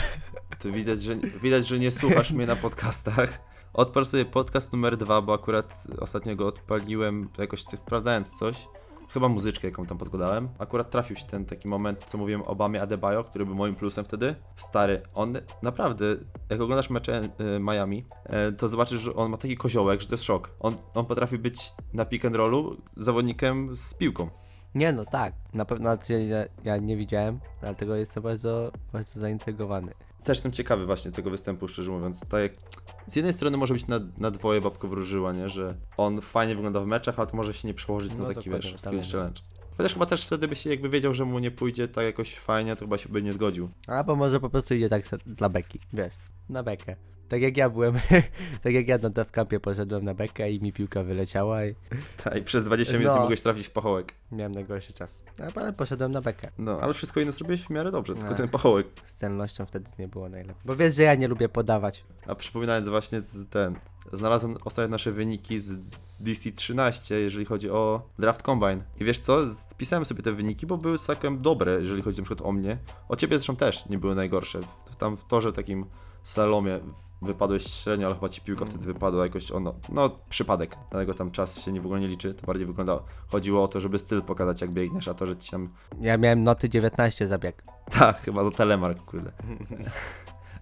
to 0.60 0.72
widać, 0.72 1.02
że, 1.02 1.16
widać, 1.16 1.66
że 1.66 1.78
nie 1.78 1.90
słuchasz 1.90 2.32
mnie 2.32 2.46
na 2.46 2.56
podcastach. 2.56 3.40
Odpal 3.72 4.06
sobie 4.06 4.24
podcast 4.24 4.72
numer 4.72 4.96
dwa, 4.96 5.22
bo 5.22 5.34
akurat 5.34 5.84
ostatnio 6.00 6.36
go 6.36 6.46
odpaliłem 6.46 7.28
jakoś 7.38 7.62
sprawdzając 7.62 8.38
coś. 8.38 8.68
Chyba 9.12 9.28
muzyczkę, 9.28 9.68
jaką 9.68 9.86
tam 9.86 9.98
podkładałem. 9.98 10.48
Akurat 10.58 10.90
trafił 10.90 11.16
się 11.16 11.24
ten 11.24 11.44
taki 11.44 11.68
moment, 11.68 12.04
co 12.06 12.18
mówiłem 12.18 12.42
o 12.42 12.54
Bamie 12.54 12.82
Adebayo, 12.82 13.24
który 13.24 13.46
był 13.46 13.54
moim 13.54 13.74
plusem 13.74 14.04
wtedy. 14.04 14.34
Stary, 14.56 15.02
on 15.14 15.32
naprawdę, 15.62 16.04
jak 16.50 16.60
oglądasz 16.60 16.90
mecze 16.90 17.28
e, 17.38 17.60
Miami, 17.60 18.04
e, 18.24 18.52
to 18.52 18.68
zobaczysz, 18.68 19.00
że 19.00 19.14
on 19.14 19.30
ma 19.30 19.36
taki 19.36 19.56
koziołek, 19.56 20.00
że 20.00 20.06
to 20.06 20.14
jest 20.14 20.24
szok. 20.24 20.50
On, 20.60 20.76
on 20.94 21.06
potrafi 21.06 21.38
być 21.38 21.72
na 21.92 22.04
pick 22.04 22.24
and 22.24 22.36
rollu 22.36 22.76
zawodnikiem 22.96 23.76
z 23.76 23.94
piłką. 23.94 24.30
Nie 24.74 24.92
no, 24.92 25.04
tak. 25.04 25.34
Na 25.54 25.64
pewno 25.64 25.84
znaczy, 25.84 26.24
ja, 26.24 26.44
ja 26.64 26.76
nie 26.76 26.96
widziałem, 26.96 27.40
dlatego 27.60 27.96
jestem 27.96 28.22
bardzo, 28.22 28.72
bardzo 28.92 29.20
zaintrygowany. 29.20 29.92
Też 30.24 30.38
jestem 30.38 30.52
ciekawy 30.52 30.86
właśnie 30.86 31.12
tego 31.12 31.30
występu, 31.30 31.68
szczerze 31.68 31.90
mówiąc. 31.90 32.20
Tak 32.20 32.42
jak 32.42 32.52
z 33.06 33.16
jednej 33.16 33.34
strony 33.34 33.56
może 33.56 33.74
być 33.74 33.86
na, 33.86 34.00
na 34.18 34.30
dwoje 34.30 34.60
babko 34.60 34.88
wróżyła, 34.88 35.32
nie? 35.32 35.48
Że 35.48 35.74
on 35.96 36.20
fajnie 36.20 36.54
wygląda 36.54 36.80
w 36.80 36.86
meczach, 36.86 37.18
ale 37.18 37.28
to 37.28 37.36
może 37.36 37.54
się 37.54 37.68
nie 37.68 37.74
przełożyć 37.74 38.12
No 38.18 38.28
na 38.28 38.34
taki, 38.34 38.50
wiesz, 38.50 38.74
skills 38.76 39.12
challenge. 39.12 39.40
Chociaż 39.76 39.92
chyba 39.92 40.06
też 40.06 40.24
wtedy 40.24 40.48
by 40.48 40.54
się 40.54 40.70
jakby 40.70 40.88
wiedział, 40.88 41.14
że 41.14 41.24
mu 41.24 41.38
nie 41.38 41.50
pójdzie 41.50 41.88
tak 41.88 42.04
jakoś 42.04 42.34
fajnie, 42.38 42.76
to 42.76 42.80
chyba 42.80 42.98
się 42.98 43.08
by 43.08 43.22
nie 43.22 43.32
zgodził. 43.32 43.70
Albo 43.86 44.16
może 44.16 44.40
po 44.40 44.50
prostu 44.50 44.74
idzie 44.74 44.88
tak 44.88 45.02
dla 45.26 45.48
beki, 45.48 45.80
wiesz, 45.92 46.14
na 46.48 46.62
bekę. 46.62 46.96
Tak 47.30 47.42
jak 47.42 47.56
ja 47.56 47.70
byłem, 47.70 47.94
tak 48.62 48.72
jak 48.72 48.88
ja 48.88 48.98
na 48.98 49.10
devcampie 49.10 49.60
poszedłem 49.60 50.04
na 50.04 50.14
bekę 50.14 50.50
i 50.52 50.60
mi 50.60 50.72
piłka 50.72 51.02
wyleciała 51.02 51.64
i 51.66 51.74
Tak, 52.24 52.36
i 52.38 52.42
przez 52.42 52.64
20 52.64 52.98
minut 52.98 53.06
No. 53.08 53.14
nie 53.14 53.20
mogłeś 53.20 53.40
trafić 53.42 53.66
w 53.66 53.70
pachołek. 53.70 54.14
miałem 54.32 54.52
najgorszy 54.52 54.92
czas. 54.92 55.22
No, 55.38 55.44
Ale 55.54 55.72
poszedłem 55.72 56.12
na 56.12 56.20
bekę. 56.20 56.50
No, 56.58 56.80
ale 56.80 56.94
wszystko 56.94 57.20
inne 57.20 57.32
zrobiłeś 57.32 57.62
w 57.62 57.70
miarę 57.70 57.90
dobrze, 57.90 58.14
tylko 58.14 58.30
Ech. 58.30 58.36
ten 58.36 58.48
pachołek. 58.48 58.86
Z 59.04 59.14
celnością 59.14 59.66
wtedy 59.66 59.90
nie 59.98 60.08
było 60.08 60.28
najlepiej. 60.28 60.62
Bo 60.64 60.76
wiesz, 60.76 60.94
że 60.94 61.02
ja 61.02 61.14
nie 61.14 61.28
lubię 61.28 61.48
podawać. 61.48 62.04
A 62.26 62.34
przypominając 62.34 62.88
właśnie 62.88 63.22
ten, 63.50 63.74
znalazłem 64.12 64.56
ostatnio 64.64 64.88
nasze 64.90 65.12
wyniki 65.12 65.58
z 65.58 65.78
DC13, 66.24 67.14
jeżeli 67.14 67.44
chodzi 67.44 67.70
o 67.70 68.02
Draft 68.18 68.42
Combine. 68.42 68.82
I 69.00 69.04
wiesz 69.04 69.18
co, 69.18 69.50
spisałem 69.50 70.04
sobie 70.04 70.22
te 70.22 70.32
wyniki, 70.32 70.66
bo 70.66 70.76
były 70.76 70.98
całkiem 70.98 71.42
dobre, 71.42 71.72
jeżeli 71.72 72.02
chodzi 72.02 72.18
na 72.20 72.24
przykład 72.24 72.48
o 72.48 72.52
mnie. 72.52 72.78
O 73.08 73.16
ciebie 73.16 73.36
zresztą 73.38 73.56
też 73.56 73.88
nie 73.88 73.98
były 73.98 74.14
najgorsze. 74.14 74.60
Tam 74.98 75.16
w 75.16 75.24
torze 75.24 75.52
takim 75.52 75.86
slalomie 76.22 76.80
wypadłeś 77.22 77.64
średnio, 77.66 78.06
ale 78.06 78.14
chyba 78.14 78.28
ci 78.28 78.40
piłka 78.40 78.64
wtedy 78.64 78.84
wypadła 78.84 79.24
jakoś, 79.24 79.52
ono, 79.52 79.74
no 79.88 80.10
przypadek. 80.28 80.76
Dlatego 80.90 81.14
tam 81.14 81.30
czas 81.30 81.64
się 81.64 81.72
nie 81.72 81.80
w 81.80 81.84
ogóle 81.86 82.00
nie 82.00 82.08
liczy, 82.08 82.34
to 82.34 82.46
bardziej 82.46 82.66
wyglądało. 82.66 83.02
Chodziło 83.28 83.64
o 83.64 83.68
to, 83.68 83.80
żeby 83.80 83.98
styl 83.98 84.22
pokazać 84.22 84.60
jak 84.60 84.70
biegniesz, 84.70 85.08
a 85.08 85.14
to, 85.14 85.26
że 85.26 85.36
ci 85.36 85.50
tam 85.50 85.68
Ja 86.00 86.18
miałem 86.18 86.44
noty 86.44 86.68
19 86.68 87.28
zabieg. 87.28 87.62
tak, 87.98 88.20
chyba 88.20 88.44
za 88.44 88.50
telemark, 88.50 89.04
kurde. 89.04 89.32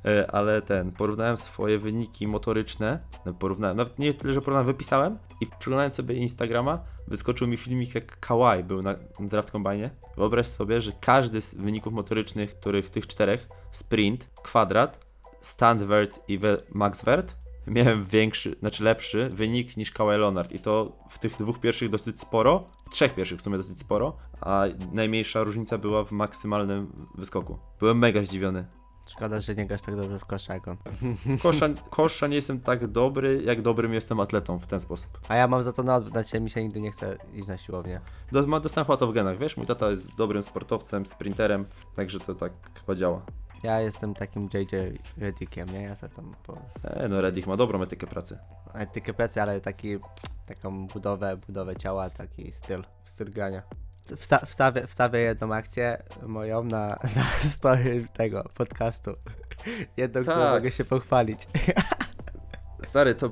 E, 0.04 0.30
Ale 0.30 0.62
ten, 0.62 0.92
porównałem 0.92 1.36
swoje 1.36 1.78
wyniki 1.78 2.26
motoryczne, 2.26 2.98
no, 3.26 3.34
porównałem, 3.34 3.76
nawet 3.76 3.98
nie 3.98 4.14
tyle, 4.14 4.34
że 4.34 4.40
porównałem, 4.40 4.66
wypisałem 4.66 5.18
i 5.40 5.46
przeglądając 5.59 5.94
sobie 5.94 6.14
Instagrama, 6.14 6.80
wyskoczył 7.06 7.48
mi 7.48 7.56
filmik 7.56 7.94
jak 7.94 8.20
Kawhi 8.20 8.64
był 8.64 8.82
na, 8.82 8.94
na 9.20 9.28
Draft 9.28 9.50
Combine. 9.50 9.90
Wyobraź 10.16 10.46
sobie, 10.46 10.80
że 10.80 10.92
każdy 11.00 11.40
z 11.40 11.54
wyników 11.54 11.92
motorycznych, 11.92 12.54
których 12.61 12.90
tych 12.90 13.06
czterech, 13.06 13.48
sprint, 13.70 14.30
kwadrat, 14.42 15.07
stand 15.41 15.82
vert 15.82 16.20
i 16.28 16.39
we, 16.39 16.57
max 16.70 17.05
vert, 17.05 17.36
miałem 17.66 18.05
większy, 18.05 18.57
znaczy 18.61 18.84
lepszy 18.84 19.28
wynik 19.32 19.76
niż 19.76 19.91
Kawhi 19.91 20.18
Leonard 20.18 20.53
i 20.53 20.59
to 20.59 20.93
w 21.11 21.18
tych 21.18 21.36
dwóch 21.36 21.61
pierwszych 21.61 21.91
dosyć 21.91 22.20
sporo, 22.20 22.64
w 22.86 22.91
trzech 22.91 23.14
pierwszych 23.14 23.39
w 23.39 23.43
sumie 23.43 23.57
dosyć 23.57 23.78
sporo, 23.78 24.16
a 24.41 24.64
najmniejsza 24.93 25.43
różnica 25.43 25.78
była 25.78 26.05
w 26.05 26.12
maksymalnym 26.12 27.09
wyskoku. 27.14 27.59
Byłem 27.80 27.99
mega 27.99 28.22
zdziwiony. 28.22 28.64
Szkoda, 29.09 29.41
że 29.41 29.55
nie 29.55 29.66
grasz 29.66 29.82
tak 29.82 29.97
dobrze 29.97 30.18
w 30.18 30.24
kosza 30.24 30.55
jak 30.55 30.68
on. 30.68 30.76
Kosza, 31.43 31.68
kosza 31.91 32.26
nie 32.26 32.36
jestem 32.36 32.61
tak 32.61 32.86
dobry, 32.86 33.43
jak 33.45 33.62
dobrym 33.62 33.95
jestem 33.95 34.20
atletą 34.20 34.59
w 34.59 34.66
ten 34.66 34.80
sposób. 34.80 35.20
A 35.28 35.36
ja 35.36 35.49
mam 35.49 35.62
za 35.62 35.72
to 35.72 35.82
na 35.82 35.97
odwrót, 35.97 36.32
mi 36.41 36.51
się 36.51 36.62
nigdy 36.62 36.80
nie 36.80 36.93
chce 36.93 37.18
iść 37.34 37.49
na 37.49 37.59
siłownię. 37.59 38.01
Dostałem 38.32 38.62
chyba 38.73 38.97
to 38.97 39.06
w 39.06 39.12
genach, 39.12 39.39
wiesz? 39.39 39.56
Mój 39.56 39.66
tata 39.66 39.90
jest 39.90 40.16
dobrym 40.16 40.43
sportowcem, 40.43 41.06
sprinterem, 41.06 41.66
także 41.94 42.20
to 42.20 42.35
tak 42.35 42.52
chyba 42.81 42.94
działa. 42.94 43.23
Ja 43.62 43.80
jestem 43.80 44.14
takim 44.14 44.48
JJ 44.55 44.98
Redickiem, 45.18 45.68
nie? 45.72 45.82
Ja 45.82 45.97
sobie 45.97 46.14
tam 46.14 46.35
po 46.47 46.59
E, 46.85 47.09
no 47.09 47.20
Reddick 47.20 47.47
ma 47.47 47.56
dobrą 47.56 47.82
etykę 47.82 48.06
pracy. 48.06 48.39
etykę 48.74 49.14
pracy, 49.14 49.43
ale 49.43 49.60
taki, 49.60 49.98
taką 50.47 50.86
budowę, 50.86 51.36
budowę 51.36 51.76
ciała, 51.76 52.10
taki 52.10 52.52
styl, 52.52 52.85
styl 53.05 53.30
grania. 53.30 53.62
Wsta 54.16 54.47
wstawię, 54.47 54.86
wstawię 54.86 55.18
jedną 55.18 55.55
akcję 55.55 56.02
moją 56.26 56.64
na, 56.64 56.86
na 57.16 57.51
story 57.51 58.06
tego 58.12 58.44
podcastu. 58.55 59.14
Jedną, 59.97 60.22
którą 60.22 60.36
Tak. 60.36 60.55
mogę 60.55 60.72
się 60.72 60.85
pochwalić. 60.85 61.48
Stary, 62.82 63.14
to 63.14 63.30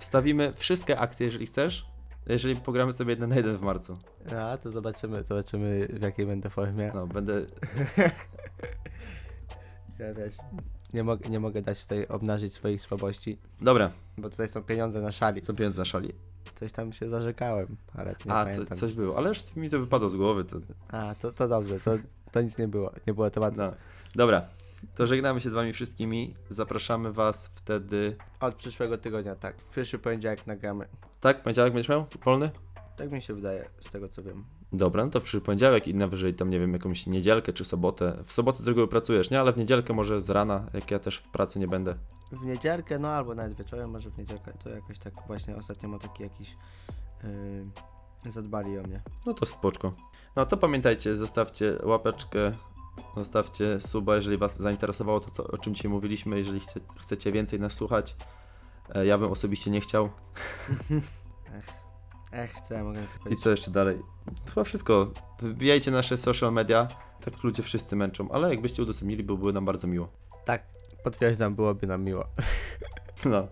wstawimy 0.00 0.52
wszystkie 0.52 0.98
akcje, 0.98 1.26
jeżeli 1.26 1.46
chcesz, 1.46 1.86
jeżeli 2.26 2.56
pogramy 2.56 2.92
sobie 2.92 3.10
jeden 3.10 3.28
na 3.30 3.36
jeden 3.36 3.56
w 3.56 3.62
marcu. 3.62 3.98
No, 4.32 4.58
to 4.58 4.70
zobaczymy, 4.70 5.22
zobaczymy 5.24 5.86
w 5.86 6.02
jakiej 6.02 6.26
będę 6.26 6.50
formie. 6.50 6.90
No, 6.94 7.06
będę... 7.06 7.32
Ja 9.98 10.14
wiesz, 10.14 10.36
nie, 10.94 11.04
mogę, 11.04 11.30
nie 11.30 11.40
mogę 11.40 11.62
dać 11.62 11.82
tutaj 11.82 12.06
obnażyć 12.06 12.52
swoich 12.52 12.82
słabości, 12.82 13.38
Dobra, 13.60 13.90
bo 14.18 14.30
tutaj 14.30 14.48
są 14.48 14.62
pieniądze 14.62 15.00
na 15.00 15.12
szali. 15.12 15.40
co 15.42 15.54
pieniądze 15.54 15.80
na 15.80 15.84
szali. 15.84 16.12
Coś 16.54 16.72
tam 16.72 16.92
się 16.92 17.08
zarzekałem, 17.08 17.76
ale 17.94 18.10
nie 18.26 18.32
A, 18.32 18.44
co, 18.46 18.50
pamiętam. 18.52 18.78
coś 18.78 18.92
było, 18.92 19.16
ale 19.18 19.28
już 19.28 19.56
mi 19.56 19.70
to 19.70 19.78
wypadło 19.80 20.08
z 20.08 20.16
głowy, 20.16 20.44
to... 20.44 20.56
A, 20.88 21.14
to, 21.14 21.32
to 21.32 21.48
dobrze, 21.48 21.80
to, 21.80 21.90
to 22.32 22.42
nic 22.42 22.58
nie 22.58 22.68
było, 22.68 22.92
nie 23.06 23.14
było 23.14 23.30
tematu. 23.30 23.56
No. 23.56 23.72
Dobra, 24.14 24.48
to 24.94 25.06
żegnamy 25.06 25.40
się 25.40 25.50
z 25.50 25.52
wami 25.52 25.72
wszystkimi, 25.72 26.34
zapraszamy 26.50 27.12
was 27.12 27.50
wtedy... 27.54 28.16
Od 28.40 28.54
przyszłego 28.54 28.98
tygodnia, 28.98 29.34
tak. 29.36 29.56
W 29.60 29.64
przyszły 29.64 29.98
poniedziałek 29.98 30.46
nagramy. 30.46 30.88
Tak, 31.20 31.42
poniedziałek 31.42 31.72
będziesz 31.72 31.88
miał? 31.88 32.06
Wolny? 32.24 32.50
Tak 32.96 33.10
mi 33.10 33.22
się 33.22 33.34
wydaje, 33.34 33.68
z 33.88 33.90
tego 33.90 34.08
co 34.08 34.22
wiem. 34.22 34.44
Dobra, 34.72 35.04
no 35.04 35.10
to 35.10 35.20
w 35.20 35.22
przyszły 35.22 35.40
poniedziałek 35.40 35.88
i 35.88 35.94
najwyżej 35.94 36.34
tam, 36.34 36.50
nie 36.50 36.60
wiem, 36.60 36.72
jakąś 36.72 37.06
niedzielkę 37.06 37.52
czy 37.52 37.64
sobotę. 37.64 38.22
W 38.26 38.32
sobotę 38.32 38.58
z 38.62 38.68
reguły 38.68 38.88
pracujesz, 38.88 39.30
nie? 39.30 39.40
Ale 39.40 39.52
w 39.52 39.56
niedzielkę 39.56 39.94
może 39.94 40.20
z 40.20 40.30
rana, 40.30 40.66
jak 40.74 40.90
ja 40.90 40.98
też 40.98 41.18
w 41.18 41.28
pracy 41.28 41.58
nie 41.58 41.68
będę. 41.68 41.94
W 42.32 42.44
niedzielkę, 42.44 42.98
no 42.98 43.08
albo 43.08 43.34
nawet 43.34 43.54
wieczorem, 43.54 43.90
może 43.90 44.10
w 44.10 44.18
niedzielkę, 44.18 44.52
to 44.64 44.70
jakoś 44.70 44.98
tak 44.98 45.14
właśnie 45.26 45.56
ostatnio 45.56 45.88
ma 45.88 45.98
taki 45.98 46.22
jakiś... 46.22 46.56
Yy, 48.24 48.30
zadbali 48.30 48.78
o 48.78 48.82
mnie. 48.82 49.02
No 49.26 49.34
to 49.34 49.46
spoczko. 49.46 49.92
No 50.36 50.46
to 50.46 50.56
pamiętajcie, 50.56 51.16
zostawcie 51.16 51.78
łapeczkę, 51.82 52.52
zostawcie 53.16 53.80
suba, 53.80 54.16
jeżeli 54.16 54.38
Was 54.38 54.60
zainteresowało 54.60 55.20
to, 55.20 55.30
co, 55.30 55.46
o 55.46 55.58
czym 55.58 55.74
dzisiaj 55.74 55.90
mówiliśmy, 55.90 56.38
jeżeli 56.38 56.60
chce, 56.60 56.80
chcecie 56.96 57.32
więcej 57.32 57.60
nas 57.60 57.72
słuchać. 57.72 58.16
E, 58.94 59.06
Ja 59.06 59.18
bym 59.18 59.30
osobiście 59.32 59.70
nie 59.70 59.80
chciał. 59.80 60.08
Ech, 62.32 62.60
co 62.60 62.74
ja 62.74 62.84
mogę 62.84 63.00
I 63.02 63.18
powiedzieć? 63.18 63.42
co 63.42 63.50
jeszcze 63.50 63.70
dalej? 63.70 63.98
Chyba 64.48 64.64
wszystko. 64.64 65.10
Wbijajcie 65.42 65.90
nasze 65.90 66.16
social 66.16 66.52
media. 66.52 66.88
Tak 67.24 67.42
ludzie 67.44 67.62
wszyscy 67.62 67.96
męczą, 67.96 68.30
ale 68.30 68.50
jakbyście 68.50 68.82
udostępnili, 68.82 69.22
byłoby 69.24 69.52
nam 69.52 69.64
bardzo 69.64 69.86
miło. 69.86 70.08
Tak, 70.44 70.62
potwierdzam, 71.04 71.54
byłoby 71.54 71.86
nam 71.86 72.04
miło. 72.04 72.24
No. 73.24 73.48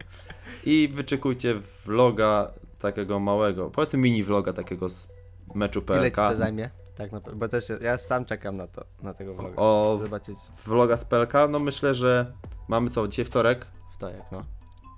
I 0.64 0.88
wyczekujcie 0.94 1.54
vloga 1.84 2.50
takiego 2.80 3.18
małego, 3.20 3.70
powiedzmy 3.70 3.98
mini 3.98 4.22
vloga 4.24 4.52
takiego 4.52 4.88
z 4.88 5.08
meczu 5.54 5.78
Ile 5.88 6.10
ci 6.10 6.14
PLK. 6.14 6.16
to 6.16 6.36
zajmie? 6.36 6.70
Tak, 6.96 7.12
na, 7.12 7.20
bo 7.34 7.48
też 7.48 7.68
ja- 7.68 7.78
ja 7.80 7.98
sam 7.98 8.24
czekam 8.24 8.56
na 8.56 8.66
to, 8.66 8.84
na 9.02 9.14
tego 9.14 9.34
vloga. 9.34 9.56
O 9.56 9.98
Zobaczyć 10.02 10.36
vloga 10.66 10.96
z 10.96 11.04
PLK, 11.04 11.32
no 11.48 11.58
myślę, 11.58 11.94
że 11.94 12.32
mamy 12.68 12.90
co, 12.90 13.08
dzisiaj 13.08 13.24
wtorek. 13.24 13.66
wtorek, 13.94 14.22
no. 14.32 14.44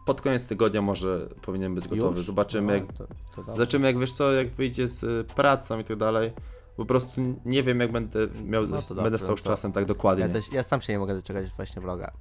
Pod 0.08 0.20
koniec 0.20 0.46
tygodnia 0.46 0.82
może 0.82 1.28
powinien 1.42 1.74
być 1.74 1.88
gotowy. 1.88 2.16
Już? 2.16 2.26
Zobaczymy 2.26 2.66
no, 2.66 2.72
jak, 2.72 2.92
To, 2.92 3.06
to 3.06 3.06
dobrze. 3.36 3.52
zobaczymy 3.52 3.86
jak 3.86 3.98
wiesz 3.98 4.12
co, 4.12 4.32
jak 4.32 4.50
wyjdzie 4.54 4.88
z 4.88 5.02
y, 5.02 5.24
pracą 5.34 5.78
i 5.78 5.84
tak 5.84 5.96
dalej. 5.96 6.32
Po 6.76 6.84
prostu 6.84 7.20
nie 7.44 7.62
wiem 7.62 7.80
jak 7.80 7.92
będę 7.92 8.18
miał, 8.44 8.66
No 8.66 8.82
to 8.82 8.94
będę 8.94 9.10
dobrze, 9.10 9.18
stał 9.24 9.36
z 9.36 9.40
no 9.40 9.44
to- 9.44 9.50
czasem 9.50 9.72
tak 9.72 9.84
dokładnie. 9.84 10.24
Ja, 10.24 10.32
też, 10.32 10.52
ja 10.52 10.62
sam 10.62 10.80
się 10.82 10.92
nie 10.92 10.98
mogę 10.98 11.14
doczekać 11.14 11.46
właśnie 11.56 11.82
vloga. 11.82 12.12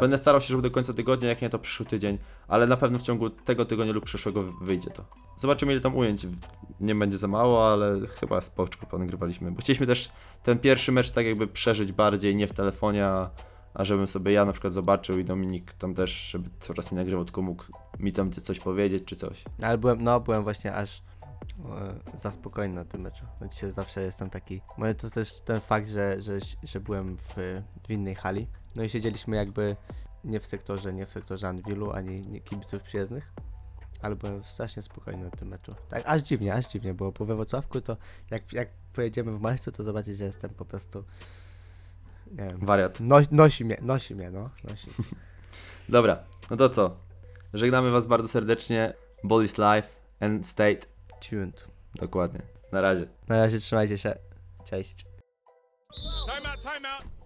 Będę 0.00 0.18
starał 0.18 0.40
się, 0.40 0.46
żeby 0.46 0.62
do 0.62 0.70
końca 0.70 0.92
tygodnia, 0.94 1.28
jak 1.28 1.42
nie 1.42 1.50
to 1.50 1.58
przyszły 1.58 1.86
tydzień, 1.86 2.18
ale 2.48 2.66
na 2.66 2.76
pewno 2.76 2.98
w 2.98 3.02
ciągu 3.02 3.30
tego 3.30 3.64
tygodnia 3.64 3.92
lub 3.92 4.04
przyszłego 4.04 4.42
wyjdzie 4.60 4.90
to. 4.90 5.04
Zobaczymy 5.36 5.72
ile 5.72 5.80
tam 5.80 5.96
ujęć. 5.96 6.26
Nie 6.80 6.94
będzie 6.94 7.18
za 7.18 7.28
mało, 7.28 7.68
ale 7.72 8.00
chyba 8.20 8.40
spoczko 8.40 8.86
ponagrywaliśmy. 8.86 9.52
Bo 9.52 9.60
chcieliśmy 9.60 9.86
też 9.86 10.10
ten 10.42 10.58
pierwszy 10.58 10.92
mecz 10.92 11.10
tak 11.10 11.26
jakby 11.26 11.46
przeżyć 11.46 11.92
bardziej, 11.92 12.36
nie 12.36 12.46
w 12.46 12.52
telefonie, 12.52 13.06
a, 13.06 13.30
a 13.74 13.84
żebym 13.84 14.06
sobie 14.06 14.32
ja 14.32 14.44
na 14.44 14.52
przykład 14.52 14.72
zobaczył 14.72 15.18
i 15.18 15.24
Dominik 15.24 15.72
tam 15.72 15.94
też, 15.94 16.30
żeby 16.30 16.50
czas 16.74 16.92
nie 16.92 16.98
nagrywał, 16.98 17.24
tylko 17.24 17.42
mógł 17.42 17.64
mi 17.98 18.12
tam 18.12 18.32
coś 18.32 18.60
powiedzieć 18.60 19.04
czy 19.04 19.16
coś. 19.16 19.44
Ale 19.62 19.78
byłem, 19.78 20.04
no 20.04 20.20
byłem 20.20 20.42
właśnie 20.42 20.74
aż 20.74 21.02
e, 22.14 22.18
za 22.18 22.32
spokojny 22.32 22.74
na 22.74 22.84
tym 22.84 23.00
meczu. 23.00 23.24
No 23.40 23.48
dzisiaj 23.48 23.70
zawsze 23.70 24.02
jestem 24.02 24.30
taki. 24.30 24.60
Może 24.78 24.94
to 24.94 25.10
też 25.10 25.40
ten 25.40 25.60
fakt, 25.60 25.88
że, 25.88 26.20
że, 26.20 26.38
że 26.62 26.80
byłem 26.80 27.16
w, 27.16 27.62
w 27.86 27.90
innej 27.90 28.14
hali. 28.14 28.46
No 28.76 28.82
i 28.82 28.88
siedzieliśmy 28.88 29.36
jakby 29.36 29.76
nie 30.24 30.40
w 30.40 30.46
sektorze, 30.46 30.92
nie 30.92 31.06
w 31.06 31.12
sektorze 31.12 31.48
Anwilu, 31.48 31.92
ani 31.92 32.20
nie 32.20 32.40
kibiców 32.40 32.82
przyjezdnych. 32.82 33.32
Ale 34.02 34.16
byłem 34.16 34.44
strasznie 34.44 34.82
spokojny 34.82 35.24
na 35.24 35.30
tym 35.30 35.48
meczu. 35.48 35.74
Tak, 35.88 36.02
aż 36.06 36.22
dziwnie, 36.22 36.54
aż 36.54 36.68
dziwnie 36.68 36.94
było, 36.94 37.12
bo 37.12 37.24
we 37.24 37.36
Wrocławku 37.36 37.80
to 37.80 37.96
jak, 38.30 38.52
jak 38.52 38.68
pojedziemy 38.92 39.38
w 39.38 39.40
marcu, 39.40 39.72
to 39.72 39.84
zobaczycie, 39.84 40.16
że 40.16 40.24
jestem 40.24 40.50
po 40.50 40.64
prostu 40.64 41.04
nie 42.30 42.36
wiem, 42.44 42.58
Wariat. 42.66 43.00
no, 43.00 43.16
nosi 43.30 43.64
mnie, 43.64 43.76
nosi 43.82 44.14
mnie, 44.14 44.30
no, 44.30 44.50
nosi. 44.64 44.86
Dobra, 45.88 46.24
no 46.50 46.56
to 46.56 46.70
co? 46.70 46.96
Żegnamy 47.54 47.90
Was 47.90 48.06
bardzo 48.06 48.28
serdecznie. 48.28 48.92
Body's 49.24 49.74
Life 49.76 49.88
and 50.20 50.46
State. 50.46 50.86
Tuned. 51.30 51.66
Dokładnie. 51.94 52.40
Na 52.72 52.80
razie. 52.80 53.06
Na 53.28 53.36
razie 53.36 53.58
trzymajcie 53.58 53.98
się, 53.98 54.14
cześć. 54.64 55.04
Time 56.26 56.52
out, 56.52 56.62
time 56.62 56.88
out. 56.94 57.19